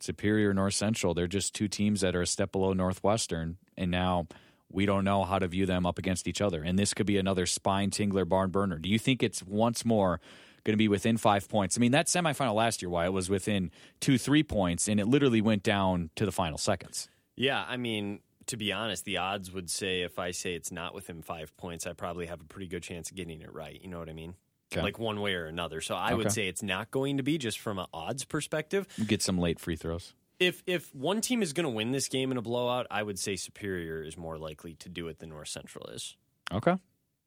Superior, 0.00 0.52
North 0.52 0.74
Central, 0.74 1.14
they're 1.14 1.26
just 1.26 1.54
two 1.54 1.68
teams 1.68 2.00
that 2.00 2.16
are 2.16 2.22
a 2.22 2.26
step 2.26 2.52
below 2.52 2.72
Northwestern, 2.72 3.58
and 3.76 3.90
now 3.90 4.26
we 4.72 4.86
don't 4.86 5.04
know 5.04 5.24
how 5.24 5.38
to 5.38 5.46
view 5.48 5.66
them 5.66 5.86
up 5.86 5.98
against 5.98 6.26
each 6.26 6.40
other. 6.40 6.62
And 6.62 6.78
this 6.78 6.94
could 6.94 7.06
be 7.06 7.18
another 7.18 7.46
spine 7.46 7.90
tingler 7.90 8.28
barn 8.28 8.50
burner. 8.50 8.78
Do 8.78 8.88
you 8.88 8.98
think 8.98 9.22
it's 9.22 9.42
once 9.42 9.84
more 9.84 10.20
going 10.64 10.74
to 10.74 10.78
be 10.78 10.86
within 10.88 11.16
five 11.16 11.48
points. 11.48 11.76
I 11.76 11.80
mean, 11.80 11.90
that 11.92 12.06
semifinal 12.06 12.54
last 12.54 12.82
year, 12.82 12.88
why 12.88 13.06
it 13.06 13.12
was 13.12 13.28
within 13.28 13.70
two, 14.00 14.16
three 14.16 14.44
points, 14.44 14.86
and 14.88 15.00
it 15.00 15.06
literally 15.08 15.40
went 15.40 15.64
down 15.64 16.10
to 16.14 16.24
the 16.24 16.30
final 16.30 16.56
seconds. 16.56 17.08
Yeah, 17.34 17.64
I 17.66 17.76
mean, 17.76 18.20
to 18.46 18.56
be 18.56 18.72
honest, 18.72 19.04
the 19.04 19.16
odds 19.16 19.50
would 19.52 19.70
say 19.70 20.02
if 20.02 20.20
I 20.20 20.30
say 20.30 20.54
it's 20.54 20.70
not 20.70 20.94
within 20.94 21.20
five 21.22 21.56
points, 21.56 21.84
I 21.86 21.94
probably 21.94 22.26
have 22.26 22.40
a 22.40 22.44
pretty 22.44 22.68
good 22.68 22.84
chance 22.84 23.10
of 23.10 23.16
getting 23.16 23.40
it 23.40 23.52
right. 23.52 23.80
You 23.82 23.88
know 23.88 23.98
what 23.98 24.08
I 24.08 24.12
mean? 24.12 24.34
Okay. 24.72 24.82
Like 24.82 24.98
one 24.98 25.20
way 25.20 25.34
or 25.34 25.46
another. 25.46 25.80
So 25.80 25.96
I 25.96 26.08
Okay. 26.12 26.14
would 26.14 26.32
say 26.32 26.46
it's 26.48 26.62
not 26.62 26.90
going 26.90 27.16
to 27.16 27.22
be 27.22 27.38
just 27.38 27.58
from 27.58 27.78
an 27.80 27.86
odds 27.92 28.24
perspective. 28.24 28.86
You 28.96 29.04
get 29.04 29.20
some 29.20 29.38
late 29.38 29.58
free 29.58 29.76
throws. 29.76 30.14
If 30.42 30.62
if 30.66 30.94
one 30.94 31.20
team 31.20 31.42
is 31.42 31.52
going 31.52 31.64
to 31.64 31.70
win 31.70 31.92
this 31.92 32.08
game 32.08 32.30
in 32.32 32.36
a 32.36 32.42
blowout, 32.42 32.86
I 32.90 33.02
would 33.02 33.18
say 33.18 33.36
Superior 33.36 34.02
is 34.02 34.16
more 34.16 34.38
likely 34.38 34.74
to 34.74 34.88
do 34.88 35.08
it 35.08 35.18
than 35.18 35.30
North 35.30 35.48
Central 35.48 35.86
is. 35.88 36.16
Okay. 36.52 36.76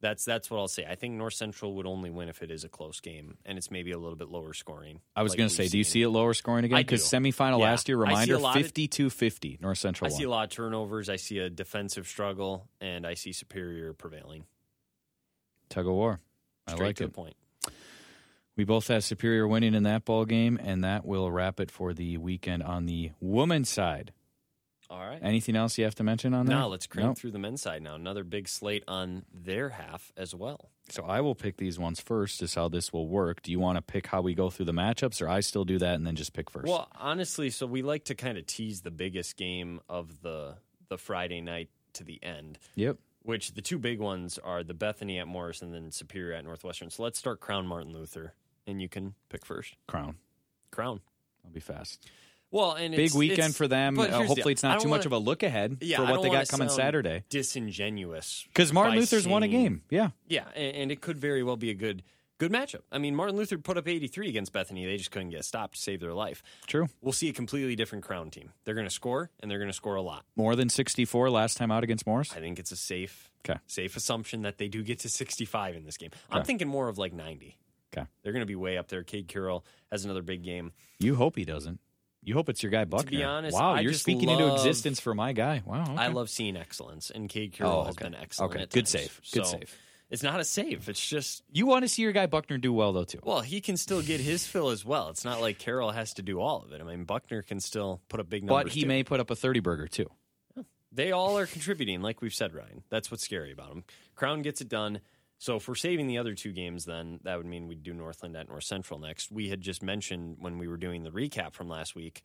That's 0.01 0.26
that's 0.26 0.51
what 0.51 0.59
I'll 0.59 0.68
say. 0.68 0.86
I 0.88 0.95
think 0.95 1.16
North 1.16 1.34
Central 1.34 1.74
would 1.76 1.88
only 1.88 2.09
win 2.09 2.28
if 2.30 2.43
it 2.43 2.51
is 2.51 2.63
a 2.63 2.70
close 2.70 2.99
game 2.99 3.38
and 3.45 3.57
it's 3.57 3.72
maybe 3.72 3.91
a 3.91 3.97
little 3.97 4.18
bit 4.18 4.28
lower 4.28 4.53
scoring. 4.53 4.99
I 5.16 5.24
was 5.24 5.32
like 5.32 5.38
going 5.38 5.49
to 5.49 5.55
say, 5.55 5.68
do 5.68 5.78
you 5.78 5.84
see 5.86 6.01
it 6.01 6.09
lower 6.09 6.34
scoring 6.34 6.66
again? 6.66 6.78
I 6.78 6.84
Because 6.84 7.03
semifinal 7.03 7.59
Yeah. 7.59 7.66
last 7.72 7.88
year, 7.88 7.97
I 8.03 8.09
reminder, 8.09 8.38
lot 8.38 8.55
52 8.55 9.09
50, 9.09 9.59
North 9.61 9.78
Central 9.78 10.11
I 10.13 10.16
see 10.16 10.24
a 10.26 10.30
lot 10.30 10.43
of 10.43 10.49
turnovers. 10.51 11.09
I 11.09 11.16
see 11.16 11.39
a 11.39 11.49
defensive 11.49 12.07
struggle, 12.07 12.68
and 12.82 13.07
I 13.07 13.13
see 13.13 13.32
Superior 13.32 13.93
prevailing. 13.93 14.45
Tug 15.70 15.88
of 15.88 15.93
war. 15.93 16.20
I 16.68 16.74
Straight 16.74 16.86
like 16.88 16.95
to 16.97 17.03
it. 17.05 17.07
the 17.07 17.13
point. 17.13 17.36
We 18.58 18.64
both 18.64 18.88
have 18.88 19.03
Superior 19.03 19.47
winning 19.47 19.74
in 19.74 19.84
that 19.84 20.06
ball 20.06 20.26
game, 20.26 20.60
and 20.62 20.84
that 20.84 21.06
will 21.06 21.30
wrap 21.30 21.60
it 21.60 21.72
for 21.72 21.93
the 21.93 22.18
weekend 22.18 22.64
on 22.64 22.86
the 22.86 23.12
women's 23.20 23.70
side. 23.70 24.14
All 24.89 24.99
right. 24.99 25.20
Anything 25.22 25.56
else 25.56 25.78
you 25.78 25.84
have 25.84 25.95
to 25.95 26.03
mention 26.03 26.34
on 26.34 26.45
that? 26.45 26.51
Now 26.51 26.68
let's 26.68 26.86
crank 26.86 27.08
Nope. 27.08 27.18
through 27.18 27.32
the 27.32 27.39
men's 27.39 27.62
side 27.62 27.82
now. 27.82 27.95
Another 27.95 28.24
big 28.24 28.47
slate 28.47 28.84
on 28.88 29.26
their 29.34 29.70
half 29.70 30.12
as 30.16 30.36
well. 30.36 30.70
So 30.89 31.03
I 31.03 31.22
will 31.22 31.34
pick 31.34 31.58
these 31.58 31.80
ones 31.80 31.99
first, 31.99 32.43
is 32.43 32.53
how 32.53 32.70
this 32.70 32.93
will 32.93 33.08
work. 33.08 33.41
Do 33.41 33.51
you 33.51 33.60
want 33.60 33.78
to 33.78 33.82
pick 33.82 34.06
how 34.08 34.22
we 34.22 34.36
go 34.36 34.51
through 34.51 34.68
the 34.68 34.74
matchups, 34.74 35.22
or 35.22 35.28
I 35.28 35.39
still 35.39 35.66
do 35.66 35.80
that 35.80 35.95
and 35.95 36.06
then 36.06 36.16
just 36.16 36.34
pick 36.34 36.51
first? 36.51 36.68
Well, 36.68 36.88
honestly, 36.93 37.49
so 37.49 37.66
we 37.66 37.82
like 37.82 38.06
to 38.06 38.16
kind 38.16 38.38
of 38.38 38.45
tease 38.45 38.82
the 38.82 38.91
biggest 38.91 39.38
game 39.38 39.82
of 39.89 40.22
the 40.22 40.56
the 40.88 40.97
Friday 40.99 41.41
night 41.41 41.70
to 41.93 42.03
the 42.03 42.24
end, 42.24 42.60
yep. 42.76 42.97
which 43.24 43.56
the 43.56 43.62
two 43.64 43.80
big 43.80 43.99
ones 43.99 44.38
are 44.38 44.64
the 44.64 44.76
Bethany 44.76 45.18
at 45.18 45.28
Morris 45.28 45.64
and 45.64 45.74
then 45.74 45.91
Superior 45.91 46.36
at 46.36 46.43
Northwestern. 46.45 46.91
So 46.91 47.01
let's 47.01 47.18
start 47.18 47.39
Crown 47.39 47.66
Martin 47.66 47.91
Luther, 47.91 48.36
and 48.68 48.82
you 48.82 48.89
can 48.89 49.16
pick 49.30 49.45
first. 49.45 49.76
Crown. 49.88 50.16
Crown. 50.72 51.01
I'll 51.43 51.51
be 51.51 51.59
fast. 51.59 52.07
Well, 52.51 52.74
and 52.74 52.95
Big 52.95 53.07
it's, 53.07 53.13
weekend 53.16 53.39
it's- 53.39 53.57
for 53.57 53.68
them. 53.68 53.99
Uh, 53.99 54.03
here's 54.03 54.13
the 54.20 54.26
hopefully, 54.28 54.51
it's 54.53 54.63
not 54.63 54.80
too 54.80 54.88
much 54.88 54.99
wanna- 55.05 55.07
of 55.07 55.11
a 55.13 55.18
look 55.18 55.43
ahead 55.43 55.78
Yeah, 55.82 55.97
for 55.97 56.03
what 56.05 56.22
they 56.22 56.30
got 56.30 56.47
coming 56.47 56.70
Saturday. 56.70 57.24
Disingenuous 57.30 58.45
Because 58.47 58.72
Martin 58.72 58.97
Luther's 58.97 59.28
won 59.28 59.43
a 59.43 59.47
game. 59.47 59.82
Yeah. 59.89 60.09
Yeah, 60.28 60.45
and, 60.55 60.76
and 60.76 60.91
it 60.91 61.01
could 61.01 61.18
very 61.18 61.43
well 61.43 61.57
be 61.57 61.70
a 61.70 61.74
good 61.74 62.03
good 62.38 62.51
matchup. 62.51 62.82
I 62.91 62.97
mean, 62.97 63.16
Martin 63.16 63.38
Luther 63.38 63.57
put 63.57 63.78
up 63.78 63.88
83 63.88 64.28
against 64.28 64.51
Bethany. 64.51 64.86
They 64.86 64.97
just 64.97 65.09
couldn't 65.09 65.30
get 65.30 65.45
stopped 65.45 65.76
to 65.76 65.82
save 65.82 66.01
their 66.01 66.13
life. 66.13 66.43
True. 66.68 66.88
We'll 67.01 67.13
see 67.13 67.30
a 67.30 67.34
completely 67.34 67.78
different 67.78 68.03
Crown 68.03 68.30
team. 68.30 68.51
They're 68.66 68.76
going 68.76 68.88
to 68.88 68.93
score, 68.93 69.32
and 69.39 69.49
they're 69.49 69.57
going 69.57 69.70
to 69.70 69.74
score 69.74 69.95
a 69.95 70.01
lot. 70.01 70.26
More 70.36 70.53
than 70.55 70.68
64 70.68 71.30
last 71.30 71.55
time 71.55 71.72
out 71.72 71.84
against 71.86 72.05
Morris. 72.05 72.34
I 72.36 72.41
think 72.41 72.59
it's 72.59 72.72
a 72.74 72.76
safe, 72.76 73.32
'Kay. 73.43 73.55
safe 73.68 73.95
assumption 73.95 74.41
that 74.41 74.57
they 74.57 74.68
do 74.68 74.84
get 74.84 74.99
to 74.99 75.09
65 75.09 75.76
in 75.78 75.86
this 75.86 75.95
game. 75.95 76.11
I'm 76.30 76.43
thinking 76.43 76.68
more 76.68 76.89
of 76.89 76.97
like 76.97 77.13
90. 77.13 77.57
'Kay. 77.96 78.06
They're 78.24 78.34
going 78.34 78.41
to 78.41 78.46
be 78.46 78.56
way 78.56 78.78
up 78.78 78.88
there. 78.89 79.04
Cade 79.04 79.28
Carroll 79.28 79.66
has 79.91 80.06
another 80.06 80.22
big 80.22 80.43
game. 80.43 80.72
You 81.00 81.16
hope 81.16 81.36
he 81.36 81.46
doesn't. 81.46 81.80
You 82.24 82.34
hope 82.34 82.50
it's 82.50 82.64
your 82.64 82.72
guy 82.72 82.86
Buckner. 82.86 83.12
be 83.12 83.24
honest, 83.24 83.54
wow, 83.56 83.74
I 83.74 83.82
you're 83.82 83.93
speaking 83.93 84.30
into 84.30 84.52
existence 84.54 85.00
for 85.00 85.14
my 85.14 85.32
guy. 85.34 85.62
Wow. 85.66 85.84
okay. 85.84 85.96
I 85.96 86.08
love 86.08 86.30
seeing 86.30 86.58
excellence, 86.58 87.12
and 87.12 87.30
Cade 87.30 87.54
Carroll 87.54 87.82
Oh, 87.82 87.84
has 87.86 87.96
been 87.96 88.16
excellent. 88.16 88.52
Okay, 88.56 88.62
good 88.66 88.72
times. 88.88 88.89
save. 88.89 89.22
Good 89.32 89.46
So, 89.46 89.52
save. 89.60 89.78
It's 90.10 90.24
not 90.24 90.39
a 90.39 90.43
save. 90.43 90.88
It's 90.89 91.06
just 91.08 91.43
You 91.52 91.66
want 91.68 91.84
to 91.84 91.88
see 91.88 92.02
your 92.04 92.12
guy 92.12 92.26
Buckner 92.28 92.58
do 92.58 92.72
well 92.74 92.93
though 92.93 93.04
too. 93.04 93.20
Well, 93.24 93.41
he 93.41 93.60
can 93.62 93.76
still 93.78 94.02
get 94.02 94.22
his 94.22 94.46
fill 94.46 94.70
as 94.70 94.84
well. 94.86 95.10
It's 95.10 95.26
not 95.26 95.39
like 95.41 95.58
Carroll 95.60 95.91
has 95.91 96.14
to 96.16 96.22
do 96.22 96.39
all 96.39 96.64
of 96.64 96.72
it. 96.74 96.82
I 96.82 96.84
mean, 96.84 97.04
Buckner 97.06 97.41
can 97.43 97.60
still 97.60 98.02
put 98.10 98.20
up 98.20 98.30
big 98.30 98.43
numbers. 98.43 98.66
but 98.66 98.72
he 98.74 98.82
too. 98.82 98.88
may 98.88 99.04
put 99.04 99.20
up 99.20 99.30
a 99.32 99.36
30 99.36 99.60
burger 99.62 99.88
too. 99.88 100.08
They 100.91 101.12
all 101.12 101.38
are 101.38 101.46
contributing, 101.48 102.02
like 102.02 102.22
we've 102.22 102.34
said, 102.34 102.54
Ryan. 102.54 102.84
That's 102.89 103.12
what's 103.12 103.24
scary 103.26 103.52
about 103.52 103.72
him. 103.72 103.84
Crown 104.16 104.41
gets 104.43 104.62
it 104.62 104.70
done. 104.70 105.02
So 105.38 105.57
if 105.57 105.67
we're 105.67 105.75
saving 105.75 106.07
the 106.07 106.17
other 106.17 106.33
two 106.33 106.51
games, 106.53 106.86
then 106.86 107.19
that 107.23 107.38
would 107.38 107.45
mean 107.45 107.67
we'd 107.67 107.83
do 107.83 107.93
Northland 107.93 108.36
at 108.38 108.47
North 108.47 108.63
Central 108.63 108.99
next. 108.99 109.31
We 109.31 109.49
had 109.49 109.61
just 109.61 109.83
mentioned 109.83 110.38
when 110.39 110.57
we 110.57 110.67
were 110.67 110.77
doing 110.77 111.03
the 111.03 111.11
recap 111.11 111.53
from 111.53 111.67
last 111.67 111.93
week, 111.95 112.21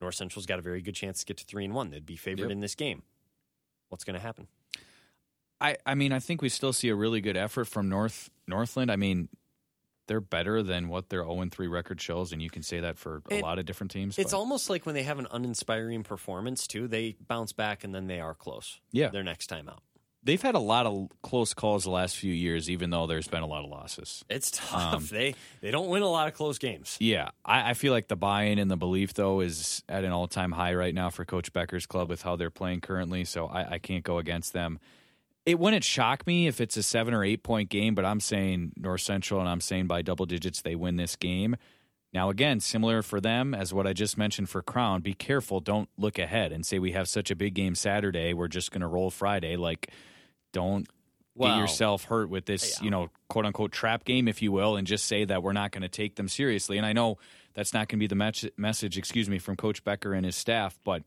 North 0.00 0.14
Central's 0.14 0.46
got 0.46 0.58
a 0.58 0.62
very 0.62 0.80
good 0.80 0.94
chance 0.94 1.20
to 1.20 1.26
get 1.26 1.36
to 1.38 1.44
three 1.44 1.64
and 1.64 1.74
one. 1.74 1.90
They'd 1.90 2.06
be 2.06 2.16
favored 2.16 2.44
Yep. 2.44 2.50
in 2.50 2.60
this 2.60 2.74
game. 2.74 3.02
What's 3.90 4.04
going 4.04 4.14
to 4.14 4.20
happen? 4.20 4.48
I, 5.60 5.76
I 5.86 5.94
mean, 5.94 6.12
I 6.12 6.18
think 6.18 6.42
we 6.42 6.48
still 6.48 6.72
see 6.72 6.88
a 6.88 6.94
really 6.94 7.20
good 7.20 7.36
effort 7.36 7.66
from 7.66 7.88
North 7.88 8.30
Northland. 8.48 8.90
I 8.90 8.96
mean, 8.96 9.28
they're 10.08 10.20
better 10.20 10.62
than 10.62 10.88
what 10.88 11.10
their 11.10 11.22
0 11.22 11.46
3 11.52 11.68
record 11.68 12.00
shows, 12.00 12.32
and 12.32 12.42
you 12.42 12.50
can 12.50 12.62
say 12.64 12.80
that 12.80 12.98
for 12.98 13.22
a 13.30 13.34
It- 13.36 13.42
lot 13.42 13.60
of 13.60 13.66
different 13.66 13.92
teams. 13.92 14.18
It's 14.18 14.32
but- 14.32 14.38
almost 14.38 14.68
like 14.68 14.84
when 14.86 14.94
they 14.96 15.04
have 15.04 15.20
an 15.20 15.28
uninspiring 15.30 16.02
performance 16.02 16.66
too. 16.66 16.88
They 16.88 17.12
bounce 17.20 17.52
back 17.52 17.84
and 17.84 17.94
then 17.94 18.06
they 18.08 18.18
are 18.20 18.34
close. 18.34 18.80
Yeah. 18.90 19.10
their 19.10 19.22
next 19.22 19.46
time 19.46 19.68
out. 19.68 19.82
They've 20.22 20.40
had 20.40 20.54
a 20.54 20.60
lot 20.60 20.86
of 20.86 21.08
close 21.22 21.54
calls 21.54 21.84
the 21.84 21.90
last 21.90 22.16
few 22.16 22.32
years, 22.32 22.70
even 22.70 22.90
though 22.90 23.06
there's 23.06 23.28
been 23.28 23.42
a 23.42 23.46
lot 23.46 23.64
of 23.64 23.70
losses. 23.70 24.24
It's 24.28 24.50
tough. 24.50 24.94
Um, 24.94 25.08
they 25.10 25.34
they 25.60 25.70
don't 25.70 25.88
win 25.88 26.02
a 26.02 26.08
lot 26.08 26.28
of 26.28 26.34
close 26.34 26.58
games. 26.58 26.96
Yeah, 27.00 27.30
I, 27.44 27.70
I 27.70 27.74
feel 27.74 27.92
like 27.92 28.08
the 28.08 28.16
buy-in 28.16 28.58
and 28.58 28.70
the 28.70 28.76
belief 28.76 29.14
though 29.14 29.40
is 29.40 29.82
at 29.88 30.04
an 30.04 30.12
all-time 30.12 30.52
high 30.52 30.74
right 30.74 30.94
now 30.94 31.10
for 31.10 31.24
Coach 31.24 31.52
Becker's 31.52 31.86
club 31.86 32.08
with 32.08 32.22
how 32.22 32.36
they're 32.36 32.50
playing 32.50 32.80
currently. 32.80 33.24
So 33.24 33.46
I, 33.46 33.72
I 33.72 33.78
can't 33.78 34.04
go 34.04 34.18
against 34.18 34.52
them. 34.52 34.78
It 35.44 35.58
wouldn't 35.58 35.82
shock 35.82 36.26
me 36.26 36.46
if 36.46 36.60
it's 36.60 36.76
a 36.76 36.82
seven 36.82 37.14
or 37.14 37.24
eight 37.24 37.42
point 37.42 37.68
game, 37.68 37.94
but 37.94 38.04
I'm 38.04 38.20
saying 38.20 38.72
North 38.76 39.00
Central, 39.00 39.40
and 39.40 39.48
I'm 39.48 39.60
saying 39.60 39.88
by 39.88 40.02
double 40.02 40.26
digits 40.26 40.62
they 40.62 40.76
win 40.76 40.96
this 40.96 41.16
game. 41.16 41.56
Now, 42.14 42.28
again, 42.28 42.60
similar 42.60 43.00
for 43.00 43.22
them 43.22 43.54
as 43.54 43.72
what 43.72 43.86
I 43.86 43.94
just 43.94 44.18
mentioned 44.18 44.50
for 44.50 44.60
Crown. 44.60 45.00
Be 45.00 45.14
careful. 45.14 45.60
Don't 45.60 45.88
look 45.96 46.18
ahead 46.18 46.52
and 46.52 46.64
say 46.64 46.78
we 46.78 46.92
have 46.92 47.08
such 47.08 47.30
a 47.30 47.34
big 47.34 47.54
game 47.54 47.74
Saturday. 47.74 48.34
We're 48.34 48.48
just 48.48 48.70
going 48.70 48.82
to 48.82 48.86
roll 48.86 49.10
Friday. 49.10 49.56
Like, 49.56 49.90
don't 50.52 50.86
Well, 51.34 51.54
get 51.54 51.60
yourself 51.60 52.04
hurt 52.04 52.28
with 52.30 52.44
this, 52.46 52.78
yeah. 52.78 52.84
you 52.84 52.90
know, 52.90 53.10
quote 53.28 53.46
unquote 53.46 53.72
trap 53.72 54.04
game, 54.04 54.28
if 54.28 54.42
you 54.42 54.52
will, 54.52 54.76
and 54.76 54.86
just 54.86 55.06
say 55.06 55.24
that 55.24 55.42
we're 55.42 55.52
not 55.52 55.72
going 55.72 55.82
to 55.82 55.88
take 55.88 56.16
them 56.16 56.28
seriously. 56.28 56.76
And 56.76 56.86
I 56.86 56.92
know 56.92 57.18
that's 57.54 57.72
not 57.74 57.88
going 57.88 57.98
to 57.98 58.02
be 58.02 58.06
the 58.06 58.14
match- 58.14 58.50
message, 58.56 58.96
excuse 58.98 59.28
me, 59.28 59.38
from 59.38 59.56
Coach 59.56 59.82
Becker 59.84 60.12
and 60.14 60.24
his 60.26 60.36
staff, 60.36 60.78
but 60.84 61.02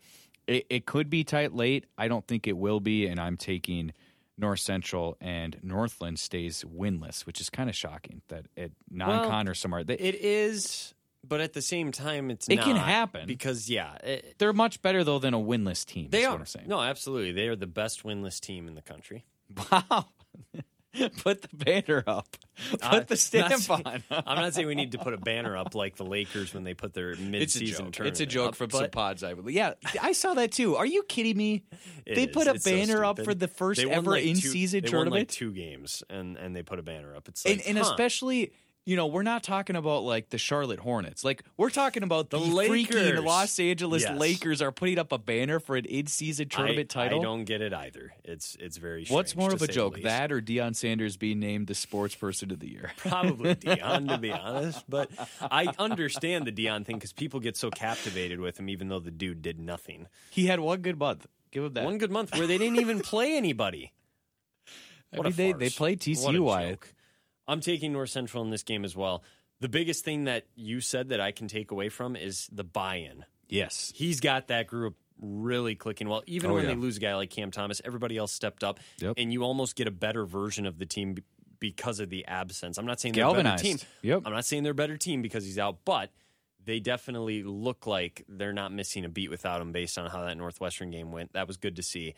it, 0.48 0.66
it 0.70 0.86
could 0.86 1.10
be 1.10 1.24
tight 1.24 1.54
late. 1.56 1.86
I 1.98 2.08
don't 2.08 2.26
think 2.28 2.48
it 2.48 2.58
will 2.58 2.80
be, 2.80 3.08
and 3.08 3.20
I'm 3.20 3.36
taking 3.38 3.94
North 4.38 4.60
Central 4.60 5.16
and 5.22 5.58
Northland 5.64 6.20
stays 6.20 6.64
winless, 6.64 7.26
which 7.26 7.40
is 7.40 7.50
kind 7.50 7.70
of 7.70 7.76
shocking 7.76 8.22
that 8.28 8.46
at 8.58 8.72
non-con 8.92 9.48
or 9.48 9.54
somewhere 9.54 9.84
they, 9.84 9.96
It 9.96 10.16
is, 10.16 10.94
but 11.24 11.40
at 11.42 11.54
the 11.54 11.62
same 11.62 11.92
time, 11.92 12.30
it's 12.30 12.48
It 12.50 12.60
can 12.60 12.76
happen. 12.76 13.28
because 13.28 13.70
yeah, 13.70 13.96
it, 14.04 14.36
they're 14.38 14.54
much 14.54 14.82
better 14.82 15.04
though 15.06 15.20
than 15.20 15.34
a 15.34 15.40
winless 15.40 15.86
team. 15.86 16.10
they 16.12 16.20
is 16.20 16.26
are. 16.28 16.32
What 16.32 16.40
I'm 16.42 16.46
saying. 16.48 16.68
No, 16.68 16.82
absolutely, 16.82 17.32
they 17.32 17.48
are 17.48 17.56
the 17.56 17.66
best 17.66 18.04
winless 18.04 18.40
team 18.42 18.68
in 18.68 18.76
the 18.76 18.82
country. 18.82 19.24
Wow. 19.72 20.06
Put 21.24 21.42
the 21.42 21.50
banner 21.54 22.06
up. 22.08 22.38
Put 22.72 22.82
Uh, 22.84 23.00
the 23.02 23.18
stamp 23.18 23.54
saying- 23.56 23.84
on. 23.86 24.04
I'm 24.10 24.38
not 24.38 24.54
saying 24.54 24.66
we 24.66 24.76
need 24.76 24.94
to 24.94 24.98
put 24.98 25.14
a 25.14 25.18
banner 25.18 25.58
up 25.58 25.76
like 25.76 25.98
the 25.98 26.06
Lakers 26.06 26.54
when 26.54 26.64
they 26.64 26.74
put 26.74 26.94
their 26.94 27.16
mid-season 27.18 27.88
It's 27.88 27.98
tournament. 27.98 28.08
It's 28.08 28.20
a 28.22 28.26
joke 28.26 28.50
up, 28.50 28.56
from 28.56 28.70
some 28.70 28.90
pods, 28.92 29.22
I 29.22 29.34
believe. 29.34 29.56
Yeah, 29.58 29.74
I 30.02 30.14
saw 30.14 30.36
that 30.36 30.54
too. 30.54 30.78
Are 30.78 30.86
you 30.86 31.04
kidding 31.04 31.36
me? 31.36 31.66
they 32.06 32.24
is. 32.24 32.28
put 32.28 32.48
a 32.48 32.52
It's 32.52 32.64
so 32.64 32.72
banner 32.72 33.04
up 33.04 33.20
for 33.22 33.34
the 33.34 33.50
first 33.50 33.82
ever 33.82 34.12
like 34.12 34.24
in-season 34.24 34.84
tournament. 34.84 35.06
they 35.06 35.10
won 35.12 35.20
like 35.20 35.28
two 35.28 35.52
games, 35.52 36.02
and 36.10 36.38
and 36.38 36.56
they 36.56 36.64
put 36.64 36.80
a 36.80 36.84
banner 36.84 37.14
up. 37.14 37.28
It's 37.28 37.44
like, 37.46 37.58
and, 37.58 37.68
and 37.68 37.78
huh. 37.78 37.90
especially, 37.92 38.54
you 38.86 38.96
know, 38.96 39.08
we're 39.08 39.24
not 39.24 39.42
talking 39.42 39.76
about 39.76 40.04
like 40.04 40.30
the 40.30 40.38
Charlotte 40.38 40.80
Hornets. 40.80 41.24
Like 41.26 41.44
we're 41.58 41.72
talking 41.72 42.04
about 42.04 42.30
the, 42.30 42.38
The 42.38 42.46
freaking. 42.46 43.24
Los 43.24 43.60
Angeles 43.60 44.04
Yes. 44.04 44.20
Lakers 44.20 44.62
are 44.62 44.72
putting 44.72 45.00
up 45.00 45.12
a 45.12 45.18
banner 45.18 45.60
for 45.60 45.76
an 45.76 45.86
in-season 45.86 46.50
tournament 46.50 46.96
I, 46.96 47.04
title. 47.06 47.20
I 47.20 47.24
don't 47.24 47.46
get 47.46 47.62
it 47.62 47.74
either. 47.74 48.14
It's 48.24 48.56
it's 48.60 48.78
very. 48.78 49.06
What's 49.08 49.36
more 49.36 49.52
of 49.52 49.62
a 49.62 49.68
joke, 49.68 50.02
that 50.04 50.32
or 50.32 50.40
Deion 50.42 50.76
Sanders 50.76 51.18
being 51.18 51.40
named 51.40 51.66
the 51.68 51.74
Sports 51.76 52.14
Person 52.16 52.52
of 52.52 52.60
the 52.60 52.70
Year? 52.70 52.92
Probably 52.98 53.56
Deion, 53.56 54.08
to 54.10 54.18
be 54.20 54.32
honest. 54.34 54.84
But 54.88 55.10
I 55.42 55.74
understand 55.80 56.46
the 56.46 56.52
Deion 56.52 56.86
thing 56.86 56.98
because 56.98 57.12
people 57.14 57.40
get 57.40 57.58
so 57.58 57.72
captivated 57.72 58.40
with 58.40 58.60
him, 58.60 58.70
even 58.70 58.90
though 58.90 59.00
the 59.00 59.12
dude 59.12 59.42
did 59.42 59.60
nothing. 59.60 60.08
He 60.30 60.46
had 60.46 60.60
one 60.60 60.82
good 60.82 61.00
month. 61.00 61.26
Give 61.52 61.64
him 61.64 61.74
that. 61.74 61.86
One 61.86 61.98
good 61.98 62.12
month 62.12 62.38
where 62.38 62.46
they 62.46 62.58
didn't 62.60 62.80
even 62.80 63.00
play 63.00 63.36
anybody. 63.36 63.94
I 65.14 65.18
What 65.18 65.26
a 65.28 65.30
mean, 65.30 65.36
they 65.38 65.52
they 65.54 65.70
farce. 65.70 65.76
played 65.78 66.00
What 66.22 66.36
a 66.36 66.38
TCU. 66.38 66.44
Wyatt. 66.44 66.80
I'm 67.48 67.60
taking 67.62 67.94
North 67.94 68.10
Central 68.10 68.44
in 68.44 68.50
this 68.50 68.64
game 68.64 68.84
as 68.86 68.96
well. 68.96 69.24
The 69.62 69.70
biggest 69.70 70.04
thing 70.04 70.26
that 70.26 70.46
you 70.56 70.82
said 70.82 71.10
that 71.10 71.22
I 71.22 71.32
can 71.32 71.48
take 71.48 71.72
away 71.72 71.90
from 71.90 72.16
is 72.16 72.48
the 72.52 72.64
buy-in. 72.64 73.26
Yes. 73.48 73.92
He's 73.96 74.20
got 74.20 74.48
that 74.48 74.68
group 74.68 74.96
really 75.22 75.76
clicking 75.76 76.10
well. 76.10 76.24
Even 76.28 76.52
Oh, 76.52 76.56
when 76.56 76.64
yeah. 76.64 76.70
they 76.72 76.76
lose 76.76 76.98
a 76.98 77.00
guy 77.00 77.16
like 77.16 77.30
Cam 77.30 77.52
Thomas, 77.52 77.82
everybody 77.86 78.18
else 78.18 78.32
stepped 78.34 78.64
up, 78.64 78.80
Yep. 79.00 79.14
and 79.18 79.32
you 79.32 79.44
almost 79.44 79.76
get 79.76 79.88
a 79.88 79.92
better 79.92 80.26
version 80.26 80.66
of 80.66 80.78
the 80.78 80.86
team 80.86 81.16
because 81.60 82.00
of 82.02 82.10
the 82.10 82.26
absence. 82.26 82.78
I'm 82.78 82.86
not 82.86 83.00
saying 83.00 83.14
they're 83.14 83.26
a 83.28 83.34
better 83.34 83.58
team. 83.58 83.78
Yep. 84.02 84.24
I'm 84.26 84.34
not 84.34 84.46
saying 84.46 84.64
they're 84.64 84.74
a 84.74 84.76
better 84.76 84.98
team 84.98 85.22
because 85.22 85.46
he's 85.46 85.58
out, 85.58 85.86
but 85.86 86.12
they 86.66 86.80
definitely 86.82 87.44
look 87.44 87.88
like 87.88 88.26
they're 88.28 88.52
not 88.52 88.74
missing 88.74 89.06
a 89.06 89.10
beat 89.10 89.30
without 89.30 89.62
him 89.62 89.72
based 89.72 89.98
on 89.98 90.10
how 90.10 90.26
that 90.26 90.36
Northwestern 90.36 90.92
game 90.92 91.12
went. 91.12 91.32
That 91.34 91.48
was 91.48 91.56
good 91.58 91.78
to 91.78 91.84
see. 91.84 92.16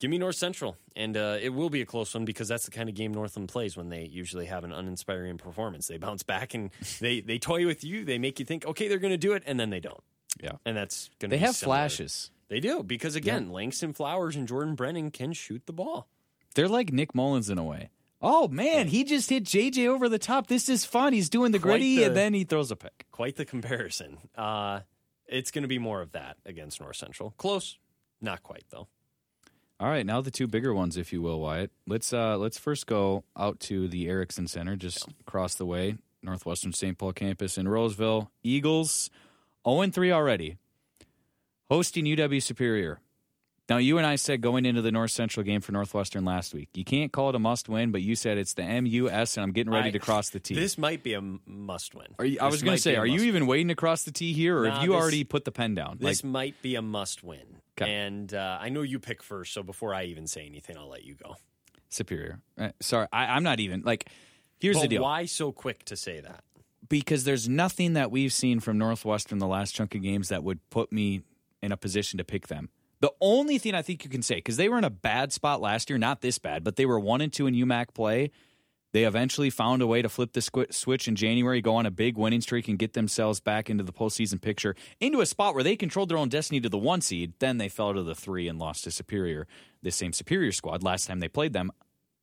Give 0.00 0.10
me 0.10 0.16
North 0.18 0.36
Central, 0.36 0.76
and 0.96 1.14
uh, 1.16 1.36
it 1.40 1.50
will 1.50 1.68
be 1.70 1.82
a 1.82 1.86
close 1.86 2.14
one 2.14 2.24
because 2.24 2.48
that's 2.48 2.64
the 2.64 2.70
kind 2.70 2.88
of 2.88 2.94
game 2.94 3.12
Northland 3.12 3.50
plays 3.50 3.76
when 3.76 3.90
they 3.90 4.06
usually 4.06 4.46
have 4.46 4.64
an 4.64 4.72
uninspiring 4.72 5.36
performance. 5.36 5.86
They 5.88 5.98
bounce 5.98 6.22
back 6.22 6.54
and 6.54 6.70
they 7.00 7.20
they 7.20 7.38
toy 7.38 7.66
with 7.66 7.84
you. 7.84 8.04
They 8.04 8.18
make 8.18 8.38
you 8.38 8.46
think, 8.46 8.64
okay, 8.66 8.88
they're 8.88 8.98
going 8.98 9.12
to 9.12 9.18
do 9.18 9.34
it, 9.34 9.42
and 9.46 9.60
then 9.60 9.68
they 9.70 9.80
don't. 9.80 10.02
Yeah. 10.42 10.52
and 10.64 10.74
that's 10.76 11.10
going 11.18 11.28
to. 11.30 11.36
They 11.36 11.40
be 11.40 11.44
have 11.46 11.54
similar. 11.54 11.76
flashes. 11.76 12.30
They 12.48 12.60
do 12.60 12.82
because 12.82 13.14
again, 13.14 13.50
Langston 13.52 13.92
Flowers 13.92 14.34
and 14.36 14.48
Jordan 14.48 14.74
Brennan 14.74 15.10
can 15.10 15.32
shoot 15.34 15.62
the 15.66 15.72
ball. 15.72 16.08
They're 16.54 16.66
like 16.66 16.92
Nick 16.92 17.14
Mullens 17.14 17.48
in 17.50 17.58
a 17.58 17.62
way. 17.64 17.90
Oh 18.22 18.48
man, 18.48 18.88
he 18.88 19.04
just 19.04 19.28
hit 19.30 19.44
JJ 19.44 19.86
over 19.86 20.08
the 20.08 20.18
top. 20.18 20.46
This 20.46 20.68
is 20.68 20.84
fun. 20.84 21.12
He's 21.12 21.28
doing 21.28 21.52
the 21.52 21.58
Quite 21.58 21.72
gritty 21.72 21.96
the- 21.96 22.04
and 22.04 22.16
then 22.16 22.32
he 22.34 22.44
throws 22.44 22.70
a 22.70 22.76
pick. 22.76 23.06
Quite 23.12 23.36
the 23.36 23.44
comparison. 23.44 24.16
Uh, 24.34 24.80
it's 25.26 25.50
going 25.50 25.62
to 25.62 25.68
be 25.68 25.78
more 25.78 26.00
of 26.00 26.12
that 26.12 26.38
against 26.44 26.80
North 26.80 26.96
Central. 26.96 27.34
Close, 27.36 27.78
not 28.20 28.42
quite 28.42 28.64
though. 28.70 28.88
All 29.80 29.88
right, 29.88 30.04
now 30.04 30.20
the 30.20 30.30
two 30.30 30.46
bigger 30.46 30.74
ones, 30.74 30.98
if 30.98 31.10
you 31.10 31.22
will, 31.22 31.40
Wyatt. 31.40 31.70
Let's 31.86 32.12
uh 32.12 32.36
let's 32.36 32.58
first 32.58 32.86
go 32.86 33.24
out 33.34 33.60
to 33.60 33.88
the 33.88 34.08
Ericksen 34.08 34.46
Center, 34.46 34.76
just 34.76 35.08
across 35.20 35.54
the 35.54 35.64
way, 35.64 35.96
Northwestern 36.22 36.74
St. 36.74 36.98
Paul 36.98 37.14
campus 37.14 37.56
in 37.56 37.66
Roseville. 37.66 38.30
Eagles 38.42 39.08
0 39.66 39.90
3 39.90 40.12
already. 40.12 40.58
Hosting 41.70 42.04
UW 42.04 42.42
Superior. 42.42 43.00
Now 43.70 43.76
you 43.76 43.98
and 43.98 44.06
I 44.06 44.16
said 44.16 44.40
going 44.40 44.66
into 44.66 44.82
the 44.82 44.90
North 44.90 45.12
Central 45.12 45.44
game 45.44 45.60
for 45.60 45.70
Northwestern 45.70 46.24
last 46.24 46.52
week. 46.52 46.70
You 46.74 46.84
can't 46.84 47.12
call 47.12 47.28
it 47.28 47.36
a 47.36 47.38
must 47.38 47.68
win, 47.68 47.92
but 47.92 48.02
you 48.02 48.16
said 48.16 48.36
it's 48.36 48.54
the 48.54 48.64
MUS 48.64 49.36
and 49.36 49.44
I'm 49.44 49.52
getting 49.52 49.72
ready 49.72 49.88
I- 49.88 49.92
to 49.92 50.00
cross 50.00 50.30
the 50.30 50.40
T. 50.40 50.56
This 50.56 50.76
might 50.76 51.04
be 51.04 51.14
a 51.14 51.20
must 51.46 51.94
win. 51.94 52.08
are 52.18 52.24
you, 52.24 52.38
I 52.40 52.48
was 52.48 52.62
going 52.62 52.76
to 52.76 52.82
say, 52.82 52.96
are 52.96 53.06
you 53.06 53.22
even 53.22 53.46
waiting 53.46 53.68
to 53.68 53.76
cross 53.76 54.02
the 54.02 54.10
T 54.10 54.32
here 54.32 54.58
or 54.60 54.66
Nah, 54.66 54.74
have 54.74 54.82
you 54.82 54.90
this- 54.90 55.00
already 55.00 55.22
put 55.24 55.44
the 55.44 55.52
pen 55.52 55.76
down? 55.76 55.98
This 56.00 56.24
like 56.24 56.30
might 56.30 56.62
be 56.62 56.74
a 56.74 56.82
must 56.82 57.22
win. 57.22 57.60
And 57.78 58.34
uh, 58.34 58.58
I 58.60 58.68
know 58.68 58.82
you 58.82 58.98
pick 58.98 59.22
first, 59.22 59.54
so 59.54 59.62
before 59.62 59.94
I 59.94 60.04
even 60.04 60.26
say 60.26 60.44
anything, 60.44 60.76
I'll 60.76 60.90
let 60.90 61.02
you 61.04 61.14
go. 61.14 61.36
Superior. 61.88 62.40
Uh, 62.58 62.70
sorry, 62.80 63.06
I, 63.10 63.26
I'm 63.34 63.42
not 63.42 63.58
even 63.58 63.82
like 63.86 64.10
here's 64.58 64.76
but 64.76 64.82
the 64.82 64.88
deal. 64.88 65.02
why 65.02 65.24
so 65.24 65.50
quick 65.50 65.84
to 65.86 65.96
say 65.96 66.20
that? 66.20 66.44
because 66.88 67.24
there's 67.24 67.48
nothing 67.48 67.92
that 67.94 68.10
we've 68.10 68.32
seen 68.32 68.58
from 68.60 68.76
Northwestern 68.76 69.38
the 69.38 69.46
last 69.46 69.74
chunk 69.74 69.94
of 69.94 70.02
games 70.02 70.28
that 70.28 70.42
would 70.42 70.58
put 70.70 70.92
me 70.92 71.22
in 71.62 71.72
a 71.72 71.76
position 71.76 72.18
to 72.18 72.24
pick 72.24 72.48
them. 72.48 72.68
The 73.00 73.12
only 73.20 73.58
thing 73.58 73.74
I 73.74 73.82
think 73.82 74.04
you 74.04 74.10
can 74.10 74.22
say, 74.22 74.36
because 74.36 74.56
they 74.56 74.68
were 74.68 74.78
in 74.78 74.84
a 74.84 74.90
bad 74.90 75.32
spot 75.32 75.60
last 75.60 75.88
year, 75.88 75.98
not 75.98 76.20
this 76.20 76.38
bad, 76.38 76.64
but 76.64 76.76
they 76.76 76.84
were 76.84 77.00
one 77.00 77.20
and 77.20 77.32
two 77.32 77.46
in 77.46 77.54
UMAC 77.54 77.94
play. 77.94 78.30
They 78.92 79.04
eventually 79.04 79.50
found 79.50 79.82
a 79.82 79.86
way 79.86 80.02
to 80.02 80.08
flip 80.08 80.32
the 80.32 80.42
switch 80.70 81.08
in 81.08 81.14
January, 81.14 81.60
go 81.60 81.76
on 81.76 81.86
a 81.86 81.92
big 81.92 82.18
winning 82.18 82.40
streak, 82.40 82.66
and 82.66 82.78
get 82.78 82.92
themselves 82.92 83.40
back 83.40 83.70
into 83.70 83.84
the 83.84 83.92
postseason 83.92 84.40
picture, 84.40 84.74
into 84.98 85.20
a 85.20 85.26
spot 85.26 85.54
where 85.54 85.62
they 85.62 85.76
controlled 85.76 86.08
their 86.08 86.18
own 86.18 86.28
destiny 86.28 86.60
to 86.60 86.68
the 86.68 86.76
one 86.76 87.00
seed. 87.00 87.34
Then 87.38 87.58
they 87.58 87.68
fell 87.68 87.94
to 87.94 88.02
the 88.02 88.16
three 88.16 88.48
and 88.48 88.58
lost 88.58 88.84
to 88.84 88.90
Superior, 88.90 89.46
this 89.80 89.96
same 89.96 90.12
Superior 90.12 90.52
squad, 90.52 90.82
last 90.82 91.06
time 91.06 91.20
they 91.20 91.28
played 91.28 91.52
them 91.52 91.70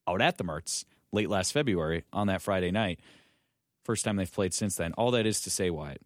out 0.07 0.21
at 0.21 0.37
the 0.37 0.43
Mertz 0.43 0.83
late 1.13 1.29
last 1.29 1.53
February 1.53 2.03
on 2.11 2.27
that 2.27 2.41
Friday 2.41 2.69
night. 2.69 2.99
First 3.85 4.03
time 4.03 4.17
they've 4.17 4.31
played 4.31 4.53
since 4.53 4.75
then. 4.75 4.91
All 4.93 5.11
that 5.11 5.25
is 5.25 5.39
to 5.41 5.49
say, 5.49 5.69
Wyatt, 5.69 6.01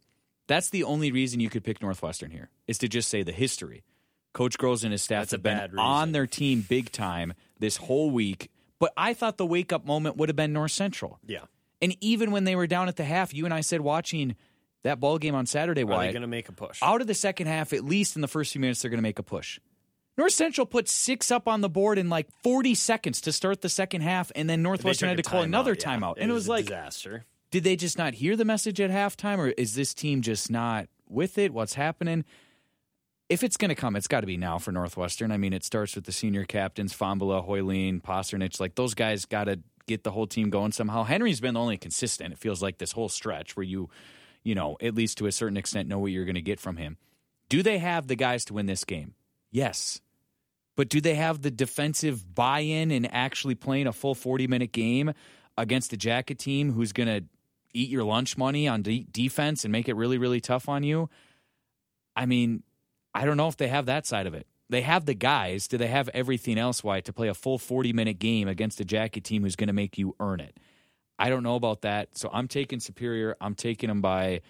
that's 0.47 0.69
the 0.69 0.84
only 0.84 1.11
reason 1.11 1.39
you 1.39 1.49
could 1.49 1.63
pick 1.63 1.82
Northwestern 1.82 2.30
here 2.30 2.51
is 2.67 2.78
to 2.78 2.88
just 2.88 3.09
say 3.09 3.24
the 3.24 3.32
history. 3.32 3.84
Coach 4.34 4.57
Groves 4.57 4.84
and 4.84 4.91
his 4.91 5.01
staff 5.01 5.23
That's 5.23 5.32
have 5.34 5.43
been 5.43 5.57
bad 5.57 5.71
on 5.77 6.11
their 6.11 6.27
team 6.27 6.65
big 6.67 6.91
time 6.91 7.34
this 7.59 7.77
whole 7.77 8.11
week. 8.11 8.49
But 8.79 8.93
I 8.97 9.13
thought 9.13 9.38
the 9.38 9.45
wake 9.45 9.71
up 9.71 9.86
moment 9.86 10.17
would 10.17 10.29
have 10.29 10.36
been 10.36 10.53
North 10.53 10.71
Central. 10.71 11.19
Yeah. 11.25 11.41
And 11.82 11.95
even 12.01 12.32
when 12.32 12.43
they 12.45 12.55
were 12.55 12.67
down 12.67 12.88
at 12.88 12.95
the 12.95 13.03
half, 13.03 13.34
you 13.34 13.45
and 13.45 13.53
I 13.53 13.61
said 13.61 13.82
watching 13.82 14.36
that 14.84 14.99
ball 14.99 15.17
game 15.17 15.36
on 15.36 15.45
Saturday, 15.45 15.82
Are 15.82 15.86
they 15.86 15.93
Wyatt, 15.93 16.13
going 16.13 16.21
to 16.21 16.27
make 16.27 16.49
a 16.49 16.53
push? 16.53 16.79
out 16.82 17.01
of 17.01 17.07
the 17.07 17.13
second 17.13 17.47
half, 17.47 17.73
at 17.73 17.84
least 17.84 18.15
in 18.15 18.21
the 18.21 18.27
first 18.27 18.51
few 18.53 18.61
minutes, 18.61 18.82
they're 18.82 18.89
going 18.89 18.97
to 18.97 19.03
make 19.03 19.19
a 19.19 19.23
push. 19.23 19.59
North 20.17 20.34
Central 20.34 20.65
put 20.67 20.89
six 20.89 21.32
up 21.32 21.47
on 21.47 21.61
the 21.61 21.69
board 21.69 21.97
in 21.97 22.09
like 22.09 22.27
40 22.43 22.75
seconds 22.75 23.21
to 23.21 23.32
start 23.32 23.61
the 23.61 23.69
second 23.69 24.01
half, 24.01 24.32
and 24.36 24.49
then 24.49 24.61
Northwestern 24.61 25.09
had 25.09 25.17
to 25.17 25.23
call 25.23 25.41
another 25.41 25.75
timeout, 25.75 25.79
yeah. 25.79 25.97
timeout. 25.97 26.13
And 26.17 26.32
it 26.32 26.34
was, 26.34 26.47
a 26.47 26.49
like, 26.49 26.65
disaster. 26.65 27.25
did 27.49 27.63
they 27.63 27.75
just 27.75 27.97
not 27.97 28.15
hear 28.15 28.36
the 28.36 28.45
message 28.45 28.79
at 28.82 28.91
halftime, 28.91 29.38
or 29.38 29.47
is 29.49 29.75
this 29.75 29.93
team 29.93 30.21
just 30.21 30.51
not 30.51 30.88
with 31.07 31.38
it? 31.38 31.53
What's 31.53 31.75
happening? 31.75 32.25
If 33.32 33.45
it's 33.45 33.55
going 33.55 33.69
to 33.69 33.75
come, 33.75 33.95
it's 33.95 34.09
got 34.09 34.21
to 34.21 34.27
be 34.27 34.36
now 34.36 34.57
for 34.57 34.73
Northwestern. 34.73 35.32
I 35.32 35.38
mean, 35.38 35.53
it 35.53 35.63
starts 35.63 35.95
with 35.95 36.03
the 36.03 36.11
senior 36.11 36.43
captains, 36.43 36.93
Fombula, 36.93 37.47
Hoyleen, 37.47 38.01
Posternich. 38.01 38.59
Like, 38.59 38.75
those 38.75 38.93
guys 38.93 39.23
got 39.23 39.45
to 39.45 39.59
get 39.88 40.03
the 40.03 40.11
whole 40.11 40.27
team 40.27 40.49
going 40.49 40.73
somehow. 40.73 41.03
Henry's 41.03 41.39
been 41.39 41.53
the 41.53 41.59
only 41.61 41.77
consistent, 41.77 42.34
it 42.34 42.39
feels 42.39 42.61
like, 42.61 42.77
this 42.77 42.91
whole 42.91 43.07
stretch 43.07 43.55
where 43.55 43.63
you, 43.63 43.89
you 44.43 44.53
know, 44.53 44.75
at 44.82 44.95
least 44.95 45.17
to 45.19 45.27
a 45.27 45.32
certain 45.32 45.55
extent, 45.55 45.88
know 45.88 45.99
what 45.99 46.11
you're 46.11 46.25
going 46.25 46.36
to 46.36 46.41
get 46.41 46.59
from 46.59 46.75
him. 46.75 46.97
Do 47.47 47.63
they 47.63 47.77
have 47.77 48.07
the 48.07 48.17
guys 48.17 48.43
to 48.45 48.53
win 48.53 48.65
this 48.65 48.84
game? 48.84 49.13
Yes. 49.49 50.01
But 50.75 50.89
do 50.89 50.99
they 50.99 51.15
have 51.15 51.41
the 51.41 51.51
defensive 51.51 52.36
buy 52.36 52.59
in 52.59 52.91
and 52.91 53.13
actually 53.13 53.55
playing 53.55 53.88
a 53.88 53.93
full 53.93 54.13
40 54.13 54.47
minute 54.47 54.73
game 54.73 55.13
against 55.57 55.93
a 55.93 55.97
jacket 55.97 56.38
team 56.38 56.73
who's 56.73 56.91
going 56.91 57.07
to 57.07 57.25
eat 57.73 57.89
your 57.89 58.03
lunch 58.03 58.38
money 58.38 58.67
on 58.67 58.82
de- 58.82 59.07
defense 59.09 59.63
and 59.63 59.71
make 59.71 59.88
it 59.88 59.95
really, 59.95 60.17
really 60.17 60.41
tough 60.41 60.67
on 60.67 60.84
you? 60.84 61.09
I 62.13 62.25
mean, 62.25 62.63
I 63.14 63.26
don't 63.26 63.38
know 63.38 63.47
if 63.47 63.57
they 63.57 63.68
have 63.68 63.86
that 63.88 64.05
side 64.05 64.28
of 64.28 64.34
it. 64.34 64.47
They 64.70 64.82
have 64.82 65.05
the 65.05 65.14
guys. 65.14 65.68
Do 65.68 65.78
they 65.78 65.88
have 65.88 66.09
everything 66.14 66.57
else, 66.57 66.84
Why 66.84 67.01
to 67.01 67.12
play 67.12 67.28
a 67.28 67.34
full 67.34 67.57
40 67.57 67.91
minute 67.91 68.20
game 68.20 68.47
against 68.47 68.80
a 68.80 68.86
jacket 68.86 69.24
team 69.24 69.43
who's 69.43 69.57
going 69.57 69.68
to 69.68 69.74
make 69.74 69.97
you 69.97 70.16
earn 70.20 70.39
it? 70.39 70.57
I 71.20 71.30
don't 71.30 71.43
know 71.43 71.55
about 71.55 71.82
that. 71.82 72.18
So 72.18 72.30
I'm 72.32 72.47
taking 72.47 72.80
Superior. 72.80 73.36
I'm 73.41 73.53
taking 73.53 73.89
them 73.89 74.01
by 74.01 74.41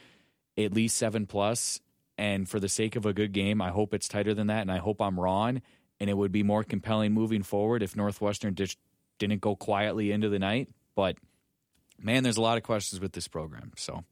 at 0.57 0.73
least 0.73 0.97
seven 0.97 1.25
plus. 1.25 1.81
And 2.17 2.47
for 2.47 2.59
the 2.59 2.69
sake 2.69 2.95
of 2.95 3.05
a 3.05 3.13
good 3.13 3.31
game, 3.31 3.61
I 3.61 3.69
hope 3.69 3.93
it's 3.93 4.07
tighter 4.07 4.33
than 4.35 4.47
that. 4.47 4.61
And 4.61 4.71
I 4.71 4.77
hope 4.77 5.01
I'm 5.01 5.19
wrong. 5.19 5.61
And 5.99 6.09
it 6.09 6.13
would 6.15 6.31
be 6.31 6.43
more 6.43 6.63
compelling 6.63 7.13
moving 7.13 7.41
forward 7.41 7.81
if 7.81 7.95
Northwestern 7.95 8.55
just 8.55 8.77
didn't 9.17 9.41
go 9.41 9.55
quietly 9.55 10.11
into 10.11 10.29
the 10.29 10.39
night. 10.39 10.69
But 10.95 11.17
man, 11.99 12.23
there's 12.23 12.37
a 12.37 12.41
lot 12.41 12.57
of 12.57 12.63
questions 12.63 13.01
with 13.01 13.13
this 13.13 13.27
program. 13.27 13.71
So 13.75 14.03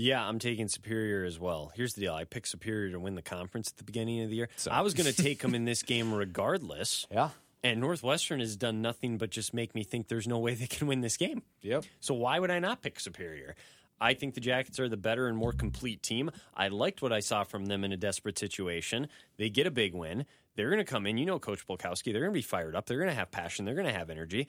Yeah, 0.00 0.24
I'm 0.24 0.38
taking 0.38 0.68
Superior 0.68 1.24
as 1.24 1.40
well. 1.40 1.72
Here's 1.74 1.94
the 1.94 2.02
deal: 2.02 2.14
I 2.14 2.22
picked 2.24 2.46
Superior 2.48 2.92
to 2.92 3.00
win 3.00 3.16
the 3.16 3.22
conference 3.22 3.70
at 3.72 3.78
the 3.78 3.84
beginning 3.84 4.22
of 4.22 4.30
the 4.30 4.36
year. 4.36 4.48
So- 4.56 4.70
I 4.70 4.82
was 4.82 4.94
going 4.94 5.12
to 5.12 5.22
take 5.22 5.40
them 5.40 5.54
in 5.56 5.64
this 5.64 5.82
game 5.82 6.14
regardless. 6.14 7.04
yeah, 7.10 7.30
And 7.64 7.80
Northwestern 7.80 8.38
has 8.38 8.56
done 8.56 8.80
nothing 8.80 9.18
but 9.18 9.30
just 9.30 9.52
make 9.52 9.74
me 9.74 9.82
think 9.82 10.06
there's 10.06 10.28
no 10.28 10.38
way 10.38 10.54
they 10.54 10.68
can 10.68 10.86
win 10.86 11.00
this 11.00 11.16
game. 11.16 11.42
yep. 11.62 11.84
So 11.98 12.14
why 12.14 12.38
would 12.38 12.50
I 12.50 12.60
not 12.60 12.80
pick 12.80 13.00
Superior? 13.00 13.56
I 14.00 14.14
think 14.14 14.34
the 14.34 14.40
Jackets 14.40 14.78
are 14.78 14.88
the 14.88 14.96
better 14.96 15.26
and 15.26 15.36
more 15.36 15.52
complete 15.52 16.00
team. 16.04 16.30
I 16.56 16.68
liked 16.68 17.02
what 17.02 17.12
I 17.12 17.18
saw 17.18 17.42
from 17.42 17.66
them 17.66 17.82
in 17.82 17.90
a 17.90 17.96
desperate 17.96 18.38
situation. 18.38 19.08
They 19.38 19.50
get 19.50 19.66
a 19.66 19.72
big 19.72 19.92
win. 19.92 20.24
They're 20.54 20.70
going 20.70 20.78
to 20.78 20.84
come 20.84 21.04
in. 21.08 21.18
You 21.18 21.26
know, 21.26 21.40
Coach 21.40 21.66
Polkowski. 21.66 22.12
They're 22.12 22.20
going 22.22 22.30
to 22.32 22.38
be 22.38 22.42
fired 22.42 22.76
up. 22.76 22.86
They're 22.86 22.98
going 22.98 23.10
to 23.10 23.14
have 23.16 23.32
passion. 23.32 23.64
They're 23.64 23.74
going 23.74 23.88
to 23.88 23.92
have 23.92 24.08
energy. 24.10 24.46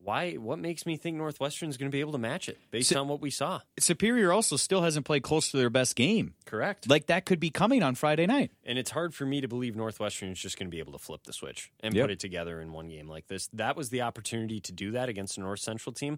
Why? 0.00 0.34
What 0.34 0.58
makes 0.60 0.86
me 0.86 0.96
think 0.96 1.16
Northwestern 1.16 1.68
is 1.68 1.76
going 1.76 1.90
to 1.90 1.94
be 1.94 2.00
able 2.00 2.12
to 2.12 2.18
match 2.18 2.48
it 2.48 2.58
based 2.70 2.90
So- 2.90 3.00
on 3.00 3.08
what 3.08 3.20
we 3.20 3.30
saw? 3.30 3.60
Superior 3.80 4.32
also 4.32 4.56
still 4.56 4.82
hasn't 4.82 5.04
played 5.04 5.22
close 5.24 5.50
to 5.50 5.56
their 5.56 5.70
best 5.70 5.96
game. 5.96 6.34
Correct. 6.46 6.88
Like 6.88 7.06
that 7.06 7.26
could 7.26 7.40
be 7.40 7.50
coming 7.50 7.82
on 7.82 7.94
Friday 7.96 8.24
night. 8.26 8.52
And 8.64 8.78
it's 8.78 8.90
hard 8.92 9.12
for 9.14 9.26
me 9.26 9.40
to 9.40 9.48
believe 9.48 9.74
Northwestern 9.74 10.30
is 10.30 10.38
just 10.38 10.56
going 10.58 10.68
to 10.68 10.70
be 10.70 10.78
able 10.78 10.92
to 10.92 10.98
flip 10.98 11.24
the 11.24 11.32
switch 11.32 11.72
and 11.80 11.94
Yep. 11.94 12.04
put 12.04 12.10
it 12.12 12.20
together 12.20 12.60
in 12.60 12.72
one 12.72 12.88
game 12.88 13.08
like 13.08 13.26
this. 13.26 13.48
That 13.52 13.76
was 13.76 13.90
the 13.90 14.02
opportunity 14.02 14.60
to 14.60 14.72
do 14.72 14.92
that 14.92 15.08
against 15.08 15.36
a 15.36 15.40
North 15.40 15.60
Central 15.60 15.92
team. 15.92 16.16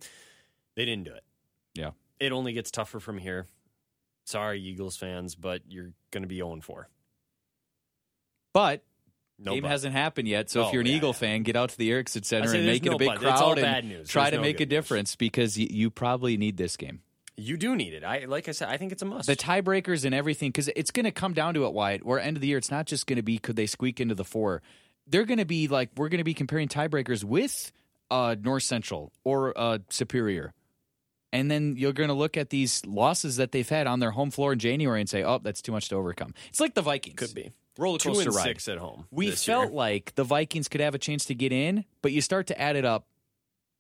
They 0.77 0.85
didn't 0.85 1.05
do 1.05 1.15
it. 1.15 1.25
Yeah. 1.75 1.93
It 2.21 2.33
only 2.33 2.53
gets 2.53 2.71
tougher 2.71 3.01
from 3.01 3.17
here. 3.19 3.47
Sorry, 4.27 4.61
Eagles 4.61 4.97
fans, 4.99 5.35
but 5.35 5.63
you're 5.69 5.93
going 6.11 6.23
to 6.23 6.29
be 6.29 6.37
0 6.37 6.61
4. 6.61 6.89
But 8.53 8.85
No 9.43 9.55
game 9.55 9.63
but. 9.63 9.71
hasn't 9.71 9.95
happened 9.95 10.29
yet. 10.29 10.51
So 10.51 10.65
Oh, 10.65 10.67
if 10.69 10.73
you're 10.75 10.83
an 10.83 10.87
yeah, 10.87 10.97
Eagle 10.97 11.09
yeah. 11.11 11.15
fan, 11.15 11.43
get 11.43 11.57
out 11.57 11.71
to 11.71 11.79
the 11.79 11.91
Ericksen 11.91 12.25
Center 12.25 12.53
and 12.55 12.67
make 12.67 12.85
it 12.85 12.93
a 12.93 12.99
big 12.99 13.09
but. 13.09 13.19
Crowd 13.19 13.59
and 13.59 14.07
try 14.07 14.25
There's 14.25 14.31
to 14.33 14.37
no 14.37 14.43
make 14.43 14.57
a 14.57 14.59
good 14.61 14.69
news. 14.71 14.77
difference 14.79 15.17
because 15.17 15.59
you, 15.59 15.67
you 15.71 15.91
probably 15.91 16.37
need 16.37 16.57
this 16.57 16.77
game. 16.77 17.01
You 17.37 17.57
do 17.57 17.75
need 17.75 17.95
it. 17.95 18.05
I 18.05 18.27
like 18.27 18.49
I 18.49 18.53
said, 18.53 18.69
I 18.69 18.77
think 18.77 18.93
it's 18.93 19.01
a 19.01 19.07
must. 19.07 19.27
The 19.27 19.35
tiebreakers 19.37 20.05
and 20.05 20.15
everything, 20.15 20.51
because 20.51 20.69
it's 20.77 20.91
going 20.91 21.05
to 21.05 21.11
come 21.11 21.33
down 21.33 21.55
to 21.55 21.65
it, 21.65 21.73
Wyatt. 21.73 22.05
Where 22.05 22.21
end 22.21 22.37
of 22.37 22.43
the 22.43 22.49
year, 22.49 22.59
it's 22.59 22.71
not 22.71 22.85
just 22.87 23.07
going 23.07 23.17
to 23.17 23.23
be 23.23 23.39
could 23.39 23.57
they 23.57 23.65
squeak 23.67 23.99
into 23.99 24.15
the 24.15 24.25
four. 24.25 24.61
They're 25.07 25.25
going 25.25 25.39
to 25.39 25.47
be 25.47 25.67
like 25.67 25.89
we're 25.97 26.11
going 26.11 26.19
to 26.19 26.25
be 26.25 26.35
comparing 26.35 26.69
tiebreakers 26.69 27.25
with 27.25 27.73
uh, 28.11 28.37
North 28.39 28.65
Central 28.65 29.11
or 29.25 29.59
uh, 29.59 29.79
Superior, 29.89 30.53
and 31.33 31.51
then 31.51 31.77
you're 31.79 31.95
going 31.95 32.09
to 32.09 32.15
look 32.15 32.37
at 32.37 32.51
these 32.51 32.85
losses 32.85 33.37
that 33.37 33.53
they've 33.53 33.69
had 33.69 33.87
on 33.87 34.01
their 34.01 34.11
home 34.11 34.31
floor 34.31 34.53
in 34.53 34.59
January 34.59 35.01
and 35.01 35.09
say, 35.09 35.23
"Oh, 35.23 35.39
that's 35.43 35.63
too 35.63 35.73
much 35.73 35.89
to 35.89 35.97
overcome." 35.97 36.35
It's 36.51 36.61
like 36.61 36.75
the 36.75 36.83
Vikings. 36.83 37.17
Could 37.17 37.35
be. 37.35 37.53
Roller 37.81 37.99
Two 37.99 38.19
and 38.19 38.35
ride. 38.35 38.45
six 38.45 38.69
at 38.69 38.79
home. 38.79 39.07
We 39.11 39.31
this 39.31 39.45
felt 39.45 39.67
year. 39.69 39.73
like 39.77 40.15
the 40.15 40.25
Vikings 40.25 40.69
could 40.69 40.81
have 40.81 40.95
a 40.95 40.99
chance 40.99 41.25
to 41.27 41.35
get 41.35 41.53
in, 41.53 41.85
but 42.03 42.13
you 42.13 42.21
start 42.21 42.47
to 42.49 42.61
add 42.61 42.77
it 42.77 42.85
up, 42.85 43.07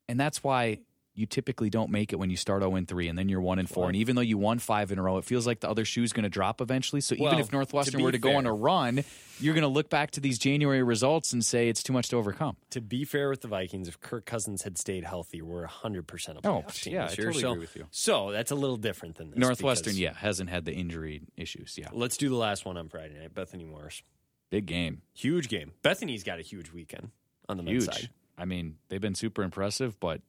and 0.08 0.18
that's 0.18 0.42
why 0.42 0.78
you 1.20 1.26
typically 1.26 1.70
don't 1.70 1.90
make 1.90 2.12
it 2.12 2.16
when 2.18 2.30
you 2.30 2.36
start 2.36 2.62
0 2.62 2.80
3 2.86 3.08
and 3.08 3.18
then 3.18 3.28
you're 3.28 3.40
1 3.40 3.58
and 3.58 3.68
4. 3.68 3.88
And 3.88 3.96
even 3.96 4.16
though 4.16 4.22
you 4.22 4.38
won 4.38 4.58
five 4.58 4.90
in 4.90 4.98
a 4.98 5.02
row, 5.02 5.18
it 5.18 5.24
feels 5.24 5.46
like 5.46 5.60
the 5.60 5.68
other 5.70 5.84
shoe's 5.84 6.12
going 6.12 6.24
to 6.24 6.28
drop 6.30 6.60
eventually. 6.60 7.00
So 7.00 7.14
even 7.14 7.38
if 7.38 7.52
Northwestern 7.52 7.98
to 8.00 8.04
were 8.04 8.12
to 8.12 8.18
go 8.18 8.36
on 8.36 8.46
a 8.46 8.52
run, 8.52 9.04
you're 9.38 9.54
going 9.54 9.62
to 9.62 9.68
look 9.68 9.90
back 9.90 10.10
to 10.12 10.20
these 10.20 10.38
January 10.38 10.82
results 10.82 11.32
and 11.32 11.44
say 11.44 11.68
it's 11.68 11.82
too 11.82 11.92
much 11.92 12.08
to 12.08 12.16
overcome. 12.16 12.56
to 12.70 12.80
be 12.80 13.04
fair 13.04 13.28
with 13.28 13.42
the 13.42 13.48
Vikings, 13.48 13.86
if 13.88 14.00
Kirk 14.00 14.24
Cousins 14.26 14.62
had 14.62 14.78
stayed 14.78 15.04
healthy, 15.04 15.42
we're 15.42 15.66
100% 15.66 16.28
a 16.42 16.48
Oh, 16.48 16.64
team 16.72 16.94
yeah, 16.94 17.04
this 17.04 17.12
I 17.12 17.16
totally 17.16 17.40
so, 17.42 17.50
agree 17.52 17.60
with 17.60 17.76
you. 17.76 17.86
So 17.90 18.32
that's 18.32 18.50
a 18.50 18.54
little 18.56 18.76
different 18.78 19.16
than 19.16 19.30
this. 19.30 19.38
Northwestern, 19.38 19.94
yeah, 19.96 20.14
hasn't 20.14 20.50
had 20.50 20.64
the 20.64 20.72
injury 20.72 21.20
issues. 21.36 21.76
Yeah. 21.78 21.88
Let's 21.92 22.16
do 22.16 22.28
the 22.28 22.36
last 22.36 22.64
one 22.64 22.76
on 22.76 22.88
Friday 22.88 23.18
night. 23.18 23.34
Bethany 23.34 23.64
Morris. 23.64 24.02
Big 24.50 24.66
game. 24.66 25.02
Huge 25.14 25.48
game. 25.48 25.72
Bethany's 25.82 26.24
got 26.24 26.38
a 26.38 26.42
huge 26.42 26.72
weekend 26.72 27.10
on 27.48 27.56
the 27.56 27.62
Huge. 27.62 27.86
men's 27.86 28.00
side. 28.00 28.10
I 28.36 28.46
mean, 28.46 28.76
they've 28.88 29.00
been 29.00 29.14
super 29.14 29.42
impressive, 29.42 30.00
but 30.00 30.22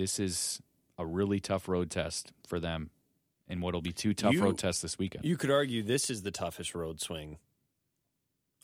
this 0.00 0.18
is 0.18 0.62
a 0.96 1.04
really 1.04 1.40
tough 1.40 1.68
road 1.68 1.90
test 1.90 2.32
for 2.46 2.58
them 2.58 2.88
in 3.46 3.60
what'll 3.60 3.82
be 3.82 3.92
two 3.92 4.14
tough 4.14 4.32
You- 4.32 4.42
road 4.42 4.58
tests 4.58 4.80
this 4.80 4.98
weekend. 4.98 5.26
You 5.26 5.36
could 5.36 5.50
argue 5.50 5.82
this 5.82 6.08
is 6.08 6.22
the 6.22 6.30
toughest 6.30 6.74
road 6.74 7.00
swing 7.02 7.36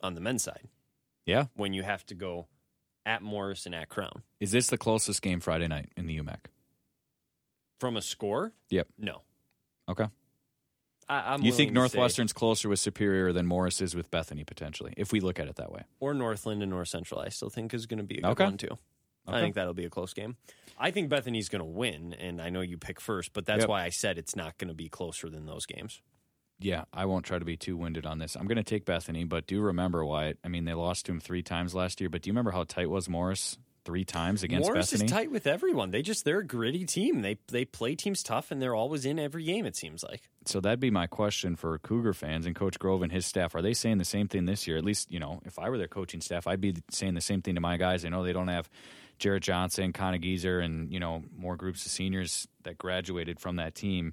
on 0.02 0.14
the 0.14 0.20
men's 0.22 0.42
side 0.42 0.68
yeah. 1.26 1.46
when 1.54 1.74
you 1.74 1.82
have 1.82 2.06
to 2.06 2.14
go 2.14 2.46
at 3.04 3.20
Morris 3.22 3.66
and 3.66 3.74
at 3.74 3.90
Crown. 3.90 4.22
Is 4.40 4.50
this 4.50 4.68
the 4.68 4.78
closest 4.78 5.20
game 5.20 5.40
Friday 5.40 5.68
night 5.68 5.90
in 5.96 6.06
the 6.06 6.16
UMAC? 6.18 6.38
From 7.80 7.96
a 7.98 8.02
score? 8.02 8.52
Yep. 8.70 8.88
No. 8.98 9.20
Okay. 9.90 10.06
I, 11.08 11.34
I'm 11.34 11.42
you 11.42 11.52
think 11.52 11.68
to 11.70 11.72
say- 11.72 11.74
Northwestern's 11.74 12.32
closer 12.32 12.70
with 12.70 12.78
Superior 12.78 13.32
than 13.34 13.46
Morris 13.46 13.82
is 13.82 13.94
with 13.94 14.10
Bethany 14.10 14.42
potentially, 14.42 14.94
if 14.96 15.12
we 15.12 15.20
look 15.20 15.38
at 15.38 15.48
it 15.48 15.56
that 15.56 15.70
way? 15.70 15.82
or 16.00 16.14
Northland 16.14 16.62
and 16.62 16.70
North 16.70 16.88
Central, 16.88 17.20
I 17.20 17.28
still 17.28 17.50
think 17.50 17.74
is 17.74 17.84
going 17.84 17.98
to 17.98 18.04
be 18.04 18.18
a 18.18 18.22
good 18.22 18.30
Okay. 18.30 18.44
one 18.44 18.56
too. 18.56 18.78
I 19.28 19.40
think 19.40 19.54
that'll 19.54 19.74
be 19.74 19.84
a 19.84 19.90
close 19.90 20.12
game. 20.12 20.36
I 20.78 20.90
think 20.90 21.08
Bethany's 21.08 21.48
going 21.48 21.60
to 21.60 21.64
win, 21.64 22.12
and 22.14 22.40
I 22.40 22.50
know 22.50 22.60
you 22.60 22.76
pick 22.76 23.00
first, 23.00 23.32
but 23.32 23.46
that's 23.46 23.60
Yep. 23.60 23.68
why 23.68 23.82
I 23.84 23.88
said 23.88 24.18
it's 24.18 24.36
not 24.36 24.58
going 24.58 24.68
to 24.68 24.74
be 24.74 24.88
closer 24.88 25.30
than 25.30 25.46
those 25.46 25.64
games. 25.66 26.00
Yeah, 26.58 26.84
I 26.92 27.04
won't 27.04 27.24
try 27.26 27.38
to 27.38 27.44
be 27.44 27.56
too 27.56 27.76
winded 27.76 28.06
on 28.06 28.18
this. 28.18 28.34
I'm 28.36 28.46
going 28.46 28.56
to 28.56 28.62
take 28.64 28.84
Bethany, 28.86 29.24
but 29.24 29.46
do 29.46 29.60
remember 29.60 30.04
Wyatt. 30.04 30.38
I 30.44 30.48
mean, 30.48 30.64
they 30.64 30.72
lost 30.74 31.06
to 31.06 31.12
him 31.12 31.20
three 31.20 31.42
times 31.42 31.74
last 31.74 32.00
year, 32.00 32.08
but 32.08 32.22
do 32.22 32.28
you 32.28 32.32
remember 32.32 32.50
how 32.50 32.64
tight 32.64 32.88
was 32.90 33.08
Morris 33.08 33.58
three 33.84 34.04
times 34.04 34.42
against 34.42 34.62
Bethany. 34.62 34.74
Morris 34.74 34.90
Bethany? 34.90 35.04
is 35.04 35.10
tight 35.12 35.30
with 35.30 35.46
everyone. 35.46 35.90
They 35.92 36.02
just 36.02 36.24
they're 36.24 36.40
a 36.40 36.46
gritty 36.46 36.84
team. 36.86 37.20
They 37.22 37.38
they 37.48 37.64
play 37.66 37.94
teams 37.94 38.22
tough, 38.22 38.50
and 38.50 38.60
they're 38.60 38.74
always 38.74 39.04
in 39.06 39.18
every 39.18 39.44
game. 39.44 39.64
It 39.66 39.76
seems 39.76 40.02
like. 40.02 40.22
So 40.46 40.60
that'd 40.60 40.80
be 40.80 40.90
my 40.90 41.06
question 41.06 41.56
for 41.56 41.78
Cougar 41.78 42.14
fans 42.14 42.46
and 42.46 42.56
Coach 42.56 42.78
Grove 42.78 43.02
and 43.02 43.12
his 43.12 43.26
staff. 43.26 43.54
Are 43.54 43.62
they 43.62 43.74
saying 43.74 43.98
the 43.98 44.04
same 44.04 44.26
thing 44.26 44.46
this 44.46 44.66
year? 44.66 44.76
At 44.78 44.84
least, 44.84 45.10
you 45.12 45.20
know, 45.20 45.40
if 45.44 45.58
I 45.58 45.68
were 45.68 45.76
their 45.78 45.88
coaching 45.88 46.20
staff, 46.20 46.46
I'd 46.46 46.60
be 46.60 46.74
saying 46.90 47.14
the 47.14 47.20
same 47.20 47.42
thing 47.42 47.54
to 47.56 47.60
my 47.60 47.76
guys. 47.76 48.04
I 48.04 48.08
know 48.08 48.22
they 48.24 48.32
don't 48.32 48.48
have 48.48 48.68
Jarrett 49.18 49.42
Johnson, 49.42 49.92
Connor 49.92 50.18
Geezer, 50.18 50.60
and, 50.60 50.92
you 50.92 51.00
know, 51.00 51.22
more 51.36 51.56
groups 51.56 51.84
of 51.86 51.92
seniors 51.92 52.48
that 52.64 52.78
graduated 52.78 53.40
from 53.40 53.56
that 53.56 53.74
team. 53.74 54.12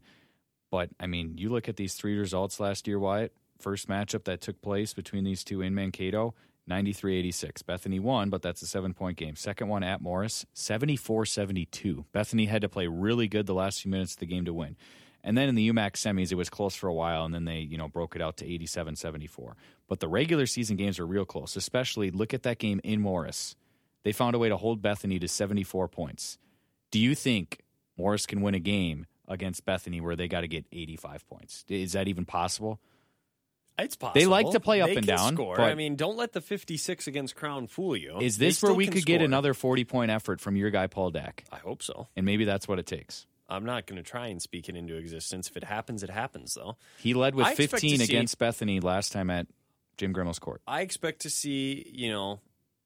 But, 0.71 0.89
I 0.99 1.07
mean, 1.07 1.37
you 1.37 1.49
look 1.49 1.69
at 1.69 1.75
these 1.75 1.93
three 1.93 2.17
results 2.17 2.59
last 2.59 2.87
year, 2.87 2.99
Wyatt. 2.99 3.33
First 3.59 3.87
matchup 3.87 4.25
that 4.25 4.41
took 4.41 4.61
place 4.61 4.93
between 4.93 5.23
these 5.23 5.43
two 5.43 5.61
in 5.61 5.73
Mankato, 5.73 6.33
93 6.67 7.17
86. 7.19 7.61
Bethany 7.61 7.99
won, 7.99 8.29
but 8.29 8.41
that's 8.41 8.61
a 8.61 8.65
seven 8.65 8.93
point 8.93 9.17
game. 9.17 9.35
Second 9.35 9.69
one 9.69 9.83
at 9.83 10.01
Morris, 10.01 10.45
74 10.53 11.25
72. 11.25 12.05
Bethany 12.11 12.45
had 12.45 12.61
to 12.61 12.69
play 12.69 12.87
really 12.87 13.27
good 13.27 13.45
the 13.45 13.53
last 13.53 13.81
few 13.81 13.91
minutes 13.91 14.13
of 14.13 14.19
the 14.19 14.25
game 14.25 14.45
to 14.45 14.53
win. 14.53 14.75
And 15.23 15.37
then 15.37 15.47
in 15.47 15.55
the 15.55 15.69
UMAC 15.69 15.91
semis, 15.93 16.31
it 16.31 16.35
was 16.35 16.49
close 16.49 16.75
for 16.75 16.89
a 16.89 16.93
while, 16.93 17.23
and 17.23 17.33
then 17.33 17.45
they, 17.45 17.59
you 17.59 17.77
know, 17.77 17.87
broke 17.87 18.15
it 18.15 18.21
out 18.21 18.37
to 18.37 18.45
87 18.45 18.95
74. 18.97 19.55
But 19.87 19.99
the 19.99 20.09
regular 20.09 20.45
season 20.45 20.75
games 20.75 20.99
are 20.99 21.07
real 21.07 21.25
close, 21.25 21.55
especially 21.55 22.11
look 22.11 22.33
at 22.33 22.43
that 22.43 22.59
game 22.59 22.81
in 22.83 22.99
Morris. 22.99 23.55
They 24.03 24.11
found 24.11 24.35
a 24.35 24.39
way 24.39 24.49
to 24.49 24.57
hold 24.57 24.81
Bethany 24.81 25.19
to 25.19 25.27
74 25.27 25.87
points. 25.87 26.37
Do 26.91 26.99
you 26.99 27.15
think 27.15 27.59
Morris 27.97 28.25
can 28.25 28.41
win 28.41 28.53
a 28.55 28.59
game 28.59 29.05
against 29.27 29.65
Bethany 29.65 30.01
where 30.01 30.15
they 30.15 30.27
got 30.27 30.41
to 30.41 30.47
get 30.47 30.65
85 30.71 31.27
points? 31.27 31.65
Is 31.69 31.93
that 31.93 32.07
even 32.07 32.25
possible? 32.25 32.79
It's 33.79 33.95
possible. 33.95 34.19
They 34.19 34.27
like 34.27 34.51
to 34.51 34.59
play 34.59 34.81
up 34.81 34.89
They 34.89 34.97
and 34.97 35.05
down, 35.07 35.33
Score. 35.33 35.55
but- 35.55 35.63
I 35.71 35.73
mean, 35.73 35.95
don't 35.95 36.15
let 36.15 36.33
the 36.33 36.41
fifty-six 36.41 37.07
against 37.07 37.35
Crown 37.35 37.65
fool 37.65 37.95
you. 37.97 38.19
Is 38.19 38.37
this 38.37 38.61
where 38.61 38.71
we 38.73 38.85
could 38.85 39.03
get 39.05 39.21
another 39.23 39.55
40 39.55 39.83
point 39.85 40.11
effort 40.11 40.39
from 40.39 40.55
your 40.55 40.69
guy, 40.69 40.85
Paul 40.85 41.09
Dack? 41.09 41.43
I 41.51 41.57
hope 41.57 41.81
so. 41.81 42.07
And 42.15 42.23
maybe 42.25 42.45
that's 42.45 42.67
what 42.67 42.77
it 42.77 42.85
takes. 42.85 43.25
I'm 43.49 43.65
not 43.65 43.87
going 43.87 43.97
to 43.97 44.07
try 44.07 44.27
and 44.27 44.39
speak 44.41 44.69
it 44.69 44.75
into 44.75 44.95
existence. 44.95 45.47
If 45.49 45.57
it 45.57 45.63
happens, 45.63 46.03
it 46.03 46.09
happens. 46.11 46.53
Though 46.53 46.77
He 46.99 47.13
led 47.15 47.33
with 47.33 47.47
I 47.47 47.51
expect 47.51 47.69
to 47.71 47.75
15 47.77 47.97
see- 47.97 48.03
against 48.03 48.37
Bethany 48.37 48.79
last 48.79 49.11
time 49.11 49.31
at 49.31 49.47
Jim 49.97 50.13
Grimmel's 50.13 50.39
court. 50.39 50.61
I 50.67 50.81
expect 50.81 51.21
to 51.21 51.29
see, 51.31 51.89
you 51.91 52.11
know, 52.11 52.41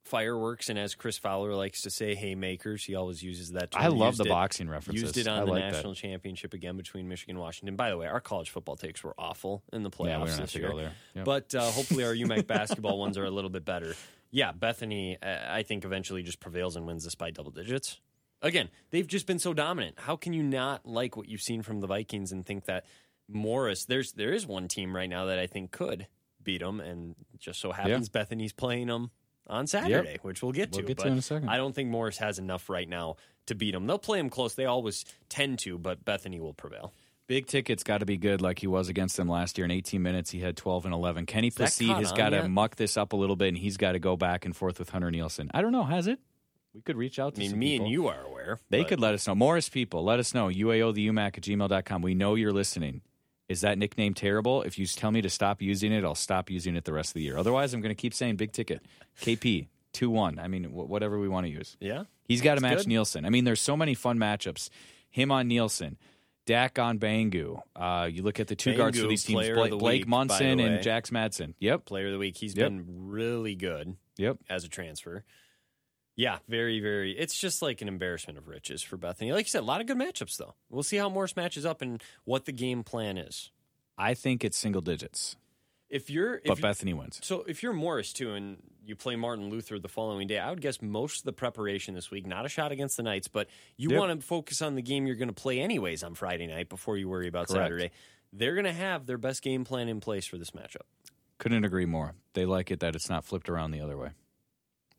fireworks, 0.07 0.69
and 0.69 0.79
as 0.79 0.95
Chris 0.95 1.17
Fowler 1.17 1.53
likes 1.53 1.81
to 1.83 1.89
say, 1.89 2.15
haymakers. 2.15 2.83
He 2.83 2.95
always 2.95 3.21
uses 3.21 3.51
that. 3.51 3.71
Term. 3.71 3.81
I 3.83 3.87
love 3.87 4.13
Used 4.13 4.19
the 4.21 4.25
it- 4.25 4.29
boxing 4.29 4.69
references. 4.69 5.03
Used 5.03 5.17
it 5.17 5.27
I 5.27 5.37
on 5.39 5.45
the 5.45 5.51
like 5.51 5.61
that. 5.63 5.71
national 5.73 5.93
championship 5.95 6.53
again 6.53 6.77
between 6.77 7.07
Michigan 7.07 7.35
and 7.35 7.41
Washington. 7.41 7.75
By 7.75 7.89
the 7.89 7.97
way, 7.97 8.07
our 8.07 8.19
college 8.19 8.49
football 8.49 8.75
takes 8.75 9.03
were 9.03 9.13
awful 9.17 9.63
in 9.71 9.83
the 9.83 9.89
playoffs 9.91 10.07
Yeah, 10.07 10.17
we 10.19 10.25
don't 10.25 10.29
have 10.29 10.39
this 10.41 10.51
to 10.53 10.59
year. 10.59 10.69
go 10.71 10.77
there. 10.77 10.91
Yep. 11.15 11.25
But 11.25 11.55
uh, 11.55 11.61
hopefully, 11.71 12.03
our 12.05 12.13
UMAC 12.13 12.47
basketball 12.47 12.97
ones 12.97 13.17
are 13.17 13.25
a 13.25 13.31
little 13.31 13.49
bit 13.49 13.65
better. 13.65 13.93
Yeah, 14.31 14.51
Bethany, 14.51 15.17
uh, 15.21 15.37
I 15.49 15.63
think 15.63 15.85
eventually 15.85 16.23
just 16.23 16.39
prevails 16.39 16.75
and 16.75 16.85
wins 16.87 17.03
this 17.05 17.15
by 17.15 17.31
double 17.31 17.51
digits. 17.51 17.99
Again, 18.41 18.69
they've 18.91 19.07
just 19.07 19.25
been 19.25 19.39
so 19.39 19.53
dominant. 19.53 19.95
How 19.99 20.15
can 20.15 20.33
you 20.33 20.43
not 20.43 20.85
like 20.85 21.17
what 21.17 21.27
you've 21.27 21.41
seen 21.41 21.61
from 21.63 21.79
the 21.79 21.87
Vikings 21.87 22.31
and 22.31 22.45
think 22.45 22.65
that 22.65 22.85
Morris? 23.27 23.85
There's 23.85 24.11
there 24.13 24.31
is 24.33 24.45
one 24.45 24.67
team 24.67 24.95
right 24.95 25.09
now 25.09 25.25
that 25.25 25.39
I 25.39 25.47
think 25.47 25.71
could 25.71 26.07
beat 26.43 26.61
them, 26.61 26.79
and 26.79 27.15
just 27.39 27.59
so 27.59 27.71
happens 27.71 28.09
Bethany's 28.09 28.53
playing 28.53 28.87
them 28.87 29.11
on 29.49 29.67
Saturday, 29.67 30.17
which 30.21 30.41
we'll 30.43 30.51
get 30.51 30.71
to. 30.73 30.79
We'll 30.79 30.87
get 30.87 30.97
to 30.99 31.03
but 31.05 31.11
in 31.11 31.17
a 31.17 31.21
second. 31.21 31.49
I 31.49 31.57
don't 31.57 31.73
think 31.73 31.89
Morris 31.89 32.17
has 32.17 32.39
enough 32.39 32.69
right 32.69 32.87
now 32.87 33.15
to 33.47 33.55
beat 33.55 33.71
them. 33.71 33.87
They'll 33.87 33.97
play 33.97 34.17
them 34.19 34.29
close. 34.29 34.53
They 34.55 34.65
always 34.65 35.05
tend 35.29 35.59
to, 35.59 35.77
but 35.77 36.03
Bethany 36.05 36.39
will 36.39 36.53
prevail. 36.53 36.93
Big 37.27 37.45
ticket's 37.45 37.83
got 37.83 37.97
to 37.97 38.05
be 38.05 38.15
good 38.17 38.41
like 38.41 38.59
he 38.59 38.67
was 38.67 38.87
against 38.87 39.17
them 39.17 39.27
last 39.27 39.57
year. 39.57 39.65
In 39.65 39.71
18 39.71 40.01
minutes, 40.01 40.31
he 40.31 40.39
had 40.39 40.55
12 40.55 40.85
and 40.85 40.93
11. 40.93 41.25
Kenny 41.25 41.51
Placide 41.51 41.97
has 41.97 42.13
got 42.13 42.29
to 42.29 42.47
muck 42.47 42.77
this 42.77 42.95
up 42.95 43.11
a 43.11 43.17
little 43.17 43.35
bit, 43.35 43.49
and 43.49 43.57
he's 43.57 43.75
got 43.75 43.91
to 43.93 43.99
go 43.99 44.15
back 44.15 44.45
and 44.45 44.55
forth 44.55 44.79
with 44.79 44.89
Hunter 44.91 45.11
Nielsen. 45.11 45.51
I 45.53 45.61
don't 45.61 45.73
know. 45.73 45.83
Has 45.83 46.07
it? 46.07 46.19
We 46.73 46.81
could 46.81 46.95
reach 46.95 47.19
out 47.19 47.33
I 47.33 47.35
to 47.35 47.39
mean, 47.39 47.49
some 47.49 47.59
me 47.59 47.71
people. 47.73 47.85
and 47.85 47.91
you 47.91 48.07
are 48.07 48.21
aware. 48.21 48.59
They 48.69 48.79
but- 48.79 48.87
could 48.87 48.99
let 49.01 49.13
us 49.13 49.27
know. 49.27 49.35
Morris 49.35 49.67
people, 49.67 50.03
let 50.05 50.19
us 50.19 50.33
know. 50.33 50.47
UAO 50.47 50.93
the 50.93 51.07
UMAC 51.07 51.37
at 51.37 51.41
gmail.com. 51.41 52.01
We 52.01 52.13
know 52.13 52.35
you're 52.35 52.53
listening. 52.53 53.01
Is 53.49 53.61
that 53.61 53.77
nickname 53.77 54.13
terrible? 54.13 54.61
If 54.63 54.77
you 54.77 54.85
tell 54.85 55.11
me 55.11 55.21
to 55.21 55.29
stop 55.29 55.61
using 55.61 55.91
it, 55.93 56.03
I'll 56.03 56.15
stop 56.15 56.49
using 56.49 56.75
it 56.75 56.83
the 56.83 56.91
rest 56.93 57.11
of 57.11 57.13
the 57.15 57.21
year. 57.21 57.37
Otherwise, 57.37 57.73
I'm 57.73 57.81
going 57.81 57.95
to 57.95 58.01
keep 58.01 58.13
saying 58.13 58.35
big 58.35 58.51
ticket. 58.51 58.81
KP, 59.21 59.67
2 59.93 60.09
1. 60.09 60.37
I 60.39 60.47
mean, 60.47 60.65
wh- 60.65 60.89
whatever 60.89 61.17
we 61.17 61.29
want 61.29 61.45
to 61.45 61.51
use. 61.51 61.77
Yeah. 61.79 62.03
He's 62.25 62.41
got 62.41 62.55
to 62.55 62.61
match 62.61 62.79
good. 62.79 62.87
Nielsen. 62.87 63.25
I 63.25 63.29
mean, 63.29 63.45
there's 63.45 63.61
so 63.61 63.77
many 63.77 63.93
fun 63.93 64.17
matchups. 64.17 64.69
Him 65.09 65.31
on 65.31 65.47
Nielsen, 65.47 65.97
Dak 66.45 66.77
on 66.77 66.99
Bangu. 66.99 67.61
Uh, 67.73 68.09
you 68.11 68.21
look 68.21 68.39
at 68.41 68.47
the 68.47 68.55
two 68.55 68.75
guards 68.75 68.99
for 68.99 69.07
these 69.07 69.23
teams 69.23 69.47
Blake, 69.49 69.71
the 69.71 69.77
Blake 69.77 69.99
week, 70.01 70.07
Munson 70.07 70.59
and 70.59 70.83
Jax 70.83 71.09
Madsen. 71.11 71.53
Yep. 71.59 71.85
Player 71.85 72.07
of 72.07 72.11
the 72.11 72.19
week. 72.19 72.35
He's 72.37 72.53
Yep. 72.55 72.67
been 72.69 72.85
really 73.09 73.55
good 73.55 73.95
Yep. 74.17 74.39
as 74.49 74.65
a 74.65 74.69
transfer. 74.69 75.23
Yeah, 76.17 76.39
very, 76.49 76.79
very. 76.79 77.17
It's 77.17 77.39
just 77.39 77.61
like 77.61 77.81
an 77.81 77.87
embarrassment 77.87 78.37
of 78.39 78.47
riches 78.47 78.81
for 78.81 78.97
Bethany. 78.97 79.31
Like 79.31 79.45
you 79.45 79.49
said, 79.51 79.61
a 79.61 79.65
lot 79.65 79.79
of 79.81 79.87
good 79.87 79.97
matchups, 79.97 80.35
though. 80.37 80.55
We'll 80.69 80.83
see 80.83 80.97
how 80.97 81.07
Morris 81.09 81.35
matches 81.35 81.65
up 81.65 81.81
and 81.81 82.03
what 82.25 82.45
the 82.45 82.51
game 82.51 82.83
plan 82.83 83.17
is. 83.19 83.51
I 83.99 84.13
think 84.15 84.43
it's 84.43 84.57
single 84.57 84.81
digits, 84.81 85.35
If 85.89 86.09
you're, 86.09 86.35
if 86.35 86.43
but 86.45 86.57
you- 86.57 86.61
Bethany 86.63 86.93
wins. 86.93 87.19
so 87.23 87.43
if 87.47 87.61
you're 87.63 87.71
Morris 87.73 88.11
too, 88.13 88.33
and 88.33 88.57
you 88.83 88.95
play 88.95 89.15
Martin 89.15 89.49
Luther 89.49 89.79
the 89.79 89.87
following 89.87 90.27
day, 90.27 90.39
I 90.39 90.49
would 90.49 90.61
guess 90.61 90.81
most 90.81 91.19
of 91.19 91.23
the 91.25 91.33
preparation 91.33 91.93
this 91.93 92.09
week, 92.11 92.25
not 92.25 92.45
a 92.45 92.49
shot 92.49 92.71
against 92.71 92.97
the 92.97 93.03
Knights, 93.03 93.27
but 93.27 93.47
you 93.77 93.89
Yep. 93.91 93.99
want 93.99 94.19
to 94.21 94.25
focus 94.25 94.61
on 94.61 94.75
the 94.75 94.81
game 94.81 95.05
you're 95.07 95.15
going 95.15 95.29
to 95.29 95.33
play 95.33 95.59
anyways 95.59 96.03
on 96.03 96.13
Friday 96.15 96.47
night 96.47 96.67
before 96.69 96.97
you 96.97 97.07
worry 97.09 97.27
about 97.27 97.47
Correct. 97.47 97.63
Saturday. 97.65 97.91
They're 98.33 98.53
going 98.55 98.65
to 98.65 98.73
have 98.73 99.05
their 99.05 99.17
best 99.17 99.41
game 99.43 99.63
plan 99.65 99.87
in 99.87 99.99
place 99.99 100.25
for 100.25 100.37
this 100.37 100.51
matchup. 100.51 100.81
Couldn't 101.37 101.63
agree 101.63 101.85
more. 101.85 102.15
They 102.33 102.45
like 102.45 102.71
it 102.71 102.79
that 102.81 102.95
it's 102.95 103.09
not 103.09 103.23
flipped 103.25 103.49
around 103.49 103.71
the 103.71 103.81
other 103.81 103.97
way. 103.97 104.09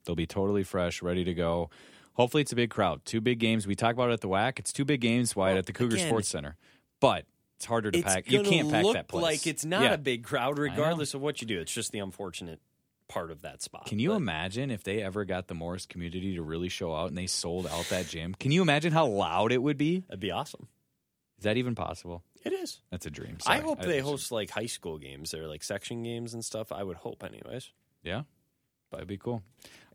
They'll 0.09 0.17
be 0.17 0.27
totally 0.27 0.65
fresh, 0.65 1.03
ready 1.03 1.23
to 1.25 1.35
go. 1.35 1.69
Hopefully, 2.15 2.41
it's 2.41 2.51
a 2.53 2.57
big 2.57 2.71
crowd. 2.71 3.03
Two 3.05 3.21
big 3.21 3.39
games. 3.39 3.67
We 3.67 3.75
talk 3.77 3.93
about 3.93 4.09
it 4.09 4.15
at 4.15 4.21
the 4.23 4.29
WAC. 4.29 4.59
It's 4.59 4.73
two 4.73 4.87
big 4.87 5.03
games 5.03 5.37
wide 5.37 5.51
Well, 5.51 5.59
at 5.59 5.67
the 5.67 5.75
Cougar 5.75 5.97
again, 5.97 6.09
Sports 6.09 6.29
Center, 6.29 6.57
but 6.99 7.27
it's 7.57 7.67
harder 7.67 7.91
to 7.91 7.99
it's 7.99 8.13
pack. 8.15 8.31
You 8.31 8.43
can't 8.43 8.71
pack 8.71 8.87
that 8.95 9.07
place. 9.09 9.23
like 9.23 9.47
it's 9.47 9.67
not 9.67 9.83
Yeah. 9.83 9.93
a 9.93 9.99
big 9.99 10.25
crowd, 10.25 10.59
regardless 10.59 11.13
of 11.13 11.21
what 11.21 11.43
you 11.43 11.47
do. 11.47 11.61
It's 11.61 11.73
just 11.73 11.93
the 11.93 11.99
unfortunate 11.99 12.61
part 13.07 13.31
of 13.31 13.43
that 13.43 13.63
spot. 13.63 13.85
Can 13.87 13.99
you 13.99 14.09
But 14.11 14.17
imagine 14.17 14.71
if 14.71 14.83
they 14.83 15.03
ever 15.03 15.25
got 15.27 15.47
the 15.47 15.55
Morris 15.55 15.85
community 15.87 16.35
to 16.37 16.43
really 16.43 16.69
show 16.71 16.95
out 16.95 17.09
and 17.09 17.17
they 17.19 17.27
sold 17.27 17.67
out 17.67 17.85
that 17.91 18.07
gym? 18.09 18.35
Can 18.35 18.51
you 18.53 18.63
imagine 18.63 18.93
how 18.93 19.07
loud 19.07 19.53
it 19.53 19.63
would 19.63 19.77
be? 19.79 20.01
That'd 20.09 20.21
be 20.21 20.31
awesome. 20.31 20.69
Is 21.39 21.45
that 21.45 21.57
even 21.57 21.75
possible? 21.75 22.25
It 22.45 22.53
is. 22.53 22.81
That's 22.91 23.07
a 23.07 23.11
dream. 23.11 23.37
I 23.47 23.59
Sorry. 23.59 23.67
hope 23.69 23.83
they 23.83 24.01
host 24.01 24.33
like 24.33 24.51
high 24.51 24.67
school 24.67 24.99
games 24.99 25.35
or 25.35 25.47
like 25.47 25.63
section 25.63 26.03
games 26.03 26.35
and 26.35 26.45
stuff. 26.45 26.73
I 26.73 26.83
would 26.83 26.97
hope, 26.97 27.23
anyways. 27.23 27.71
Yeah, 28.03 28.23
that'd 28.91 29.07
be 29.09 29.19
cool. 29.19 29.43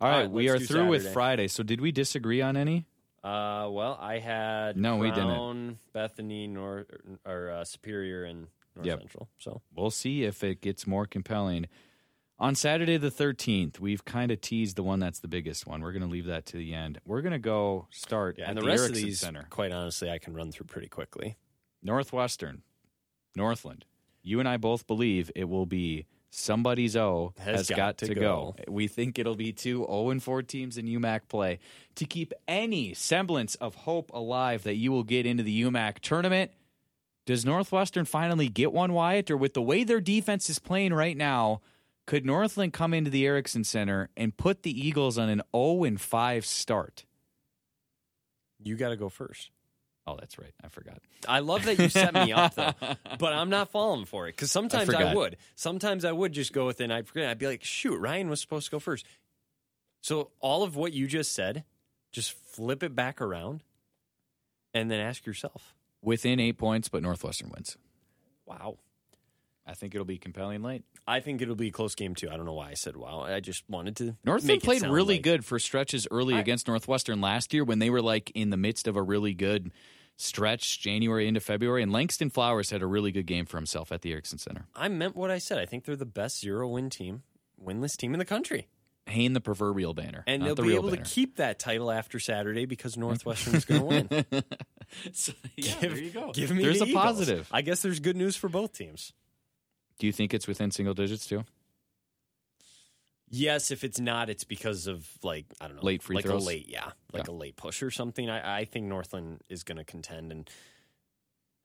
All 0.01 0.07
All 0.07 0.09
right, 0.09 0.21
right, 0.21 0.31
we 0.31 0.49
are 0.49 0.59
through 0.59 0.87
with 0.87 1.11
Friday. 1.13 1.47
So, 1.47 1.63
did 1.63 1.81
we 1.81 1.91
disagree 1.91 2.41
on 2.41 2.57
any? 2.57 2.85
Uh, 3.23 3.69
well, 3.71 3.97
I 4.01 4.19
had 4.19 4.75
No, 4.75 4.97
we 4.97 5.09
didn't. 5.09 5.77
Bethany, 5.93 6.47
North 6.47 6.87
or 7.25 7.49
uh, 7.49 7.63
Superior, 7.63 8.25
and 8.25 8.47
North 8.75 8.85
Yep. 8.85 8.99
Central. 8.99 9.29
So 9.37 9.61
We'll 9.73 9.91
see 9.91 10.23
if 10.23 10.43
it 10.43 10.59
gets 10.61 10.85
more 10.85 11.05
compelling. 11.05 11.67
On 12.39 12.55
Saturday 12.55 12.97
the 12.97 13.11
13th, 13.11 13.79
we've 13.79 14.03
kind 14.03 14.29
of 14.31 14.41
teased 14.41 14.75
the 14.75 14.83
one 14.83 14.99
that's 14.99 15.19
the 15.19 15.29
biggest 15.29 15.65
one. 15.65 15.81
We're 15.81 15.93
going 15.93 16.01
to 16.03 16.09
leave 16.09 16.25
that 16.25 16.45
to 16.47 16.57
the 16.57 16.73
end. 16.73 16.99
We're 17.05 17.21
going 17.21 17.31
to 17.31 17.39
go 17.39 17.87
start 17.91 18.37
yeah, 18.37 18.45
at 18.45 18.49
and 18.49 18.57
the, 18.57 18.61
the, 18.63 18.67
rest 18.67 18.83
Ericksen 18.83 18.89
of 18.89 18.95
these, 18.95 19.19
Center. 19.19 19.47
quite 19.49 19.71
honestly, 19.71 20.09
I 20.09 20.17
can 20.17 20.33
run 20.33 20.51
through 20.51 20.65
pretty 20.65 20.89
quickly. 20.89 21.37
Northwestern, 21.81 22.63
Northland. 23.35 23.85
You 24.21 24.39
and 24.39 24.49
I 24.49 24.57
both 24.57 24.87
believe 24.87 25.31
it 25.35 25.45
will 25.45 25.65
be 25.65 26.07
somebody's 26.35 26.95
O 26.95 27.33
has, 27.39 27.69
got, 27.69 27.97
to, 27.99 28.13
go. 28.15 28.55
We 28.67 28.87
think 28.87 29.19
it'll 29.19 29.35
be 29.35 29.53
two 29.53 29.85
0 29.85 30.09
and 30.09 30.21
4 30.21 30.41
teams 30.43 30.77
in 30.77 30.85
UMAC 30.85 31.21
play 31.29 31.59
to 31.95 32.05
keep 32.05 32.33
any 32.47 32.93
semblance 32.93 33.55
of 33.55 33.75
hope 33.75 34.09
alive 34.13 34.63
that 34.63 34.75
you 34.75 34.91
will 34.91 35.03
get 35.03 35.25
into 35.25 35.43
the 35.43 35.61
UMAC 35.63 35.99
tournament. 35.99 36.51
Does 37.25 37.45
Northwestern 37.45 38.05
finally 38.05 38.49
get 38.49 38.73
one, 38.73 38.93
Wyatt? 38.93 39.31
Or 39.31 39.37
with 39.37 39.53
the 39.53 39.61
way 39.61 39.83
their 39.83 40.01
defense 40.01 40.49
is 40.49 40.59
playing 40.59 40.93
right 40.93 41.15
now, 41.15 41.61
Could 42.05 42.25
Northland 42.25 42.73
come 42.73 42.93
into 42.93 43.09
the 43.09 43.23
Ericksen 43.23 43.65
Center 43.65 44.09
and 44.17 44.35
put 44.35 44.63
the 44.63 44.87
Eagles 44.87 45.17
on 45.17 45.29
an 45.29 45.41
0 45.55 45.83
and 45.85 46.01
5 46.01 46.45
start? 46.45 47.05
You 48.61 48.75
got 48.75 48.89
to 48.89 48.97
go 48.97 49.07
first. 49.09 49.51
Oh, 50.05 50.17
that's 50.19 50.37
right. 50.37 50.53
I 50.63 50.67
forgot. 50.67 50.97
I 51.27 51.39
love 51.39 51.63
that 51.65 51.79
you 51.79 51.87
set 51.87 52.13
me 52.13 52.33
up 52.33 52.55
though, 52.55 52.73
but 53.19 53.31
I'm 53.33 53.49
not 53.49 53.71
falling 53.71 54.03
for 54.05 54.27
it 54.27 54.33
because 54.33 54.51
sometimes 54.51 54.89
I, 54.89 54.93
forgot. 54.97 55.15
would. 55.15 55.37
Sometimes 55.55 56.03
I 56.03 56.11
would 56.11 56.33
just 56.33 56.51
go 56.51 56.65
with 56.65 56.81
it. 56.81 56.85
and 56.85 56.93
I'd 56.93 57.07
forget. 57.07 57.29
I'd 57.29 57.39
be 57.39 57.47
like, 57.47 57.63
shoot, 57.63 57.97
Ryan 57.97 58.29
was 58.29 58.41
supposed 58.41 58.65
to 58.65 58.71
go 58.71 58.79
first. 58.79 59.05
So 60.01 60.31
all 60.41 60.63
of 60.63 60.75
what 60.75 60.91
you 60.91 61.07
just 61.07 61.31
said, 61.31 61.63
just 62.11 62.33
flip 62.33 62.83
it 62.83 62.93
back 62.95 63.21
around, 63.21 63.63
and 64.73 64.91
then 64.91 64.99
ask 64.99 65.25
yourself, 65.25 65.73
Within 66.01 66.41
eight 66.41 66.57
points, 66.57 66.89
but 66.89 67.01
Northwestern 67.01 67.49
wins. 67.49 67.77
wow. 68.45 68.77
I 69.65 69.73
think 69.75 69.95
it'll 69.95 70.03
be 70.05 70.17
compelling 70.17 70.61
late. 70.61 70.83
I 71.07 71.19
think 71.21 71.41
it'll 71.41 71.55
be 71.55 71.69
a 71.69 71.71
close 71.71 71.95
game 71.95 72.15
too. 72.15 72.29
I 72.29 72.35
don't 72.37 72.45
know 72.45 72.53
why 72.53 72.69
I 72.71 72.73
said 72.73 72.95
wow. 72.97 73.21
I 73.21 73.39
just 73.39 73.63
wanted 73.69 73.95
to. 73.97 74.15
Northland 74.25 74.47
make 74.47 74.63
it 74.63 74.65
played 74.65 74.81
sound 74.81 74.93
really 74.93 75.15
like- 75.15 75.23
good 75.23 75.45
for 75.45 75.57
stretches 75.59 76.07
early 76.11 76.35
I- 76.35 76.39
against 76.39 76.67
Northwestern 76.67 77.21
last 77.21 77.53
year 77.53 77.63
when 77.63 77.79
they 77.79 77.89
were 77.89 78.01
like 78.01 78.31
in 78.35 78.49
the 78.49 78.57
midst 78.57 78.87
of 78.87 78.95
a 78.95 79.01
really 79.01 79.33
good 79.33 79.71
stretch, 80.17 80.79
January 80.81 81.27
into 81.27 81.39
February. 81.39 81.81
And 81.81 81.91
Langston 81.91 82.29
Flowers 82.29 82.69
had 82.69 82.81
a 82.81 82.85
really 82.87 83.11
good 83.11 83.25
game 83.25 83.45
for 83.45 83.57
himself 83.57 83.91
at 83.91 84.01
the 84.01 84.11
Ericksen 84.13 84.39
Center. 84.39 84.67
I 84.75 84.87
meant 84.89 85.15
what 85.15 85.31
I 85.31 85.37
said. 85.39 85.57
I 85.59 85.65
think 85.65 85.85
they're 85.85 85.95
the 85.95 86.05
best 86.05 86.39
zero 86.41 86.67
win 86.69 86.89
team, 86.89 87.23
winless 87.63 87.95
team 87.97 88.13
in 88.13 88.19
the 88.19 88.25
country, 88.25 88.67
Hang 89.07 89.33
the 89.33 89.41
proverbial 89.41 89.93
banner, 89.93 90.23
and 90.27 90.43
they'll 90.43 90.55
the 90.55 90.61
be 90.63 90.75
able 90.75 90.89
banner. 90.91 91.03
to 91.03 91.09
keep 91.09 91.37
that 91.37 91.57
title 91.59 91.91
after 91.91 92.19
Saturday 92.19 92.65
because 92.65 92.95
Northwestern 92.97 93.55
is 93.55 93.65
going 93.65 94.07
to 94.09 94.25
win. 94.31 94.43
So, 95.13 95.33
yeah, 95.57 95.73
give, 95.81 95.91
there 95.95 96.03
you 96.03 96.11
go. 96.11 96.31
Give 96.31 96.51
me 96.51 96.63
There's 96.63 96.79
the 96.79 96.85
a 96.85 96.87
Eagles. 96.89 97.03
positive. 97.03 97.49
I 97.51 97.61
guess 97.63 97.81
there's 97.81 97.99
good 97.99 98.15
news 98.15 98.35
for 98.35 98.47
both 98.49 98.73
teams. 98.73 99.11
Do 99.99 100.07
you 100.07 100.13
think 100.13 100.33
it's 100.33 100.47
within 100.47 100.71
single 100.71 100.93
digits 100.93 101.25
too? 101.27 101.43
Yes, 103.29 103.71
if 103.71 103.83
it's 103.83 103.99
not, 103.99 104.29
it's 104.29 104.43
because 104.43 104.85
of 104.85 105.07
like 105.23 105.45
I 105.59 105.67
don't 105.67 105.77
know, 105.77 105.83
Late 105.83 106.03
free 106.03 106.15
like 106.17 106.25
throws? 106.25 106.43
a 106.43 106.47
late, 106.47 106.67
yeah, 106.69 106.91
like 107.11 107.27
Yeah. 107.27 107.33
a 107.33 107.35
late 107.35 107.55
push 107.55 107.81
or 107.81 107.89
something. 107.89 108.29
I, 108.29 108.59
I 108.59 108.65
think 108.65 108.85
Northland 108.85 109.41
is 109.49 109.63
going 109.63 109.77
to 109.77 109.83
contend, 109.83 110.31
and 110.31 110.49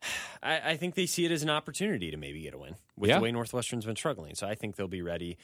I, 0.42 0.70
I 0.72 0.76
think 0.76 0.94
they 0.94 1.04
see 1.06 1.24
it 1.26 1.30
as 1.30 1.42
an 1.42 1.50
opportunity 1.50 2.10
to 2.10 2.16
maybe 2.16 2.40
get 2.40 2.54
a 2.54 2.58
win 2.58 2.76
with 2.96 3.10
Yeah. 3.10 3.16
the 3.18 3.22
way 3.22 3.32
Northwestern's 3.32 3.84
been 3.84 3.96
struggling. 3.96 4.34
So 4.34 4.46
I 4.46 4.54
think 4.54 4.76
they'll 4.76 4.88
be 4.88 5.02
ready, 5.02 5.36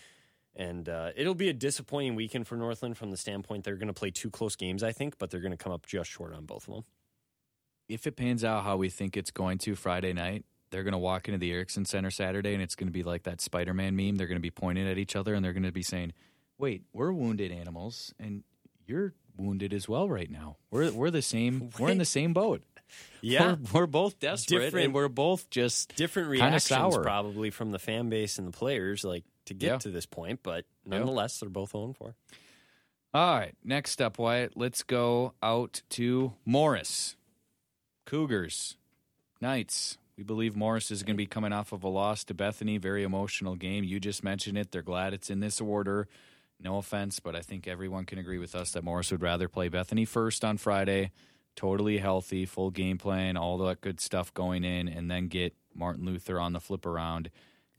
and 0.56 0.88
uh, 0.88 1.10
it'll 1.14 1.34
be 1.34 1.50
a 1.50 1.52
disappointing 1.54 2.14
weekend 2.14 2.46
for 2.46 2.56
Northland 2.56 2.96
from 2.96 3.10
the 3.10 3.18
standpoint 3.18 3.64
they're 3.64 3.76
going 3.76 3.88
to 3.88 3.92
play 3.92 4.10
two 4.10 4.30
close 4.30 4.56
games. 4.56 4.82
I 4.82 4.92
think, 4.92 5.18
but 5.18 5.30
they're 5.30 5.40
going 5.40 5.50
to 5.56 5.58
come 5.62 5.72
up 5.72 5.84
just 5.84 6.08
short 6.10 6.32
on 6.32 6.46
both 6.46 6.68
of 6.68 6.74
them. 6.74 6.84
If 7.86 8.06
it 8.06 8.16
pans 8.16 8.44
out 8.44 8.64
how 8.64 8.78
we 8.78 8.88
think 8.88 9.14
it's 9.14 9.30
going 9.30 9.58
to 9.58 9.74
Friday 9.74 10.14
night, 10.14 10.46
they're 10.74 10.82
going 10.82 10.92
to 10.92 10.98
walk 10.98 11.28
into 11.28 11.38
the 11.38 11.52
Ericksen 11.52 11.86
Center 11.86 12.10
Saturday 12.10 12.52
and 12.52 12.60
it's 12.60 12.74
going 12.74 12.88
to 12.88 12.92
be 12.92 13.04
like 13.04 13.22
that 13.22 13.40
Spider 13.40 13.72
Man 13.72 13.94
meme. 13.94 14.16
They're 14.16 14.26
going 14.26 14.38
to 14.38 14.42
be 14.42 14.50
pointing 14.50 14.88
at 14.88 14.98
each 14.98 15.14
other 15.14 15.32
and 15.34 15.44
they're 15.44 15.52
going 15.52 15.62
to 15.62 15.70
be 15.70 15.84
saying, 15.84 16.12
Wait, 16.58 16.82
we're 16.92 17.12
wounded 17.12 17.52
animals 17.52 18.12
and 18.18 18.42
you're 18.86 19.14
wounded 19.36 19.72
as 19.72 19.88
well 19.88 20.08
right 20.08 20.28
now. 20.30 20.56
We're, 20.72 20.90
we're 20.90 21.10
the 21.10 21.22
same. 21.22 21.70
We're 21.78 21.90
in 21.90 21.98
the 21.98 22.04
same 22.04 22.32
boat. 22.32 22.62
Yeah, 23.22 23.56
We're, 23.72 23.80
we're 23.80 23.86
both 23.86 24.20
desperate 24.20 24.60
Different- 24.60 24.84
and 24.84 24.94
we're 24.94 25.08
both 25.08 25.48
just 25.48 25.96
different 25.96 26.28
reactions 26.28 26.64
sour. 26.64 27.02
probably 27.02 27.48
from 27.50 27.70
the 27.72 27.78
fan 27.78 28.10
base 28.10 28.38
and 28.38 28.46
the 28.46 28.52
players, 28.52 29.02
like 29.02 29.24
to 29.46 29.54
get 29.54 29.66
Yeah. 29.66 29.78
to 29.78 29.88
this 29.90 30.04
point. 30.04 30.40
But 30.42 30.66
nonetheless, 30.84 31.40
they're 31.40 31.48
both 31.48 31.74
on 31.74 31.94
for. 31.94 32.14
All 33.14 33.38
right, 33.38 33.54
next 33.64 34.02
up, 34.02 34.18
Wyatt, 34.18 34.52
let's 34.56 34.82
go 34.82 35.32
out 35.42 35.80
to 35.90 36.34
Morris. 36.44 37.16
Cougars, 38.04 38.76
Knights. 39.40 39.96
We 40.16 40.22
believe 40.22 40.54
Morris 40.54 40.90
is 40.90 41.02
going 41.02 41.16
to 41.16 41.22
be 41.22 41.26
coming 41.26 41.52
off 41.52 41.72
of 41.72 41.82
a 41.82 41.88
loss 41.88 42.22
to 42.24 42.34
Bethany. 42.34 42.78
Very 42.78 43.02
emotional 43.02 43.56
game. 43.56 43.82
You 43.82 43.98
just 43.98 44.22
mentioned 44.22 44.56
it. 44.56 44.70
They're 44.70 44.82
glad 44.82 45.12
it's 45.12 45.30
in 45.30 45.40
this 45.40 45.60
order. 45.60 46.06
No 46.60 46.78
offense, 46.78 47.18
but 47.18 47.34
I 47.34 47.40
think 47.40 47.66
everyone 47.66 48.04
can 48.04 48.18
agree 48.18 48.38
with 48.38 48.54
us 48.54 48.72
that 48.72 48.84
Morris 48.84 49.10
would 49.10 49.22
rather 49.22 49.48
play 49.48 49.68
Bethany 49.68 50.04
first 50.04 50.44
on 50.44 50.56
Friday, 50.56 51.10
totally 51.56 51.98
healthy, 51.98 52.46
full 52.46 52.70
game 52.70 52.96
plan, 52.96 53.36
all 53.36 53.58
that 53.58 53.80
good 53.80 54.00
stuff 54.00 54.32
going 54.32 54.62
in, 54.62 54.86
and 54.86 55.10
then 55.10 55.26
get 55.26 55.54
Martin 55.74 56.04
Luther 56.04 56.38
on 56.38 56.52
the 56.52 56.60
flip 56.60 56.86
around. 56.86 57.30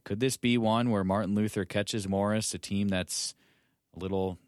Could 0.04 0.20
this 0.20 0.36
be 0.36 0.58
one 0.58 0.90
where 0.90 1.04
Martin 1.04 1.34
Luther 1.34 1.64
catches 1.64 2.06
Morris, 2.06 2.52
a 2.52 2.58
team 2.58 2.88
that's 2.88 3.34
a 3.96 3.98
little 3.98 4.38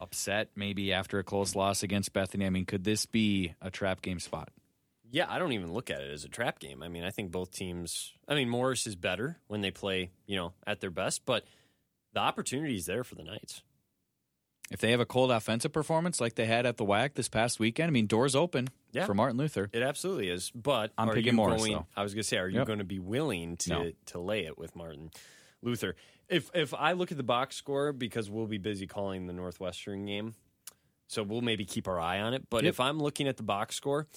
upset 0.00 0.50
maybe 0.54 0.92
after 0.92 1.18
a 1.18 1.24
close 1.24 1.56
loss 1.56 1.82
against 1.82 2.12
Bethany? 2.12 2.46
I 2.46 2.50
mean, 2.50 2.64
could 2.64 2.84
this 2.84 3.06
be 3.06 3.54
a 3.60 3.70
trap 3.70 4.02
game 4.02 4.20
spot? 4.20 4.50
Yeah, 5.16 5.24
I 5.30 5.38
don't 5.38 5.52
even 5.52 5.72
look 5.72 5.88
at 5.90 6.02
it 6.02 6.10
as 6.10 6.24
a 6.24 6.28
trap 6.28 6.58
game. 6.58 6.82
I 6.82 6.88
mean, 6.88 7.02
I 7.02 7.10
think 7.10 7.30
both 7.30 7.50
teams. 7.50 8.12
I 8.28 8.34
mean, 8.34 8.50
Morris 8.50 8.86
is 8.86 8.96
better 8.96 9.38
when 9.46 9.62
they 9.62 9.70
play, 9.70 10.10
you 10.26 10.36
know, 10.36 10.52
at 10.66 10.80
their 10.80 10.90
best, 10.90 11.24
but 11.24 11.44
the 12.12 12.20
opportunity 12.20 12.74
is 12.76 12.84
there 12.84 13.02
for 13.02 13.14
the 13.14 13.22
Knights. 13.22 13.62
If 14.70 14.78
they 14.80 14.90
have 14.90 15.00
a 15.00 15.06
cold 15.06 15.30
offensive 15.30 15.72
performance 15.72 16.20
like 16.20 16.34
they 16.34 16.44
had 16.44 16.66
at 16.66 16.76
the 16.76 16.84
WAC 16.84 17.14
this 17.14 17.30
past 17.30 17.58
weekend, 17.58 17.86
I 17.88 17.92
mean, 17.92 18.06
doors 18.06 18.34
open 18.36 18.68
Yeah. 18.92 19.06
for 19.06 19.14
Martin 19.14 19.38
Luther. 19.38 19.70
It 19.72 19.82
absolutely 19.82 20.28
is. 20.28 20.50
But 20.54 20.92
I'm 20.98 21.08
picking 21.08 21.34
Morris, 21.34 21.62
going, 21.62 21.72
though. 21.72 21.86
I 21.96 22.02
was 22.02 22.12
going 22.12 22.22
to 22.22 22.28
say, 22.28 22.36
are 22.36 22.48
you 22.48 22.58
Yep. 22.58 22.66
going 22.66 22.78
to 22.80 22.84
be 22.84 22.98
willing 22.98 23.56
to 23.58 23.70
No. 23.70 23.92
to 24.06 24.18
lay 24.18 24.44
it 24.44 24.58
with 24.58 24.76
Martin 24.76 25.12
Luther? 25.62 25.96
If 26.28 26.50
if 26.54 26.74
I 26.74 26.92
look 26.92 27.10
at 27.10 27.16
the 27.16 27.22
box 27.22 27.56
score 27.56 27.94
because 27.94 28.28
we'll 28.28 28.48
be 28.48 28.58
busy 28.58 28.86
calling 28.86 29.28
the 29.28 29.32
Northwestern 29.32 30.04
game, 30.04 30.34
so 31.06 31.22
we'll 31.22 31.40
maybe 31.40 31.64
keep 31.64 31.88
our 31.88 31.98
eye 31.98 32.20
on 32.20 32.34
it. 32.34 32.50
But 32.50 32.64
Yep. 32.64 32.68
if 32.68 32.80
I'm 32.80 32.98
looking 32.98 33.28
at 33.28 33.38
the 33.38 33.42
box 33.44 33.76
score 33.76 34.08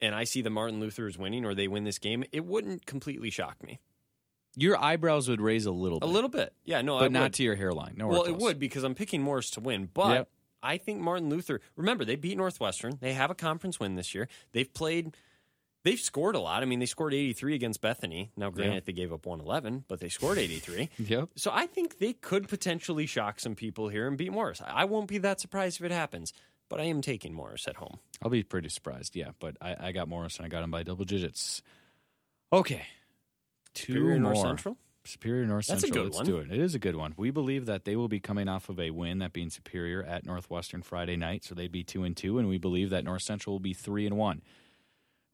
and 0.00 0.14
I 0.14 0.24
see 0.24 0.42
the 0.42 0.50
Martin 0.50 0.80
Luther 0.80 1.06
is 1.06 1.16
winning 1.18 1.44
or 1.44 1.54
they 1.54 1.68
win 1.68 1.84
this 1.84 1.98
game, 1.98 2.24
it 2.32 2.44
wouldn't 2.44 2.86
completely 2.86 3.30
shock 3.30 3.62
me. 3.62 3.80
Your 4.58 4.78
eyebrows 4.82 5.28
would 5.28 5.40
raise 5.40 5.66
a 5.66 5.70
little 5.70 6.00
bit. 6.00 6.08
A 6.08 6.12
little 6.12 6.30
bit, 6.30 6.54
yeah. 6.64 6.80
No, 6.82 6.96
I 6.96 7.00
but 7.00 7.12
not 7.12 7.22
would. 7.24 7.32
to 7.34 7.42
your 7.42 7.56
hairline. 7.56 7.94
No, 7.96 8.08
Well, 8.08 8.22
it 8.24 8.36
would 8.38 8.58
because 8.58 8.84
I'm 8.84 8.94
picking 8.94 9.20
Morris 9.22 9.50
to 9.50 9.60
win, 9.60 9.90
but 9.92 10.10
Yep. 10.12 10.28
I 10.62 10.78
think 10.78 11.00
Martin 11.00 11.28
Luther. 11.28 11.60
Remember, 11.76 12.04
they 12.04 12.16
beat 12.16 12.36
Northwestern. 12.38 12.98
They 13.00 13.12
have 13.12 13.30
a 13.30 13.34
conference 13.34 13.78
win 13.78 13.94
this 13.94 14.14
year. 14.14 14.28
They've 14.52 14.72
played. 14.72 15.14
They've 15.84 16.00
scored 16.00 16.34
a 16.34 16.40
lot. 16.40 16.62
I 16.62 16.66
mean, 16.66 16.80
they 16.80 16.86
scored 16.86 17.14
83 17.14 17.54
against 17.54 17.80
Bethany. 17.80 18.32
Now, 18.36 18.50
granted, 18.50 18.74
Yeah. 18.74 18.80
they 18.86 18.92
gave 18.92 19.12
up 19.12 19.24
111, 19.26 19.84
but 19.86 20.00
they 20.00 20.08
scored 20.08 20.38
83. 20.38 20.88
Yep. 20.98 21.28
So 21.36 21.52
I 21.54 21.66
think 21.66 21.98
they 21.98 22.12
could 22.14 22.48
potentially 22.48 23.06
shock 23.06 23.38
some 23.38 23.54
people 23.54 23.88
here 23.90 24.08
and 24.08 24.16
beat 24.16 24.32
Morris. 24.32 24.60
I 24.66 24.84
won't 24.86 25.06
be 25.06 25.18
that 25.18 25.38
surprised 25.38 25.78
if 25.78 25.84
it 25.84 25.92
happens, 25.92 26.32
but 26.68 26.80
I 26.80 26.84
am 26.84 27.02
taking 27.02 27.34
Morris 27.34 27.68
at 27.68 27.76
home. 27.76 27.98
I'll 28.22 28.30
be 28.30 28.42
pretty 28.42 28.68
surprised. 28.68 29.16
Yeah, 29.16 29.30
but 29.38 29.56
I, 29.60 29.76
I 29.78 29.92
got 29.92 30.08
Morris 30.08 30.36
and 30.36 30.46
I 30.46 30.48
got 30.48 30.62
him 30.62 30.70
by 30.70 30.82
double 30.82 31.04
digits. 31.04 31.62
Okay, 32.52 32.82
two 33.74 33.92
Superior 33.94 34.20
more. 34.20 34.32
North 34.32 34.46
Central. 34.46 34.76
Superior 35.04 35.46
North 35.46 35.66
That's 35.66 35.84
a 35.84 35.86
Central. 35.86 36.04
Let's 36.06 36.16
one. 36.16 36.26
do 36.26 36.38
it. 36.38 36.50
It 36.50 36.58
is 36.58 36.74
a 36.74 36.80
good 36.80 36.96
one. 36.96 37.14
We 37.16 37.30
believe 37.30 37.66
that 37.66 37.84
they 37.84 37.94
will 37.94 38.08
be 38.08 38.18
coming 38.18 38.48
off 38.48 38.68
of 38.68 38.80
a 38.80 38.90
win, 38.90 39.18
that 39.20 39.32
being 39.32 39.50
Superior 39.50 40.02
at 40.02 40.26
Northwestern 40.26 40.82
Friday 40.82 41.16
night, 41.16 41.44
so 41.44 41.54
they'd 41.54 41.70
be 41.70 41.84
two 41.84 42.02
and 42.02 42.16
two, 42.16 42.38
and 42.38 42.48
we 42.48 42.58
believe 42.58 42.90
that 42.90 43.04
North 43.04 43.22
Central 43.22 43.54
will 43.54 43.60
be 43.60 43.72
three 43.72 44.06
and 44.06 44.16
one. 44.16 44.42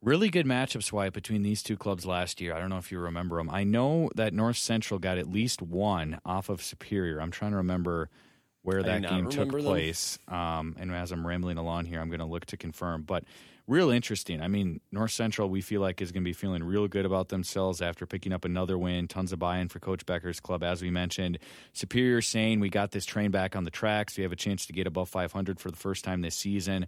Really 0.02 0.30
good 0.30 0.46
matchups, 0.46 0.90
Wyatt, 0.92 1.14
between 1.14 1.42
these 1.42 1.62
two 1.62 1.76
clubs 1.76 2.04
last 2.04 2.40
year. 2.40 2.54
I 2.54 2.58
don't 2.58 2.70
know 2.70 2.78
if 2.78 2.90
you 2.90 2.98
remember 2.98 3.36
them. 3.36 3.48
I 3.48 3.62
know 3.62 4.10
that 4.16 4.34
North 4.34 4.56
Central 4.56 4.98
got 4.98 5.16
at 5.16 5.30
least 5.30 5.62
one 5.62 6.18
off 6.24 6.48
of 6.48 6.60
Superior. 6.60 7.20
I'm 7.20 7.30
trying 7.30 7.52
to 7.52 7.56
remember 7.58 8.10
where 8.62 8.82
that 8.82 9.02
game 9.02 9.28
took 9.28 9.50
them. 9.50 9.60
place. 9.62 10.18
Um, 10.28 10.76
and 10.78 10.92
as 10.92 11.12
I'm 11.12 11.26
rambling 11.26 11.58
along 11.58 11.86
here, 11.86 12.00
I'm 12.00 12.08
going 12.08 12.20
to 12.20 12.26
look 12.26 12.46
to 12.46 12.56
confirm. 12.56 13.02
But 13.02 13.24
real 13.66 13.90
interesting. 13.90 14.40
I 14.40 14.48
mean, 14.48 14.80
North 14.90 15.10
Central, 15.10 15.48
we 15.48 15.60
feel 15.60 15.80
like 15.80 16.00
is 16.00 16.12
going 16.12 16.22
to 16.22 16.28
be 16.28 16.32
feeling 16.32 16.62
real 16.62 16.88
good 16.88 17.04
about 17.04 17.28
themselves 17.28 17.82
after 17.82 18.06
picking 18.06 18.32
up 18.32 18.44
another 18.44 18.78
win. 18.78 19.08
Tons 19.08 19.32
of 19.32 19.38
buy-in 19.38 19.68
for 19.68 19.80
Coach 19.80 20.06
Becker's 20.06 20.40
club, 20.40 20.62
as 20.62 20.82
we 20.82 20.90
mentioned. 20.90 21.38
Superior 21.72 22.22
saying 22.22 22.60
we 22.60 22.68
got 22.68 22.92
this 22.92 23.04
train 23.04 23.30
back 23.30 23.56
on 23.56 23.64
the 23.64 23.70
tracks. 23.70 24.16
We 24.16 24.22
have 24.22 24.32
a 24.32 24.36
chance 24.36 24.66
to 24.66 24.72
get 24.72 24.86
above 24.86 25.08
500 25.08 25.60
for 25.60 25.70
the 25.70 25.76
first 25.76 26.04
time 26.04 26.20
this 26.20 26.36
season. 26.36 26.86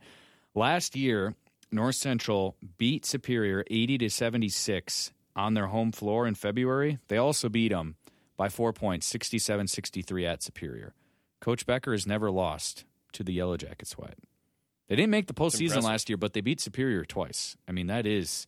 Last 0.55 0.95
year, 0.95 1.35
North 1.73 1.97
Central 1.97 2.57
beat 2.79 3.05
Superior 3.05 3.65
80 3.69 3.99
to 3.99 4.11
76 4.11 5.13
on 5.35 5.55
their 5.55 5.67
home 5.67 5.91
floor 5.91 6.27
in 6.27 6.35
February. 6.37 6.99
They 7.09 7.17
also 7.17 7.49
beat 7.49 7.73
them 7.73 7.97
by 8.37 8.49
four 8.49 8.73
points, 8.73 9.07
67 9.07 9.67
63 9.67 10.27
at 10.27 10.43
Superior. 10.43 10.95
Coach 11.45 11.67
Becker 11.67 11.93
has 11.93 12.07
never 12.07 12.31
lost 12.31 12.87
to 13.13 13.23
the 13.23 13.35
Yellow 13.35 13.59
Jackets, 13.59 13.99
Wyatt. 13.99 14.17
They 14.89 14.97
didn't 14.97 15.11
make 15.11 15.27
the 15.27 15.35
postseason 15.35 15.83
last 15.83 16.09
year, 16.09 16.17
but 16.17 16.33
they 16.33 16.41
beat 16.41 16.59
Superior 16.59 17.05
twice. 17.05 17.55
I 17.69 17.73
mean, 17.73 17.87
that 17.89 18.07
is 18.07 18.47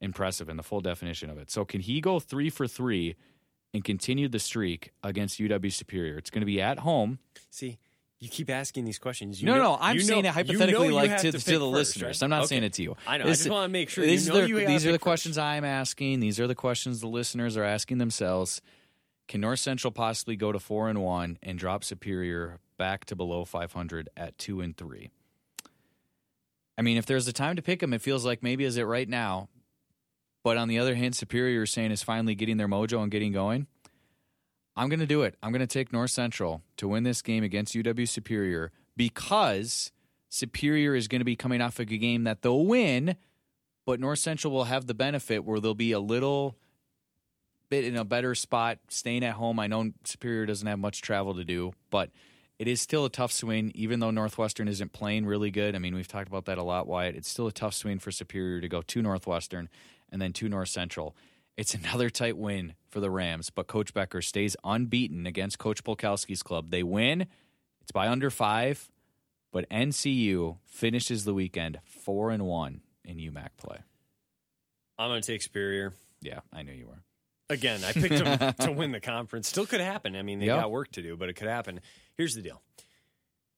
impressive 0.00 0.48
in 0.48 0.56
the 0.56 0.62
full 0.62 0.80
definition 0.80 1.30
of 1.30 1.38
it. 1.38 1.50
So, 1.50 1.64
can 1.64 1.80
he 1.80 2.00
go 2.00 2.20
three 2.20 2.48
for 2.48 2.68
three 2.68 3.16
and 3.74 3.82
continue 3.82 4.28
the 4.28 4.38
streak 4.38 4.92
against 5.02 5.40
UW 5.40 5.72
Superior? 5.72 6.16
It's 6.16 6.30
going 6.30 6.42
to 6.42 6.46
be 6.46 6.60
at 6.62 6.78
home. 6.78 7.18
See, 7.50 7.78
you 8.20 8.28
keep 8.28 8.50
asking 8.50 8.84
these 8.84 9.00
questions. 9.00 9.42
You 9.42 9.46
no, 9.46 9.56
know- 9.56 9.62
no, 9.62 9.78
I'm 9.80 9.96
you 9.96 10.02
saying 10.02 10.22
know- 10.22 10.28
it 10.28 10.32
hypothetically, 10.34 10.86
you 10.86 10.90
know 10.92 10.96
like 10.96 11.16
to, 11.16 11.32
to 11.32 11.32
to, 11.32 11.38
the 11.38 11.40
first, 11.40 11.62
listeners. 11.62 12.20
right? 12.20 12.22
I'm 12.24 12.30
not 12.30 12.40
Okay. 12.42 12.46
saying 12.50 12.62
it 12.64 12.72
to 12.74 12.82
you. 12.84 12.96
I 13.04 13.18
know. 13.18 13.24
I 13.24 13.28
just 13.28 13.50
want 13.50 13.64
to 13.64 13.72
make 13.72 13.90
sure. 13.90 14.06
These 14.06 14.28
you 14.28 14.32
know 14.32 14.38
are 14.40 14.46
the, 14.46 14.64
these 14.64 14.86
are 14.86 14.92
the 14.92 14.94
pick 14.94 15.00
first. 15.00 15.02
questions 15.02 15.38
I'm 15.38 15.64
asking. 15.64 16.20
These 16.20 16.38
are 16.38 16.46
the 16.46 16.54
questions 16.54 17.00
the 17.00 17.08
listeners 17.08 17.56
are 17.56 17.64
asking 17.64 17.98
themselves. 17.98 18.60
Can 19.28 19.42
North 19.42 19.58
Central 19.60 19.90
possibly 19.90 20.36
go 20.36 20.52
to 20.52 20.58
four 20.58 20.88
and 20.88 21.02
one 21.02 21.38
and 21.42 21.58
drop 21.58 21.84
Superior 21.84 22.58
back 22.78 23.04
to 23.06 23.14
below 23.14 23.44
500 23.44 24.08
at 24.16 24.38
two 24.38 24.62
and 24.62 24.74
three? 24.74 25.10
I 26.78 26.82
mean, 26.82 26.96
if 26.96 27.04
there's 27.06 27.28
a 27.28 27.32
time 27.32 27.56
to 27.56 27.62
pick 27.62 27.80
them, 27.80 27.92
it 27.92 28.00
feels 28.00 28.24
like 28.24 28.42
maybe 28.42 28.64
is 28.64 28.78
it 28.78 28.84
right 28.84 29.08
now. 29.08 29.48
But 30.42 30.56
on 30.56 30.68
the 30.68 30.78
other 30.78 30.94
hand, 30.94 31.14
Superior 31.14 31.64
is 31.64 31.70
saying 31.70 31.90
is 31.90 32.02
finally 32.02 32.34
getting 32.34 32.56
their 32.56 32.68
mojo 32.68 33.02
and 33.02 33.10
getting 33.10 33.32
going. 33.32 33.66
I'm 34.74 34.88
going 34.88 35.00
to 35.00 35.06
do 35.06 35.22
it. 35.22 35.34
I'm 35.42 35.50
going 35.50 35.60
to 35.60 35.66
take 35.66 35.92
North 35.92 36.12
Central 36.12 36.62
to 36.76 36.88
win 36.88 37.02
this 37.02 37.20
game 37.20 37.42
against 37.42 37.74
UW 37.74 38.08
Superior 38.08 38.70
because 38.96 39.92
Superior 40.30 40.94
is 40.94 41.08
going 41.08 41.20
to 41.20 41.24
be 41.24 41.36
coming 41.36 41.60
off 41.60 41.80
of 41.80 41.90
a 41.90 41.96
game 41.98 42.24
that 42.24 42.42
they'll 42.42 42.64
win, 42.64 43.16
but 43.84 43.98
North 44.00 44.20
Central 44.20 44.52
will 44.52 44.64
have 44.64 44.86
the 44.86 44.94
benefit 44.94 45.44
where 45.44 45.58
they'll 45.60 45.74
be 45.74 45.92
a 45.92 46.00
little 46.00 46.56
bit 47.68 47.84
in 47.84 47.96
a 47.96 48.04
better 48.04 48.34
spot 48.34 48.78
staying 48.88 49.24
at 49.24 49.34
home. 49.34 49.58
I 49.58 49.66
know 49.66 49.92
Superior 50.04 50.46
doesn't 50.46 50.66
have 50.66 50.78
much 50.78 51.02
travel 51.02 51.34
to 51.34 51.44
do, 51.44 51.72
but 51.90 52.10
it 52.58 52.66
is 52.66 52.80
still 52.80 53.04
a 53.04 53.10
tough 53.10 53.30
swing, 53.30 53.70
even 53.74 54.00
though 54.00 54.10
Northwestern 54.10 54.66
isn't 54.68 54.92
playing 54.92 55.26
really 55.26 55.50
good. 55.50 55.76
I 55.76 55.78
mean, 55.78 55.94
we've 55.94 56.08
talked 56.08 56.28
about 56.28 56.46
that 56.46 56.58
a 56.58 56.62
lot, 56.62 56.88
Wyatt. 56.88 57.14
It's 57.14 57.28
still 57.28 57.46
a 57.46 57.52
tough 57.52 57.74
swing 57.74 57.98
for 57.98 58.10
Superior 58.10 58.60
to 58.60 58.68
go 58.68 58.82
to 58.82 59.02
Northwestern 59.02 59.68
and 60.10 60.20
then 60.20 60.32
to 60.34 60.48
North 60.48 60.68
Central. 60.68 61.14
It's 61.56 61.74
another 61.74 62.10
tight 62.10 62.36
win 62.36 62.74
for 62.88 63.00
the 63.00 63.10
Rams, 63.10 63.50
but 63.50 63.68
Coach 63.68 63.94
Becker 63.94 64.22
stays 64.22 64.56
unbeaten 64.64 65.26
against 65.26 65.58
Coach 65.58 65.84
Polkowski's 65.84 66.42
club. 66.42 66.70
They 66.70 66.82
win. 66.82 67.26
It's 67.82 67.92
by 67.92 68.08
under 68.08 68.30
five, 68.30 68.90
but 69.52 69.68
NCU 69.70 70.58
finishes 70.66 71.24
the 71.24 71.34
weekend 71.34 71.78
four 71.84 72.30
and 72.30 72.44
one 72.44 72.80
in 73.04 73.18
UMAC 73.18 73.50
play. 73.56 73.78
I'm 74.98 75.10
going 75.10 75.22
to 75.22 75.26
take 75.26 75.42
Superior. 75.42 75.92
Yeah, 76.20 76.40
I 76.52 76.62
knew 76.62 76.72
you 76.72 76.88
were. 76.88 77.02
Again, 77.50 77.82
I 77.84 77.92
picked 77.92 78.22
them 78.24 78.54
to 78.60 78.72
win 78.72 78.92
the 78.92 79.00
conference. 79.00 79.48
Still 79.48 79.66
could 79.66 79.80
happen. 79.80 80.14
I 80.16 80.22
mean, 80.22 80.38
they 80.38 80.46
Yeah. 80.46 80.56
got 80.60 80.70
work 80.70 80.90
to 80.92 81.02
do, 81.02 81.16
but 81.16 81.28
it 81.28 81.34
could 81.34 81.48
happen. 81.48 81.80
Here's 82.16 82.34
the 82.34 82.42
deal. 82.42 82.62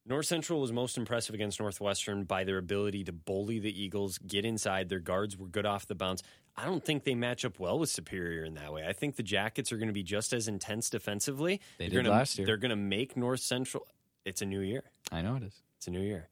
North 0.07 0.27
Central 0.27 0.61
was 0.61 0.73
most 0.73 0.97
impressive 0.97 1.35
against 1.35 1.61
Northwestern 1.61 2.25
by 2.25 2.45
their 2.45 2.59
ability 2.59 3.05
to 3.05 3.13
bully 3.13 3.59
the 3.59 3.71
Eagles, 3.83 4.19
get 4.19 4.45
inside. 4.45 4.89
Their 4.89 4.99
guards 4.99 5.37
were 5.37 5.47
good 5.47 5.67
off 5.67 5.87
the 5.87 5.95
bounce. 5.95 6.23
I 6.57 6.65
don't 6.65 6.85
think 6.85 7.05
they 7.05 7.15
match 7.15 7.45
up 7.45 7.59
well 7.61 7.79
with 7.79 7.91
Superior 7.91 8.45
in 8.45 8.55
that 8.55 8.73
way. 8.73 8.85
I 8.87 8.93
think 8.93 9.17
the 9.17 9.23
Jackets 9.23 9.71
are 9.73 9.77
going 9.77 9.89
to 9.89 9.95
be 9.95 10.03
just 10.03 10.33
as 10.33 10.49
intense 10.49 10.91
defensively. 10.91 11.61
They 11.79 11.89
They're 11.89 12.03
did 12.03 12.07
gonna, 12.09 12.17
last 12.19 12.39
year. 12.39 12.47
They're 12.47 12.57
going 12.57 12.71
to 12.71 12.77
make 12.77 13.17
North 13.17 13.41
Central. 13.41 13.87
It's 14.25 14.43
a 14.43 14.47
new 14.47 14.61
year. 14.61 14.85
I 15.13 15.23
know 15.23 15.37
it 15.37 15.43
is. 15.43 15.55
It's 15.77 15.87
a 15.87 15.91
new 15.91 16.01
year. 16.03 16.29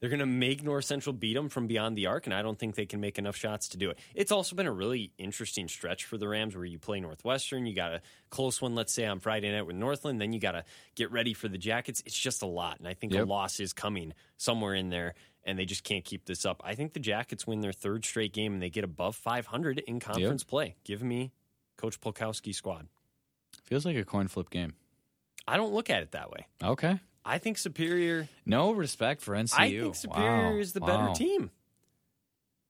They're 0.00 0.08
going 0.08 0.20
to 0.20 0.26
make 0.26 0.62
North 0.62 0.86
Central 0.86 1.12
beat 1.12 1.34
them 1.34 1.50
from 1.50 1.66
beyond 1.66 1.96
the 1.96 2.06
arc, 2.06 2.26
and 2.26 2.34
I 2.34 2.40
don't 2.40 2.58
think 2.58 2.74
they 2.74 2.86
can 2.86 3.00
make 3.00 3.18
enough 3.18 3.36
shots 3.36 3.68
to 3.68 3.76
do 3.76 3.90
it. 3.90 3.98
It's 4.14 4.32
also 4.32 4.56
been 4.56 4.66
a 4.66 4.72
really 4.72 5.12
interesting 5.18 5.68
stretch 5.68 6.06
for 6.06 6.16
the 6.16 6.26
Rams 6.26 6.56
where 6.56 6.64
you 6.64 6.78
play 6.78 7.00
Northwestern. 7.00 7.66
You 7.66 7.74
got 7.74 7.92
a 7.92 8.00
close 8.30 8.62
one, 8.62 8.74
let's 8.74 8.94
say, 8.94 9.04
on 9.04 9.20
Friday 9.20 9.52
night 9.52 9.66
with 9.66 9.76
Northland. 9.76 10.18
Then 10.18 10.32
you 10.32 10.40
got 10.40 10.52
to 10.52 10.64
get 10.94 11.12
ready 11.12 11.34
for 11.34 11.48
the 11.48 11.58
Jackets. 11.58 12.02
It's 12.06 12.18
just 12.18 12.40
a 12.42 12.46
lot, 12.46 12.78
and 12.78 12.88
I 12.88 12.94
think 12.94 13.14
a 13.14 13.24
loss 13.24 13.60
is 13.60 13.74
coming 13.74 14.14
somewhere 14.38 14.74
in 14.74 14.88
there, 14.88 15.14
and 15.44 15.58
they 15.58 15.66
just 15.66 15.84
can't 15.84 16.04
keep 16.04 16.24
this 16.24 16.46
up. 16.46 16.62
I 16.64 16.74
think 16.74 16.94
the 16.94 17.00
Jackets 17.00 17.46
win 17.46 17.60
their 17.60 17.72
third 17.72 18.06
straight 18.06 18.32
game, 18.32 18.54
and 18.54 18.62
they 18.62 18.70
get 18.70 18.84
above 18.84 19.16
500 19.16 19.80
in 19.80 20.00
conference 20.00 20.44
play. 20.44 20.76
Give 20.82 21.02
me 21.02 21.32
Coach 21.76 22.00
Polkowski 22.00 22.54
squad. 22.54 22.88
Feels 23.64 23.84
like 23.84 23.96
a 23.96 24.04
coin 24.04 24.28
flip 24.28 24.48
game. 24.48 24.72
I 25.46 25.58
don't 25.58 25.74
look 25.74 25.90
at 25.90 26.02
it 26.02 26.12
that 26.12 26.30
way. 26.30 26.46
Okay. 26.62 27.00
I 27.24 27.38
think 27.38 27.58
Superior 27.58 28.28
No 28.46 28.72
respect 28.72 29.20
for 29.22 29.34
NCU. 29.34 29.58
I 29.58 29.70
think 29.70 29.94
Superior 29.94 30.52
Wow. 30.54 30.56
is 30.58 30.72
the 30.72 30.80
Wow. 30.80 30.86
better 30.86 31.14
team. 31.18 31.50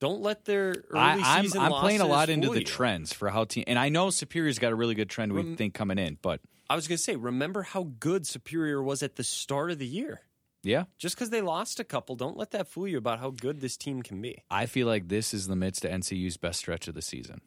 Don't 0.00 0.22
let 0.22 0.46
their 0.46 0.70
early 0.90 0.98
I, 1.00 1.38
I'm, 1.38 1.44
season 1.44 1.60
I'm 1.60 1.72
playing 1.72 2.00
a 2.00 2.06
lot 2.06 2.30
into 2.30 2.48
the 2.48 2.60
you. 2.60 2.64
trends 2.64 3.12
for 3.12 3.28
how 3.28 3.44
team, 3.44 3.64
and 3.66 3.78
I 3.78 3.90
know 3.90 4.08
Superior's 4.10 4.58
got 4.58 4.72
a 4.72 4.74
really 4.74 4.94
good 4.94 5.10
trend 5.10 5.32
we 5.32 5.42
Rem- 5.42 5.56
think 5.56 5.74
coming 5.74 5.98
in, 5.98 6.16
but 6.22 6.40
I 6.70 6.74
was 6.76 6.88
going 6.88 6.96
to 6.96 7.02
say, 7.02 7.16
remember 7.16 7.62
how 7.62 7.88
good 8.00 8.26
Superior 8.26 8.82
was 8.82 9.02
at 9.02 9.16
the 9.16 9.24
start 9.24 9.70
of 9.70 9.78
the 9.78 9.86
year. 9.86 10.20
yeah, 10.62 10.84
Just 10.98 11.16
because 11.16 11.28
they 11.30 11.42
lost 11.42 11.80
a 11.80 11.84
couple, 11.84 12.16
don't 12.16 12.36
let 12.38 12.52
that 12.52 12.66
fool 12.68 12.88
you 12.88 12.96
about 12.96 13.18
how 13.20 13.30
good 13.30 13.60
this 13.60 13.76
team 13.76 14.02
can 14.02 14.22
be. 14.22 14.42
I 14.50 14.64
feel 14.66 14.86
like 14.86 15.08
this 15.08 15.34
is 15.34 15.48
the 15.48 15.56
midst 15.56 15.84
of 15.84 15.90
NCU's 15.90 16.36
best 16.38 16.60
stretch 16.60 16.88
of 16.88 16.94
the 16.94 17.02
season. 17.02 17.40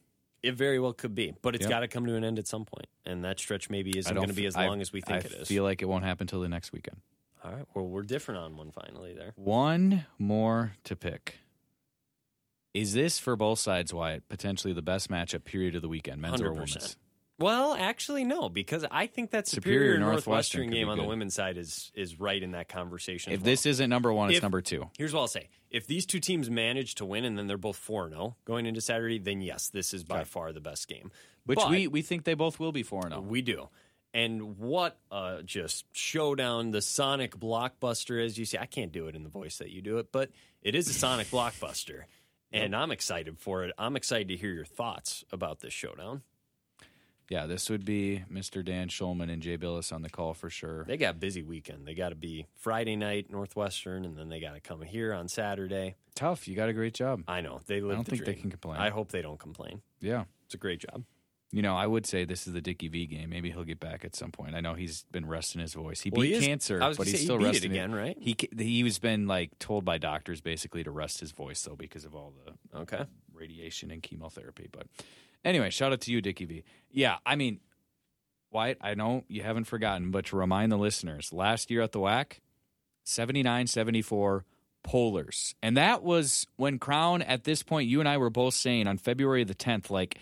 It 0.43 0.55
very 0.55 0.77
well 0.77 0.91
could 0.93 1.15
be, 1.15 1.33
but 1.41 1.55
it's 1.55 1.63
Yep. 1.63 1.69
got 1.69 1.79
to 1.79 1.87
come 1.87 2.05
to 2.05 2.15
an 2.15 2.23
end 2.25 2.37
at 2.37 2.47
some 2.47 2.65
point, 2.65 2.87
and 3.05 3.23
that 3.23 3.39
stretch 3.39 3.69
maybe 3.69 3.97
isn't 3.97 4.13
going 4.13 4.27
to 4.27 4.33
be 4.33 4.45
as 4.45 4.55
long 4.57 4.81
as 4.81 4.91
we 4.91 4.99
think 4.99 5.23
it 5.25 5.31
is. 5.31 5.41
I 5.41 5.45
feel 5.45 5.63
like 5.63 5.81
it 5.81 5.85
won't 5.85 6.03
happen 6.03 6.27
till 6.27 6.41
the 6.41 6.49
next 6.49 6.73
weekend. 6.73 6.97
All 7.45 7.51
right, 7.53 7.65
well, 7.73 7.87
we're 7.87 8.03
different 8.03 8.41
on 8.41 8.57
one 8.57 8.71
finally 8.71 9.13
there. 9.13 9.31
One 9.35 10.05
more 10.19 10.73
to 10.83 10.95
pick. 10.97 11.37
Is 12.73 12.93
this 12.93 13.19
for 13.19 13.35
both 13.35 13.59
sides, 13.59 13.93
Wyatt, 13.93 14.27
potentially 14.29 14.73
the 14.73 14.81
best 14.81 15.09
matchup 15.09 15.43
period 15.45 15.75
of 15.75 15.81
the 15.81 15.87
weekend, 15.89 16.21
men's 16.21 16.41
or 16.41 16.49
100%. 16.51 16.53
women's? 16.53 16.97
Well, 17.43 17.73
actually, 17.73 18.23
no, 18.23 18.49
because 18.49 18.85
I 18.89 19.07
think 19.07 19.31
that 19.31 19.47
Superior 19.47 19.79
Superior, 19.79 19.99
Northwestern 19.99 20.61
Northwestern 20.61 20.69
game 20.69 20.89
on 20.89 20.97
the 20.97 21.03
women's 21.03 21.33
side 21.33 21.57
is 21.57 21.91
is 21.93 22.19
right 22.19 22.41
in 22.41 22.51
that 22.51 22.69
conversation. 22.69 23.33
If 23.33 23.41
well. 23.41 23.45
this 23.45 23.65
isn't 23.65 23.89
number 23.89 24.13
one, 24.13 24.29
it's 24.29 24.37
If- 24.37 24.43
number 24.43 24.61
two. 24.61 24.89
Here's 24.97 25.13
what 25.13 25.21
I'll 25.21 25.27
say: 25.27 25.49
if 25.69 25.85
these 25.85 26.05
two 26.05 26.19
teams 26.19 26.49
manage 26.49 26.95
to 26.95 27.05
win 27.05 27.25
and 27.25 27.37
then 27.37 27.47
they're 27.47 27.57
both 27.57 27.75
four 27.75 28.09
zero 28.09 28.21
oh 28.21 28.35
going 28.45 28.65
into 28.65 28.81
Saturday, 28.81 29.19
then 29.19 29.41
yes, 29.41 29.69
this 29.69 29.93
is 29.93 30.03
by 30.03 30.21
Okay. 30.21 30.25
far 30.25 30.53
the 30.53 30.61
best 30.61 30.87
game. 30.87 31.11
Which 31.45 31.57
But 31.59 31.69
we, 31.69 31.87
we 31.87 32.01
think 32.01 32.23
they 32.23 32.35
both 32.35 32.59
will 32.59 32.71
be 32.71 32.83
4 32.83 33.09
0. 33.09 33.19
we 33.19 33.41
do. 33.41 33.69
And 34.13 34.57
what 34.57 34.97
a 35.11 35.41
just 35.43 35.85
showdown, 35.91 36.71
the 36.71 36.81
Sonic 36.81 37.35
blockbuster, 37.37 38.23
as 38.23 38.37
you 38.37 38.45
say. 38.45 38.59
I 38.59 38.65
can't 38.67 38.91
do 38.91 39.07
it 39.07 39.15
in 39.15 39.23
the 39.23 39.29
voice 39.29 39.57
that 39.57 39.69
you 39.71 39.81
do 39.81 39.97
it, 39.97 40.11
but 40.11 40.29
it 40.61 40.75
is 40.75 40.87
a 40.87 40.93
Sonic 40.93 41.27
blockbuster. 41.31 42.03
And 42.51 42.75
I'm 42.75 42.91
excited 42.91 43.39
for 43.39 43.63
it. 43.65 43.73
I'm 43.77 43.95
excited 43.95 44.27
to 44.29 44.37
hear 44.37 44.53
your 44.53 44.65
thoughts 44.65 45.25
about 45.31 45.59
this 45.61 45.73
showdown. 45.73 46.21
Yeah, 47.29 47.45
this 47.45 47.69
would 47.69 47.85
be 47.85 48.23
Mr. 48.31 48.63
Dan 48.63 48.89
Shulman 48.89 49.31
and 49.31 49.41
Jay 49.41 49.57
Bilas 49.57 49.93
on 49.93 50.01
the 50.01 50.09
call 50.09 50.33
for 50.33 50.49
sure. 50.49 50.83
They 50.85 50.97
got 50.97 51.15
a 51.15 51.17
busy 51.17 51.41
weekend. 51.41 51.87
They 51.87 51.93
got 51.95 52.09
to 52.09 52.15
be 52.15 52.47
Friday 52.57 52.95
night, 52.95 53.31
Northwestern, 53.31 54.05
and 54.05 54.17
then 54.17 54.29
they 54.29 54.39
got 54.39 54.53
to 54.53 54.59
come 54.59 54.81
here 54.81 55.13
on 55.13 55.27
Saturday. 55.29 55.95
Tough. 56.15 56.47
You 56.47 56.55
got 56.55 56.69
a 56.69 56.73
great 56.73 56.93
job. 56.93 57.23
I 57.27 57.41
know. 57.41 57.61
They 57.65 57.79
live 57.81 57.91
I 57.91 57.95
don't 57.95 58.05
the 58.05 58.11
think 58.11 58.25
they 58.25 58.33
can 58.35 58.49
complain. 58.51 58.77
I 58.79 58.89
hope 58.89 59.11
they 59.11 59.21
don't 59.21 59.39
complain. 59.39 59.81
Yeah. 60.01 60.25
It's 60.45 60.53
a 60.53 60.57
great 60.57 60.79
job. 60.79 61.03
You 61.51 61.61
know, 61.61 61.75
I 61.77 61.85
would 61.85 62.05
say 62.07 62.25
this 62.25 62.47
is 62.47 62.53
the 62.53 62.61
Dickie 62.61 62.87
V 62.87 63.05
game. 63.05 63.29
Maybe 63.29 63.51
he'll 63.51 63.63
get 63.63 63.79
back 63.79 64.03
at 64.03 64.15
some 64.15 64.31
point. 64.31 64.55
I 64.55 64.59
know 64.59 64.73
he's 64.73 65.05
been 65.11 65.25
resting 65.27 65.61
his 65.61 65.73
voice. 65.75 66.01
He 66.01 66.09
Well, 66.09 66.21
beat 66.23 66.29
he 66.29 66.35
is- 66.37 66.45
cancer, 66.45 66.79
but 66.79 66.97
he's 67.07 67.11
he 67.19 67.25
still 67.25 67.39
it 67.39 67.43
resting 67.45 67.71
again, 67.71 67.93
right? 67.93 68.17
He 68.19 68.35
he 68.57 68.83
was 68.83 68.97
been 68.99 69.27
like 69.27 69.57
told 69.59 69.85
by 69.85 69.99
doctors 69.99 70.41
basically 70.41 70.83
to 70.83 70.89
rest 70.91 71.19
his 71.19 71.31
voice 71.31 71.61
though 71.61 71.75
because 71.75 72.05
of 72.05 72.15
all 72.15 72.33
the 72.73 72.79
Okay. 72.79 73.05
radiation 73.33 73.91
and 73.91 74.01
chemotherapy. 74.01 74.67
But 74.71 74.87
anyway, 75.43 75.69
shout 75.69 75.91
out 75.91 76.01
to 76.01 76.11
you, 76.11 76.21
Dickie 76.21 76.45
V. 76.45 76.63
Yeah, 76.91 77.17
I 77.25 77.35
mean, 77.35 77.59
Wyatt, 78.51 78.77
I 78.81 78.93
know 78.93 79.23
you 79.27 79.43
haven't 79.43 79.65
forgotten, 79.65 80.11
but 80.11 80.25
to 80.27 80.35
remind 80.35 80.71
the 80.71 80.77
listeners, 80.77 81.33
last 81.33 81.71
year 81.71 81.81
at 81.81 81.91
the 81.91 81.99
WAC, 81.99 82.39
79 83.03 83.67
74 83.67 84.45
Polars. 84.83 85.55
And 85.63 85.77
that 85.77 86.03
was 86.03 86.45
when 86.57 86.77
Crown, 86.77 87.21
at 87.21 87.43
this 87.45 87.63
point, 87.63 87.89
you 87.89 87.99
and 87.99 88.07
I 88.07 88.17
were 88.17 88.29
both 88.29 88.53
saying 88.53 88.87
on 88.87 88.97
February 88.97 89.43
the 89.43 89.55
10th, 89.55 89.89
like, 89.89 90.17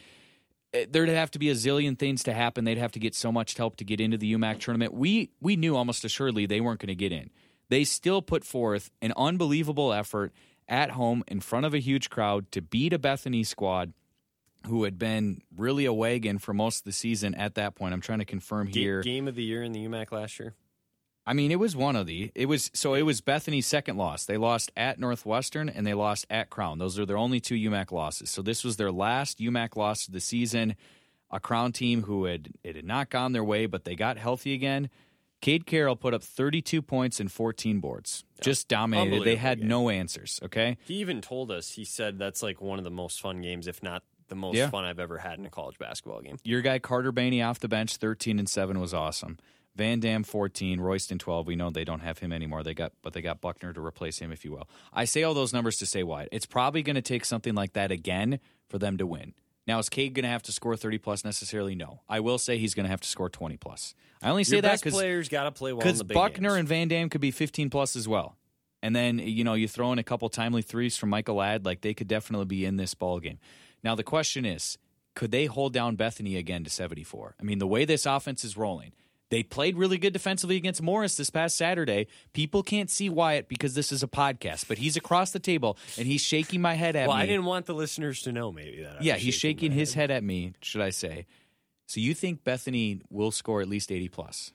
eh, 0.74 0.86
there'd 0.90 1.10
have 1.10 1.32
to 1.32 1.40
be 1.40 1.50
a 1.50 1.54
zillion 1.54 1.98
things 1.98 2.24
to 2.24 2.34
happen. 2.34 2.64
They'd 2.64 2.78
have 2.78 2.92
to 2.94 3.00
get 3.00 3.16
so 3.16 3.32
much 3.32 3.58
help 3.58 3.76
to 3.78 3.84
get 3.84 4.00
into 4.00 4.18
the 4.18 4.34
UMAC 4.34 4.60
tournament. 4.60 4.94
We 4.94 5.32
we 5.42 5.56
knew 5.56 5.76
almost 5.76 6.06
assuredly 6.06 6.46
they 6.46 6.62
weren't 6.62 6.80
going 6.80 6.88
to 6.88 6.96
get 6.96 7.12
in. 7.12 7.32
They 7.70 7.84
still 7.84 8.22
put 8.22 8.44
forth 8.44 8.92
an 9.02 9.14
unbelievable 9.18 9.94
effort 9.94 10.34
at 10.68 10.92
home 10.92 11.24
in 11.28 11.40
front 11.40 11.66
of 11.66 11.74
a 11.74 11.80
huge 11.80 12.10
crowd 12.10 12.52
to 12.52 12.62
beat 12.62 12.94
a 12.94 13.00
Bethany 13.00 13.44
squad 13.44 13.94
who 14.68 14.84
had 14.84 14.98
been 15.00 15.42
really 15.56 15.86
a 15.86 15.94
wagon 15.94 16.38
for 16.38 16.54
most 16.54 16.80
of 16.80 16.84
the 16.86 16.92
season 16.92 17.36
at 17.36 17.56
that 17.56 17.76
point. 17.76 17.94
I'm 17.94 18.02
trying 18.02 18.20
to 18.20 18.26
confirm 18.26 18.68
here. 18.68 19.02
game 19.02 19.28
of 19.28 19.36
the 19.36 19.44
year 19.44 19.64
in 19.64 19.72
the 19.72 19.86
UMAC 19.86 20.12
last 20.12 20.40
year. 20.40 20.56
I 21.26 21.34
mean, 21.34 21.52
it 21.52 21.60
was 21.60 21.76
one 21.76 21.96
of 21.96 22.08
the. 22.08 22.32
It 22.34 22.48
was 22.48 22.72
so 22.74 22.96
it 22.96 23.04
was 23.04 23.22
Bethany's 23.22 23.68
second 23.68 23.98
loss. 23.98 24.26
They 24.26 24.38
lost 24.38 24.72
at 24.76 25.00
Northwestern 25.00 25.70
and 25.70 25.86
they 25.86 25.94
lost 25.94 26.26
at 26.30 26.50
Crown. 26.50 26.80
Those 26.80 26.98
are 26.98 27.06
their 27.06 27.18
only 27.18 27.40
two 27.40 27.56
UMAC 27.56 27.92
losses. 27.92 28.30
So 28.30 28.42
this 28.42 28.64
was 28.64 28.78
their 28.78 28.92
last 28.92 29.40
UMAC 29.40 29.76
loss 29.76 30.08
of 30.08 30.14
the 30.14 30.20
season. 30.20 30.76
A 31.30 31.40
Crown 31.40 31.72
team 31.72 32.04
who 32.04 32.26
had 32.26 32.50
it 32.64 32.76
had 32.76 32.86
not 32.86 33.10
gone 33.10 33.34
their 33.34 33.44
way, 33.44 33.68
but 33.68 33.86
they 33.86 33.96
got 33.96 34.18
healthy 34.18 34.54
again. 34.54 34.90
Cade 35.42 35.66
Carroll 35.66 35.96
put 35.96 36.14
up 36.14 36.22
32 36.22 36.82
points 36.84 37.20
and 37.20 37.32
14 37.32 37.80
boards. 37.80 38.24
Just 38.42 38.68
dominated. 38.68 39.24
They 39.24 39.38
had 39.38 39.60
game. 39.60 39.68
no 39.68 39.90
answers. 39.90 40.40
Okay. 40.44 40.78
He 40.86 40.96
even 40.96 41.20
told 41.20 41.52
us, 41.52 41.72
he 41.72 41.84
said 41.84 42.20
that's 42.20 42.44
like 42.44 42.62
one 42.62 42.78
of 42.78 42.84
the 42.84 42.92
most 42.92 43.20
fun 43.20 43.42
games, 43.42 43.68
if 43.68 43.82
not 43.82 44.04
the 44.32 44.36
most 44.36 44.56
Yeah. 44.58 44.72
fun 44.72 44.84
I've 44.86 44.98
ever 45.00 45.20
had 45.20 45.38
in 45.38 45.46
a 45.46 45.50
college 45.52 45.78
basketball 45.78 46.22
game. 46.22 46.38
Your 46.44 46.62
guy 46.62 46.80
Carter 46.80 47.12
Bainey 47.14 47.48
off 47.48 47.60
the 47.60 47.68
bench, 47.68 47.98
13 47.98 48.40
and 48.40 48.50
7 48.50 48.80
was 48.80 48.94
awesome. 48.96 49.38
Van 49.76 50.00
Dam 50.00 50.24
14, 50.24 50.80
Royston 50.82 51.18
12. 51.20 51.46
We 51.48 51.56
know 51.56 51.70
they 51.70 51.84
don't 51.86 52.00
have 52.02 52.20
him 52.20 52.34
anymore. 52.34 52.64
They 52.64 52.74
got 52.74 52.94
but 53.04 53.14
they 53.14 53.22
got 53.22 53.40
Buckner 53.42 53.72
to 53.74 53.80
replace 53.86 54.20
him 54.20 54.32
if 54.32 54.44
you 54.44 54.52
will. 54.52 54.68
I 54.92 55.06
say 55.06 55.22
all 55.24 55.34
those 55.34 55.54
numbers 55.54 55.78
to 55.78 55.86
say 55.86 56.02
why. 56.04 56.28
It's 56.32 56.46
probably 56.46 56.82
going 56.82 56.96
to 56.96 57.02
take 57.02 57.24
something 57.26 57.54
like 57.54 57.74
that 57.74 57.92
again 57.92 58.40
for 58.68 58.78
them 58.80 58.98
to 58.98 59.06
win. 59.06 59.34
Now 59.68 59.80
is 59.80 59.88
Cade 59.90 60.14
going 60.16 60.24
to 60.24 60.30
have 60.30 60.42
to 60.44 60.52
score 60.52 60.76
30 60.76 60.98
plus 60.98 61.24
necessarily? 61.24 61.76
No. 61.76 62.02
I 62.10 62.20
will 62.20 62.38
say 62.40 62.58
he's 62.58 62.74
going 62.74 62.86
to 62.86 62.90
have 62.90 63.02
to 63.02 63.08
score 63.08 63.30
20 63.30 63.58
plus. 63.58 63.94
I 64.22 64.30
only 64.30 64.44
say 64.44 64.56
Your 64.58 64.62
that 64.64 64.82
cuz 64.82 64.92
players 64.94 65.30
got 65.30 65.44
to 65.44 65.52
play 65.52 65.72
well 65.72 65.82
in 65.86 65.88
cuz 65.90 66.00
the 66.00 66.04
big 66.06 66.16
Buckner 66.16 66.50
games. 66.50 66.60
and 66.60 66.68
Van 66.68 66.88
Dam 66.88 67.10
could 67.10 67.22
be 67.22 67.32
15 67.32 67.70
plus 67.70 67.96
as 67.96 68.08
well. 68.08 68.36
And 68.84 68.96
then 68.96 69.20
you 69.20 69.44
know 69.44 69.54
you 69.54 69.68
throw 69.68 69.92
in 69.94 70.00
a 70.00 70.04
couple 70.04 70.28
timely 70.28 70.64
threes 70.64 70.98
from 70.98 71.10
Michael 71.10 71.36
Ladd, 71.36 71.64
like 71.66 71.82
they 71.82 71.94
could 71.94 72.08
definitely 72.08 72.46
be 72.48 72.66
in 72.66 72.78
this 72.78 72.94
ball 72.96 73.20
game. 73.20 73.38
Now 73.84 73.96
the 73.96 74.04
question 74.04 74.46
is, 74.46 74.78
could 75.16 75.32
they 75.32 75.46
hold 75.46 75.74
down 75.74 75.96
Bethany 75.96 76.38
again 76.38 76.64
to 76.64 76.70
74? 76.70 77.36
I 77.40 77.44
mean, 77.44 77.60
the 77.60 77.68
way 77.68 77.86
this 77.86 78.06
offense 78.06 78.44
is 78.44 78.56
rolling, 78.56 78.94
they 79.30 79.44
played 79.44 79.78
really 79.78 79.98
good 79.98 80.14
defensively 80.14 80.58
against 80.58 80.82
Morris 80.82 81.16
this 81.16 81.30
past 81.30 81.56
Saturday. 81.58 82.08
People 82.34 82.64
can't 82.64 82.90
see 82.90 83.10
Wyatt 83.10 83.48
because 83.48 83.76
this 83.76 83.92
is 83.92 84.04
a 84.04 84.08
podcast, 84.08 84.68
but 84.68 84.78
he's 84.78 84.98
across 84.98 85.32
the 85.32 85.40
table 85.40 85.78
and 85.98 86.06
he's 86.06 86.22
shaking 86.22 86.62
my 86.62 86.74
head 86.74 86.96
at 86.98 87.08
well, 87.08 87.18
me. 87.18 87.24
I 87.24 87.26
didn't 87.26 87.46
want 87.46 87.66
the 87.66 87.74
listeners 87.74 88.22
to 88.24 88.32
know 88.32 88.52
maybe 88.52 88.84
that. 88.84 88.98
I 88.98 89.00
yeah, 89.02 89.16
he's 89.16 89.34
shaking 89.34 89.72
my 89.72 89.78
his 89.78 89.94
head 89.94 90.12
at 90.12 90.24
me, 90.24 90.54
should 90.62 90.82
I 90.82 90.90
say. 90.90 91.26
So 91.88 92.00
you 92.00 92.14
think 92.14 92.44
Bethany 92.44 93.02
will 93.10 93.32
score 93.32 93.62
at 93.62 93.70
least 93.70 93.92
80 93.92 94.10
plus? 94.10 94.54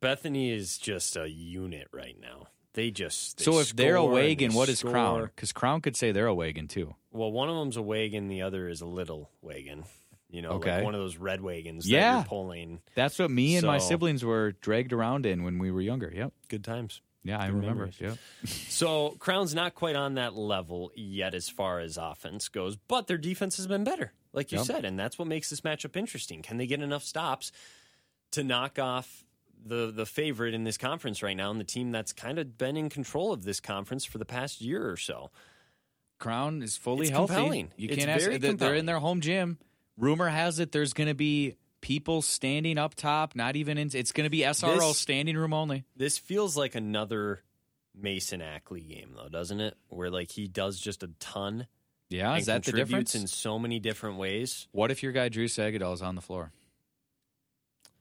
Bethany 0.00 0.50
is 0.50 0.78
just 0.78 1.16
a 1.16 1.28
unit 1.28 1.88
right 1.92 2.16
now. 2.20 2.48
They 2.76 2.90
just 2.92 3.38
they 3.38 3.44
so 3.44 3.58
if 3.58 3.74
they're 3.74 3.96
a 3.96 3.98
score 3.98 4.10
wagon, 4.12 4.50
they 4.52 4.56
what 4.56 4.68
is 4.68 4.82
Crown? 4.82 5.24
Because 5.24 5.50
Crown 5.52 5.80
could 5.80 5.96
say 5.96 6.12
they're 6.12 6.26
a 6.28 6.34
wagon 6.34 6.68
too. 6.68 6.94
Well, 7.10 7.32
one 7.32 7.48
of 7.48 7.56
them's 7.56 7.76
a 7.76 7.82
wagon, 7.82 8.28
the 8.28 8.42
other 8.42 8.68
is 8.68 8.80
a 8.82 8.86
little 8.86 9.30
wagon. 9.42 9.84
You 10.30 10.42
know, 10.42 10.50
Okay. 10.52 10.76
like 10.76 10.84
one 10.84 10.94
of 10.94 11.00
those 11.00 11.16
red 11.16 11.40
wagons 11.40 11.84
that 11.86 11.90
Yeah. 11.90 12.16
you're 12.18 12.24
pulling. 12.26 12.80
That's 12.94 13.18
what 13.18 13.30
me 13.30 13.56
and 13.56 13.66
my 13.66 13.78
siblings 13.78 14.24
were 14.24 14.52
dragged 14.60 14.92
around 14.92 15.24
in 15.26 15.42
when 15.42 15.58
we 15.58 15.70
were 15.70 15.80
younger. 15.80 16.12
Yep. 16.14 16.32
Good 16.48 16.62
times. 16.64 17.00
Yeah, 17.24 17.38
I 17.38 17.46
remember. 17.46 17.86
memories. 17.86 18.00
Yep. 18.00 18.18
So 18.46 19.16
Crown's 19.18 19.54
not 19.54 19.74
quite 19.74 19.96
on 19.96 20.14
that 20.14 20.36
level 20.36 20.92
yet 20.94 21.34
as 21.34 21.48
far 21.48 21.80
as 21.80 21.96
offense 21.96 22.48
goes, 22.48 22.76
but 22.76 23.06
their 23.08 23.18
defense 23.18 23.56
has 23.56 23.66
been 23.66 23.82
better, 23.84 24.12
like 24.32 24.52
you 24.52 24.58
Yep. 24.58 24.66
said, 24.66 24.84
and 24.84 24.98
that's 24.98 25.18
what 25.18 25.26
makes 25.26 25.48
this 25.50 25.62
matchup 25.62 25.96
interesting. 25.96 26.42
Can 26.42 26.56
they 26.58 26.66
get 26.66 26.80
enough 26.80 27.02
stops 27.04 27.50
to 28.32 28.44
knock 28.44 28.78
off 28.78 29.24
the 29.66 29.90
the 29.94 30.06
favorite 30.06 30.54
in 30.54 30.64
this 30.64 30.78
conference 30.78 31.22
right 31.22 31.36
now, 31.36 31.50
and 31.50 31.58
the 31.60 31.64
team 31.64 31.90
that's 31.92 32.12
kind 32.12 32.38
of 32.38 32.56
been 32.58 32.76
in 32.76 32.88
control 32.88 33.32
of 33.32 33.44
this 33.44 33.60
conference 33.60 34.04
for 34.04 34.18
the 34.18 34.24
past 34.24 34.60
year 34.60 34.90
or 34.90 34.96
so? 34.96 35.30
Crown 36.18 36.62
is 36.62 36.76
fully 36.76 37.02
It's 37.02 37.10
healthy. 37.10 37.34
compelling. 37.34 37.72
You 37.76 37.88
It's 37.90 37.98
can't 37.98 38.08
ask. 38.10 38.40
they're- 38.40 38.54
They're 38.54 38.74
in 38.74 38.86
their 38.86 38.98
home 39.00 39.20
gym. 39.20 39.58
Rumor 39.98 40.28
has 40.28 40.58
it 40.60 40.72
there's 40.72 40.92
going 40.94 41.08
to 41.08 41.14
be 41.14 41.56
people 41.82 42.22
standing 42.22 42.78
up 42.78 42.94
top. 42.94 43.34
Not 43.36 43.54
even 43.56 43.76
in. 43.78 43.90
It's 43.92 44.12
going 44.12 44.24
to 44.24 44.30
be 44.30 44.40
SRO 44.44 44.88
This- 44.88 44.98
standing 44.98 45.36
room 45.36 45.52
only. 45.52 45.84
This 45.94 46.16
feels 46.18 46.56
like 46.56 46.74
another 46.74 47.42
Mason 47.94 48.40
Ackley 48.42 48.80
game, 48.82 49.12
though, 49.16 49.28
doesn't 49.28 49.60
it? 49.60 49.76
Where 49.88 50.10
like 50.10 50.30
he 50.30 50.48
does 50.48 50.78
just 50.80 51.02
a 51.02 51.08
ton 51.20 51.66
Yeah, 52.08 52.36
is 52.36 52.46
that 52.46 52.64
the 52.64 52.72
difference? 52.72 53.14
in 53.14 53.26
so 53.26 53.58
many 53.58 53.78
different 53.78 54.16
ways. 54.18 54.68
What 54.72 54.90
if 54.90 55.02
your 55.02 55.12
guy 55.12 55.28
Drew 55.28 55.46
Sagadol 55.46 55.92
is 55.94 56.02
on 56.02 56.14
the 56.14 56.20
floor? 56.22 56.52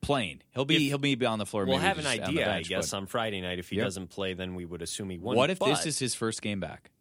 Playing, 0.06 0.42
he'll 0.54 0.66
be 0.66 0.76
If- 0.76 0.82
he'll 0.84 0.98
be 1.00 1.26
on 1.26 1.40
the 1.40 1.46
floor. 1.46 1.66
We'll 1.66 1.78
have 1.80 1.98
an 1.98 2.04
just 2.04 2.14
on 2.20 2.22
the 2.22 2.28
idea, 2.28 2.46
bench, 2.46 2.66
I 2.68 2.70
guess, 2.70 2.92
but 2.92 2.98
on 2.98 3.06
Friday 3.08 3.42
night. 3.42 3.58
If 3.60 3.70
he 3.70 3.78
Yep. 3.78 3.86
doesn't 3.86 4.08
play, 4.10 4.34
then 4.36 4.54
we 4.56 4.64
would 4.66 4.82
assume 4.84 5.10
he 5.10 5.18
won. 5.18 5.36
What 5.36 5.50
if 5.50 5.60
this 5.60 5.86
is 5.88 5.98
his 6.00 6.14
first 6.14 6.42
game 6.42 6.60
back? 6.60 6.92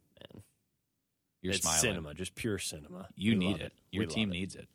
You're 1.43 1.53
it's 1.53 1.61
smiling. 1.63 1.81
cinema, 1.81 2.15
just 2.15 2.35
pure 2.35 2.59
cinema. 2.59 3.07
You 3.17 3.33
We 3.33 3.39
need 3.39 3.53
love 3.53 3.61
it. 3.61 3.73
Your 3.91 4.07
We 4.07 4.15
team 4.15 4.31
it. 4.31 4.33
needs 4.33 4.57
it. 4.57 4.67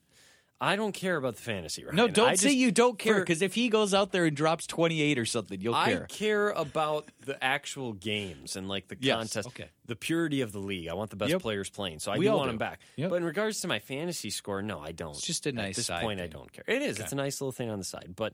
I 0.61 0.75
don't 0.75 0.91
care 0.91 1.15
about 1.15 1.37
the 1.37 1.41
fantasy, 1.41 1.85
right? 1.85 1.93
No, 1.93 2.09
don't 2.09 2.27
I 2.27 2.35
say 2.35 2.47
just- 2.49 2.57
you 2.57 2.71
don't 2.71 2.99
care 2.99 3.19
because 3.21 3.41
if 3.41 3.55
he 3.55 3.69
goes 3.69 3.93
out 3.93 4.11
there 4.11 4.25
and 4.25 4.35
drops 4.35 4.67
28 4.67 5.17
or 5.17 5.25
something, 5.25 5.61
you'll 5.61 5.73
I 5.73 5.85
care. 5.91 6.05
care 6.09 6.49
about 6.49 7.07
the 7.21 7.41
actual 7.41 7.93
games 7.93 8.57
and 8.57 8.67
like 8.67 8.89
the 8.89 8.97
Yes, 8.99 9.15
contest, 9.15 9.47
okay. 9.49 9.69
the 9.85 9.95
purity 9.95 10.41
of 10.41 10.51
the 10.51 10.59
league. 10.59 10.89
I 10.89 10.95
want 10.95 11.11
the 11.11 11.15
best 11.15 11.31
Yep. 11.31 11.41
players 11.41 11.69
playing, 11.69 11.99
so 11.99 12.11
I 12.11 12.17
We 12.17 12.25
do 12.25 12.31
want 12.33 12.43
do. 12.43 12.47
them 12.49 12.57
back. 12.57 12.81
Yep. 12.97 13.09
But 13.09 13.15
in 13.17 13.23
regards 13.23 13.61
to 13.61 13.69
my 13.69 13.79
fantasy 13.79 14.29
score, 14.31 14.61
no, 14.61 14.81
I 14.81 14.91
don't. 14.91 15.11
It's 15.11 15.25
just 15.25 15.45
a 15.45 15.53
nice 15.53 15.77
At 15.79 15.95
this 15.95 16.01
point, 16.03 16.19
I 16.19 16.27
don't 16.27 16.51
care. 16.51 16.65
It 16.67 16.81
is. 16.81 16.99
It's 16.99 17.13
a 17.13 17.15
nice 17.15 17.39
little 17.39 17.53
thing 17.53 17.69
on 17.69 17.79
the 17.79 17.85
side, 17.85 18.13
but 18.17 18.33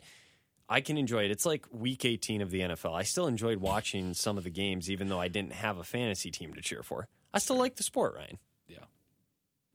I 0.68 0.82
can 0.82 0.98
enjoy 0.98 1.26
it. 1.26 1.30
It's 1.32 1.46
like 1.46 1.68
week 1.72 2.06
18 2.06 2.42
of 2.42 2.50
the 2.50 2.62
NFL. 2.62 2.96
I 2.96 3.04
still 3.04 3.28
enjoyed 3.28 3.58
watching 3.60 4.16
some 4.16 4.36
of 4.40 4.44
the 4.44 4.50
games, 4.50 4.90
even 4.90 5.10
though 5.10 5.20
I 5.20 5.28
didn't 5.28 5.54
have 5.54 5.78
a 5.78 5.84
fantasy 5.84 6.32
team 6.32 6.56
to 6.56 6.62
cheer 6.62 6.82
for. 6.82 7.08
I 7.32 7.38
still 7.38 7.58
like 7.58 7.76
the 7.76 7.84
sport, 7.84 8.16
Ryan. 8.16 8.40
Yeah. 8.68 8.80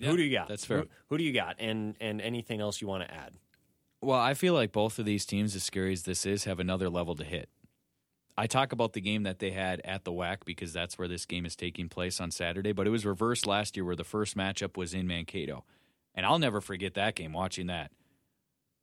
Who 0.01 0.16
do 0.16 0.22
you 0.22 0.32
got? 0.32 0.48
That's 0.48 0.64
fair. 0.64 0.78
Who, 0.78 0.89
who 1.09 1.18
do 1.18 1.24
you 1.24 1.32
got? 1.32 1.56
And 1.59 1.97
and 2.01 2.20
anything 2.20 2.60
else 2.60 2.81
you 2.81 2.89
want 2.89 3.06
to 3.06 3.14
add? 3.14 3.35
Well, 4.02 4.18
I 4.18 4.35
feel 4.35 4.55
like 4.55 4.72
both 4.72 4.98
of 4.98 5.05
these 5.05 5.27
teams, 5.27 5.55
as 5.55 5.62
scary 5.62 5.93
as 5.93 6.05
this 6.05 6.24
is, 6.24 6.44
have 6.44 6.59
another 6.59 6.89
level 6.89 7.14
to 7.16 7.24
hit. 7.24 7.51
I 8.39 8.47
talk 8.47 8.72
about 8.72 8.94
the 8.94 9.02
game 9.02 9.24
that 9.24 9.39
they 9.39 9.51
had 9.51 9.82
at 9.85 10.05
the 10.05 10.12
WAC 10.12 10.47
because 10.47 10.72
that's 10.72 10.97
where 10.97 11.09
this 11.09 11.27
game 11.27 11.44
is 11.44 11.55
taking 11.55 11.90
place 11.90 12.18
on 12.20 12.31
Saturday, 12.31 12.72
but 12.72 12.86
it 12.86 12.90
was 12.90 13.05
reversed 13.05 13.47
last 13.47 13.77
year 13.77 13.85
where 13.85 13.97
the 13.97 14.05
first 14.05 14.35
matchup 14.35 14.78
was 14.78 14.94
in 14.94 15.06
Mankato. 15.06 15.64
And 16.14 16.24
I'll 16.24 16.39
never 16.39 16.62
forget 16.62 16.94
that 16.94 17.14
game, 17.14 17.35
watching 17.35 17.66
that. 17.66 17.90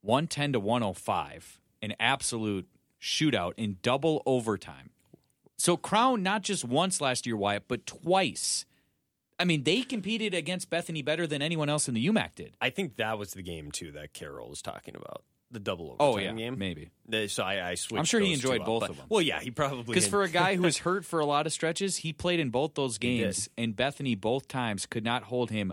110 0.01 0.53
to 0.53 0.59
105, 0.59 1.59
an 1.81 1.95
absolute 1.99 2.67
shootout 3.01 3.53
in 3.57 3.77
double 3.81 4.21
overtime. 4.27 4.91
So 5.57 5.75
Crown, 5.75 6.21
not 6.21 6.43
just 6.43 6.63
once 6.63 7.01
last 7.01 7.25
year, 7.25 7.35
Wyatt, 7.35 7.67
but 7.67 7.87
twice. 7.87 8.65
I 9.39 9.45
mean, 9.45 9.63
they 9.63 9.81
competed 9.81 10.33
against 10.33 10.69
Bethany 10.69 11.01
better 11.01 11.27
than 11.27 11.41
anyone 11.41 11.69
else 11.69 11.87
in 11.87 11.93
the 11.93 12.07
UMAC 12.07 12.35
did. 12.35 12.55
I 12.59 12.69
think 12.71 12.95
that 12.97 13.19
was 13.19 13.31
the 13.31 13.43
game 13.43 13.71
too 13.71 13.91
that 13.91 14.13
Carroll 14.13 14.49
was 14.49 14.61
talking 14.61 14.95
about. 14.95 15.23
The 15.49 15.59
double 15.59 15.95
oh, 15.99 16.09
overtime 16.09 16.35
Oh, 16.35 16.39
yeah, 16.39 16.49
game. 16.49 16.59
maybe. 16.59 16.89
So 17.29 17.41
I, 17.41 17.69
I 17.69 17.75
switched. 17.75 17.99
I'm 17.99 18.05
sure 18.05 18.19
he 18.19 18.33
enjoyed 18.33 18.61
up, 18.61 18.65
both 18.65 18.81
but- 18.81 18.89
of 18.89 18.97
them. 18.97 19.05
Well, 19.07 19.21
yeah, 19.21 19.39
he 19.39 19.49
probably 19.51 19.83
Because 19.93 20.07
for 20.07 20.23
a 20.23 20.29
guy 20.29 20.55
who 20.55 20.63
was 20.63 20.77
hurt 20.79 21.05
for 21.05 21.19
a 21.21 21.25
lot 21.25 21.45
of 21.45 21.53
stretches, 21.53 21.97
he 21.97 22.11
played 22.11 22.41
in 22.41 22.49
both 22.49 22.73
those 22.75 22.97
games, 22.97 23.47
and 23.57 23.73
Bethany 23.75 24.15
both 24.15 24.47
times 24.49 24.85
could 24.85 25.05
not 25.05 25.23
hold 25.23 25.49
him 25.51 25.71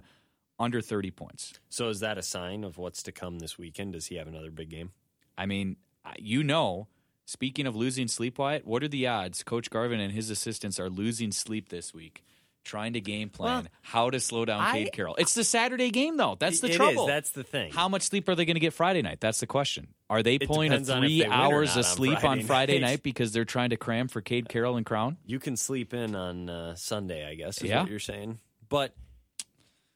under 0.60 0.80
30 0.80 1.10
points. 1.10 1.54
So 1.70 1.88
is 1.88 1.98
that 2.00 2.18
a 2.18 2.22
sign 2.22 2.62
of 2.62 2.78
what's 2.78 3.02
to 3.04 3.12
come 3.12 3.40
this 3.40 3.58
weekend? 3.58 3.94
Does 3.94 4.06
he 4.06 4.14
have 4.16 4.28
another 4.28 4.52
big 4.52 4.68
game? 4.68 4.92
I 5.36 5.46
mean, 5.46 5.76
you 6.18 6.44
know, 6.44 6.86
speaking 7.24 7.66
of 7.66 7.74
losing 7.74 8.06
sleep, 8.06 8.38
Wyatt, 8.38 8.64
what 8.64 8.84
are 8.84 8.88
the 8.88 9.08
odds 9.08 9.42
Coach 9.42 9.70
Garvin 9.70 9.98
and 9.98 10.12
his 10.12 10.30
assistants 10.30 10.78
are 10.78 10.88
losing 10.88 11.32
sleep 11.32 11.70
this 11.70 11.92
week? 11.92 12.22
Trying 12.64 12.94
to 12.94 13.00
game 13.00 13.28
plan 13.28 13.64
Well, 13.64 13.72
how 13.82 14.08
to 14.10 14.18
slow 14.18 14.44
down 14.46 14.60
I- 14.62 14.72
Cade 14.72 14.92
Carroll. 14.92 15.16
It's 15.16 15.34
the 15.34 15.44
Saturday 15.44 15.90
game, 15.90 16.16
though. 16.16 16.36
That's 16.38 16.60
the 16.60 16.68
It 16.68 16.70
is, 16.70 16.76
trouble. 16.76 17.06
That's 17.06 17.30
the 17.30 17.44
thing. 17.44 17.70
how 17.72 17.88
much 17.90 18.02
sleep 18.02 18.26
are 18.28 18.34
they 18.34 18.46
going 18.46 18.54
to 18.56 18.60
get 18.60 18.72
Friday 18.72 19.02
night? 19.02 19.20
That's 19.20 19.38
the 19.40 19.46
question. 19.46 19.88
Are 20.08 20.22
they 20.22 20.36
It 20.36 20.46
pulling 20.46 20.68
a 20.72 20.76
depends 20.76 20.88
on 20.90 21.04
if 21.04 21.08
three 21.08 21.18
they 21.22 21.28
win 21.28 21.32
or 21.38 21.42
hours 21.42 21.76
of 21.76 21.84
sleep 21.84 22.24
on 22.24 22.42
Friday 22.42 22.78
night. 22.78 22.86
night 22.88 23.02
because 23.02 23.32
they're 23.32 23.44
trying 23.44 23.70
to 23.70 23.76
cram 23.76 24.08
for 24.08 24.20
Cade 24.22 24.48
Carroll 24.48 24.76
and 24.76 24.86
Crown? 24.86 25.18
you 25.26 25.38
can 25.38 25.56
sleep 25.56 25.92
in 25.92 26.14
on 26.14 26.48
uh, 26.48 26.74
Sunday, 26.74 27.28
I 27.28 27.34
guess. 27.34 27.58
Is 27.58 27.64
Yeah. 27.68 27.82
what 27.82 27.90
you're 27.90 27.98
saying. 28.00 28.38
But 28.68 28.94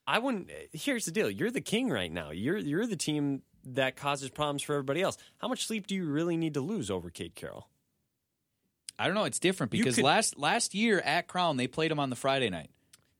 I 0.06 0.18
wouldn't. 0.18 0.50
Here's 0.72 1.04
the 1.06 1.10
deal: 1.10 1.30
you're 1.30 1.50
the 1.50 1.60
king 1.60 1.88
right 1.90 2.10
now. 2.12 2.30
You're 2.30 2.58
you're 2.58 2.86
the 2.86 2.96
team 2.96 3.42
that 3.64 3.96
causes 3.96 4.30
problems 4.30 4.62
for 4.62 4.74
everybody 4.74 5.02
else. 5.02 5.16
How 5.38 5.48
much 5.48 5.66
sleep 5.66 5.86
do 5.86 5.94
you 5.94 6.04
really 6.06 6.36
need 6.36 6.54
to 6.54 6.60
lose 6.60 6.90
over 6.90 7.10
Cade 7.10 7.34
Carroll? 7.34 7.68
I 8.98 9.06
don't 9.06 9.14
know. 9.14 9.24
It's 9.24 9.38
different 9.38 9.70
because 9.70 9.94
could- 9.96 10.04
last 10.04 10.38
last 10.38 10.74
year 10.74 11.00
at 11.00 11.28
Crown 11.28 11.56
they 11.56 11.66
played 11.66 11.90
him 11.90 12.00
on 12.00 12.10
the 12.10 12.16
Friday 12.16 12.50
night. 12.50 12.70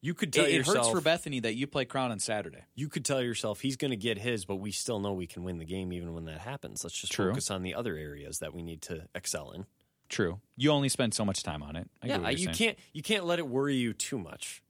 You 0.01 0.15
could 0.15 0.29
It, 0.29 0.33
tell 0.33 0.45
it 0.45 0.53
yourself. 0.53 0.77
hurts 0.77 0.89
for 0.91 1.01
Bethany 1.01 1.41
that 1.41 1.55
you 1.57 1.67
play 1.67 1.85
Crown 1.85 2.13
on 2.13 2.21
Saturday. 2.21 2.63
you 2.77 2.89
could 2.89 3.05
tell 3.05 3.21
yourself 3.21 3.61
he's 3.61 3.77
going 3.77 3.91
to 3.91 3.97
get 3.97 4.17
his, 4.17 4.45
but 4.45 4.57
we 4.57 4.71
still 4.71 5.01
know 5.01 5.13
we 5.13 5.27
can 5.27 5.43
win 5.43 5.59
the 5.59 5.65
game 5.65 5.93
even 5.93 6.15
when 6.15 6.25
that 6.27 6.39
happens. 6.39 6.85
Let's 6.85 6.97
just 6.97 7.13
True. 7.13 7.31
focus 7.31 7.51
on 7.51 7.63
the 7.63 7.75
other 7.75 7.97
areas 7.97 8.39
that 8.39 8.55
we 8.55 8.63
need 8.63 8.81
to 8.83 9.09
excel 9.15 9.51
in. 9.51 9.67
True. 10.09 10.41
You 10.57 10.71
only 10.71 10.89
spend 10.89 11.15
so 11.15 11.25
much 11.25 11.43
time 11.43 11.63
on 11.65 11.75
it. 11.77 11.91
I 12.03 12.07
yeah, 12.07 12.29
you're 12.31 12.39
saying. 12.39 12.55
can't 12.55 12.79
you 12.93 13.03
can't 13.03 13.25
let 13.25 13.39
it 13.41 13.47
worry 13.49 13.75
you 13.75 13.93
too 13.93 14.19
much. 14.19 14.63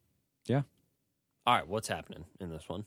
Yeah. 0.46 0.62
All 1.46 1.54
right, 1.54 1.68
what's 1.68 1.88
happening 1.88 2.24
in 2.40 2.48
this 2.50 2.66
one? 2.68 2.84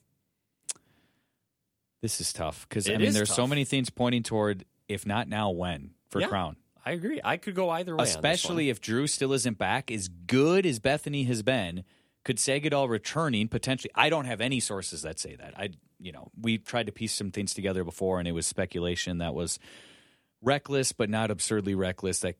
This 2.02 2.20
is 2.20 2.34
tough 2.34 2.68
because 2.68 2.90
I 2.90 2.98
mean, 2.98 3.14
there's 3.14 3.34
so 3.34 3.46
many 3.46 3.64
things 3.66 3.90
pointing 3.92 4.24
toward 4.24 4.66
if 4.88 5.06
not 5.06 5.28
now, 5.30 5.52
when 5.52 5.92
for 6.10 6.20
Yeah. 6.22 6.28
Crown. 6.28 6.56
I 6.86 6.92
agree. 6.92 7.22
I 7.24 7.38
could 7.38 7.56
go 7.56 7.70
either 7.70 7.96
way. 7.96 8.04
Especially 8.04 8.70
if 8.70 8.82
Drew 8.82 9.08
still 9.08 9.34
isn't 9.34 9.58
back, 9.58 9.92
as 9.92 10.08
good 10.08 10.66
as 10.66 10.80
Bethany 10.80 11.24
has 11.24 11.44
been. 11.44 11.84
Could 12.24 12.38
Sagadol 12.38 12.88
returning 12.88 13.48
potentially? 13.48 13.92
I 13.96 14.10
don't 14.10 14.26
have 14.26 14.42
any 14.42 14.60
sources 14.60 15.02
that 15.02 15.20
say 15.20 15.36
that. 15.36 15.56
I, 15.58 15.70
you 16.00 16.12
know, 16.12 16.30
we 16.40 16.60
tried 16.60 16.86
to 16.86 16.92
piece 16.92 17.14
some 17.14 17.32
things 17.32 17.54
together 17.54 17.84
before, 17.84 18.20
and 18.20 18.28
it 18.28 18.32
was 18.32 18.46
speculation 18.46 19.18
that 19.20 19.34
was 19.34 19.58
reckless, 20.42 20.92
but 20.92 21.10
not 21.10 21.32
absurdly 21.32 21.74
reckless. 21.74 22.20
That 22.20 22.36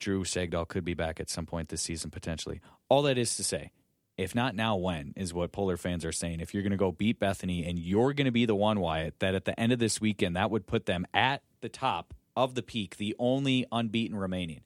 Drew 0.00 0.24
Sagdahl 0.24 0.66
could 0.66 0.84
be 0.84 0.94
back 0.94 1.20
at 1.20 1.30
some 1.30 1.46
point 1.46 1.68
this 1.68 1.82
season 1.82 2.10
potentially. 2.10 2.60
All 2.88 3.02
that 3.02 3.18
is 3.18 3.36
to 3.36 3.44
say, 3.44 3.70
if 4.16 4.34
not 4.34 4.56
now, 4.56 4.76
when 4.76 5.12
is 5.16 5.32
what 5.32 5.52
Polar 5.52 5.76
fans 5.76 6.04
are 6.04 6.12
saying. 6.12 6.40
If 6.40 6.52
you're 6.52 6.62
going 6.62 6.72
to 6.72 6.76
go 6.76 6.90
beat 6.90 7.20
Bethany 7.20 7.64
and 7.64 7.78
you're 7.78 8.12
going 8.12 8.24
to 8.26 8.32
be 8.32 8.46
the 8.46 8.54
one, 8.54 8.80
Wyatt, 8.80 9.20
that 9.20 9.34
at 9.34 9.44
the 9.44 9.58
end 9.58 9.72
of 9.72 9.78
this 9.78 10.00
weekend, 10.00 10.36
that 10.36 10.50
would 10.50 10.66
put 10.66 10.86
them 10.86 11.06
at 11.14 11.42
the 11.60 11.68
top 11.68 12.14
of 12.44 12.54
the 12.54 12.62
peak, 12.62 12.96
the 12.96 13.14
only 13.18 13.66
unbeaten 13.70 14.16
remaining. 14.16 14.62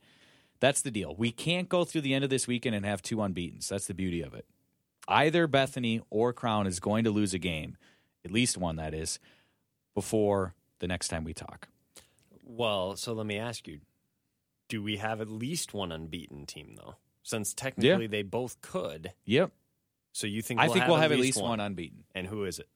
That's 0.60 0.80
the 0.80 0.90
deal. 0.90 1.14
We 1.16 1.30
can't 1.30 1.68
go 1.68 1.84
through 1.84 2.02
the 2.02 2.14
end 2.14 2.24
of 2.24 2.30
this 2.30 2.46
weekend 2.46 2.74
and 2.74 2.86
have 2.86 3.02
two 3.02 3.16
unbeatens. 3.16 3.68
That's 3.68 3.86
the 3.86 3.94
beauty 3.94 4.22
of 4.22 4.32
it. 4.34 4.46
Either 5.08 5.46
Bethany 5.46 6.00
or 6.08 6.32
Crown 6.32 6.66
is 6.66 6.80
going 6.80 7.04
to 7.04 7.10
lose 7.10 7.34
a 7.34 7.38
game, 7.38 7.76
at 8.24 8.30
least 8.30 8.56
one 8.56 8.76
that 8.76 8.94
is, 8.94 9.18
before 9.94 10.54
the 10.78 10.86
next 10.86 11.08
time 11.08 11.24
we 11.24 11.34
talk. 11.34 11.68
Well, 12.42 12.96
so 12.96 13.12
let 13.12 13.26
me 13.26 13.38
ask 13.38 13.66
you: 13.66 13.80
Do 14.68 14.82
we 14.82 14.96
have 14.96 15.20
at 15.20 15.28
least 15.28 15.74
one 15.74 15.92
unbeaten 15.92 16.46
team 16.46 16.76
though? 16.76 16.96
Since 17.22 17.54
technically 17.54 18.06
they 18.06 18.22
both 18.22 18.60
could. 18.60 19.12
Yep. 19.24 19.50
So 20.12 20.26
you 20.26 20.42
think 20.42 20.60
I 20.60 20.64
we'll 20.64 20.74
think 20.74 20.82
have 20.82 20.88
we'll 20.90 20.98
at 20.98 21.02
have 21.02 21.12
at 21.12 21.18
least 21.18 21.36
least 21.38 21.42
one 21.42 21.60
unbeaten. 21.60 22.04
And 22.14 22.26
who 22.26 22.44
is 22.44 22.58
it? 22.58 22.68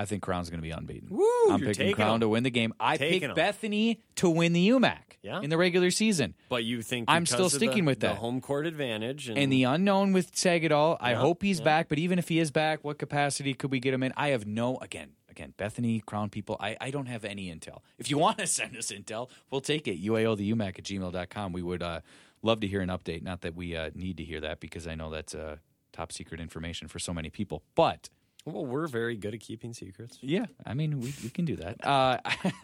I 0.00 0.06
think 0.06 0.22
Crown's 0.22 0.48
going 0.48 0.60
to 0.60 0.62
be 0.62 0.70
unbeaten. 0.70 1.08
Woo! 1.10 1.24
I'm 1.50 1.60
picking 1.60 1.92
Crown 1.94 2.20
to 2.20 2.28
win 2.28 2.42
the 2.42 2.50
game. 2.50 2.72
I 2.80 2.96
Taking 2.96 3.20
picked 3.20 3.30
'em. 3.30 3.36
Bethany 3.36 4.00
to 4.16 4.30
win 4.30 4.52
the 4.54 4.68
UMAC 4.70 5.18
Yeah. 5.22 5.40
in 5.42 5.50
the 5.50 5.58
regular 5.58 5.90
season. 5.90 6.34
But 6.48 6.64
you 6.64 6.80
think 6.80 7.04
I'm 7.08 7.24
because 7.24 7.34
still 7.34 7.46
of 7.46 7.52
the- 7.52 7.58
sticking 7.58 7.84
with 7.84 8.00
the 8.00 8.14
home 8.14 8.40
court 8.40 8.66
advantage 8.66 9.28
and, 9.28 9.36
And 9.36 9.52
the 9.52 9.64
unknown 9.64 10.12
with 10.12 10.32
Sagadol, 10.34 10.96
I 11.00 11.12
hope 11.14 11.42
he's 11.42 11.60
back. 11.60 11.88
But 11.88 11.98
even 11.98 12.18
if 12.18 12.28
he 12.28 12.38
is 12.38 12.50
back, 12.50 12.82
what 12.82 12.98
capacity 12.98 13.52
could 13.52 13.70
we 13.70 13.78
get 13.80 13.92
him 13.92 14.02
in? 14.02 14.12
I 14.16 14.28
have 14.28 14.46
no, 14.46 14.78
again, 14.78 15.10
again, 15.28 15.52
Bethany, 15.58 16.00
Crown 16.00 16.30
people, 16.30 16.56
I, 16.60 16.76
I 16.80 16.90
don't 16.90 17.06
have 17.06 17.24
any 17.26 17.54
intel. 17.54 17.80
If 17.98 18.08
you 18.10 18.16
want 18.16 18.38
to 18.38 18.46
send 18.58 18.76
us 18.78 18.90
intel, 18.90 19.28
we'll 19.50 19.60
take 19.60 19.86
it. 19.86 20.02
UAO 20.02 20.34
the 20.36 20.50
UMAC 20.52 20.78
at 20.78 20.84
gmail.com. 20.84 21.52
We 21.52 21.62
would 21.62 21.82
uh, 21.82 22.00
love 22.42 22.60
to 22.60 22.66
hear 22.66 22.80
an 22.80 22.88
update. 22.88 23.22
Not 23.22 23.42
that 23.42 23.54
we 23.54 23.76
uh, 23.76 23.90
need 23.94 24.16
to 24.16 24.24
hear 24.24 24.40
that 24.40 24.60
because 24.60 24.86
I 24.86 24.94
know 24.94 25.10
that's 25.10 25.34
uh, 25.34 25.56
top 25.92 26.10
secret 26.10 26.40
information 26.40 26.88
for 26.88 26.98
so 26.98 27.12
many 27.12 27.28
people. 27.28 27.62
But 27.74 28.08
Well, 28.46 28.64
we're 28.64 28.86
very 28.86 29.16
good 29.16 29.34
at 29.34 29.40
keeping 29.40 29.74
secrets. 29.74 30.18
Yeah, 30.22 30.46
I 30.64 30.74
mean, 30.74 31.00
we, 31.00 31.14
we 31.22 31.30
can 31.30 31.44
do 31.44 31.56
that. 31.56 31.84
Uh, 31.86 32.18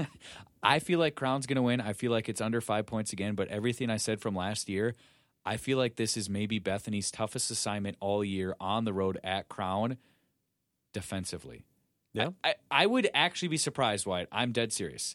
I 0.62 0.78
feel 0.78 0.98
like 0.98 1.15
Crown's 1.15 1.47
going 1.47 1.57
to 1.57 1.62
win. 1.62 1.81
I 1.81 1.93
feel 1.93 2.11
like 2.11 2.28
it's 2.28 2.40
under 2.40 2.61
five 2.61 2.86
points 2.86 3.12
again, 3.12 3.35
but 3.35 3.48
everything 3.48 3.90
I 3.90 3.98
said 3.98 4.20
from 4.20 4.35
last 4.35 4.69
year, 4.69 4.94
I 5.44 5.59
feel 5.59 5.78
like 5.78 5.97
this 5.97 6.16
is 6.16 6.28
maybe 6.28 6.59
Bethany's 6.59 7.11
toughest 7.11 7.51
assignment 7.51 7.97
all 8.01 8.24
year 8.24 8.57
on 8.59 8.85
the 8.85 8.93
road 8.93 9.20
at 9.23 9.48
Crown 9.48 9.98
defensively. 10.93 11.66
Yeah. 12.12 12.31
I, 12.43 12.55
I 12.70 12.86
would 12.86 13.11
actually 13.15 13.48
be 13.48 13.59
surprised, 13.59 14.07
Wyatt. 14.07 14.28
I'm 14.32 14.53
dead 14.53 14.73
serious. 14.73 15.15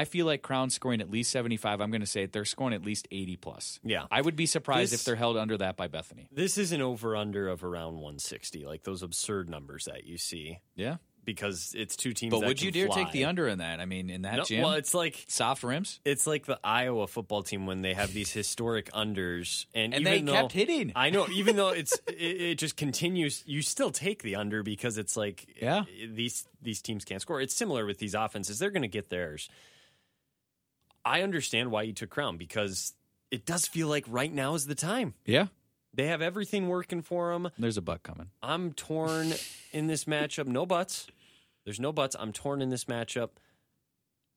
I 0.00 0.04
feel 0.04 0.26
like 0.26 0.42
Crown's 0.42 0.74
scoring 0.74 1.00
at 1.00 1.10
least 1.10 1.30
75. 1.30 1.80
I'm 1.80 1.90
going 1.90 2.00
to 2.00 2.06
say 2.06 2.24
it. 2.24 2.32
They're 2.32 2.44
scoring 2.44 2.74
at 2.74 2.84
least 2.84 3.06
80 3.10 3.36
plus. 3.36 3.78
Yeah. 3.84 4.06
I 4.10 4.20
would 4.20 4.36
be 4.36 4.46
surprised 4.46 4.92
This- 4.92 5.00
if 5.00 5.04
they're 5.06 5.16
held 5.16 5.36
under 5.36 5.56
that 5.58 5.76
by 5.76 5.86
Bethany. 5.88 6.28
This 6.32 6.58
is 6.58 6.72
an 6.72 6.80
over 6.82 7.14
under 7.16 7.48
of 7.48 7.62
around 7.64 7.94
160, 7.94 8.64
like 8.64 8.82
those 8.82 9.02
absurd 9.02 9.48
numbers 9.48 9.84
that 9.84 10.04
you 10.04 10.18
see, 10.18 10.58
Yeah. 10.74 10.96
because 11.24 11.72
it's 11.76 11.96
two 11.96 12.12
teams. 12.12 12.32
But 12.32 12.44
would 12.44 12.60
you 12.60 12.70
dare 12.70 12.86
fly. 12.88 13.04
take 13.04 13.12
the 13.12 13.24
under 13.26 13.46
in 13.48 13.58
that? 13.58 13.80
I 13.80 13.86
mean, 13.86 14.10
in 14.10 14.22
that 14.22 14.36
No, 14.36 14.44
gym? 14.44 14.62
well, 14.62 14.72
it's 14.72 14.94
like 14.94 15.24
soft 15.28 15.62
rims? 15.62 16.00
it's 16.04 16.26
like 16.26 16.44
the 16.46 16.58
Iowa 16.64 17.06
football 17.06 17.42
team 17.42 17.64
when 17.66 17.80
they 17.82 17.94
have 17.94 18.12
these 18.12 18.32
historic 18.32 18.90
unders, 18.92 19.66
and, 19.74 19.94
And 19.94 20.02
even 20.02 20.12
they 20.26 20.32
though, 20.32 20.38
kept 20.40 20.52
hitting. 20.52 20.92
I 20.96 21.10
know, 21.10 21.26
even 21.32 21.56
though 21.56 21.68
it's 21.80 21.92
it, 22.08 22.14
it 22.42 22.58
just 22.58 22.76
continues, 22.76 23.42
you 23.46 23.62
still 23.62 23.90
take 23.90 24.22
the 24.22 24.36
under 24.36 24.62
because 24.62 24.98
it's 24.98 25.16
like 25.16 25.46
Yeah. 25.62 25.84
these 26.06 26.46
these 26.60 26.82
teams 26.82 27.04
can't 27.04 27.22
score. 27.22 27.40
It's 27.40 27.54
similar 27.54 27.86
with 27.86 27.98
these 27.98 28.14
offenses; 28.14 28.58
they're 28.58 28.70
going 28.70 28.82
to 28.82 28.88
get 28.88 29.08
theirs. 29.08 29.48
I 31.04 31.22
understand 31.22 31.70
why 31.70 31.82
you 31.82 31.92
took 31.92 32.10
Crown 32.10 32.36
because 32.36 32.94
it 33.30 33.44
does 33.46 33.66
feel 33.66 33.88
like 33.88 34.04
right 34.08 34.32
now 34.32 34.54
is 34.54 34.66
the 34.66 34.74
time. 34.74 35.14
Yeah. 35.26 35.46
They 35.92 36.06
have 36.08 36.22
everything 36.22 36.68
working 36.68 37.02
for 37.02 37.32
them. 37.32 37.50
There's 37.58 37.76
a 37.76 37.82
buck 37.82 38.02
coming. 38.02 38.30
I'm 38.42 38.72
torn 38.72 39.32
in 39.72 39.86
this 39.86 40.04
matchup. 40.04 40.46
No 40.46 40.66
buts. 40.66 41.06
There's 41.64 41.78
no 41.80 41.92
buts. 41.92 42.16
I'm 42.18 42.32
torn 42.32 42.60
in 42.62 42.68
this 42.70 42.84
matchup. 42.84 43.30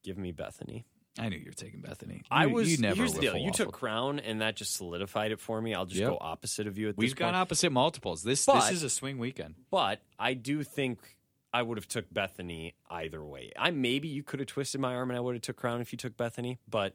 Give 0.04 0.16
me 0.18 0.32
Bethany. 0.32 0.84
I 1.18 1.28
knew 1.28 1.36
you 1.36 1.46
were 1.46 1.52
taking 1.52 1.80
Bethany. 1.80 2.22
I 2.30 2.46
was. 2.46 2.70
You 2.70 2.78
never 2.78 2.94
here's 2.94 3.12
the 3.12 3.20
deal. 3.20 3.36
You 3.36 3.50
took 3.50 3.72
Crown, 3.72 4.20
and 4.20 4.40
that 4.40 4.54
just 4.54 4.74
solidified 4.76 5.32
it 5.32 5.40
for 5.40 5.60
me. 5.60 5.74
I'll 5.74 5.84
just 5.84 6.00
Yep. 6.00 6.10
go 6.10 6.18
opposite 6.20 6.68
of 6.68 6.78
you 6.78 6.88
at 6.90 6.94
this 6.94 6.98
We've 6.98 7.10
this 7.10 7.18
gone 7.18 7.34
opposite 7.34 7.72
multiples. 7.72 8.22
This 8.22 8.46
But- 8.46 8.60
this 8.60 8.70
is 8.70 8.82
a 8.84 8.90
swing 8.90 9.18
weekend. 9.18 9.56
But 9.70 10.00
I 10.16 10.34
do 10.34 10.62
think 10.62 11.00
I 11.52 11.62
would 11.62 11.78
have 11.78 11.88
took 11.88 12.12
Bethany 12.12 12.74
either 12.90 13.24
way. 13.24 13.52
I 13.58 13.70
maybe 13.70 14.08
you 14.08 14.22
could 14.22 14.40
have 14.40 14.48
twisted 14.48 14.80
my 14.80 14.94
arm 14.94 15.10
and 15.10 15.16
I 15.16 15.20
would 15.20 15.34
have 15.34 15.42
took 15.42 15.56
Crown 15.56 15.80
if 15.80 15.92
you 15.92 15.96
took 15.96 16.16
Bethany. 16.16 16.58
But 16.68 16.94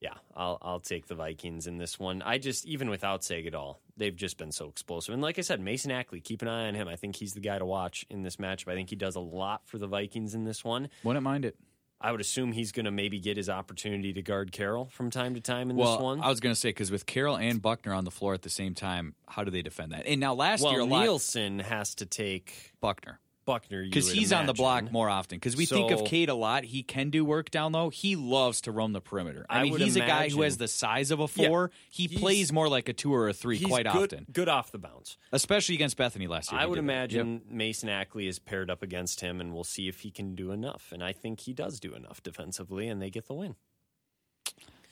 yeah, 0.00 0.14
I'll 0.36 0.58
I'll 0.60 0.80
take 0.80 1.06
the 1.06 1.14
Vikings 1.14 1.66
in 1.66 1.78
this 1.78 1.98
one. 1.98 2.22
I 2.22 2.38
just 2.38 2.66
even 2.66 2.90
without 2.90 3.22
Sagadol, 3.22 3.76
they've 3.96 4.14
just 4.14 4.36
been 4.36 4.52
so 4.52 4.68
explosive. 4.68 5.14
And 5.14 5.22
like 5.22 5.38
I 5.38 5.42
said, 5.42 5.60
Mason 5.60 5.90
Ackley, 5.90 6.20
keep 6.20 6.42
an 6.42 6.48
eye 6.48 6.66
on 6.66 6.74
him. 6.74 6.88
I 6.88 6.96
think 6.96 7.16
he's 7.16 7.34
the 7.34 7.40
guy 7.40 7.58
to 7.58 7.64
watch 7.64 8.04
in 8.10 8.22
this 8.22 8.36
matchup. 8.36 8.70
I 8.70 8.74
think 8.74 8.90
he 8.90 8.96
does 8.96 9.16
a 9.16 9.20
lot 9.20 9.62
for 9.66 9.78
the 9.78 9.86
Vikings 9.86 10.34
in 10.34 10.44
this 10.44 10.64
one. 10.64 10.88
Wouldn't 11.04 11.22
mind 11.22 11.44
it. 11.44 11.56
I 12.00 12.10
would 12.10 12.20
assume 12.20 12.50
he's 12.50 12.72
going 12.72 12.86
to 12.86 12.90
maybe 12.90 13.20
get 13.20 13.36
his 13.36 13.48
opportunity 13.48 14.12
to 14.14 14.22
guard 14.22 14.50
Carroll 14.50 14.86
from 14.86 15.10
time 15.10 15.34
to 15.36 15.40
time 15.40 15.70
in 15.70 15.76
Well, 15.76 15.92
this 15.92 16.02
one. 16.02 16.20
I 16.20 16.28
was 16.28 16.40
going 16.40 16.52
to 16.52 16.60
say 16.60 16.70
because 16.70 16.90
with 16.90 17.06
Carroll 17.06 17.36
and 17.36 17.62
Buckner 17.62 17.94
on 17.94 18.04
the 18.04 18.10
floor 18.10 18.34
at 18.34 18.42
the 18.42 18.50
same 18.50 18.74
time, 18.74 19.14
how 19.28 19.44
do 19.44 19.52
they 19.52 19.62
defend 19.62 19.92
that? 19.92 20.06
And 20.06 20.20
now 20.20 20.34
last 20.34 20.64
well, 20.64 20.72
year, 20.72 20.80
a 20.80 20.84
lot 20.84 21.04
Nielsen 21.04 21.60
has 21.60 21.94
to 21.96 22.06
take 22.06 22.72
Buckner 22.80 23.20
Buckner 23.44 23.82
because 23.84 24.10
he's 24.10 24.32
on 24.32 24.46
the 24.46 24.52
block 24.52 24.90
more 24.92 25.08
often. 25.10 25.36
Because 25.36 25.56
we 25.56 25.66
think 25.66 25.90
of 25.90 25.98
So- 26.00 26.04
Cade 26.06 26.28
a 26.28 26.34
lot. 26.34 26.64
He 26.64 26.82
can 26.82 27.10
do 27.10 27.24
work 27.24 27.50
down 27.50 27.72
low. 27.72 27.90
He 27.90 28.16
loves 28.16 28.60
to 28.62 28.72
roam 28.72 28.92
the 28.92 29.00
perimeter. 29.00 29.44
I, 29.50 29.60
I 29.60 29.62
mean, 29.64 29.78
he's 29.78 29.96
a 29.96 30.00
guy 30.00 30.28
who 30.28 30.42
has 30.42 30.56
the 30.58 30.68
size 30.68 31.10
of 31.10 31.20
a 31.20 31.28
Yeah, 31.34 31.48
four. 31.48 31.70
he 31.90 32.08
plays 32.08 32.52
more 32.52 32.68
like 32.68 32.88
a 32.88 32.92
two 32.92 33.12
or 33.12 33.28
a 33.28 33.32
three 33.32 33.58
quite 33.60 33.86
good, 33.86 34.12
often, 34.14 34.26
Good 34.32 34.48
off 34.48 34.70
the 34.72 34.78
bounce. 34.78 35.16
especially 35.32 35.74
against 35.74 35.96
Bethany 35.96 36.26
last 36.26 36.52
year. 36.52 36.60
I 36.60 36.66
would 36.66 36.78
imagine 36.78 37.42
Yep. 37.44 37.50
Mason 37.50 37.88
Ackley 37.88 38.26
is 38.28 38.38
paired 38.38 38.70
up 38.70 38.82
against 38.82 39.20
him, 39.20 39.40
and 39.40 39.52
we'll 39.52 39.64
see 39.64 39.88
if 39.88 40.00
he 40.00 40.10
can 40.10 40.34
do 40.34 40.50
enough. 40.52 40.90
And 40.92 41.02
I 41.02 41.12
think 41.12 41.40
he 41.40 41.52
does 41.52 41.80
do 41.80 41.94
enough 41.94 42.22
defensively, 42.22 42.88
and 42.88 43.00
they 43.02 43.10
get 43.10 43.26
the 43.26 43.34
win. 43.34 43.56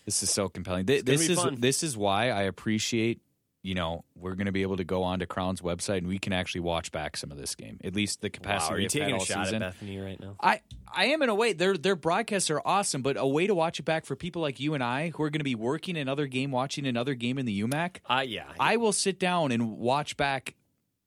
This 0.06 0.22
is 0.22 0.30
so 0.30 0.48
compelling. 0.48 0.86
Th- 0.86 1.04
This 1.04 1.28
is 1.28 1.38
fun. 1.38 1.56
this 1.60 1.82
is 1.82 1.96
why 1.96 2.30
I 2.30 2.42
appreciate. 2.42 3.20
You 3.62 3.74
know, 3.74 4.04
we're 4.14 4.36
going 4.36 4.46
to 4.46 4.52
be 4.52 4.62
able 4.62 4.78
to 4.78 4.84
go 4.84 5.02
onto 5.02 5.26
Crown's 5.26 5.60
website 5.60 5.98
and 5.98 6.08
we 6.08 6.18
can 6.18 6.32
actually 6.32 6.62
watch 6.62 6.92
back 6.92 7.16
some 7.16 7.30
of 7.30 7.36
this 7.36 7.54
game. 7.54 7.78
At 7.84 7.94
least 7.94 8.22
the 8.22 8.30
capacity 8.30 8.72
Wow, 8.72 8.76
are 8.76 8.80
you 8.80 8.88
taking 8.88 9.14
a 9.16 9.20
shot 9.20 9.46
season. 9.46 9.62
at 9.62 9.72
Bethany 9.74 9.98
right 9.98 10.18
now? 10.18 10.36
I 10.40 10.60
I 10.92 11.06
am 11.06 11.20
in 11.22 11.28
a 11.28 11.34
way. 11.34 11.52
Their 11.52 11.76
their 11.76 11.96
broadcasts 11.96 12.50
are 12.50 12.62
awesome, 12.64 13.02
but 13.02 13.16
a 13.18 13.26
way 13.26 13.46
to 13.46 13.54
watch 13.54 13.78
it 13.78 13.84
back 13.84 14.06
for 14.06 14.16
people 14.16 14.40
like 14.40 14.60
you 14.60 14.74
and 14.74 14.82
I 14.82 15.10
who 15.10 15.22
are 15.22 15.30
going 15.30 15.40
to 15.40 15.44
be 15.44 15.54
working 15.54 15.96
another 15.98 16.26
game, 16.26 16.50
watching 16.50 16.86
another 16.86 17.14
game 17.14 17.38
in 17.38 17.44
the 17.46 17.62
UMAC. 17.62 17.96
Uh, 18.08 18.24
yeah, 18.26 18.44
I 18.58 18.76
will 18.78 18.92
sit 18.92 19.18
down 19.18 19.52
and 19.52 19.76
watch 19.78 20.16
back 20.16 20.54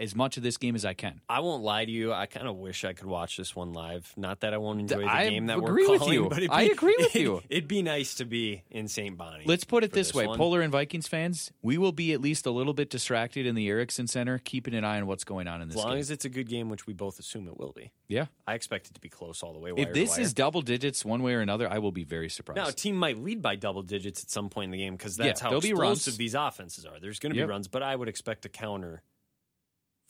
as 0.04 0.16
much 0.16 0.38
of 0.38 0.44
this 0.44 0.58
game 0.58 0.76
as 0.76 0.86
I 0.86 0.94
can. 0.94 1.22
I 1.28 1.40
won't 1.40 1.64
lie 1.64 1.86
to 1.86 1.92
you. 1.92 2.14
I 2.14 2.28
kind 2.28 2.48
of 2.48 2.58
wish 2.58 2.86
I 2.86 2.94
could 2.94 3.08
watch 3.08 3.38
this 3.38 3.56
one 3.56 3.74
live. 3.74 4.14
Not 4.16 4.42
that 4.42 4.54
I 4.54 4.58
won't 4.58 4.80
enjoy 4.82 5.00
the 5.02 5.08
I 5.12 5.30
game 5.30 5.48
that 5.48 5.58
agree 5.58 5.88
we're 5.88 5.98
calling, 5.98 6.30
but 6.30 6.38
it'd 6.38 6.52
I 6.52 6.64
agree 6.64 6.96
with 7.00 7.16
you. 7.16 7.42
It'd 7.50 7.68
be 7.68 7.82
nice 7.82 8.16
to 8.16 8.26
be 8.26 8.64
in 8.70 8.88
St. 8.88 9.18
Bonnie. 9.18 9.44
Let's 9.46 9.64
put 9.64 9.84
it 9.84 9.92
this, 9.92 10.10
this 10.10 10.14
way: 10.16 10.28
one. 10.28 10.38
Polar 10.38 10.62
and 10.62 10.72
Vikings 10.72 11.08
fans, 11.08 11.52
we 11.62 11.78
will 11.78 11.92
be 11.92 12.14
at 12.14 12.22
least 12.22 12.46
a 12.46 12.52
little 12.52 12.74
bit 12.74 12.90
distracted 12.90 13.46
in 13.46 13.56
the 13.56 13.68
Ericksen 13.70 14.08
Center, 14.08 14.38
keeping 14.38 14.74
an 14.76 14.84
eye 14.84 14.98
on 14.98 15.08
what's 15.08 15.24
going 15.24 15.48
on 15.48 15.62
in 15.62 15.70
this. 15.70 15.78
as 15.78 15.84
long 15.84 15.94
game. 15.94 16.00
as 16.00 16.12
it's 16.12 16.26
a 16.26 16.30
good 16.30 16.48
game, 16.48 16.70
which 16.70 16.86
we 16.86 16.94
both 16.94 17.18
assume 17.20 17.48
it 17.48 17.58
will 17.58 17.72
be. 17.74 17.92
yeah, 18.08 18.26
I 18.48 18.54
expect 18.56 18.88
it 18.88 18.94
to 18.96 19.00
be 19.00 19.10
close 19.10 19.42
all 19.42 19.54
the 19.54 19.60
way. 19.60 19.72
If 19.76 19.94
this 19.94 20.18
is 20.18 20.34
double 20.34 20.62
digits 20.62 21.04
one 21.06 21.24
way 21.24 21.34
or 21.34 21.40
another, 21.42 21.70
I 21.70 21.80
will 21.80 21.92
be 21.92 22.04
very 22.04 22.30
surprised. 22.30 22.58
Now, 22.58 22.68
a 22.68 22.74
team 22.74 22.96
might 22.98 23.18
lead 23.18 23.42
by 23.42 23.56
double 23.56 23.82
digits 23.82 24.24
at 24.24 24.30
some 24.30 24.50
point 24.50 24.66
in 24.66 24.72
the 24.72 24.78
game 24.78 24.96
because 24.96 25.18
Yeah, 25.18 25.28
that's 25.28 25.40
how 25.42 25.50
there'll 25.50 25.62
be 25.62 25.70
explosive 25.70 26.12
runs. 26.14 26.18
these 26.18 26.36
offenses 26.36 26.86
are. 26.86 27.00
There's 27.00 27.20
going 27.20 27.32
to 27.34 27.38
Yep. 27.38 27.48
be 27.48 27.50
runs, 27.50 27.68
but 27.68 27.82
I 27.84 27.96
would 27.96 28.08
expect 28.10 28.46
a 28.46 28.50
counter 28.50 29.02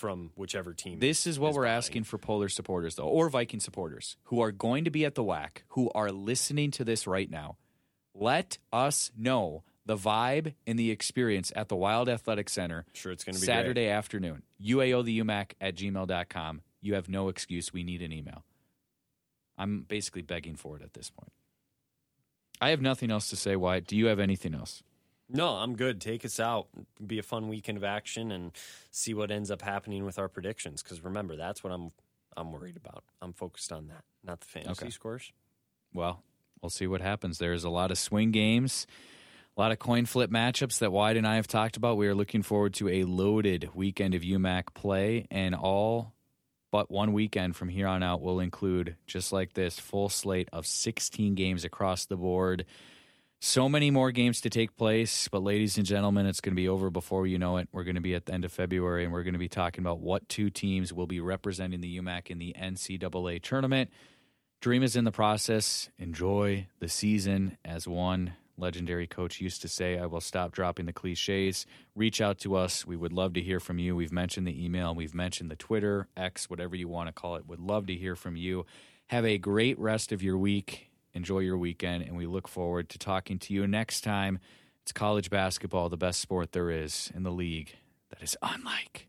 from 0.03 0.31
whichever 0.35 0.73
team. 0.73 0.99
This 0.99 1.25
is 1.25 1.39
what 1.39 1.51
is 1.51 1.55
we're 1.55 1.63
behind. 1.63 1.77
asking 1.77 2.03
for 2.03 2.17
Polar 2.17 2.49
supporters, 2.49 2.95
though, 2.95 3.07
or 3.07 3.29
Viking 3.29 3.61
supporters 3.61 4.17
who 4.23 4.41
are 4.41 4.51
going 4.51 4.83
to 4.83 4.91
be 4.91 5.05
at 5.05 5.15
the 5.15 5.23
WAC, 5.23 5.59
who 5.69 5.89
are 5.95 6.11
listening 6.11 6.71
to 6.71 6.83
this 6.83 7.07
right 7.07 7.31
now. 7.31 7.55
Let 8.13 8.57
us 8.73 9.11
know 9.17 9.63
the 9.85 9.95
vibe 9.95 10.55
and 10.67 10.77
the 10.77 10.91
experience 10.91 11.53
at 11.55 11.69
the 11.69 11.77
Wild 11.77 12.09
Athletic 12.09 12.49
Center 12.49 12.85
Sure, 12.91 13.13
it's 13.13 13.23
going 13.23 13.35
to 13.35 13.39
be 13.39 13.45
Saturday 13.45 13.87
afternoon. 13.87 14.43
UAO 14.61 15.05
the 15.05 15.21
UMAC 15.21 15.51
at 15.61 15.75
gmail.com. 15.75 16.61
You 16.81 16.95
have 16.95 17.07
no 17.07 17.29
excuse. 17.29 17.71
We 17.71 17.85
need 17.85 18.01
an 18.01 18.11
email. 18.11 18.43
I'm 19.57 19.83
basically 19.83 20.21
begging 20.21 20.57
for 20.57 20.75
it 20.75 20.83
at 20.83 20.95
this 20.95 21.09
point. 21.09 21.31
I 22.59 22.71
have 22.71 22.81
nothing 22.81 23.09
else 23.09 23.29
to 23.29 23.37
say, 23.37 23.55
Wyatt. 23.55 23.87
Do 23.87 23.95
you 23.95 24.07
have 24.07 24.19
anything 24.19 24.53
else? 24.53 24.83
No, 25.29 25.49
I'm 25.55 25.75
good. 25.75 25.99
Take 26.01 26.25
us 26.25 26.39
out. 26.39 26.67
Be 27.05 27.17
a 27.19 27.23
fun 27.23 27.47
weekend 27.47 27.77
of 27.77 27.83
action 27.83 28.31
and 28.31 28.51
see 28.91 29.13
what 29.13 29.31
ends 29.31 29.49
up 29.49 29.61
happening 29.61 30.05
with 30.05 30.19
our 30.19 30.27
predictions. 30.27 30.83
Because 30.83 31.01
remember, 31.03 31.35
that's 31.35 31.63
what 31.63 31.71
I'm 31.73 31.91
I'm 32.35 32.51
worried 32.51 32.77
about. 32.77 33.03
I'm 33.21 33.31
focused 33.33 33.71
on 33.71 33.87
that, 33.87 34.03
not 34.23 34.39
the 34.41 34.47
fantasy 34.47 34.85
Okay. 34.85 34.89
scores. 34.89 35.31
Well, 35.93 36.23
we'll 36.61 36.71
see 36.71 36.87
what 36.87 37.01
happens. 37.01 37.37
There's 37.37 37.63
a 37.63 37.69
lot 37.69 37.91
of 37.91 37.97
swing 37.99 38.31
games, 38.31 38.87
a 39.55 39.61
lot 39.61 39.71
of 39.71 39.77
coin 39.77 40.05
flip 40.07 40.31
matchups 40.31 40.79
that 40.79 40.91
Wyatt 40.91 41.15
and 41.17 41.27
I 41.27 41.35
have 41.35 41.45
talked 41.47 41.77
about. 41.77 41.97
We 41.97 42.07
are 42.07 42.15
looking 42.15 42.41
forward 42.41 42.73
to 42.75 42.89
a 42.89 43.03
loaded 43.03 43.69
weekend 43.75 44.15
of 44.15 44.23
UMAC 44.23 44.73
play, 44.73 45.27
and 45.29 45.53
all 45.53 46.13
but 46.71 46.89
one 46.89 47.13
weekend 47.13 47.55
from 47.55 47.69
here 47.69 47.85
on 47.85 48.01
out 48.01 48.19
will 48.19 48.39
include, 48.39 48.95
just 49.05 49.31
like 49.31 49.53
this, 49.53 49.77
full 49.77 50.09
slate 50.09 50.49
of 50.51 50.65
16 50.65 51.35
games 51.35 51.63
across 51.63 52.05
the 52.05 52.17
board. 52.17 52.65
So 53.45 53.67
many 53.67 53.91
more 53.91 54.11
games 54.11 54.39
to 54.39 54.49
take 54.49 54.77
place, 54.77 55.27
but 55.27 55.43
ladies 55.43 55.75
and 55.75 55.85
gentlemen, 55.85 56.27
it's 56.27 56.39
going 56.39 56.53
to 56.53 56.55
be 56.55 56.69
over 56.69 56.89
before 56.89 57.27
you 57.27 57.37
know 57.37 57.57
it. 57.57 57.67
We're 57.73 57.83
going 57.83 57.95
to 57.95 58.01
be 58.01 58.15
at 58.15 58.25
the 58.25 58.33
end 58.33 58.45
of 58.45 58.53
February, 58.53 59.03
and 59.03 59.11
we're 59.11 59.23
going 59.23 59.33
to 59.33 59.37
be 59.37 59.49
talking 59.49 59.83
about 59.83 59.99
what 59.99 60.29
two 60.29 60.49
teams 60.49 60.93
will 60.93 61.07
be 61.07 61.19
representing 61.19 61.81
the 61.81 61.99
UMAC 61.99 62.29
in 62.29 62.39
the 62.39 62.55
NCAA 62.57 63.41
tournament. 63.41 63.89
Dream 64.61 64.81
is 64.81 64.95
in 64.95 65.03
the 65.03 65.11
process. 65.11 65.89
Enjoy 65.99 66.67
the 66.79 66.87
season. 66.87 67.57
As 67.65 67.85
one 67.85 68.31
legendary 68.57 69.07
coach 69.07 69.41
used 69.41 69.61
to 69.63 69.67
say, 69.67 69.99
I 69.99 70.05
will 70.05 70.21
stop 70.21 70.53
dropping 70.53 70.85
the 70.85 70.93
cliches. 70.93 71.65
Reach 71.95 72.21
out 72.21 72.37
to 72.39 72.55
us. 72.55 72.87
We 72.87 72.95
would 72.95 73.11
love 73.11 73.33
to 73.33 73.41
hear 73.41 73.59
from 73.59 73.77
you. 73.77 73.93
We've 73.93 74.13
mentioned 74.13 74.47
the 74.47 74.63
email, 74.63 74.95
we've 74.95 75.13
mentioned 75.13 75.51
the 75.51 75.57
Twitter, 75.57 76.07
X, 76.15 76.49
whatever 76.49 76.77
you 76.77 76.87
want 76.87 77.09
to 77.09 77.13
call 77.13 77.35
it. 77.35 77.45
Would 77.45 77.59
love 77.59 77.87
to 77.87 77.93
hear 77.93 78.15
from 78.15 78.37
you. 78.37 78.65
Have 79.07 79.25
a 79.25 79.37
great 79.37 79.77
rest 79.77 80.13
of 80.13 80.23
your 80.23 80.37
week. 80.37 80.92
Enjoy 81.13 81.39
your 81.39 81.57
weekend, 81.57 82.03
and 82.03 82.17
we 82.17 82.25
look 82.25 82.47
forward 82.47 82.89
to 82.89 82.97
talking 82.97 83.37
to 83.39 83.53
you 83.53 83.67
next 83.67 84.01
time. 84.01 84.39
It's 84.81 84.91
college 84.91 85.29
basketball, 85.29 85.89
the 85.89 85.97
best 85.97 86.19
sport 86.19 86.51
there 86.51 86.69
is 86.69 87.11
in 87.15 87.23
the 87.23 87.31
league 87.31 87.75
that 88.09 88.21
is 88.21 88.35
unlike 88.41 89.07